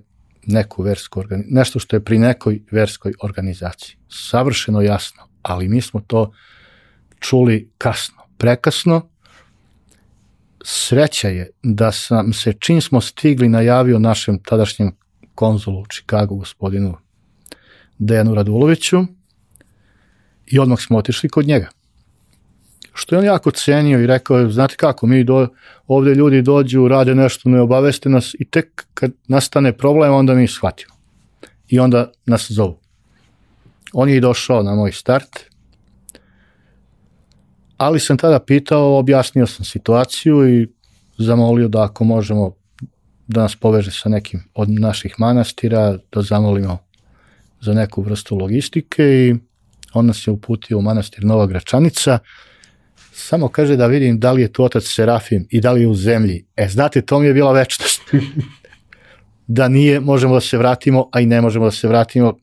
neku 0.46 0.82
versku 0.82 1.20
organizaciju, 1.20 1.54
nešto 1.56 1.78
što 1.78 1.96
je 1.96 2.04
pri 2.04 2.18
nekoj 2.18 2.62
verskoj 2.70 3.12
organizaciji. 3.22 3.96
Savršeno 4.08 4.80
jasno, 4.80 5.22
ali 5.42 5.68
mi 5.68 5.80
smo 5.80 6.00
to 6.06 6.32
čuli 7.20 7.70
kasno, 7.78 8.22
prekasno. 8.38 9.08
Sreća 10.64 11.28
je 11.28 11.50
da 11.62 11.92
sam 11.92 12.32
se 12.32 12.52
čim 12.52 12.80
smo 12.80 13.00
stigli 13.00 13.48
najavio 13.48 13.98
našem 13.98 14.38
tadašnjem 14.42 14.92
konzulu 15.34 15.80
u 15.80 15.86
Čikagu, 15.86 16.36
gospodinu 16.36 16.96
Dejanu 17.98 18.34
Raduloviću, 18.34 19.04
i 20.50 20.58
odmah 20.58 20.78
smo 20.80 20.98
otišli 20.98 21.28
kod 21.28 21.46
njega. 21.46 21.68
Što 22.94 23.14
je 23.14 23.18
on 23.18 23.24
jako 23.24 23.50
cenio 23.50 24.00
i 24.00 24.06
rekao 24.06 24.38
je, 24.38 24.50
znate 24.50 24.76
kako, 24.76 25.06
mi 25.06 25.24
do, 25.24 25.48
ovde 25.86 26.14
ljudi 26.14 26.42
dođu, 26.42 26.88
rade 26.88 27.14
nešto, 27.14 27.48
ne 27.48 27.60
obaveste 27.60 28.08
nas 28.08 28.34
i 28.38 28.44
tek 28.44 28.86
kad 28.94 29.12
nastane 29.28 29.76
problem, 29.76 30.14
onda 30.14 30.34
mi 30.34 30.48
shvatimo. 30.48 30.94
I 31.68 31.78
onda 31.78 32.10
nas 32.26 32.50
zovu. 32.50 32.78
On 33.92 34.08
je 34.08 34.16
i 34.16 34.20
došao 34.20 34.62
na 34.62 34.74
moj 34.74 34.92
start, 34.92 35.50
ali 37.76 38.00
sam 38.00 38.18
tada 38.18 38.38
pitao, 38.38 38.98
objasnio 38.98 39.46
sam 39.46 39.64
situaciju 39.64 40.60
i 40.60 40.68
zamolio 41.18 41.68
da 41.68 41.84
ako 41.84 42.04
možemo 42.04 42.54
da 43.26 43.42
nas 43.42 43.56
poveže 43.56 43.90
sa 43.90 44.08
nekim 44.08 44.44
od 44.54 44.70
naših 44.70 45.14
manastira, 45.18 45.98
da 46.12 46.22
zamolimo 46.22 46.78
za 47.60 47.74
neku 47.74 48.02
vrstu 48.02 48.36
logistike 48.36 49.04
i 49.04 49.34
on 49.92 50.06
nas 50.06 50.26
je 50.26 50.30
uputio 50.30 50.78
u 50.78 50.82
manastir 50.82 51.24
Nova 51.24 51.46
Gračanica, 51.46 52.18
samo 53.12 53.48
kaže 53.48 53.76
da 53.76 53.86
vidim 53.86 54.20
da 54.20 54.32
li 54.32 54.42
je 54.42 54.52
tu 54.52 54.64
otac 54.64 54.84
Serafim 54.84 55.46
i 55.50 55.60
da 55.60 55.72
li 55.72 55.80
je 55.80 55.88
u 55.88 55.94
zemlji. 55.94 56.44
E, 56.56 56.68
znate, 56.68 57.02
to 57.02 57.18
mi 57.18 57.26
je 57.26 57.34
bila 57.34 57.52
večnost. 57.52 58.02
da 59.46 59.68
nije, 59.68 60.00
možemo 60.00 60.34
da 60.34 60.40
se 60.40 60.58
vratimo, 60.58 61.08
a 61.12 61.20
i 61.20 61.26
ne 61.26 61.40
možemo 61.40 61.64
da 61.64 61.70
se 61.70 61.88
vratimo. 61.88 62.38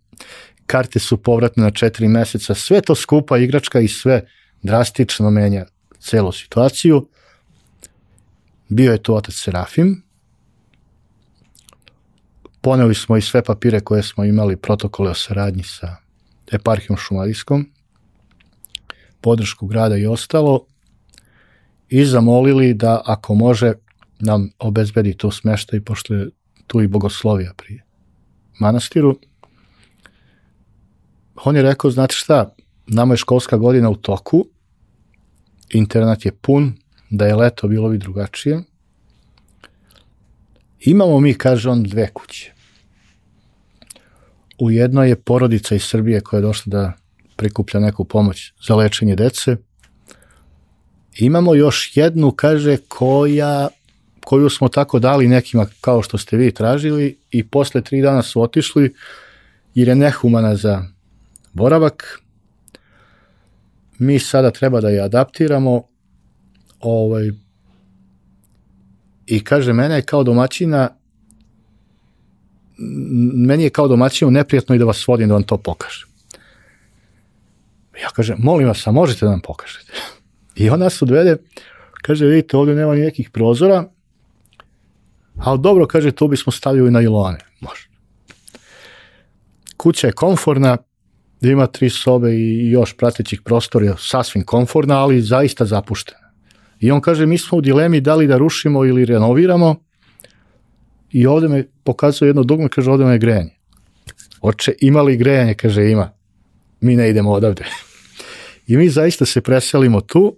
Karte 0.66 1.00
su 1.00 1.18
povratne 1.18 1.64
na 1.64 1.72
četiri 1.72 2.08
meseca. 2.08 2.56
Sve 2.56 2.82
to 2.82 2.96
skupa 2.96 3.38
igračka 3.38 3.80
i 3.80 3.88
sve 3.88 4.26
drastično 4.64 5.30
menja 5.32 5.66
celu 6.00 6.32
situaciju. 6.32 7.08
Bio 8.70 8.92
je 8.92 9.04
tu 9.04 9.16
otac 9.16 9.36
Serafim. 9.36 10.04
Poneli 12.62 12.96
smo 12.96 13.18
i 13.18 13.22
sve 13.22 13.44
papire 13.44 13.80
koje 13.80 14.04
smo 14.04 14.24
imali, 14.24 14.58
protokole 14.58 15.12
o 15.12 15.14
saradnji 15.14 15.64
sa 15.64 16.07
eparhijom 16.52 16.98
Šumadijskom, 16.98 17.66
podršku 19.22 19.68
grada 19.68 19.98
i 19.98 20.06
ostalo, 20.06 20.66
i 21.90 22.06
zamolili 22.06 22.74
da 22.74 23.02
ako 23.06 23.36
može 23.36 23.74
nam 24.20 24.50
obezbedi 24.60 25.14
to 25.14 25.32
smeštaj, 25.32 25.82
pošto 25.82 26.14
je 26.14 26.30
tu 26.68 26.82
i 26.82 26.88
bogoslovija 26.88 27.54
prije 27.54 27.84
manastiru. 28.60 29.20
On 31.36 31.56
je 31.56 31.62
rekao, 31.62 31.92
znate 31.92 32.16
šta, 32.16 32.56
nama 32.88 33.14
je 33.14 33.18
školska 33.18 33.58
godina 33.58 33.90
u 33.90 33.96
toku, 33.96 34.46
internat 35.70 36.26
je 36.26 36.32
pun, 36.32 36.74
da 37.10 37.26
je 37.26 37.36
leto 37.36 37.68
bilo 37.68 37.90
bi 37.90 37.98
drugačije. 37.98 38.64
Imamo 40.80 41.20
mi, 41.20 41.34
kaže 41.34 41.70
on, 41.70 41.84
dve 41.84 42.10
kuće. 42.14 42.54
U 44.60 44.72
je 44.72 45.16
porodica 45.16 45.76
iz 45.76 45.84
Srbije 45.84 46.22
koja 46.22 46.38
je 46.38 46.42
došla 46.42 46.70
da 46.70 46.94
prikuplja 47.36 47.80
neku 47.80 48.04
pomoć 48.04 48.54
za 48.68 48.76
lečenje 48.76 49.16
dece. 49.16 49.56
Imamo 51.20 51.56
još 51.56 51.92
jednu, 51.98 52.32
kaže, 52.32 52.78
koja, 52.88 53.68
koju 54.26 54.50
smo 54.50 54.70
tako 54.70 55.00
dali 55.00 55.28
nekima 55.28 55.66
kao 55.82 56.02
što 56.02 56.18
ste 56.18 56.38
vi 56.38 56.52
tražili 56.52 57.18
i 57.32 57.48
posle 57.48 57.82
tri 57.82 58.02
dana 58.02 58.22
su 58.22 58.42
otišli 58.42 58.94
jer 59.76 59.88
je 59.88 59.96
nehumana 59.96 60.56
za 60.56 60.84
boravak. 61.54 62.22
Mi 64.00 64.20
sada 64.20 64.52
treba 64.52 64.82
da 64.82 64.90
je 64.90 65.02
adaptiramo 65.02 65.84
ovaj, 66.80 67.32
i 69.26 69.44
kaže, 69.44 69.74
mene 69.74 70.02
kao 70.02 70.24
domaćina 70.24 70.90
meni 73.34 73.64
je 73.64 73.70
kao 73.70 73.88
domaćinu 73.88 74.32
neprijatno 74.32 74.76
i 74.76 74.80
da 74.80 74.86
vas 74.86 75.08
vodim 75.08 75.28
da 75.28 75.34
vam 75.34 75.44
to 75.44 75.58
pokažem. 75.58 76.08
Ja 78.02 78.10
kažem, 78.16 78.38
molim 78.40 78.68
vas, 78.68 78.88
a 78.88 78.92
možete 78.92 79.26
da 79.26 79.32
nam 79.32 79.42
pokažete? 79.42 79.94
I 80.56 80.70
on 80.70 80.80
nas 80.80 81.02
odvede, 81.02 81.38
kaže, 82.02 82.26
vidite, 82.26 82.58
ovde 82.58 82.76
nema 82.76 82.96
nikakvih 82.96 83.30
prozora, 83.30 83.90
ali 85.38 85.60
dobro, 85.60 85.88
kaže, 85.88 86.12
tu 86.12 86.28
bismo 86.28 86.52
stavili 86.52 86.92
na 86.92 87.02
ilone. 87.02 87.40
Može. 87.60 87.88
Kuća 89.78 90.08
je 90.08 90.14
komforna, 90.14 90.78
ima 91.42 91.68
tri 91.68 91.90
sobe 91.90 92.34
i 92.34 92.72
još 92.72 92.98
pratećih 92.98 93.42
prostora, 93.42 93.96
sasvim 94.00 94.44
komforna, 94.44 94.98
ali 94.98 95.22
zaista 95.22 95.66
zapuštena. 95.66 96.28
I 96.80 96.92
on 96.92 97.02
kaže, 97.02 97.26
mi 97.26 97.38
smo 97.38 97.58
u 97.58 97.62
dilemi 97.62 98.02
da 98.02 98.16
li 98.16 98.28
da 98.28 98.38
rušimo 98.38 98.86
ili 98.86 99.06
renoviramo, 99.06 99.76
i 101.12 101.28
ovde 101.28 101.48
me 101.48 101.68
pokazuje 101.84 102.30
jedno 102.30 102.44
dugme, 102.44 102.70
kaže, 102.70 102.92
ovde 102.92 103.06
me 103.06 103.12
je 103.12 103.20
grejanje. 103.20 103.56
Oče, 104.42 104.74
ima 104.82 105.02
li 105.02 105.18
grejanje? 105.18 105.54
Kaže, 105.54 105.92
ima. 105.92 106.12
Mi 106.82 106.96
ne 106.96 107.10
idemo 107.10 107.32
odavde. 107.32 107.66
I 108.68 108.78
mi 108.78 108.90
zaista 108.90 109.26
se 109.26 109.42
preselimo 109.42 110.02
tu, 110.02 110.38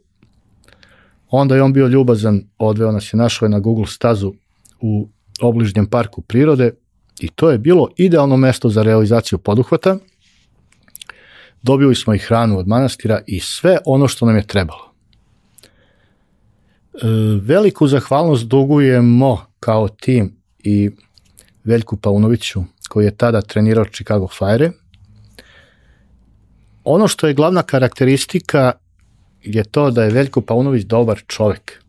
onda 1.30 1.56
je 1.56 1.64
on 1.64 1.74
bio 1.74 1.88
ljubazan, 1.88 2.42
odveo 2.58 2.92
nas 2.92 3.14
je 3.14 3.18
našao 3.18 3.46
je 3.46 3.50
na 3.50 3.60
Google 3.60 3.88
stazu 3.88 4.34
u 4.82 5.10
obližnjem 5.42 5.86
parku 5.86 6.22
prirode 6.22 6.72
i 7.20 7.28
to 7.28 7.52
je 7.52 7.58
bilo 7.58 7.90
idealno 7.98 8.38
mesto 8.38 8.70
za 8.70 8.84
realizaciju 8.84 9.40
poduhvata. 9.40 9.98
Dobili 11.62 11.96
smo 11.96 12.14
i 12.14 12.18
hranu 12.18 12.58
od 12.58 12.68
manastira 12.68 13.22
i 13.28 13.40
sve 13.40 13.78
ono 13.86 14.08
što 14.08 14.26
nam 14.26 14.36
je 14.36 14.48
trebalo. 14.48 14.94
E, 16.94 17.08
veliku 17.42 17.88
zahvalnost 17.88 18.48
dugujemo 18.48 19.46
kao 19.60 19.88
tim 19.88 20.39
i 20.64 20.90
Veljku 21.64 21.98
Paunoviću, 21.98 22.64
koji 22.90 23.06
je 23.06 23.16
tada 23.16 23.42
trenirao 23.42 23.86
Chicago 23.86 24.28
Fire. 24.28 24.72
Ono 26.84 27.08
što 27.08 27.28
je 27.28 27.34
glavna 27.34 27.64
karakteristika 27.64 28.72
je 29.44 29.64
to 29.64 29.92
da 29.92 30.04
je 30.04 30.12
Veljko 30.12 30.42
Paunović 30.42 30.84
dobar 30.84 31.22
čovek, 31.28 31.84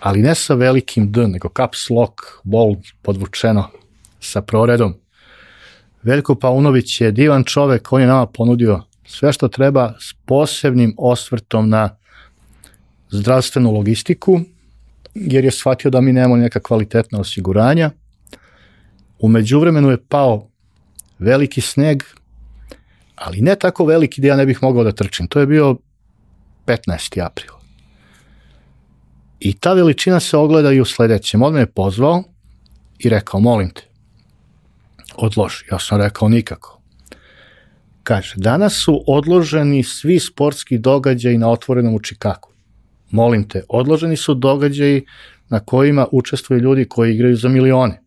ali 0.00 0.22
ne 0.22 0.34
sa 0.34 0.54
velikim 0.54 1.12
D, 1.12 1.28
nego 1.28 1.48
caps 1.56 1.90
lock, 1.90 2.14
bold, 2.44 2.78
podvučeno, 3.02 3.70
sa 4.20 4.42
proredom. 4.42 4.94
Veljko 6.02 6.34
Paunović 6.34 7.00
je 7.00 7.12
divan 7.12 7.44
čovek, 7.44 7.92
on 7.92 8.00
je 8.00 8.06
nama 8.06 8.26
ponudio 8.26 8.82
sve 9.06 9.32
što 9.32 9.48
treba 9.48 9.94
s 10.00 10.14
posebnim 10.26 10.94
osvrtom 10.98 11.68
na 11.68 11.96
zdravstvenu 13.10 13.72
logistiku, 13.72 14.40
jer 15.14 15.44
je 15.44 15.50
shvatio 15.50 15.90
da 15.90 16.00
mi 16.00 16.12
nemamo 16.12 16.36
neka 16.36 16.60
kvalitetna 16.60 17.20
osiguranja. 17.20 17.90
Umeđu 19.18 19.60
vremenu 19.60 19.90
je 19.90 20.04
pao 20.08 20.48
veliki 21.18 21.60
sneg, 21.60 22.02
ali 23.16 23.40
ne 23.40 23.54
tako 23.54 23.84
veliki 23.84 24.20
da 24.20 24.28
ja 24.28 24.36
ne 24.36 24.46
bih 24.46 24.58
mogao 24.62 24.84
da 24.84 24.92
trčim. 24.92 25.26
To 25.26 25.40
je 25.40 25.46
bio 25.46 25.76
15. 26.66 27.24
april. 27.24 27.52
I 29.40 29.52
ta 29.52 29.72
veličina 29.72 30.20
se 30.20 30.36
ogleda 30.36 30.72
i 30.72 30.80
u 30.80 30.84
sledećem. 30.84 31.42
On 31.42 31.54
me 31.54 31.60
je 31.60 31.66
pozvao 31.66 32.22
i 32.98 33.08
rekao, 33.08 33.40
molim 33.40 33.70
te, 33.70 33.82
odloži. 35.14 35.64
Ja 35.70 35.78
sam 35.78 36.00
rekao 36.00 36.28
nikako. 36.28 36.80
Kaže, 38.02 38.34
danas 38.36 38.74
su 38.84 39.04
odloženi 39.06 39.82
svi 39.82 40.18
sportski 40.18 40.78
događaji 40.78 41.38
na 41.38 41.50
otvorenom 41.50 41.94
u 41.94 42.00
Čikagu. 42.00 42.48
Molim 43.10 43.48
te, 43.48 43.62
odloženi 43.68 44.16
su 44.16 44.34
događaji 44.34 45.04
na 45.48 45.60
kojima 45.60 46.06
učestvuju 46.12 46.60
ljudi 46.60 46.84
koji 46.84 47.14
igraju 47.14 47.36
za 47.36 47.48
milione. 47.48 48.02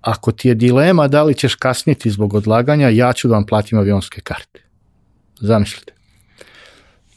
Ako 0.00 0.32
ti 0.32 0.48
je 0.48 0.54
dilema 0.54 1.08
da 1.08 1.22
li 1.22 1.34
ćeš 1.34 1.54
kasniti 1.54 2.10
zbog 2.10 2.34
odlaganja, 2.34 2.88
ja 2.88 3.12
ću 3.12 3.28
da 3.28 3.34
vam 3.34 3.46
platim 3.46 3.78
avionske 3.78 4.20
karte. 4.20 4.62
Zamislite. 5.40 5.92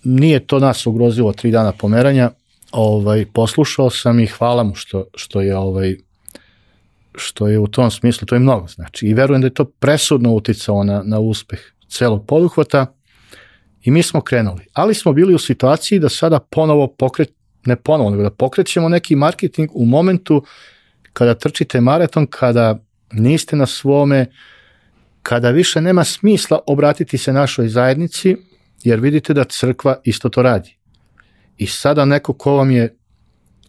Nije 0.04 0.48
to 0.48 0.60
nas 0.60 0.86
ugrozilo 0.88 1.34
tri 1.34 1.52
dana 1.52 1.72
pomeranja, 1.72 2.32
ovaj, 2.72 3.26
poslušao 3.34 3.90
sam 3.90 4.20
i 4.20 4.28
hvala 4.28 4.64
mu 4.64 4.76
što, 4.76 5.06
što 5.16 5.42
je 5.42 5.58
ovaj, 5.58 5.96
što 7.16 7.48
je 7.48 7.60
u 7.60 7.68
tom 7.68 7.92
smislu, 7.92 8.26
to 8.26 8.36
je 8.36 8.40
mnogo 8.40 8.68
znači. 8.68 9.08
I 9.08 9.14
verujem 9.14 9.42
da 9.42 9.48
je 9.48 9.54
to 9.54 9.66
presudno 9.66 10.34
uticao 10.34 10.84
na, 10.84 11.02
na 11.06 11.20
uspeh 11.20 11.60
celog 11.90 12.26
poduhvata 12.28 12.86
i 13.84 13.92
mi 13.92 14.04
smo 14.04 14.22
krenuli. 14.22 14.66
Ali 14.74 14.94
smo 14.94 15.14
bili 15.14 15.36
u 15.36 15.40
situaciji 15.40 16.00
da 16.00 16.10
sada 16.10 16.40
ponovo 16.40 16.88
pokret, 16.88 17.34
ne 17.66 17.76
ponovo, 17.76 18.10
nego 18.10 18.24
da 18.24 18.30
pokrećemo 18.30 18.90
neki 18.90 19.16
marketing 19.16 19.70
u 19.74 19.86
momentu 19.86 20.44
kada 21.14 21.34
trčite 21.34 21.82
maraton, 21.82 22.28
kada 22.28 22.80
niste 23.12 23.56
na 23.56 23.66
svome, 23.66 24.26
kada 25.24 25.50
više 25.50 25.82
nema 25.82 26.04
smisla 26.04 26.60
obratiti 26.68 27.18
se 27.18 27.34
našoj 27.34 27.68
zajednici, 27.68 28.38
jer 28.84 29.00
vidite 29.00 29.34
da 29.34 29.44
crkva 29.44 29.96
isto 30.04 30.30
to 30.30 30.42
radi. 30.42 30.78
I 31.58 31.68
sada 31.68 32.06
neko 32.06 32.34
ko 32.34 32.54
vam 32.54 32.72
je 32.72 32.96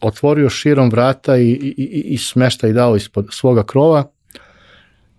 otvorio 0.01 0.49
širom 0.49 0.89
vrata 0.89 1.37
i, 1.37 1.49
i, 1.49 1.73
i, 1.77 2.01
i 2.13 2.17
smešta 2.17 2.67
i 2.67 2.73
dao 2.73 2.95
ispod 2.95 3.27
svoga 3.31 3.63
krova, 3.63 4.11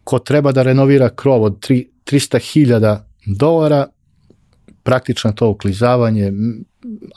ko 0.04 0.18
treba 0.18 0.52
da 0.52 0.62
renovira 0.62 1.08
krov 1.08 1.42
od 1.42 1.58
300.000 1.68 2.98
dolara, 3.26 3.86
praktično 4.82 5.32
to 5.32 5.48
uklizavanje, 5.48 6.32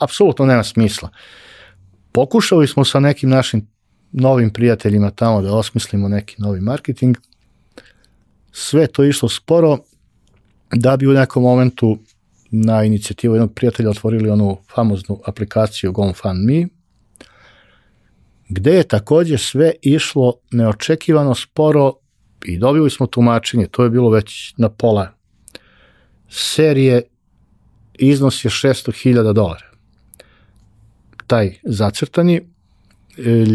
apsolutno 0.00 0.46
nema 0.46 0.64
smisla. 0.64 1.08
Pokušali 2.12 2.66
smo 2.66 2.84
sa 2.84 3.00
nekim 3.00 3.30
našim 3.30 3.68
novim 4.12 4.50
prijateljima 4.50 5.10
tamo 5.10 5.42
da 5.42 5.54
osmislimo 5.54 6.08
neki 6.08 6.34
novi 6.38 6.60
marketing. 6.60 7.16
Sve 8.52 8.86
to 8.86 9.04
išlo 9.04 9.28
sporo 9.28 9.78
da 10.72 10.96
bi 10.96 11.06
u 11.06 11.12
nekom 11.12 11.42
momentu 11.42 11.98
na 12.50 12.84
inicijativu 12.84 13.34
jednog 13.34 13.54
prijatelja 13.54 13.90
otvorili 13.90 14.30
onu 14.30 14.58
famoznu 14.74 15.20
aplikaciju 15.24 15.92
GoFundMe, 15.92 16.66
gde 18.48 18.70
je 18.70 18.88
takođe 18.88 19.38
sve 19.38 19.72
išlo 19.82 20.32
neočekivano 20.50 21.34
sporo 21.34 21.92
i 22.44 22.58
dobili 22.58 22.90
smo 22.90 23.06
tumačenje, 23.06 23.66
to 23.66 23.84
je 23.84 23.90
bilo 23.90 24.10
već 24.10 24.54
na 24.56 24.68
pola 24.68 25.18
serije, 26.28 27.02
iznos 27.94 28.44
je 28.44 28.50
600.000 28.50 29.32
dolara. 29.32 29.66
Taj 31.26 31.54
zacrtani, 31.62 32.48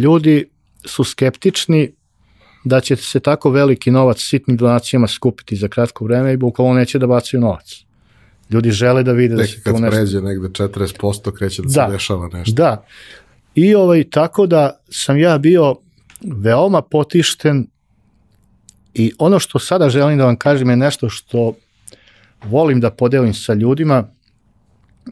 ljudi 0.04 0.46
su 0.86 1.04
skeptični 1.04 1.92
da 2.64 2.80
će 2.80 2.96
se 2.96 3.20
tako 3.20 3.50
veliki 3.50 3.92
novac 3.92 4.18
sitnim 4.20 4.58
donacijama 4.58 5.08
skupiti 5.08 5.56
za 5.56 5.68
kratko 5.68 6.06
vreme 6.06 6.34
i 6.34 6.38
bukvalno 6.38 6.74
neće 6.74 7.00
da 7.00 7.08
bacaju 7.08 7.42
novac. 7.42 7.84
Ljudi 8.50 8.72
žele 8.72 9.04
da 9.04 9.12
vide 9.12 9.36
Neki 9.36 9.52
da 9.52 9.58
se 9.58 9.64
kad 9.64 9.76
tu 9.76 9.82
nešto... 9.82 9.96
pređe 9.96 10.22
negde 10.22 10.48
40% 10.48 11.34
kreće 11.38 11.62
da, 11.62 11.68
Da. 11.68 11.86
se 11.86 11.92
dešava 11.92 12.30
nešto. 12.34 12.54
Da. 12.54 12.86
I 13.56 13.76
ovaj, 13.76 14.04
tako 14.04 14.46
da 14.48 14.80
sam 14.90 15.18
ja 15.20 15.38
bio 15.38 15.76
veoma 16.22 16.82
potišten 16.82 17.68
i 18.94 19.12
ono 19.18 19.40
što 19.40 19.60
sada 19.60 19.90
želim 19.90 20.18
da 20.18 20.26
vam 20.26 20.36
kažem 20.36 20.70
je 20.70 20.76
nešto 20.76 21.10
što 21.10 21.54
volim 22.44 22.80
da 22.80 22.92
podelim 22.92 23.34
sa 23.34 23.54
ljudima, 23.54 24.08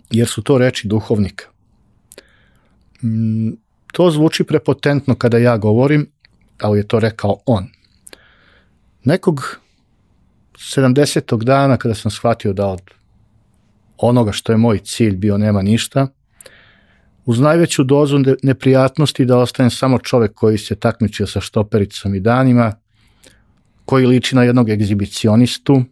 jer 0.09 0.27
su 0.27 0.41
to 0.41 0.57
reči 0.57 0.87
duhovnika. 0.87 1.45
To 3.91 4.11
zvuči 4.11 4.43
prepotentno 4.43 5.15
kada 5.15 5.37
ja 5.37 5.57
govorim, 5.57 6.11
ali 6.61 6.79
je 6.79 6.87
to 6.87 6.99
rekao 6.99 7.39
on. 7.45 7.67
Nekog 9.03 9.59
70. 10.57 11.43
dana 11.43 11.77
kada 11.77 11.95
sam 11.95 12.11
shvatio 12.11 12.53
da 12.53 12.67
od 12.67 12.81
onoga 13.97 14.31
što 14.31 14.51
je 14.51 14.57
moj 14.57 14.79
cilj 14.79 15.15
bio 15.15 15.37
nema 15.37 15.61
ništa, 15.61 16.07
uz 17.25 17.39
najveću 17.39 17.83
dozu 17.83 18.19
ne- 18.19 18.35
neprijatnosti 18.43 19.25
da 19.25 19.37
ostanem 19.37 19.71
samo 19.71 19.99
čovek 19.99 20.33
koji 20.33 20.57
se 20.57 20.75
takmičio 20.75 21.27
sa 21.27 21.41
štopericom 21.41 22.15
i 22.15 22.19
danima, 22.19 22.73
koji 23.85 24.05
liči 24.05 24.35
na 24.35 24.43
jednog 24.43 24.69
egzibicionistu. 24.69 25.75
E, 25.75 25.83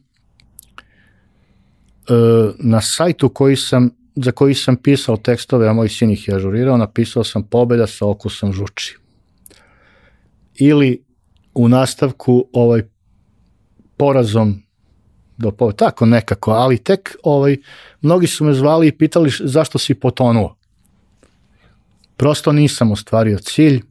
na 2.60 2.82
sajtu 2.82 3.30
koji 3.30 3.56
sam, 3.56 3.90
za 4.24 4.32
koji 4.32 4.54
sam 4.54 4.76
pisao 4.76 5.18
tekstove, 5.18 5.68
a 5.68 5.74
moj 5.74 5.90
sin 5.90 6.12
ih 6.12 6.28
je 6.28 6.36
ažurirao, 6.36 6.78
napisao 6.78 7.24
sam 7.24 7.44
pobeda 7.44 7.88
sa 7.88 8.06
okusom 8.06 8.54
žuči. 8.54 8.98
Ili 10.56 11.04
u 11.54 11.68
nastavku 11.68 12.46
ovaj 12.54 12.84
porazom 13.98 14.64
do 15.38 15.52
po, 15.52 15.72
tako 15.72 16.06
nekako, 16.06 16.52
ali 16.52 16.78
tek 16.78 17.16
ovaj, 17.24 17.58
mnogi 18.02 18.28
su 18.28 18.46
me 18.46 18.54
zvali 18.54 18.88
i 18.88 18.98
pitali 18.98 19.32
zašto 19.40 19.78
si 19.78 19.94
potonuo. 19.94 20.56
Prosto 22.18 22.52
nisam 22.52 22.92
ostvario 22.92 23.38
cilj. 23.38 23.76
E, 23.76 23.82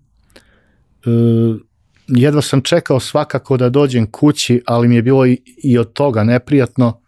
jedva 2.07 2.43
sam 2.43 2.63
čekao 2.63 3.01
svakako 3.01 3.57
da 3.57 3.69
dođem 3.69 4.11
kući, 4.11 4.63
ali 4.67 4.89
mi 4.89 4.95
je 4.95 5.03
bilo 5.03 5.27
i, 5.27 5.41
i 5.63 5.79
od 5.79 5.93
toga 5.93 6.25
neprijatno. 6.25 7.01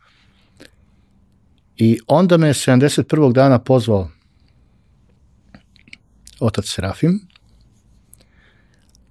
I 1.80 1.98
onda 2.06 2.36
me 2.36 2.46
je 2.46 2.54
71. 2.54 3.32
dana 3.32 3.58
pozvao 3.58 4.10
otac 6.40 6.64
Serafim 6.66 7.20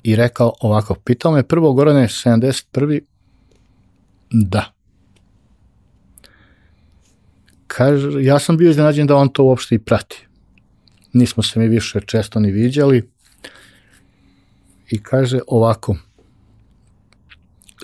i 0.04 0.16
rekao 0.16 0.54
ovako, 0.62 0.96
pitao 0.96 1.32
me 1.32 1.44
prvo 1.44 1.74
Gorane 1.74 2.08
71. 2.08 3.02
Da. 4.32 4.74
Kaže, 7.68 8.24
ja 8.24 8.40
sam 8.40 8.58
bio 8.58 8.70
iznenađen 8.70 9.08
da 9.08 9.16
on 9.16 9.30
to 9.30 9.44
uopšte 9.44 9.76
i 9.76 9.80
prati. 9.80 10.28
Nismo 11.14 11.44
se 11.44 11.60
mi 11.60 11.68
više 11.68 12.00
često 12.06 12.40
ni 12.40 12.52
viđali. 12.52 13.10
I 14.90 15.04
kaže 15.04 15.40
ovako, 15.48 15.96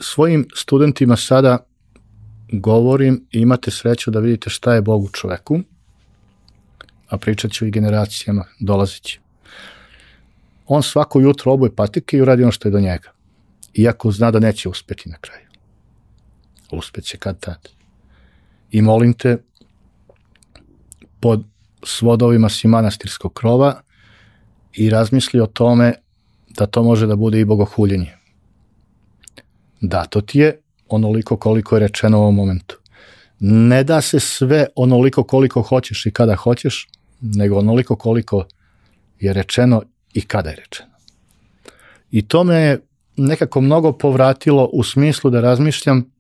svojim 0.02 0.48
studentima 0.56 1.16
sada 1.18 1.66
govorim 2.52 3.28
i 3.32 3.40
imate 3.40 3.72
sreću 3.72 4.12
da 4.12 4.20
vidite 4.20 4.50
šta 4.50 4.74
je 4.74 4.82
Bog 4.82 5.04
u 5.04 5.10
čoveku, 5.10 5.60
a 7.10 7.18
pričat 7.18 7.52
ću 7.52 7.66
i 7.66 7.72
generacijama 7.72 8.46
dolazeći. 8.60 9.20
On 10.68 10.84
svako 10.84 11.20
jutro 11.20 11.54
obuje 11.54 11.76
patike 11.76 12.18
i 12.18 12.22
uradi 12.22 12.44
ono 12.44 12.52
što 12.52 12.68
je 12.68 12.72
do 12.72 12.80
njega. 12.80 13.12
Iako 13.74 14.12
zna 14.12 14.32
da 14.32 14.40
neće 14.40 14.70
uspeti 14.70 15.10
na 15.10 15.18
kraju. 15.18 15.46
Uspeće 16.72 17.18
kad 17.18 17.40
tad. 17.40 17.70
I 18.72 18.82
molim 18.82 19.14
te, 19.14 19.38
pod 21.20 21.44
svodovima 21.84 22.50
si 22.50 22.68
manastirskog 22.68 23.34
krova 23.34 23.82
i 24.74 24.90
razmisli 24.90 25.40
o 25.40 25.46
tome 25.46 25.94
da 26.50 26.66
to 26.66 26.84
može 26.84 27.08
da 27.08 27.16
bude 27.16 27.40
i 27.40 27.46
bogohuljenje. 27.46 28.18
Dato 29.82 30.22
ti 30.22 30.40
je 30.40 30.62
onoliko 30.90 31.38
koliko 31.38 31.76
je 31.76 31.80
rečeno 31.80 32.20
u 32.20 32.22
ovom 32.22 32.36
momentu. 32.36 32.80
Ne 33.40 33.84
da 33.84 34.02
se 34.02 34.20
sve 34.20 34.66
onoliko 34.76 35.24
koliko 35.24 35.62
hoćeš 35.62 36.06
i 36.06 36.12
kada 36.12 36.36
hoćeš, 36.36 36.88
nego 37.22 37.58
onoliko 37.58 37.96
koliko 37.96 38.46
je 39.20 39.34
rečeno 39.34 39.84
i 40.14 40.22
kada 40.22 40.50
je 40.50 40.56
rečeno. 40.56 40.90
I 42.12 42.28
to 42.28 42.44
me 42.44 42.56
je 42.56 42.80
nekako 43.18 43.62
mnogo 43.62 43.92
povratilo 43.92 44.70
u 44.74 44.84
smislu 44.84 45.30
da 45.30 45.42
razmišljam 45.42 46.12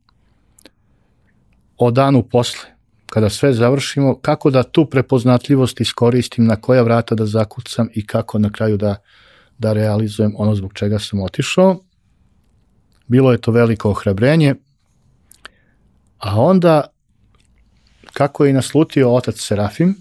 o 1.78 1.92
danu 1.92 2.24
posle, 2.24 2.70
kada 3.06 3.30
sve 3.30 3.54
završimo, 3.54 4.20
kako 4.22 4.50
da 4.50 4.64
tu 4.64 4.86
prepoznatljivost 4.86 5.82
iskoristim, 5.82 6.46
na 6.46 6.56
koja 6.56 6.82
vrata 6.82 7.16
da 7.16 7.26
zakucam 7.26 7.90
i 7.94 8.08
kako 8.08 8.40
na 8.40 8.50
kraju 8.50 8.78
da, 8.78 8.96
da 9.58 9.74
realizujem 9.74 10.34
ono 10.38 10.56
zbog 10.56 10.74
čega 10.74 11.00
sam 11.00 11.22
otišao. 11.22 11.80
Bilo 13.08 13.32
je 13.32 13.42
to 13.42 13.52
veliko 13.52 13.90
ohrabrenje, 13.90 14.56
a 16.20 16.42
onda, 16.42 16.88
kako 18.14 18.46
je 18.46 18.50
i 18.50 18.54
naslutio 18.54 19.14
otac 19.14 19.36
Serafim, 19.40 19.96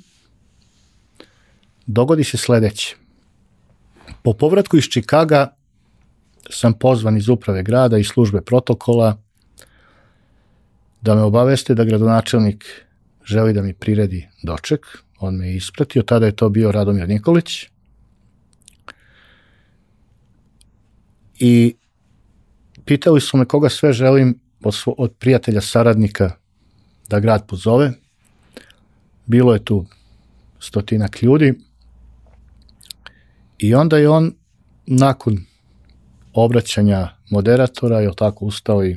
dogodi 1.87 2.25
se 2.25 2.37
sledeće. 2.37 2.97
Po 4.23 4.33
povratku 4.33 4.77
iz 4.77 4.85
Čikaga 4.85 5.57
sam 6.51 6.73
pozvan 6.73 7.17
iz 7.17 7.29
uprave 7.29 7.63
grada 7.63 7.99
i 7.99 8.05
službe 8.05 8.41
protokola 8.41 9.17
da 11.01 11.15
me 11.15 11.23
obaveste 11.23 11.75
da 11.75 11.85
gradonačelnik 11.85 12.65
želi 13.25 13.53
da 13.53 13.63
mi 13.63 13.75
priredi 13.75 14.29
doček. 14.43 14.87
On 15.19 15.37
me 15.37 15.49
je 15.49 15.57
ispratio, 15.57 16.03
tada 16.03 16.27
je 16.27 16.37
to 16.37 16.49
bio 16.49 16.73
Radomir 16.73 17.09
Nikolić. 17.09 17.67
I 21.39 21.75
pitali 22.85 23.21
su 23.21 23.37
me 23.37 23.45
koga 23.45 23.69
sve 23.69 23.93
želim 23.93 24.41
od, 24.63 24.75
svo, 24.75 24.95
od 24.99 25.13
prijatelja, 25.19 25.61
saradnika 25.61 26.31
da 27.09 27.21
grad 27.21 27.47
pozove. 27.47 27.93
Bilo 29.27 29.53
je 29.53 29.65
tu 29.65 29.87
stotinak 30.61 31.23
ljudi. 31.23 31.55
I 33.59 33.75
onda 33.75 33.97
je 33.99 34.09
on 34.09 34.33
nakon 34.87 35.39
obraćanja 36.33 37.09
moderatora, 37.31 38.01
je 38.01 38.11
tako 38.17 38.45
ustao 38.45 38.85
i 38.85 38.97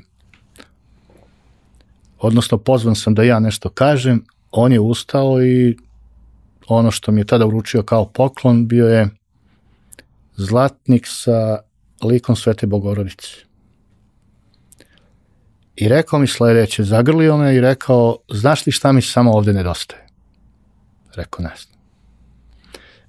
odnosno 2.20 2.58
pozvan 2.58 2.96
sam 2.96 3.16
da 3.16 3.24
ja 3.24 3.40
nešto 3.40 3.70
kažem, 3.70 4.26
on 4.52 4.74
je 4.74 4.80
ustao 4.80 5.42
i 5.44 5.78
ono 6.68 6.92
što 6.92 7.12
mi 7.12 7.22
je 7.22 7.26
tada 7.26 7.46
uručio 7.46 7.84
kao 7.84 8.06
poklon 8.06 8.68
bio 8.68 8.88
je 8.88 9.10
zlatnik 10.36 11.08
sa 11.08 11.60
likom 12.04 12.36
Svete 12.36 12.68
Bogorodice. 12.68 13.47
I 15.78 15.88
rekao 15.88 16.20
mi 16.20 16.28
sledeće, 16.28 16.84
zagrlio 16.84 17.38
me 17.38 17.56
i 17.56 17.62
rekao, 17.62 18.18
znaš 18.30 18.66
li 18.66 18.72
šta 18.72 18.91
mi 18.91 19.02
samo 19.02 19.32
ovde 19.32 19.54
nedostaje? 19.54 20.08
Rekao, 21.16 21.44
ne 21.44 21.52
znam. 21.58 21.78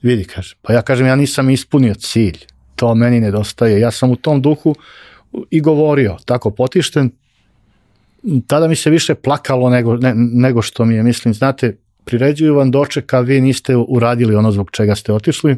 Vidi, 0.02 0.24
kaže, 0.24 0.56
pa 0.62 0.72
ja 0.72 0.82
kažem, 0.82 1.06
ja 1.06 1.16
nisam 1.16 1.50
ispunio 1.50 1.94
cilj, 1.94 2.38
to 2.76 2.94
meni 2.94 3.20
nedostaje. 3.20 3.80
Ja 3.80 3.90
sam 3.90 4.10
u 4.10 4.16
tom 4.16 4.42
duhu 4.42 4.74
i 5.50 5.60
govorio, 5.60 6.16
tako 6.24 6.50
potišten, 6.50 7.10
tada 8.46 8.68
mi 8.68 8.76
se 8.76 8.90
više 8.90 9.14
plakalo 9.14 9.70
nego, 9.70 9.96
ne, 9.96 10.12
nego 10.14 10.62
što 10.62 10.84
mi 10.84 10.94
je, 10.94 11.02
mislim, 11.02 11.34
znate, 11.34 11.76
priređuju 12.04 12.54
vam 12.54 12.70
doček, 12.70 13.14
a 13.14 13.20
vi 13.20 13.40
niste 13.40 13.76
uradili 13.76 14.34
ono 14.34 14.52
zbog 14.52 14.70
čega 14.70 14.94
ste 14.94 15.12
otišli. 15.12 15.56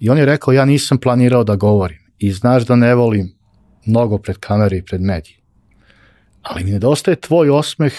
I 0.00 0.10
on 0.10 0.18
je 0.18 0.26
rekao, 0.26 0.52
ja 0.52 0.64
nisam 0.64 0.98
planirao 0.98 1.44
da 1.44 1.56
govorim 1.56 1.98
i 2.18 2.32
znaš 2.32 2.66
da 2.66 2.76
ne 2.76 2.94
volim 2.94 3.34
mnogo 3.86 4.18
pred 4.18 4.36
kamere 4.36 4.76
i 4.76 4.82
pred 4.82 5.00
medije. 5.00 5.41
Ali 6.42 6.64
mi 6.64 6.70
nedostaje 6.70 7.16
tvoj 7.16 7.50
osmeh 7.50 7.92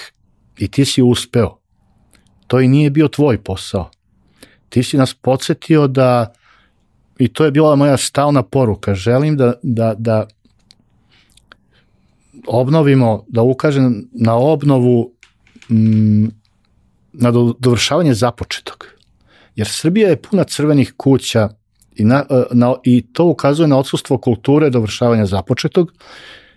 i 0.58 0.68
ti 0.68 0.86
si 0.86 1.02
uspeo. 1.02 1.58
To 2.48 2.60
i 2.60 2.68
nije 2.68 2.90
bio 2.90 3.08
tvoj 3.08 3.44
posao. 3.44 3.90
Ti 4.70 4.84
si 4.84 4.98
nas 4.98 5.14
podsjetio 5.14 5.88
da, 5.88 6.34
i 7.20 7.28
to 7.28 7.46
je 7.46 7.52
bila 7.52 7.76
moja 7.76 7.98
stalna 7.98 8.44
poruka, 8.44 8.96
želim 8.96 9.38
da, 9.38 9.54
da, 9.64 9.94
da 9.98 10.28
obnovimo, 12.48 13.26
da 13.28 13.42
ukažem 13.42 14.10
na 14.12 14.36
obnovu, 14.36 15.12
m, 15.70 16.32
na 17.14 17.32
dovršavanje 17.60 18.14
započetog. 18.14 18.88
Jer 19.56 19.68
Srbija 19.68 20.10
je 20.10 20.22
puna 20.22 20.44
crvenih 20.44 20.94
kuća 20.98 21.50
i, 21.96 22.04
na, 22.04 22.26
e, 22.30 22.44
na, 22.52 22.76
i 22.84 23.06
to 23.14 23.26
ukazuje 23.26 23.68
na 23.68 23.78
odsustvo 23.78 24.18
kulture 24.18 24.70
dovršavanja 24.70 25.26
započetog 25.26 25.92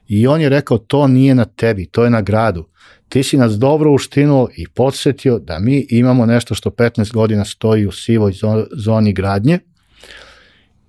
i 0.09 0.27
on 0.27 0.41
je 0.41 0.49
rekao 0.49 0.79
to 0.79 1.07
nije 1.07 1.35
na 1.35 1.45
tebi, 1.45 1.87
to 1.87 2.05
je 2.05 2.11
na 2.11 2.21
gradu. 2.21 2.69
Ti 3.09 3.23
si 3.23 3.37
nas 3.37 3.53
dobro 3.53 3.93
uštinuo 3.93 4.49
i 4.57 4.69
podsjetio 4.69 5.39
da 5.39 5.59
mi 5.59 5.87
imamo 5.91 6.27
nešto 6.27 6.55
što 6.55 6.71
15 6.71 7.13
godina 7.13 7.45
stoji 7.45 7.87
u 7.87 7.93
sivoj 7.93 8.33
zoni 8.77 9.13
gradnje 9.13 9.59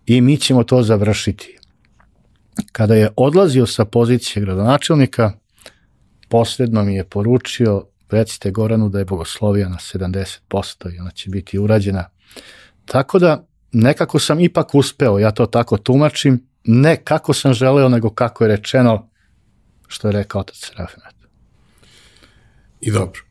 i 0.06 0.22
mi 0.22 0.38
ćemo 0.38 0.64
to 0.64 0.84
završiti 0.84 1.58
kada 2.72 2.96
je 2.96 3.10
odlazio 3.16 3.66
sa 3.66 3.86
pozicije 3.86 4.46
gradonačelnika, 4.46 5.32
posredno 6.30 6.84
mi 6.84 6.96
je 6.96 7.04
poručio, 7.04 7.86
recite 8.10 8.52
Goranu 8.52 8.90
da 8.90 9.00
je 9.00 9.06
bogoslovija 9.06 9.70
na 9.70 9.78
70% 9.78 10.96
i 10.96 11.00
ona 11.00 11.12
će 11.12 11.30
biti 11.30 11.60
urađena. 11.60 12.10
Tako 12.86 13.20
da 13.20 13.48
nekako 13.72 14.20
sam 14.20 14.40
ipak 14.40 14.76
uspeo, 14.76 15.20
ja 15.20 15.32
to 15.32 15.46
tako 15.46 15.78
tumačim, 15.78 16.47
ne 16.68 17.04
kako 17.04 17.34
sam 17.34 17.54
želeo, 17.54 17.90
nego 17.90 18.10
kako 18.10 18.44
je 18.44 18.48
rečeno, 18.48 19.10
što 19.88 20.08
je 20.08 20.12
rekao 20.12 20.42
otac 20.42 20.56
Serafimet. 20.56 21.16
I 22.82 22.92
dobro. 22.92 23.22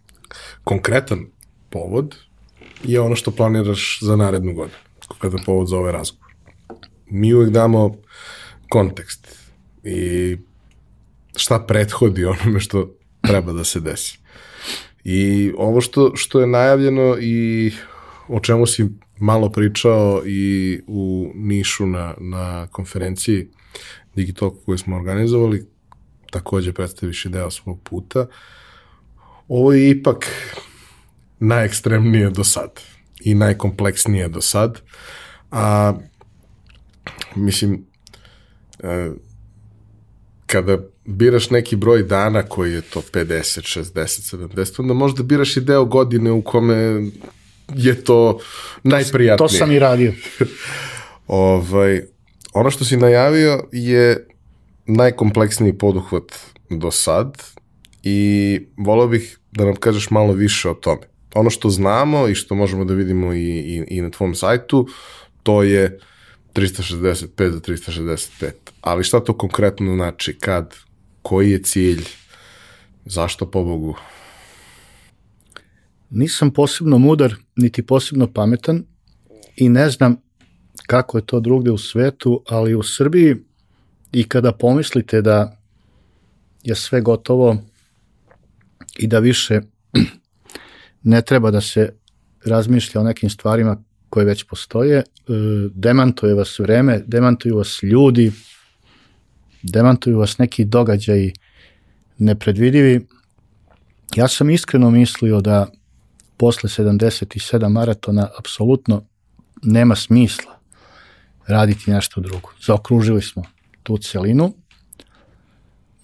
Konkretan 0.64 1.26
povod 1.70 2.16
je 2.84 3.00
ono 3.00 3.16
što 3.16 3.30
planiraš 3.30 3.98
za 4.02 4.16
narednu 4.16 4.54
godinu, 4.54 4.78
konkretan 5.08 5.44
povod 5.46 5.68
za 5.68 5.76
ovaj 5.76 5.92
razgovor. 5.92 6.32
Mi 7.06 7.34
uvek 7.34 7.50
damo 7.50 7.96
kontekst 8.68 9.38
i 9.84 10.36
šta 11.36 11.58
prethodi 11.58 12.24
onome 12.24 12.60
što 12.60 12.90
treba 13.20 13.52
da 13.52 13.64
se 13.64 13.80
desi. 13.80 14.18
I 15.04 15.52
ovo 15.56 15.80
što, 15.80 16.12
što 16.14 16.40
je 16.40 16.46
najavljeno 16.46 17.16
i 17.20 17.72
o 18.28 18.40
čemu 18.40 18.66
si 18.66 18.88
malo 19.18 19.52
pričao 19.52 20.22
i 20.26 20.80
u 20.86 21.32
Nišu 21.34 21.86
na, 21.86 22.14
na 22.18 22.66
konferenciji 22.66 23.48
Digitalk 24.14 24.55
koju 24.64 24.78
smo 24.78 24.97
organizovali, 24.97 25.66
takođe 26.30 26.72
predstaviš 26.72 27.24
i 27.24 27.28
deo 27.28 27.51
svog 27.51 27.80
puta. 27.82 28.26
Ovo 29.48 29.72
je 29.72 29.90
ipak 29.90 30.26
najekstremnije 31.38 32.30
do 32.30 32.44
sad 32.44 32.80
i 33.20 33.34
najkompleksnije 33.34 34.28
do 34.28 34.40
sad. 34.40 34.80
A 35.51 35.94
mislim, 37.36 37.86
E, 38.82 39.10
kada 40.47 40.78
biraš 41.05 41.51
neki 41.51 41.76
broj 41.76 42.02
dana 42.02 42.43
koji 42.43 42.72
je 42.72 42.80
to 42.80 43.02
50, 43.12 43.80
60, 43.94 44.36
70, 44.36 44.80
onda 44.80 44.94
možda 44.94 45.22
biraš 45.22 45.56
i 45.56 45.60
deo 45.60 45.84
godine 45.84 46.30
u 46.30 46.43
kome 46.43 47.02
je 47.74 48.05
to 48.05 48.38
najprijatnije. 48.82 49.36
To 49.36 49.48
sam 49.48 49.72
i 49.72 49.78
radio. 49.78 50.12
ovaj, 51.26 52.02
ono 52.52 52.70
što 52.70 52.84
si 52.84 52.97
najavio 52.97 53.68
je 53.72 54.26
najkompleksniji 54.86 55.72
poduhvat 55.72 56.24
do 56.70 56.90
sad 56.90 57.43
i 58.02 58.60
volao 58.76 59.09
bih 59.09 59.38
da 59.52 59.64
nam 59.64 59.76
kažeš 59.76 60.10
malo 60.10 60.32
više 60.32 60.70
o 60.70 60.74
tome. 60.74 61.02
Ono 61.34 61.51
što 61.51 61.70
znamo 61.70 62.28
i 62.28 62.34
što 62.34 62.55
možemo 62.55 62.84
da 62.84 62.94
vidimo 62.94 63.32
i, 63.32 63.38
i, 63.38 63.84
i 63.88 64.02
na 64.02 64.10
tvom 64.10 64.34
sajtu, 64.34 64.88
to 65.43 65.62
je 65.62 65.84
uh, 65.84 66.06
365 66.56 67.51
za 67.51 67.60
365. 67.60 68.52
Ali 68.80 69.05
šta 69.05 69.20
to 69.20 69.38
konkretno 69.38 69.94
znači? 69.94 70.38
Kad? 70.38 70.74
Koji 71.22 71.51
je 71.51 71.62
cilj? 71.62 72.05
Zašto 73.05 73.51
po 73.51 73.64
Bogu? 73.64 73.94
Nisam 76.11 76.51
posebno 76.51 76.99
mudar, 76.99 77.35
niti 77.57 77.87
posebno 77.87 78.33
pametan 78.33 78.85
i 79.57 79.69
ne 79.69 79.91
znam 79.91 80.16
kako 80.87 81.19
je 81.19 81.27
to 81.27 81.41
drugde 81.41 81.70
u 81.70 81.78
svetu, 81.78 82.43
ali 82.49 82.74
u 82.74 82.83
Srbiji 82.83 83.37
i 84.12 84.28
kada 84.28 84.53
pomislite 84.53 85.23
da 85.23 85.59
je 86.62 86.74
sve 86.74 87.01
gotovo 87.01 87.57
i 88.99 89.07
da 89.07 89.19
više 89.19 89.61
ne 91.03 91.23
treba 91.23 91.51
da 91.51 91.61
se 91.61 91.93
razmišlja 92.45 93.01
o 93.01 93.05
nekim 93.05 93.31
stvarima 93.31 93.83
koje 94.09 94.27
već 94.27 94.45
postoje, 94.45 94.99
e, 94.99 95.05
demantuje 95.74 96.35
vas 96.35 96.59
vreme, 96.59 97.03
demantuju 97.07 97.57
vas 97.57 97.78
ljudi, 97.83 98.33
demantuju 99.62 100.19
vas 100.19 100.39
neki 100.39 100.65
događaji 100.65 101.33
nepredvidivi. 102.19 103.07
Ja 104.16 104.28
sam 104.28 104.51
iskreno 104.51 104.91
mislio 104.91 105.41
da 105.41 105.66
posle 106.36 106.68
77 106.68 107.68
maratona 107.68 108.28
apsolutno 108.38 109.04
nema 109.62 109.96
smisla 109.96 110.56
raditi 111.46 111.90
nešto 111.90 112.20
drugo. 112.20 112.48
Zaokružili 112.66 113.22
smo 113.22 113.42
tu 113.82 113.98
celinu. 113.98 114.52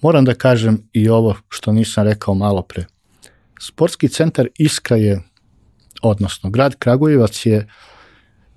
Moram 0.00 0.24
da 0.24 0.34
kažem 0.34 0.88
i 0.92 1.08
ovo 1.08 1.36
što 1.48 1.72
nisam 1.72 2.04
rekao 2.04 2.34
malo 2.34 2.62
pre. 2.62 2.84
Sportski 3.60 4.08
centar 4.08 4.48
Iska 4.58 4.96
je, 4.96 5.22
odnosno 6.02 6.50
grad 6.50 6.74
Kragujevac 6.78 7.46
je 7.46 7.68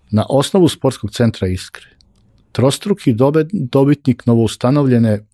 na 0.09 0.25
osnovu 0.29 0.69
sportskog 0.69 1.11
centra 1.11 1.47
Iskre. 1.47 1.85
Trostruki 2.51 3.15
dobitnik 3.51 4.25
novoustanovljene 4.25 5.25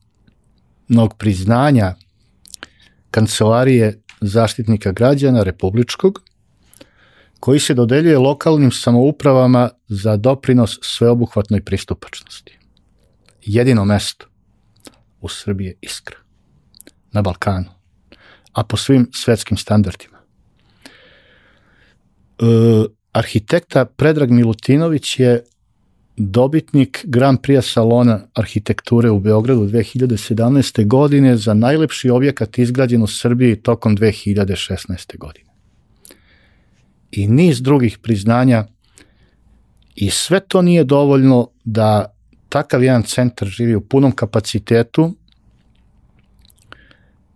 nog 0.87 1.17
priznanja 1.17 1.95
Kancelarije 3.11 4.01
zaštitnika 4.21 4.91
građana 4.91 5.43
Republičkog, 5.43 6.21
koji 7.41 7.59
se 7.59 7.73
dodeljuje 7.73 8.17
lokalnim 8.17 8.71
samoupravama 8.71 9.69
za 9.87 10.17
doprinos 10.17 10.79
sveobuhvatnoj 10.81 11.61
pristupačnosti. 11.61 12.57
Jedino 13.41 13.85
mesto 13.85 14.25
u 15.21 15.29
Srbiji 15.29 15.67
je 15.67 15.77
Iskra, 15.81 16.17
na 17.11 17.21
Balkanu, 17.21 17.69
a 18.53 18.63
po 18.63 18.77
svim 18.77 19.09
svetskim 19.13 19.57
standardima. 19.57 20.17
E, 22.39 22.45
arhitekta 23.11 23.85
Predrag 23.85 24.31
Milutinović 24.31 25.19
je 25.19 25.43
dobitnik 26.17 27.05
Grand 27.07 27.39
Prix 27.39 27.73
salona 27.73 28.19
arhitekture 28.33 29.09
u 29.09 29.19
Beogradu 29.19 29.67
2017. 29.67 30.87
godine 30.87 31.37
za 31.37 31.53
najlepši 31.53 32.09
objekat 32.09 32.57
izgrađen 32.57 33.03
u 33.03 33.07
Srbiji 33.07 33.55
tokom 33.55 33.97
2016. 33.97 35.17
godine. 35.17 35.50
I 37.11 37.27
niz 37.27 37.61
drugih 37.61 37.97
priznanja 37.97 38.65
i 39.95 40.09
sve 40.09 40.39
to 40.39 40.61
nije 40.61 40.83
dovoljno 40.83 41.49
da 41.63 42.15
takav 42.49 42.83
jedan 42.83 43.03
centar 43.03 43.47
živi 43.47 43.75
u 43.75 43.81
punom 43.81 44.11
kapacitetu, 44.11 45.15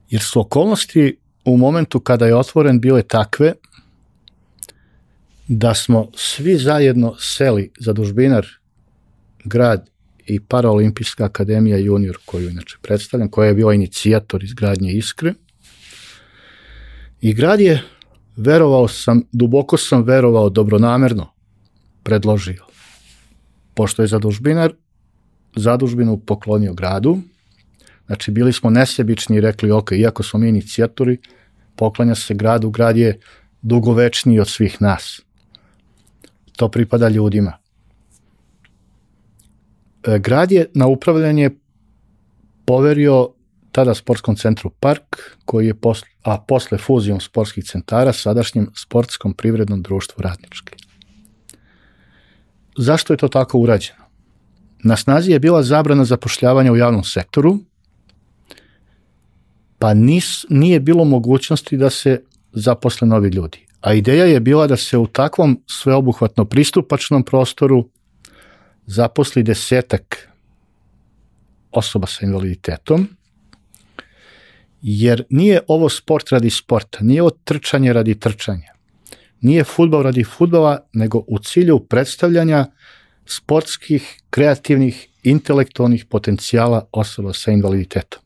jer 0.10 0.22
su 0.22 0.40
okolnosti 0.40 1.18
u 1.46 1.58
momentu 1.58 2.00
kada 2.00 2.26
je 2.26 2.36
otvoren 2.36 2.80
bile 2.80 3.04
takve 3.04 3.54
da 5.48 5.74
smo 5.74 6.12
svi 6.16 6.58
zajedno 6.58 7.16
seli 7.20 7.72
za 7.80 7.94
dužbinar 7.94 8.48
grad 9.44 9.90
i 10.26 10.40
Paraolimpijska 10.40 11.26
akademija 11.26 11.78
junior 11.78 12.18
koju 12.26 12.50
inače 12.50 12.78
predstavljam, 12.82 13.30
koja 13.30 13.48
je 13.48 13.54
bila 13.54 13.74
inicijator 13.74 14.44
izgradnje 14.44 14.94
Iskre. 14.94 15.34
I 17.22 17.34
grad 17.34 17.60
je, 17.60 17.82
verovao 18.36 18.88
sam, 18.88 19.22
duboko 19.32 19.78
sam 19.78 20.04
verovao 20.04 20.50
dobronamerno 20.50 21.32
predložio. 22.04 22.66
Pošto 23.74 24.02
je 24.02 24.08
zadužbinar 24.08 24.74
zadužbinu 25.56 26.18
poklonio 26.18 26.74
gradu, 26.74 27.18
znači 28.06 28.32
bili 28.32 28.54
smo 28.54 28.70
nesebični 28.70 29.38
i 29.38 29.42
rekli, 29.42 29.72
ok, 29.72 29.92
iako 29.92 30.24
smo 30.24 30.40
mi 30.40 30.50
inicijatori, 30.50 31.18
poklanja 31.76 32.16
se 32.16 32.34
gradu, 32.34 32.70
grad 32.70 32.98
je 32.98 33.20
dugovečniji 33.62 34.40
od 34.40 34.48
svih 34.48 34.82
nas. 34.82 35.22
To 36.56 36.70
pripada 36.70 37.10
ljudima. 37.10 37.58
E, 40.04 40.20
grad 40.20 40.52
je 40.52 40.70
na 40.74 40.88
upravljanje 40.88 41.50
poverio 42.66 43.35
tada 43.76 43.94
sportskom 43.94 44.36
centru 44.36 44.70
Park, 44.80 45.20
koji 45.46 45.68
je 45.68 45.74
posle, 45.74 46.08
a 46.24 46.38
posle 46.40 46.78
fuzijom 46.78 47.20
sportskih 47.20 47.66
centara 47.66 48.14
sadašnjem 48.14 48.70
sportskom 48.76 49.34
privrednom 49.34 49.82
društvu 49.82 50.24
Radnički. 50.24 50.78
Zašto 52.78 53.14
je 53.14 53.18
to 53.18 53.28
tako 53.28 53.60
urađeno? 53.60 54.06
Na 54.84 54.96
snazi 54.96 55.32
je 55.32 55.40
bila 55.40 55.64
zabrana 55.64 56.06
zapošljavanja 56.06 56.72
u 56.72 56.78
javnom 56.78 57.04
sektoru, 57.04 57.58
pa 59.80 59.94
nis, 59.94 60.46
nije 60.50 60.80
bilo 60.80 61.06
mogućnosti 61.06 61.78
da 61.78 61.90
se 61.90 62.22
zaposle 62.54 63.08
novi 63.08 63.30
ljudi. 63.30 63.66
A 63.82 63.94
ideja 63.94 64.26
je 64.26 64.40
bila 64.40 64.68
da 64.68 64.78
se 64.78 64.98
u 64.98 65.08
takvom 65.08 65.60
sveobuhvatno 65.68 66.46
pristupačnom 66.46 67.24
prostoru 67.24 67.90
zaposli 68.86 69.44
desetak 69.44 70.30
osoba 71.72 72.08
sa 72.08 72.26
invaliditetom, 72.26 73.08
jer 74.88 75.24
nije 75.30 75.62
ovo 75.68 75.90
sport 75.90 76.30
radi 76.30 76.50
sporta, 76.50 76.98
nije 77.02 77.22
ovo 77.22 77.32
trčanje 77.44 77.94
radi 77.94 78.20
trčanja, 78.20 78.74
nije 79.42 79.64
futbal 79.64 80.02
radi 80.02 80.24
futbala, 80.24 80.80
nego 80.94 81.24
u 81.28 81.40
cilju 81.40 81.80
predstavljanja 81.80 82.66
sportskih, 83.26 84.22
kreativnih, 84.30 85.08
intelektualnih 85.24 86.06
potencijala 86.06 86.86
osoba 86.92 87.34
sa 87.34 87.52
invaliditetom. 87.52 88.22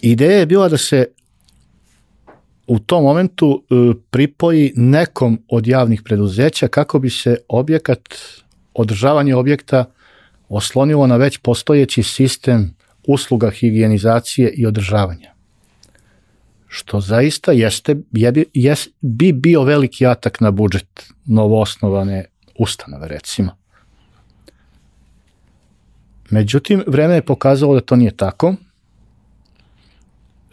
Ideja 0.00 0.38
je 0.38 0.46
bila 0.46 0.68
da 0.68 0.76
se 0.76 1.06
u 2.66 2.78
tom 2.78 3.04
momentu 3.04 3.62
e, 3.62 3.74
pripoji 4.10 4.72
nekom 4.76 5.38
od 5.48 5.66
javnih 5.66 6.02
preduzeća 6.02 6.68
kako 6.68 6.98
bi 6.98 7.10
se 7.10 7.36
objekat, 7.48 8.14
održavanje 8.74 9.34
objekta 9.34 9.84
oslonilo 10.48 11.06
na 11.06 11.16
već 11.16 11.38
postojeći 11.38 12.02
sistem 12.02 12.74
usluga 13.06 13.50
higijenizacije 13.50 14.50
i 14.50 14.66
održavanja. 14.66 15.34
Što 16.68 17.00
zaista 17.00 17.52
jeste, 17.52 17.96
je, 18.12 18.44
jes, 18.54 18.88
bi 19.00 19.32
bio 19.32 19.62
veliki 19.62 20.06
atak 20.06 20.40
na 20.40 20.50
budžet 20.50 21.12
novoosnovane 21.24 22.24
ustanove, 22.58 23.08
recimo. 23.08 23.56
Međutim, 26.30 26.84
vreme 26.86 27.14
je 27.14 27.24
pokazalo 27.24 27.74
da 27.74 27.80
to 27.80 27.96
nije 27.96 28.16
tako 28.16 28.54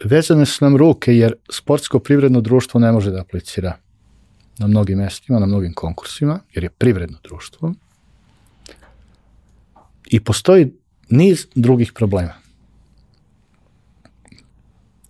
vezane 0.04 0.46
su 0.46 0.64
nam 0.64 0.76
ruke 0.76 1.16
jer 1.16 1.34
sportsko 1.50 1.98
privredno 1.98 2.40
društvo 2.40 2.80
ne 2.80 2.92
može 2.92 3.10
da 3.10 3.20
aplicira 3.20 3.76
na 4.58 4.66
mnogim 4.66 4.98
mestima, 4.98 5.38
na 5.38 5.46
mnogim 5.46 5.74
konkursima, 5.74 6.40
jer 6.52 6.64
je 6.64 6.70
privredno 6.70 7.18
društvo. 7.24 7.74
I 10.06 10.20
postoji 10.20 10.72
niz 11.08 11.46
drugih 11.54 11.92
problema. 11.92 12.34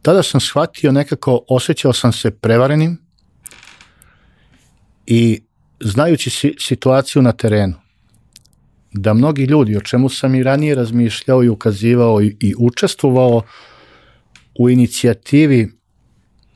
Tada 0.03 0.23
sam 0.23 0.41
shvatio 0.41 0.93
nekako, 0.93 1.45
osjećao 1.49 1.93
sam 1.93 2.13
se 2.13 2.31
prevarenim 2.31 2.99
i 5.07 5.43
znajući 5.81 6.55
situaciju 6.59 7.23
na 7.23 7.33
terenu, 7.33 7.75
da 8.93 9.15
mnogi 9.15 9.45
ljudi, 9.45 9.77
o 9.77 9.81
čemu 9.81 10.09
sam 10.09 10.35
i 10.35 10.43
ranije 10.43 10.75
razmišljao 10.75 11.45
i 11.45 11.49
ukazivao 11.49 12.23
i, 12.23 12.37
i 12.41 12.55
učestvovao, 12.59 13.43
u 14.59 14.71
inicijativi 14.71 15.73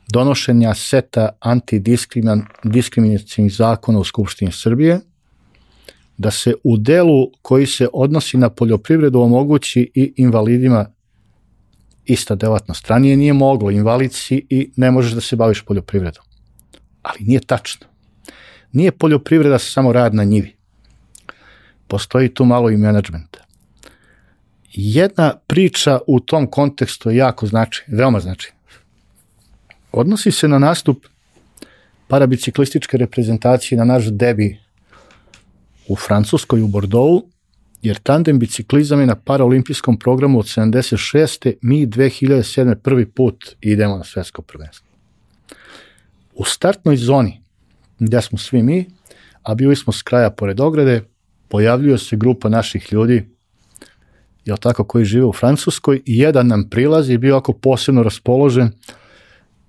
donošenja 0.07 0.73
seta 0.73 1.29
antidiskriminacijnih 1.39 3.53
zakona 3.53 3.99
u 3.99 4.03
Skupštini 4.03 4.51
Srbije, 4.51 4.99
da 6.19 6.31
se 6.31 6.53
u 6.63 6.77
delu 6.77 7.31
koji 7.41 7.65
se 7.65 7.87
odnosi 7.93 8.37
na 8.37 8.49
poljoprivredu 8.49 9.19
omogući 9.19 9.91
i 9.95 10.13
invalidima 10.17 10.85
ista 12.05 12.35
delatnost. 12.35 12.87
Ranije 12.87 13.17
nije 13.17 13.33
moglo, 13.33 13.71
invalid 13.71 14.13
si 14.13 14.45
i 14.49 14.71
ne 14.75 14.91
možeš 14.91 15.11
da 15.11 15.21
se 15.21 15.35
baviš 15.35 15.61
poljoprivredom. 15.61 16.23
Ali 17.01 17.19
nije 17.19 17.39
tačno. 17.39 17.87
Nije 18.71 18.91
poljoprivreda 18.91 19.59
samo 19.59 19.93
rad 19.93 20.13
na 20.13 20.23
njivi. 20.23 20.55
Postoji 21.87 22.33
tu 22.33 22.45
malo 22.45 22.69
i 22.69 22.77
menadžmenta 22.77 23.49
jedna 24.73 25.33
priča 25.47 25.99
u 26.07 26.19
tom 26.19 26.47
kontekstu 26.47 27.11
jako 27.11 27.47
znači, 27.47 27.83
veoma 27.87 28.19
znači. 28.19 28.51
Odnosi 29.91 30.31
se 30.31 30.47
na 30.47 30.59
nastup 30.59 31.05
parabiciklističke 32.07 32.97
reprezentacije 32.97 33.77
na 33.77 33.85
naš 33.85 34.05
debi 34.05 34.59
u 35.89 35.95
Francuskoj 35.95 36.61
u 36.61 36.67
Bordeaux, 36.67 37.25
jer 37.81 37.99
tandem 37.99 38.39
biciklizam 38.39 38.99
je 38.99 39.05
na 39.05 39.15
paraolimpijskom 39.15 39.99
programu 39.99 40.39
od 40.39 40.45
76. 40.45 41.53
mi 41.61 41.87
2007. 41.87 42.75
prvi 42.75 43.05
put 43.05 43.55
idemo 43.61 43.97
na 43.97 44.03
svetsko 44.03 44.41
prvenstvo. 44.41 44.87
U 46.33 46.45
startnoj 46.45 46.97
zoni, 46.97 47.41
gde 47.99 48.21
smo 48.21 48.37
svi 48.37 48.63
mi, 48.63 48.85
a 49.43 49.55
bili 49.55 49.75
smo 49.75 49.93
s 49.93 50.01
kraja 50.01 50.29
pored 50.29 50.59
ograde, 50.59 51.03
pojavljuje 51.47 51.97
se 51.97 52.15
grupa 52.15 52.49
naših 52.49 52.93
ljudi 52.93 53.25
jel 54.45 54.57
tako, 54.57 54.83
koji 54.83 55.05
žive 55.05 55.25
u 55.25 55.33
Francuskoj 55.33 56.01
i 56.05 56.17
jedan 56.19 56.47
nam 56.47 56.69
prilazi 56.69 57.17
bio 57.17 57.37
ako 57.37 57.53
posebno 57.53 58.03
raspoložen, 58.03 58.71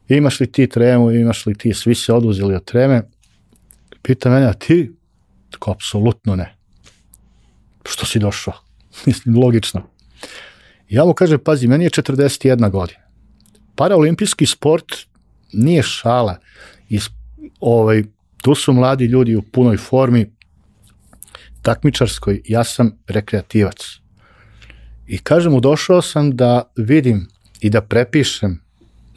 imaš 0.09 0.41
li 0.41 0.53
ti 0.53 0.67
tremu, 0.67 1.11
imaš 1.11 1.47
li 1.47 1.55
ti, 1.55 1.75
svi 1.75 1.95
se 1.95 2.13
oduzeli 2.13 2.55
od 2.55 2.65
treme, 2.65 3.03
pita 4.03 4.31
mene, 4.31 4.47
a 4.47 4.53
ti? 4.53 4.93
Tako, 5.51 5.71
apsolutno 5.71 6.37
ne. 6.37 6.57
Što 7.89 8.07
si 8.07 8.19
došao? 8.19 8.55
Mislim, 9.07 9.39
logično. 9.39 9.83
Ja 10.89 11.05
mu 11.05 11.15
kažem, 11.15 11.39
pazi, 11.45 11.67
meni 11.67 11.85
je 11.85 11.91
41 11.91 12.71
godina. 12.71 13.01
Paraolimpijski 13.77 14.47
sport 14.47 14.85
nije 15.53 15.83
šala. 15.83 16.39
Is, 16.89 17.11
ovaj, 17.61 18.05
tu 18.43 18.55
su 18.55 18.73
mladi 18.73 19.05
ljudi 19.05 19.37
u 19.37 19.43
punoj 19.43 19.77
formi, 19.77 20.33
takmičarskoj, 21.63 22.43
ja 22.45 22.65
sam 22.65 22.99
rekreativac. 23.07 24.01
I 25.07 25.19
kažem 25.19 25.53
mu, 25.53 25.61
došao 25.61 26.03
sam 26.03 26.37
da 26.37 26.63
vidim 26.77 27.29
i 27.61 27.71
da 27.71 27.81
prepišem 27.81 28.61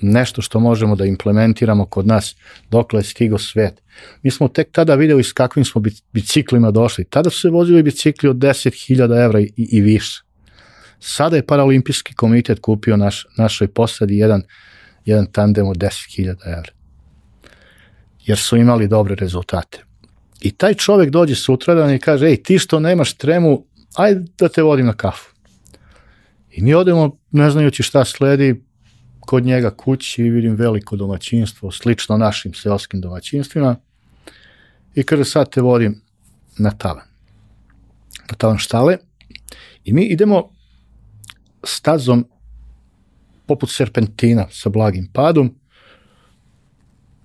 nešto 0.03 0.41
što 0.41 0.59
možemo 0.59 0.95
da 0.95 1.05
implementiramo 1.05 1.85
kod 1.85 2.07
nas 2.07 2.35
dokle 2.69 2.99
je 2.99 3.03
stigo 3.03 3.37
svet. 3.37 3.81
Mi 4.21 4.31
smo 4.31 4.47
tek 4.47 4.71
tada 4.71 4.95
videli 4.95 5.23
s 5.23 5.31
kakvim 5.31 5.65
smo 5.65 5.81
biciklima 6.13 6.71
došli. 6.71 7.03
Tada 7.03 7.29
su 7.29 7.39
se 7.39 7.49
vozili 7.49 7.83
bicikli 7.83 8.29
od 8.29 8.35
10.000 8.35 9.25
evra 9.25 9.39
i, 9.39 9.51
i 9.57 9.81
više. 9.81 10.23
Sada 10.99 11.35
je 11.35 11.45
Paralimpijski 11.45 12.13
komitet 12.13 12.59
kupio 12.59 12.97
naš, 12.97 13.25
našoj 13.37 13.67
posadi 13.67 14.17
jedan, 14.17 14.41
jedan 15.05 15.25
tandem 15.25 15.67
od 15.67 15.77
10.000 15.77 16.35
evra. 16.45 16.71
Jer 18.25 18.37
su 18.37 18.57
imali 18.57 18.87
dobre 18.87 19.15
rezultate. 19.15 19.83
I 20.41 20.51
taj 20.51 20.73
čovek 20.73 21.09
dođe 21.09 21.35
sutradan 21.35 21.93
i 21.93 21.99
kaže, 21.99 22.27
ej, 22.27 22.43
ti 22.43 22.59
što 22.59 22.79
nemaš 22.79 23.13
tremu, 23.13 23.65
ajde 23.95 24.25
da 24.37 24.49
te 24.49 24.61
vodim 24.61 24.85
na 24.85 24.93
kafu. 24.93 25.33
I 26.51 26.61
mi 26.61 26.73
odemo, 26.73 27.17
ne 27.31 27.49
znajući 27.49 27.83
šta 27.83 28.05
sledi, 28.05 28.63
kod 29.25 29.45
njega 29.45 29.71
kući 29.71 30.23
i 30.23 30.29
vidim 30.29 30.55
veliko 30.55 30.95
domaćinstvo, 30.95 31.71
slično 31.71 32.17
našim 32.17 32.53
seoskim 32.53 33.01
domaćinstvima. 33.01 33.75
i 34.95 35.03
kaže 35.03 35.25
sad 35.25 35.49
te 35.49 35.61
vodim 35.61 36.01
na 36.57 36.71
tavan. 36.71 37.05
Na 38.29 38.35
tavan 38.37 38.57
štale 38.57 38.97
i 39.83 39.93
mi 39.93 40.05
idemo 40.05 40.49
stazom 41.63 42.25
poput 43.45 43.71
serpentina 43.71 44.47
sa 44.51 44.69
blagim 44.69 45.09
padom. 45.13 45.55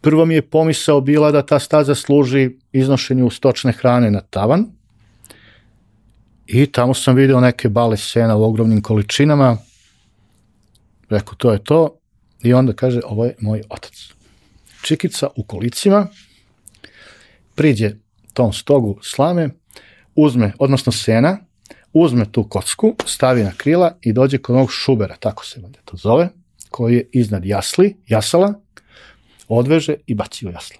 Prvo 0.00 0.24
mi 0.24 0.34
je 0.34 0.42
pomisao 0.42 1.00
bila 1.00 1.30
da 1.30 1.46
ta 1.46 1.58
staza 1.58 1.94
služi 1.94 2.50
iznošenju 2.72 3.30
stočne 3.30 3.72
hrane 3.72 4.10
na 4.10 4.20
tavan 4.20 4.66
i 6.46 6.66
tamo 6.66 6.94
sam 6.94 7.16
video 7.16 7.40
neke 7.40 7.68
bale 7.68 7.96
sena 7.96 8.36
u 8.36 8.42
ogromnim 8.42 8.82
količinama. 8.82 9.56
Rekao, 11.10 11.34
to 11.34 11.52
je 11.52 11.64
to. 11.64 11.98
I 12.42 12.54
onda 12.54 12.72
kaže, 12.72 13.00
ovo 13.04 13.24
je 13.24 13.36
moj 13.40 13.62
otac. 13.68 13.92
Čikica 14.82 15.28
u 15.36 15.44
kolicima, 15.44 16.06
priđe 17.54 17.90
tom 18.32 18.52
stogu 18.52 18.98
slame, 19.02 19.48
uzme, 20.14 20.52
odnosno 20.58 20.92
sena, 20.92 21.38
uzme 21.92 22.32
tu 22.32 22.44
kocku, 22.44 22.94
stavi 23.06 23.42
na 23.42 23.52
krila 23.56 23.96
i 24.00 24.12
dođe 24.12 24.38
kod 24.38 24.56
ovog 24.56 24.72
šubera, 24.72 25.16
tako 25.16 25.46
se 25.46 25.60
valjda 25.60 25.78
to 25.84 25.96
zove, 25.96 26.28
koji 26.70 26.94
je 26.94 27.08
iznad 27.12 27.44
jasli, 27.44 27.96
jasala, 28.06 28.54
odveže 29.48 29.94
i 30.06 30.14
baci 30.14 30.46
u 30.46 30.50
jaslu. 30.50 30.76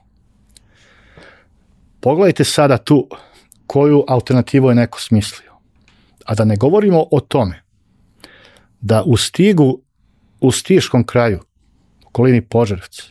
Pogledajte 2.01 2.45
sada 2.45 2.79
tu 2.79 3.09
koju 3.67 4.05
alternativu 4.09 4.69
je 4.69 4.75
neko 4.75 5.01
smislio. 5.01 5.53
A 6.25 6.35
da 6.35 6.45
ne 6.45 6.57
govorimo 6.57 7.07
o 7.11 7.21
tome 7.21 7.63
da 8.81 9.03
u 9.03 9.17
stigu, 9.17 9.83
u 10.40 10.52
stiškom 10.52 11.05
kraju, 11.05 11.40
okolini 12.06 12.40
Požarevca, 12.40 13.02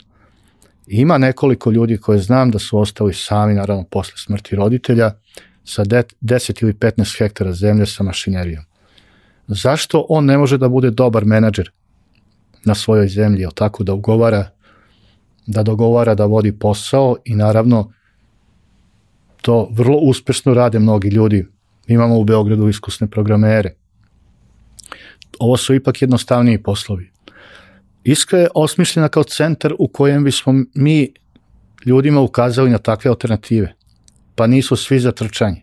ima 0.87 1.17
nekoliko 1.17 1.71
ljudi 1.71 1.97
koje 1.97 2.19
znam 2.19 2.51
da 2.51 2.59
su 2.59 2.79
ostali 2.79 3.13
sami, 3.13 3.53
naravno, 3.53 3.83
posle 3.83 4.13
smrti 4.17 4.55
roditelja, 4.55 5.11
sa 5.63 5.83
10 5.85 6.63
ili 6.63 6.73
15 6.73 7.17
hektara 7.17 7.53
zemlje 7.53 7.85
sa 7.85 8.03
mašinerijom. 8.03 8.63
Zašto 9.47 10.05
on 10.09 10.25
ne 10.25 10.37
može 10.37 10.57
da 10.57 10.69
bude 10.69 10.91
dobar 10.91 11.25
menadžer 11.25 11.71
na 12.65 12.75
svojoj 12.75 13.07
zemlji, 13.07 13.41
jel 13.41 13.51
tako, 13.51 13.83
da 13.83 13.93
ugovara, 13.93 14.49
da 15.47 15.63
dogovara 15.63 16.15
da 16.15 16.25
vodi 16.25 16.59
posao 16.59 17.15
i 17.25 17.35
naravno 17.35 17.91
to 19.41 19.69
vrlo 19.71 19.97
uspešno 19.97 20.53
rade 20.53 20.79
mnogi 20.79 21.07
ljudi. 21.07 21.45
Imamo 21.87 22.17
u 22.19 22.23
Beogradu 22.23 22.67
iskusne 22.67 23.07
programere. 23.07 23.75
Ovo 25.39 25.57
su 25.57 25.73
ipak 25.73 26.01
jednostavniji 26.01 26.63
poslovi. 26.63 27.11
Iskra 28.07 28.39
je 28.39 28.47
osmišljena 28.55 29.09
kao 29.09 29.23
centar 29.23 29.73
u 29.79 29.87
kojem 29.87 30.23
bismo 30.23 30.53
mi 30.73 31.13
ljudima 31.85 32.21
ukazali 32.21 32.69
na 32.69 32.77
takve 32.77 33.09
alternative 33.09 33.73
pa 34.35 34.47
nisu 34.47 34.75
svi 34.75 34.99
za 34.99 35.11
trčanje. 35.11 35.61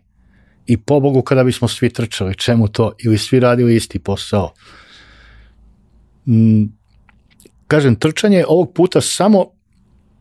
I 0.65 0.77
pobogu 0.77 1.21
kada 1.21 1.43
bismo 1.43 1.67
svi 1.67 1.89
trčali, 1.89 2.35
čemu 2.35 2.67
to? 2.67 2.91
Ili 3.03 3.17
svi 3.17 3.39
radili 3.39 3.75
isti 3.75 3.99
posao. 3.99 4.53
Mm, 6.25 6.65
kažem, 7.67 7.95
trčanje 7.95 8.37
je 8.37 8.45
ovog 8.47 8.73
puta 8.73 9.01
samo 9.01 9.45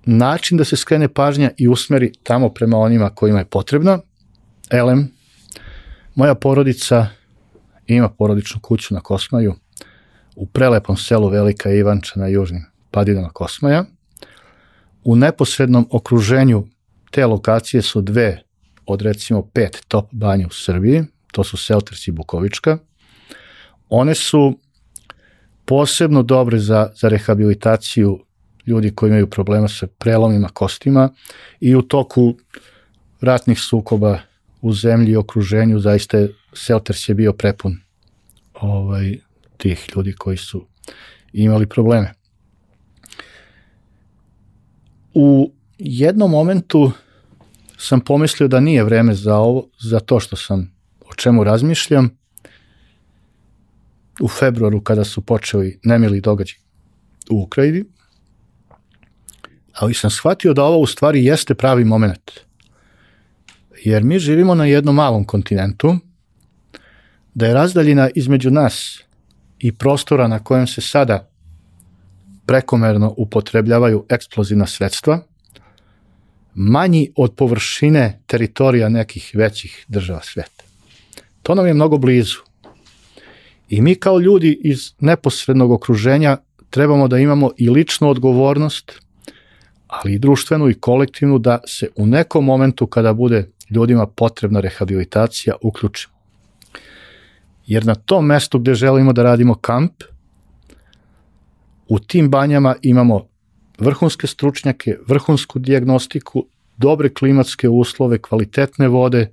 način 0.04 0.58
da 0.58 0.64
se 0.64 0.76
skrene 0.76 1.08
pažnja 1.08 1.50
i 1.56 1.68
usmeri 1.68 2.12
tamo 2.22 2.48
prema 2.48 2.78
onima 2.78 3.10
kojima 3.10 3.38
je 3.38 3.44
potrebno. 3.44 3.98
Elem, 4.70 5.12
moja 6.14 6.34
porodica 6.34 7.06
ima 7.86 8.08
porodičnu 8.08 8.60
kuću 8.60 8.94
na 8.94 9.00
Kosmaju, 9.00 9.54
u 10.36 10.46
prelepom 10.46 10.96
selu 10.96 11.28
Velika 11.28 11.70
Ivanča 11.70 12.20
na 12.20 12.26
južnim 12.26 12.64
padinama 12.90 13.28
Kosmaja. 13.28 13.84
U 15.04 15.16
neposrednom 15.16 15.88
okruženju 15.90 16.64
te 17.10 17.26
lokacije 17.26 17.82
su 17.82 18.00
dve 18.00 18.42
od 18.86 19.02
recimo 19.02 19.42
pet 19.42 19.84
top 19.88 20.08
banja 20.10 20.46
u 20.46 20.50
Srbiji, 20.50 21.04
to 21.32 21.44
su 21.44 21.56
Selters 21.56 22.08
i 22.08 22.12
Bukovička. 22.12 22.78
One 23.88 24.14
su 24.14 24.58
posebno 25.64 26.22
dobre 26.22 26.58
za, 26.58 26.90
za 26.94 27.08
rehabilitaciju 27.08 28.24
ljudi 28.66 28.90
koji 28.90 29.08
imaju 29.08 29.30
problema 29.30 29.68
sa 29.68 29.86
prelomima 29.86 30.48
kostima 30.48 31.10
i 31.60 31.74
u 31.76 31.82
toku 31.82 32.34
ratnih 33.20 33.60
sukoba 33.60 34.18
u 34.62 34.72
zemlji 34.72 35.12
i 35.12 35.16
okruženju 35.16 35.78
zaista 35.78 36.18
Selters 36.52 37.08
je 37.08 37.14
bio 37.14 37.32
prepun 37.32 37.76
ovaj, 38.54 39.18
tih 39.64 39.86
ljudi 39.96 40.12
koji 40.12 40.36
su 40.36 40.66
imali 41.32 41.66
probleme. 41.66 42.12
U 45.14 45.52
jednom 45.78 46.30
momentu 46.30 46.92
sam 47.78 48.00
pomislio 48.00 48.48
da 48.48 48.60
nije 48.60 48.84
vreme 48.84 49.14
za 49.14 49.36
ovo, 49.36 49.68
za 49.80 50.00
to 50.00 50.20
što 50.20 50.36
sam, 50.36 50.72
o 51.00 51.14
čemu 51.14 51.44
razmišljam, 51.44 52.10
u 54.20 54.28
februaru 54.28 54.80
kada 54.80 55.04
su 55.04 55.20
počeli 55.20 55.80
nemili 55.82 56.20
događaj 56.20 56.58
u 57.30 57.42
Ukrajini, 57.42 57.84
ali 59.72 59.94
sam 59.94 60.10
shvatio 60.10 60.52
da 60.54 60.64
ovo 60.64 60.78
u 60.78 60.86
stvari 60.86 61.24
jeste 61.24 61.54
pravi 61.54 61.84
moment. 61.84 62.30
Jer 63.84 64.04
mi 64.04 64.18
živimo 64.18 64.54
na 64.54 64.64
jednom 64.64 64.94
malom 64.94 65.24
kontinentu, 65.24 65.96
da 67.34 67.46
je 67.46 67.54
razdaljina 67.54 68.10
između 68.14 68.50
nas 68.50 69.04
i 69.64 69.72
prostora 69.72 70.28
na 70.28 70.38
kojem 70.38 70.66
se 70.66 70.80
sada 70.80 71.28
prekomerno 72.46 73.14
upotrebljavaju 73.16 74.04
eksplozivna 74.08 74.66
sredstva– 74.66 75.20
manji 76.54 77.12
od 77.16 77.34
površine 77.34 78.20
teritorija 78.26 78.88
nekih 78.88 79.30
većih 79.34 79.84
država 79.88 80.20
sveta. 80.22 80.64
To 81.42 81.54
nam 81.54 81.66
je 81.66 81.74
mnogo 81.74 81.98
blizu. 81.98 82.38
I 83.68 83.82
mi 83.82 83.94
kao 83.94 84.18
ljudi 84.18 84.60
iz 84.64 84.92
neposrednog 85.00 85.72
okruženja 85.72 86.36
trebamo 86.70 87.08
da 87.08 87.18
imamo 87.18 87.50
i 87.56 87.70
ličnu 87.70 88.08
odgovornost, 88.08 88.92
ali 89.86 90.14
i 90.14 90.18
društvenu 90.18 90.68
i 90.68 90.74
kolektivnu 90.74 91.38
da 91.38 91.58
se 91.66 91.88
u 91.96 92.06
nekom 92.06 92.44
momentu 92.44 92.86
kada 92.86 93.12
bude 93.12 93.50
ljudima 93.70 94.06
potrebna 94.06 94.60
rehabilitacija 94.60 95.54
uključimo. 95.62 96.13
Jer 97.66 97.86
na 97.86 97.94
tom 97.94 98.26
mestu 98.26 98.58
gde 98.58 98.74
želimo 98.74 99.12
da 99.12 99.22
radimo 99.22 99.54
kamp, 99.54 99.92
u 101.88 101.98
tim 101.98 102.30
banjama 102.30 102.74
imamo 102.82 103.28
vrhunske 103.78 104.26
stručnjake, 104.26 104.98
vrhunsku 105.06 105.58
diagnostiku, 105.58 106.46
dobre 106.76 107.08
klimatske 107.08 107.68
uslove, 107.68 108.18
kvalitetne 108.18 108.88
vode 108.88 109.32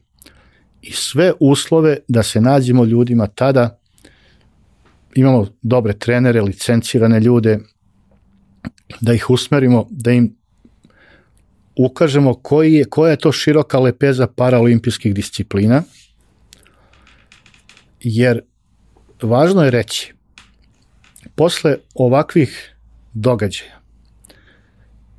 i 0.82 0.92
sve 0.92 1.34
uslove 1.40 1.98
da 2.08 2.24
se 2.24 2.42
nađemo 2.42 2.86
ljudima 2.86 3.28
tada, 3.28 3.80
imamo 5.16 5.48
dobre 5.62 5.94
trenere, 5.94 6.42
licencirane 6.42 7.20
ljude, 7.20 7.60
da 9.02 9.14
ih 9.14 9.30
usmerimo, 9.30 9.88
da 9.90 10.12
im 10.12 10.36
ukažemo 11.76 12.34
koji 12.34 12.74
je, 12.74 12.86
koja 12.86 13.12
je 13.12 13.18
to 13.18 13.32
široka 13.32 13.80
lepeza 13.80 14.28
paraolimpijskih 14.28 15.14
disciplina, 15.14 15.84
jer 18.04 18.42
važno 19.22 19.64
je 19.64 19.72
reći, 19.72 20.14
posle 21.36 21.78
ovakvih 21.96 22.76
događaja, 23.14 23.80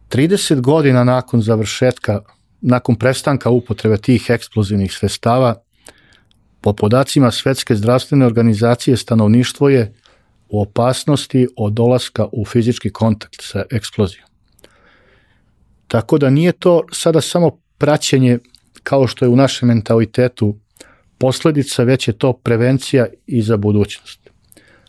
30 0.09 0.61
godina 0.61 1.05
nakon 1.05 1.43
završetka, 1.43 2.21
nakon 2.61 2.97
prestanka 2.97 3.51
upotrebe 3.51 3.97
tih 3.97 4.27
eksplozivnih 4.29 4.93
sredstava, 4.93 5.55
po 6.61 6.73
podacima 6.73 7.31
Svetske 7.31 7.75
zdravstvene 7.75 8.27
organizacije 8.27 8.97
stanovništvo 8.97 9.69
je 9.69 9.95
u 10.49 10.63
opasnosti 10.63 11.49
od 11.57 11.73
dolaska 11.73 12.27
u 12.33 12.45
fizički 12.45 12.91
kontakt 12.91 13.37
sa 13.41 13.65
eksplozijom. 13.71 14.27
Tako 15.89 16.19
da 16.19 16.31
nije 16.31 16.53
to 16.53 16.83
sada 16.93 17.21
samo 17.21 17.59
praćenje 17.79 18.39
kao 18.83 19.07
što 19.07 19.25
je 19.25 19.29
u 19.29 19.37
našem 19.37 19.69
mentalitetu 19.69 20.59
posledica, 21.23 21.82
već 21.82 22.09
je 22.09 22.19
to 22.19 22.32
prevencija 22.32 23.07
i 23.27 23.43
za 23.43 23.57
budućnost. 23.57 24.31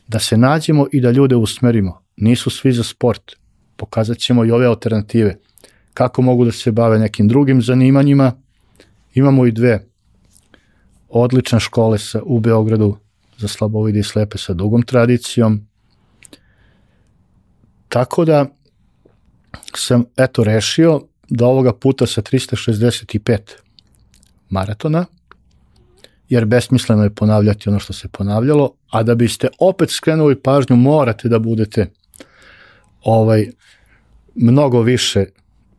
Da 0.08 0.20
se 0.20 0.38
nađemo 0.38 0.88
i 0.92 1.02
da 1.02 1.12
ljude 1.12 1.36
usmerimo. 1.36 2.02
Nisu 2.18 2.50
svi 2.50 2.72
za 2.74 2.84
sport, 2.84 3.36
pokazat 3.78 4.18
ćemo 4.18 4.46
i 4.46 4.52
ove 4.52 4.66
alternative. 4.66 5.36
Kako 5.94 6.22
mogu 6.22 6.46
da 6.46 6.52
se 6.52 6.72
bave 6.72 7.00
nekim 7.00 7.28
drugim 7.28 7.62
zanimanjima. 7.62 8.32
Imamo 9.14 9.46
i 9.46 9.52
dve 9.52 9.86
odlične 11.10 11.60
škole 11.60 12.00
sa, 12.00 12.22
u 12.26 12.40
Beogradu 12.40 12.98
za 13.38 13.48
slabovide 13.48 14.00
i 14.00 14.04
slepe 14.04 14.38
sa 14.38 14.54
dugom 14.54 14.82
tradicijom. 14.82 15.68
Tako 17.90 18.26
da 18.26 18.46
sam 19.76 20.06
eto 20.18 20.44
rešio 20.44 21.02
da 21.30 21.46
ovoga 21.46 21.74
puta 21.74 22.08
sa 22.08 22.22
365 22.22 23.40
maratona, 24.50 25.06
jer 26.34 26.46
besmisleno 26.46 27.04
je 27.04 27.16
ponavljati 27.16 27.70
ono 27.70 27.80
što 27.80 27.94
se 27.94 28.08
ponavljalo, 28.08 28.72
a 28.92 29.04
da 29.04 29.16
biste 29.16 29.48
opet 29.60 29.90
skrenuli 29.92 30.42
pažnju 30.42 30.76
morate 30.76 31.30
da 31.30 31.40
budete 31.40 31.92
ovaj 33.02 33.48
mnogo 34.36 34.82
više 34.82 35.26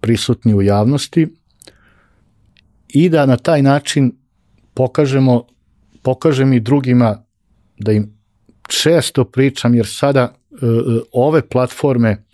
prisutni 0.00 0.54
u 0.54 0.62
javnosti 0.62 1.26
i 2.88 3.08
da 3.08 3.26
na 3.26 3.36
taj 3.36 3.62
način 3.62 4.12
pokažemo, 4.74 5.46
pokažem 6.02 6.52
i 6.52 6.60
drugima 6.60 7.24
da 7.78 7.92
im 7.92 8.14
često 8.68 9.24
pričam, 9.24 9.74
jer 9.74 9.86
sada 9.86 10.22
e, 10.22 10.56
ove 11.12 11.48
platforme 11.48 12.24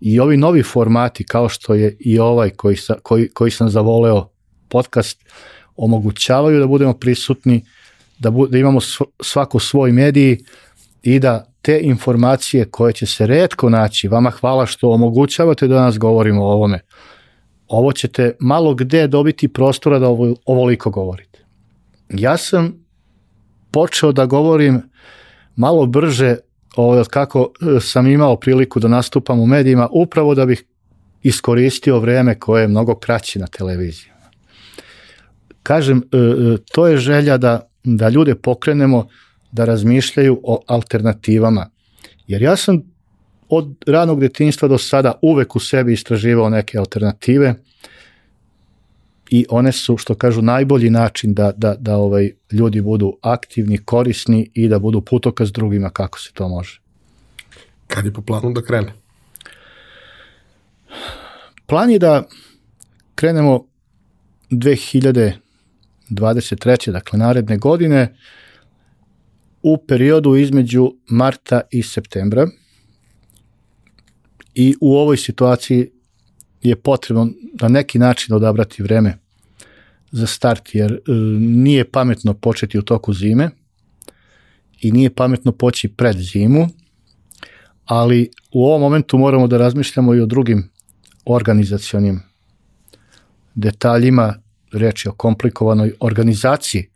i 0.00 0.20
ovi 0.20 0.36
novi 0.36 0.62
formati 0.62 1.24
kao 1.24 1.48
što 1.48 1.74
je 1.74 1.96
i 2.00 2.18
ovaj 2.18 2.50
koji, 2.50 2.76
sa, 2.76 2.94
koji, 3.02 3.28
koji 3.28 3.50
sam 3.50 3.70
zavoleo 3.70 4.28
podcast 4.68 5.24
omogućavaju 5.80 6.60
da 6.60 6.66
budemo 6.66 6.92
prisutni, 6.92 7.64
da, 8.18 8.30
bu, 8.30 8.46
da 8.46 8.58
imamo 8.58 8.80
svako 9.22 9.58
svoj 9.58 9.92
mediji 9.92 10.38
i 11.02 11.18
da 11.18 11.46
te 11.62 11.80
informacije 11.82 12.64
koje 12.64 12.92
će 12.92 13.06
se 13.06 13.26
redko 13.26 13.70
naći, 13.70 14.08
vama 14.08 14.30
hvala 14.30 14.66
što 14.66 14.90
omogućavate 14.90 15.66
da 15.66 15.80
nas 15.80 15.98
govorimo 15.98 16.44
o 16.44 16.52
ovome, 16.52 16.80
ovo 17.68 17.92
ćete 17.92 18.32
malo 18.40 18.74
gde 18.74 19.06
dobiti 19.06 19.48
prostora 19.48 19.98
da 19.98 20.08
ovo, 20.08 20.34
ovoliko 20.46 20.90
govorite. 20.90 21.38
Ja 22.08 22.36
sam 22.36 22.84
počeo 23.70 24.12
da 24.12 24.26
govorim 24.26 24.82
malo 25.56 25.86
brže 25.86 26.36
od 26.76 27.08
kako 27.08 27.50
e, 27.76 27.80
sam 27.80 28.06
imao 28.06 28.36
priliku 28.36 28.80
da 28.80 28.88
nastupam 28.88 29.40
u 29.40 29.46
medijima, 29.46 29.88
upravo 29.92 30.34
da 30.34 30.46
bih 30.46 30.64
iskoristio 31.22 31.98
vreme 31.98 32.38
koje 32.38 32.62
je 32.62 32.68
mnogo 32.68 32.94
kraće 32.94 33.38
na 33.38 33.46
televiziji. 33.46 34.09
Kažem, 35.70 35.98
e, 36.12 36.16
e, 36.18 36.56
to 36.72 36.86
je 36.86 36.96
želja 36.96 37.36
da, 37.38 37.68
da 37.84 38.08
ljude 38.08 38.34
pokrenemo 38.34 39.08
da 39.52 39.64
razmišljaju 39.64 40.40
o 40.42 40.62
alternativama. 40.66 41.70
Jer 42.26 42.42
ja 42.42 42.56
sam 42.56 42.82
od 43.48 43.74
ranog 43.86 44.20
detinjstva 44.20 44.68
do 44.68 44.78
sada 44.78 45.12
uvek 45.22 45.56
u 45.56 45.60
sebi 45.60 45.92
istraživao 45.92 46.48
neke 46.50 46.78
alternative 46.78 47.54
i 49.30 49.46
one 49.50 49.72
su, 49.72 49.96
što 49.96 50.14
kažu, 50.14 50.42
najbolji 50.42 50.90
način 50.90 51.34
da, 51.34 51.52
da, 51.56 51.74
da 51.78 51.96
ovaj 51.96 52.30
ljudi 52.52 52.80
budu 52.80 53.12
aktivni, 53.22 53.78
korisni 53.78 54.50
i 54.54 54.68
da 54.68 54.78
budu 54.78 55.00
putokaz 55.00 55.52
drugima 55.52 55.90
kako 55.90 56.18
se 56.18 56.32
to 56.32 56.48
može. 56.48 56.80
Kad 57.86 58.04
je 58.04 58.12
po 58.12 58.22
planu 58.22 58.52
da 58.52 58.62
krene? 58.62 58.92
Plan 61.66 61.90
je 61.90 61.98
da 61.98 62.22
krenemo 63.14 63.66
2023. 66.10 66.92
dakle 66.92 67.18
naredne 67.18 67.58
godine 67.58 68.16
u 69.62 69.78
periodu 69.86 70.36
između 70.36 70.92
marta 71.08 71.60
i 71.70 71.82
septembra 71.82 72.46
i 74.54 74.74
u 74.80 74.96
ovoj 74.96 75.16
situaciji 75.16 75.90
je 76.62 76.76
potrebno 76.76 77.28
na 77.60 77.68
neki 77.68 77.98
način 77.98 78.34
odabrati 78.34 78.82
vreme 78.82 79.18
za 80.10 80.26
start, 80.26 80.74
jer 80.74 80.92
e, 80.92 80.98
nije 81.38 81.90
pametno 81.90 82.34
početi 82.34 82.78
u 82.78 82.82
toku 82.82 83.12
zime 83.12 83.50
i 84.80 84.92
nije 84.92 85.14
pametno 85.14 85.52
poći 85.52 85.88
pred 85.88 86.16
zimu, 86.16 86.68
ali 87.84 88.30
u 88.52 88.66
ovom 88.66 88.80
momentu 88.80 89.18
moramo 89.18 89.46
da 89.46 89.58
razmišljamo 89.58 90.14
i 90.14 90.20
o 90.20 90.26
drugim 90.26 90.70
organizacionim 91.24 92.22
detaljima, 93.54 94.34
reči 94.72 95.08
o 95.08 95.12
komplikovanoj 95.12 95.92
organizaciji. 96.00 96.88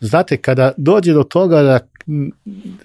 Znate, 0.00 0.36
kada 0.36 0.72
dođe 0.76 1.12
do 1.12 1.22
toga 1.22 1.62
da 1.62 1.78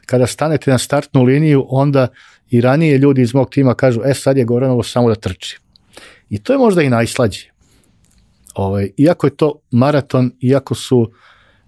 kada 0.05 0.27
stanete 0.27 0.71
na 0.71 0.77
startnu 0.77 1.23
liniju, 1.23 1.65
onda 1.69 2.07
i 2.49 2.61
ranije 2.61 2.97
ljudi 2.97 3.21
iz 3.21 3.33
mog 3.33 3.49
tima 3.49 3.73
kažu, 3.73 4.01
e 4.05 4.13
sad 4.13 4.37
je 4.37 4.45
Goranovo 4.45 4.83
samo 4.83 5.09
da 5.09 5.15
trči. 5.15 5.59
I 6.29 6.43
to 6.43 6.53
je 6.53 6.59
možda 6.59 6.81
i 6.81 6.89
najslađe. 6.89 7.49
Ovaj, 8.55 8.91
iako 8.97 9.27
je 9.27 9.35
to 9.35 9.59
maraton, 9.71 10.31
iako 10.41 10.75
su 10.75 11.11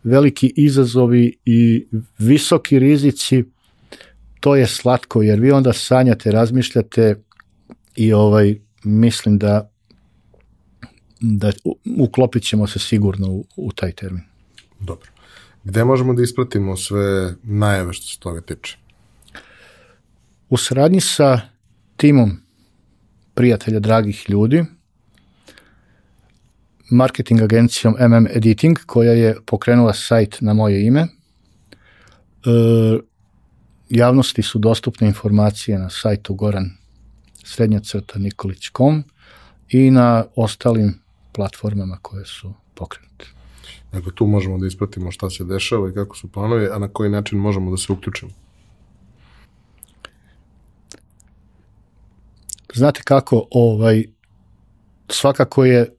veliki 0.04 0.54
izazovi 0.56 1.38
i 1.46 1.88
visoki 2.18 2.80
rizici, 2.80 3.44
to 4.40 4.56
je 4.56 4.68
slatko, 4.68 5.22
jer 5.22 5.40
vi 5.40 5.52
onda 5.52 5.74
sanjate, 5.74 6.32
razmišljate 6.32 7.16
i 7.96 8.14
ovaj, 8.14 8.56
mislim 8.84 9.38
da 9.38 9.72
da 11.20 11.52
uklopit 11.98 12.44
ćemo 12.44 12.68
se 12.68 12.80
sigurno 12.80 13.28
u, 13.28 13.46
u 13.56 13.72
taj 13.72 13.92
termin. 13.92 14.24
Dobro. 14.80 15.10
Gde 15.64 15.84
možemo 15.84 16.14
da 16.14 16.24
ispratimo 16.24 16.78
sve 16.78 17.36
najave 17.44 17.94
što 17.94 18.08
se 18.08 18.20
toga 18.20 18.42
tiče? 18.42 18.78
U 20.50 20.58
saradnji 20.58 21.02
sa 21.02 21.42
timom 21.98 22.38
prijatelja, 23.34 23.80
dragih 23.80 24.30
ljudi, 24.30 24.66
marketing 26.92 27.42
agencijom 27.42 27.96
MM 28.00 28.28
Editing, 28.28 28.78
koja 28.86 29.12
je 29.12 29.38
pokrenula 29.46 29.94
sajt 29.94 30.38
na 30.42 30.54
moje 30.54 30.86
ime. 30.86 31.02
E, 31.02 31.08
javnosti 33.90 34.42
su 34.42 34.60
dostupne 34.60 35.08
informacije 35.08 35.80
na 35.80 35.90
sajtu 35.90 36.34
Goran 36.34 36.70
srednja 37.44 37.80
crta 37.80 38.20
Nikolić.com 38.20 39.04
i 39.70 39.92
na 39.92 40.26
ostalim 40.36 41.00
platformama 41.32 41.98
koje 42.02 42.26
su 42.26 42.54
pokrenute. 42.74 43.26
Dakle, 43.92 44.12
tu 44.16 44.26
možemo 44.28 44.58
da 44.58 44.68
ispratimo 44.68 45.12
šta 45.12 45.30
se 45.30 45.44
dešava 45.44 45.90
i 45.90 45.94
kako 45.94 46.18
su 46.18 46.32
planovi, 46.32 46.68
a 46.72 46.80
na 46.80 46.88
koji 46.88 47.10
način 47.10 47.40
možemo 47.40 47.72
da 47.72 47.78
se 47.78 47.94
uključimo. 47.94 48.32
Znate 52.74 53.02
kako, 53.04 53.48
ovaj, 53.52 54.04
svakako 55.10 55.66
je 55.66 55.96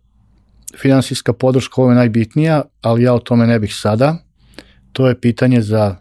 finansijska 0.78 1.32
podrška 1.32 1.80
ovo 1.80 1.90
je 1.90 1.96
najbitnija, 1.96 2.62
ali 2.80 3.02
ja 3.02 3.14
o 3.14 3.18
tome 3.18 3.46
ne 3.46 3.58
bih 3.58 3.74
sada. 3.74 4.16
To 4.92 5.08
je 5.08 5.20
pitanje 5.20 5.62
za 5.62 5.96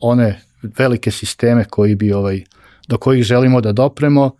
one 0.00 0.40
velike 0.62 1.10
sisteme 1.10 1.64
koji 1.64 1.94
bi 1.94 2.12
ovaj 2.12 2.44
do 2.88 2.98
kojih 2.98 3.24
želimo 3.24 3.60
da 3.60 3.72
dopremo 3.72 4.30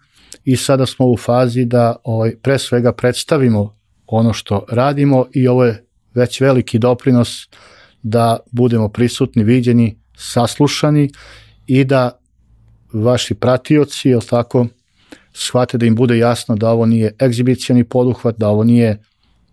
i 0.44 0.57
sada 0.57 0.86
smo 0.86 1.07
u 1.07 1.16
fazi 1.16 1.65
da 1.65 1.97
ovaj 2.05 2.36
pre 2.36 2.59
svega 2.59 2.93
predstavimo 2.93 3.77
ono 4.07 4.32
što 4.32 4.65
radimo 4.70 5.27
i 5.32 5.48
ovo 5.48 5.65
je 5.65 5.85
već 6.15 6.40
veliki 6.40 6.78
doprinos 6.78 7.48
da 8.02 8.39
budemo 8.51 8.89
prisutni, 8.89 9.44
viđeni, 9.44 9.98
saslušani 10.16 11.11
i 11.66 11.85
da 11.85 12.19
vaši 12.93 13.35
pratioci, 13.35 14.09
jel 14.09 14.20
tako, 14.20 14.66
shvate 15.32 15.78
da 15.78 15.86
im 15.86 15.94
bude 15.94 16.19
jasno 16.19 16.57
da 16.57 16.70
ovo 16.70 16.86
nije 16.86 17.15
egzibicijani 17.23 17.85
poduhvat, 17.85 18.36
da 18.39 18.48
ovo 18.48 18.65
nije 18.65 19.02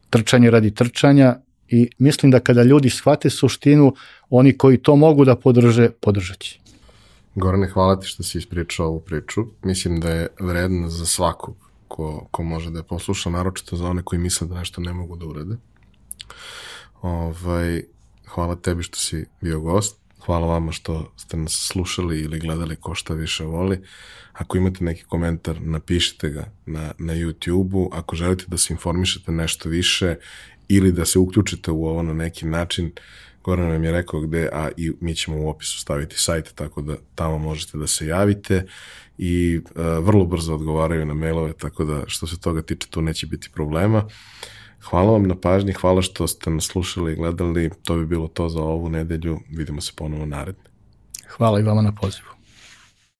trčanje 0.09 0.51
radi 0.51 0.75
trčanja 0.75 1.35
i 1.67 1.89
mislim 1.97 2.31
da 2.31 2.39
kada 2.39 2.63
ljudi 2.63 2.89
shvate 2.89 3.29
suštinu, 3.29 3.93
oni 4.29 4.57
koji 4.57 4.77
to 4.77 4.95
mogu 4.95 5.25
da 5.25 5.35
podrže, 5.35 5.89
podržat 5.89 6.39
će. 6.39 6.66
Gorane, 7.39 7.67
hvala 7.67 7.99
ti 7.99 8.07
što 8.07 8.23
si 8.23 8.37
ispričao 8.37 8.87
ovu 8.87 8.99
priču. 8.99 9.45
Mislim 9.63 9.99
da 9.99 10.09
je 10.09 10.27
vredna 10.39 10.89
za 10.89 11.05
svakog 11.05 11.55
ko, 11.87 12.27
ko 12.31 12.43
može 12.43 12.69
da 12.71 12.79
je 12.79 12.83
posluša, 12.83 13.29
naročito 13.29 13.75
za 13.75 13.89
one 13.89 14.01
koji 14.03 14.19
misle 14.19 14.47
da 14.47 14.55
nešto 14.55 14.81
ne 14.81 14.93
mogu 14.93 15.15
da 15.15 15.25
urade. 15.25 15.55
Ovaj, 17.01 17.83
hvala 18.27 18.55
tebi 18.55 18.83
što 18.83 18.97
si 18.97 19.25
bio 19.41 19.59
gost. 19.59 19.99
Hvala 20.25 20.47
vama 20.47 20.71
što 20.71 21.11
ste 21.17 21.37
nas 21.37 21.67
slušali 21.71 22.19
ili 22.19 22.39
gledali 22.39 22.75
ko 22.75 22.95
šta 22.95 23.13
više 23.13 23.43
voli. 23.43 23.81
Ako 24.33 24.57
imate 24.57 24.83
neki 24.83 25.03
komentar, 25.03 25.61
napišite 25.61 26.29
ga 26.29 26.51
na, 26.65 26.91
na 26.97 27.13
YouTube-u. 27.13 27.89
Ako 27.93 28.15
želite 28.15 28.45
da 28.47 28.57
se 28.57 28.73
informišete 28.73 29.31
nešto 29.31 29.69
više 29.69 30.15
ili 30.67 30.91
da 30.91 31.05
se 31.05 31.19
uključite 31.19 31.71
u 31.71 31.85
ovo 31.85 32.01
na 32.01 32.13
neki 32.13 32.45
način, 32.45 32.91
Goran 33.47 33.69
nam 33.69 33.83
je 33.83 33.91
rekao 33.91 34.19
gde, 34.19 34.49
a 34.53 34.69
i 34.77 34.91
mi 35.01 35.15
ćemo 35.15 35.37
u 35.37 35.49
opisu 35.49 35.79
staviti 35.79 36.15
sajt, 36.19 36.51
tako 36.55 36.81
da 36.81 36.95
tamo 37.15 37.37
možete 37.37 37.77
da 37.77 37.87
se 37.87 38.07
javite 38.07 38.65
i 39.17 39.57
uh, 39.57 40.05
vrlo 40.05 40.25
brzo 40.25 40.53
odgovaraju 40.53 41.05
na 41.05 41.13
mailove, 41.13 41.53
tako 41.53 41.85
da 41.85 42.03
što 42.07 42.27
se 42.27 42.39
toga 42.39 42.61
tiče 42.61 42.87
tu 42.87 43.01
neće 43.01 43.27
biti 43.27 43.49
problema. 43.53 44.03
Hvala 44.89 45.11
vam 45.11 45.23
na 45.23 45.35
pažnji, 45.35 45.73
hvala 45.73 46.01
što 46.01 46.27
ste 46.27 46.49
nas 46.49 46.63
slušali 46.63 47.13
i 47.13 47.15
gledali, 47.15 47.69
to 47.83 47.95
bi 47.95 48.05
bilo 48.05 48.27
to 48.27 48.49
za 48.49 48.61
ovu 48.61 48.89
nedelju, 48.89 49.39
vidimo 49.49 49.81
se 49.81 49.91
ponovo 49.95 50.25
naredne. 50.25 50.63
Hvala 51.27 51.59
i 51.59 51.63
vama 51.63 51.81
na 51.81 51.95
pozivu. 52.01 52.36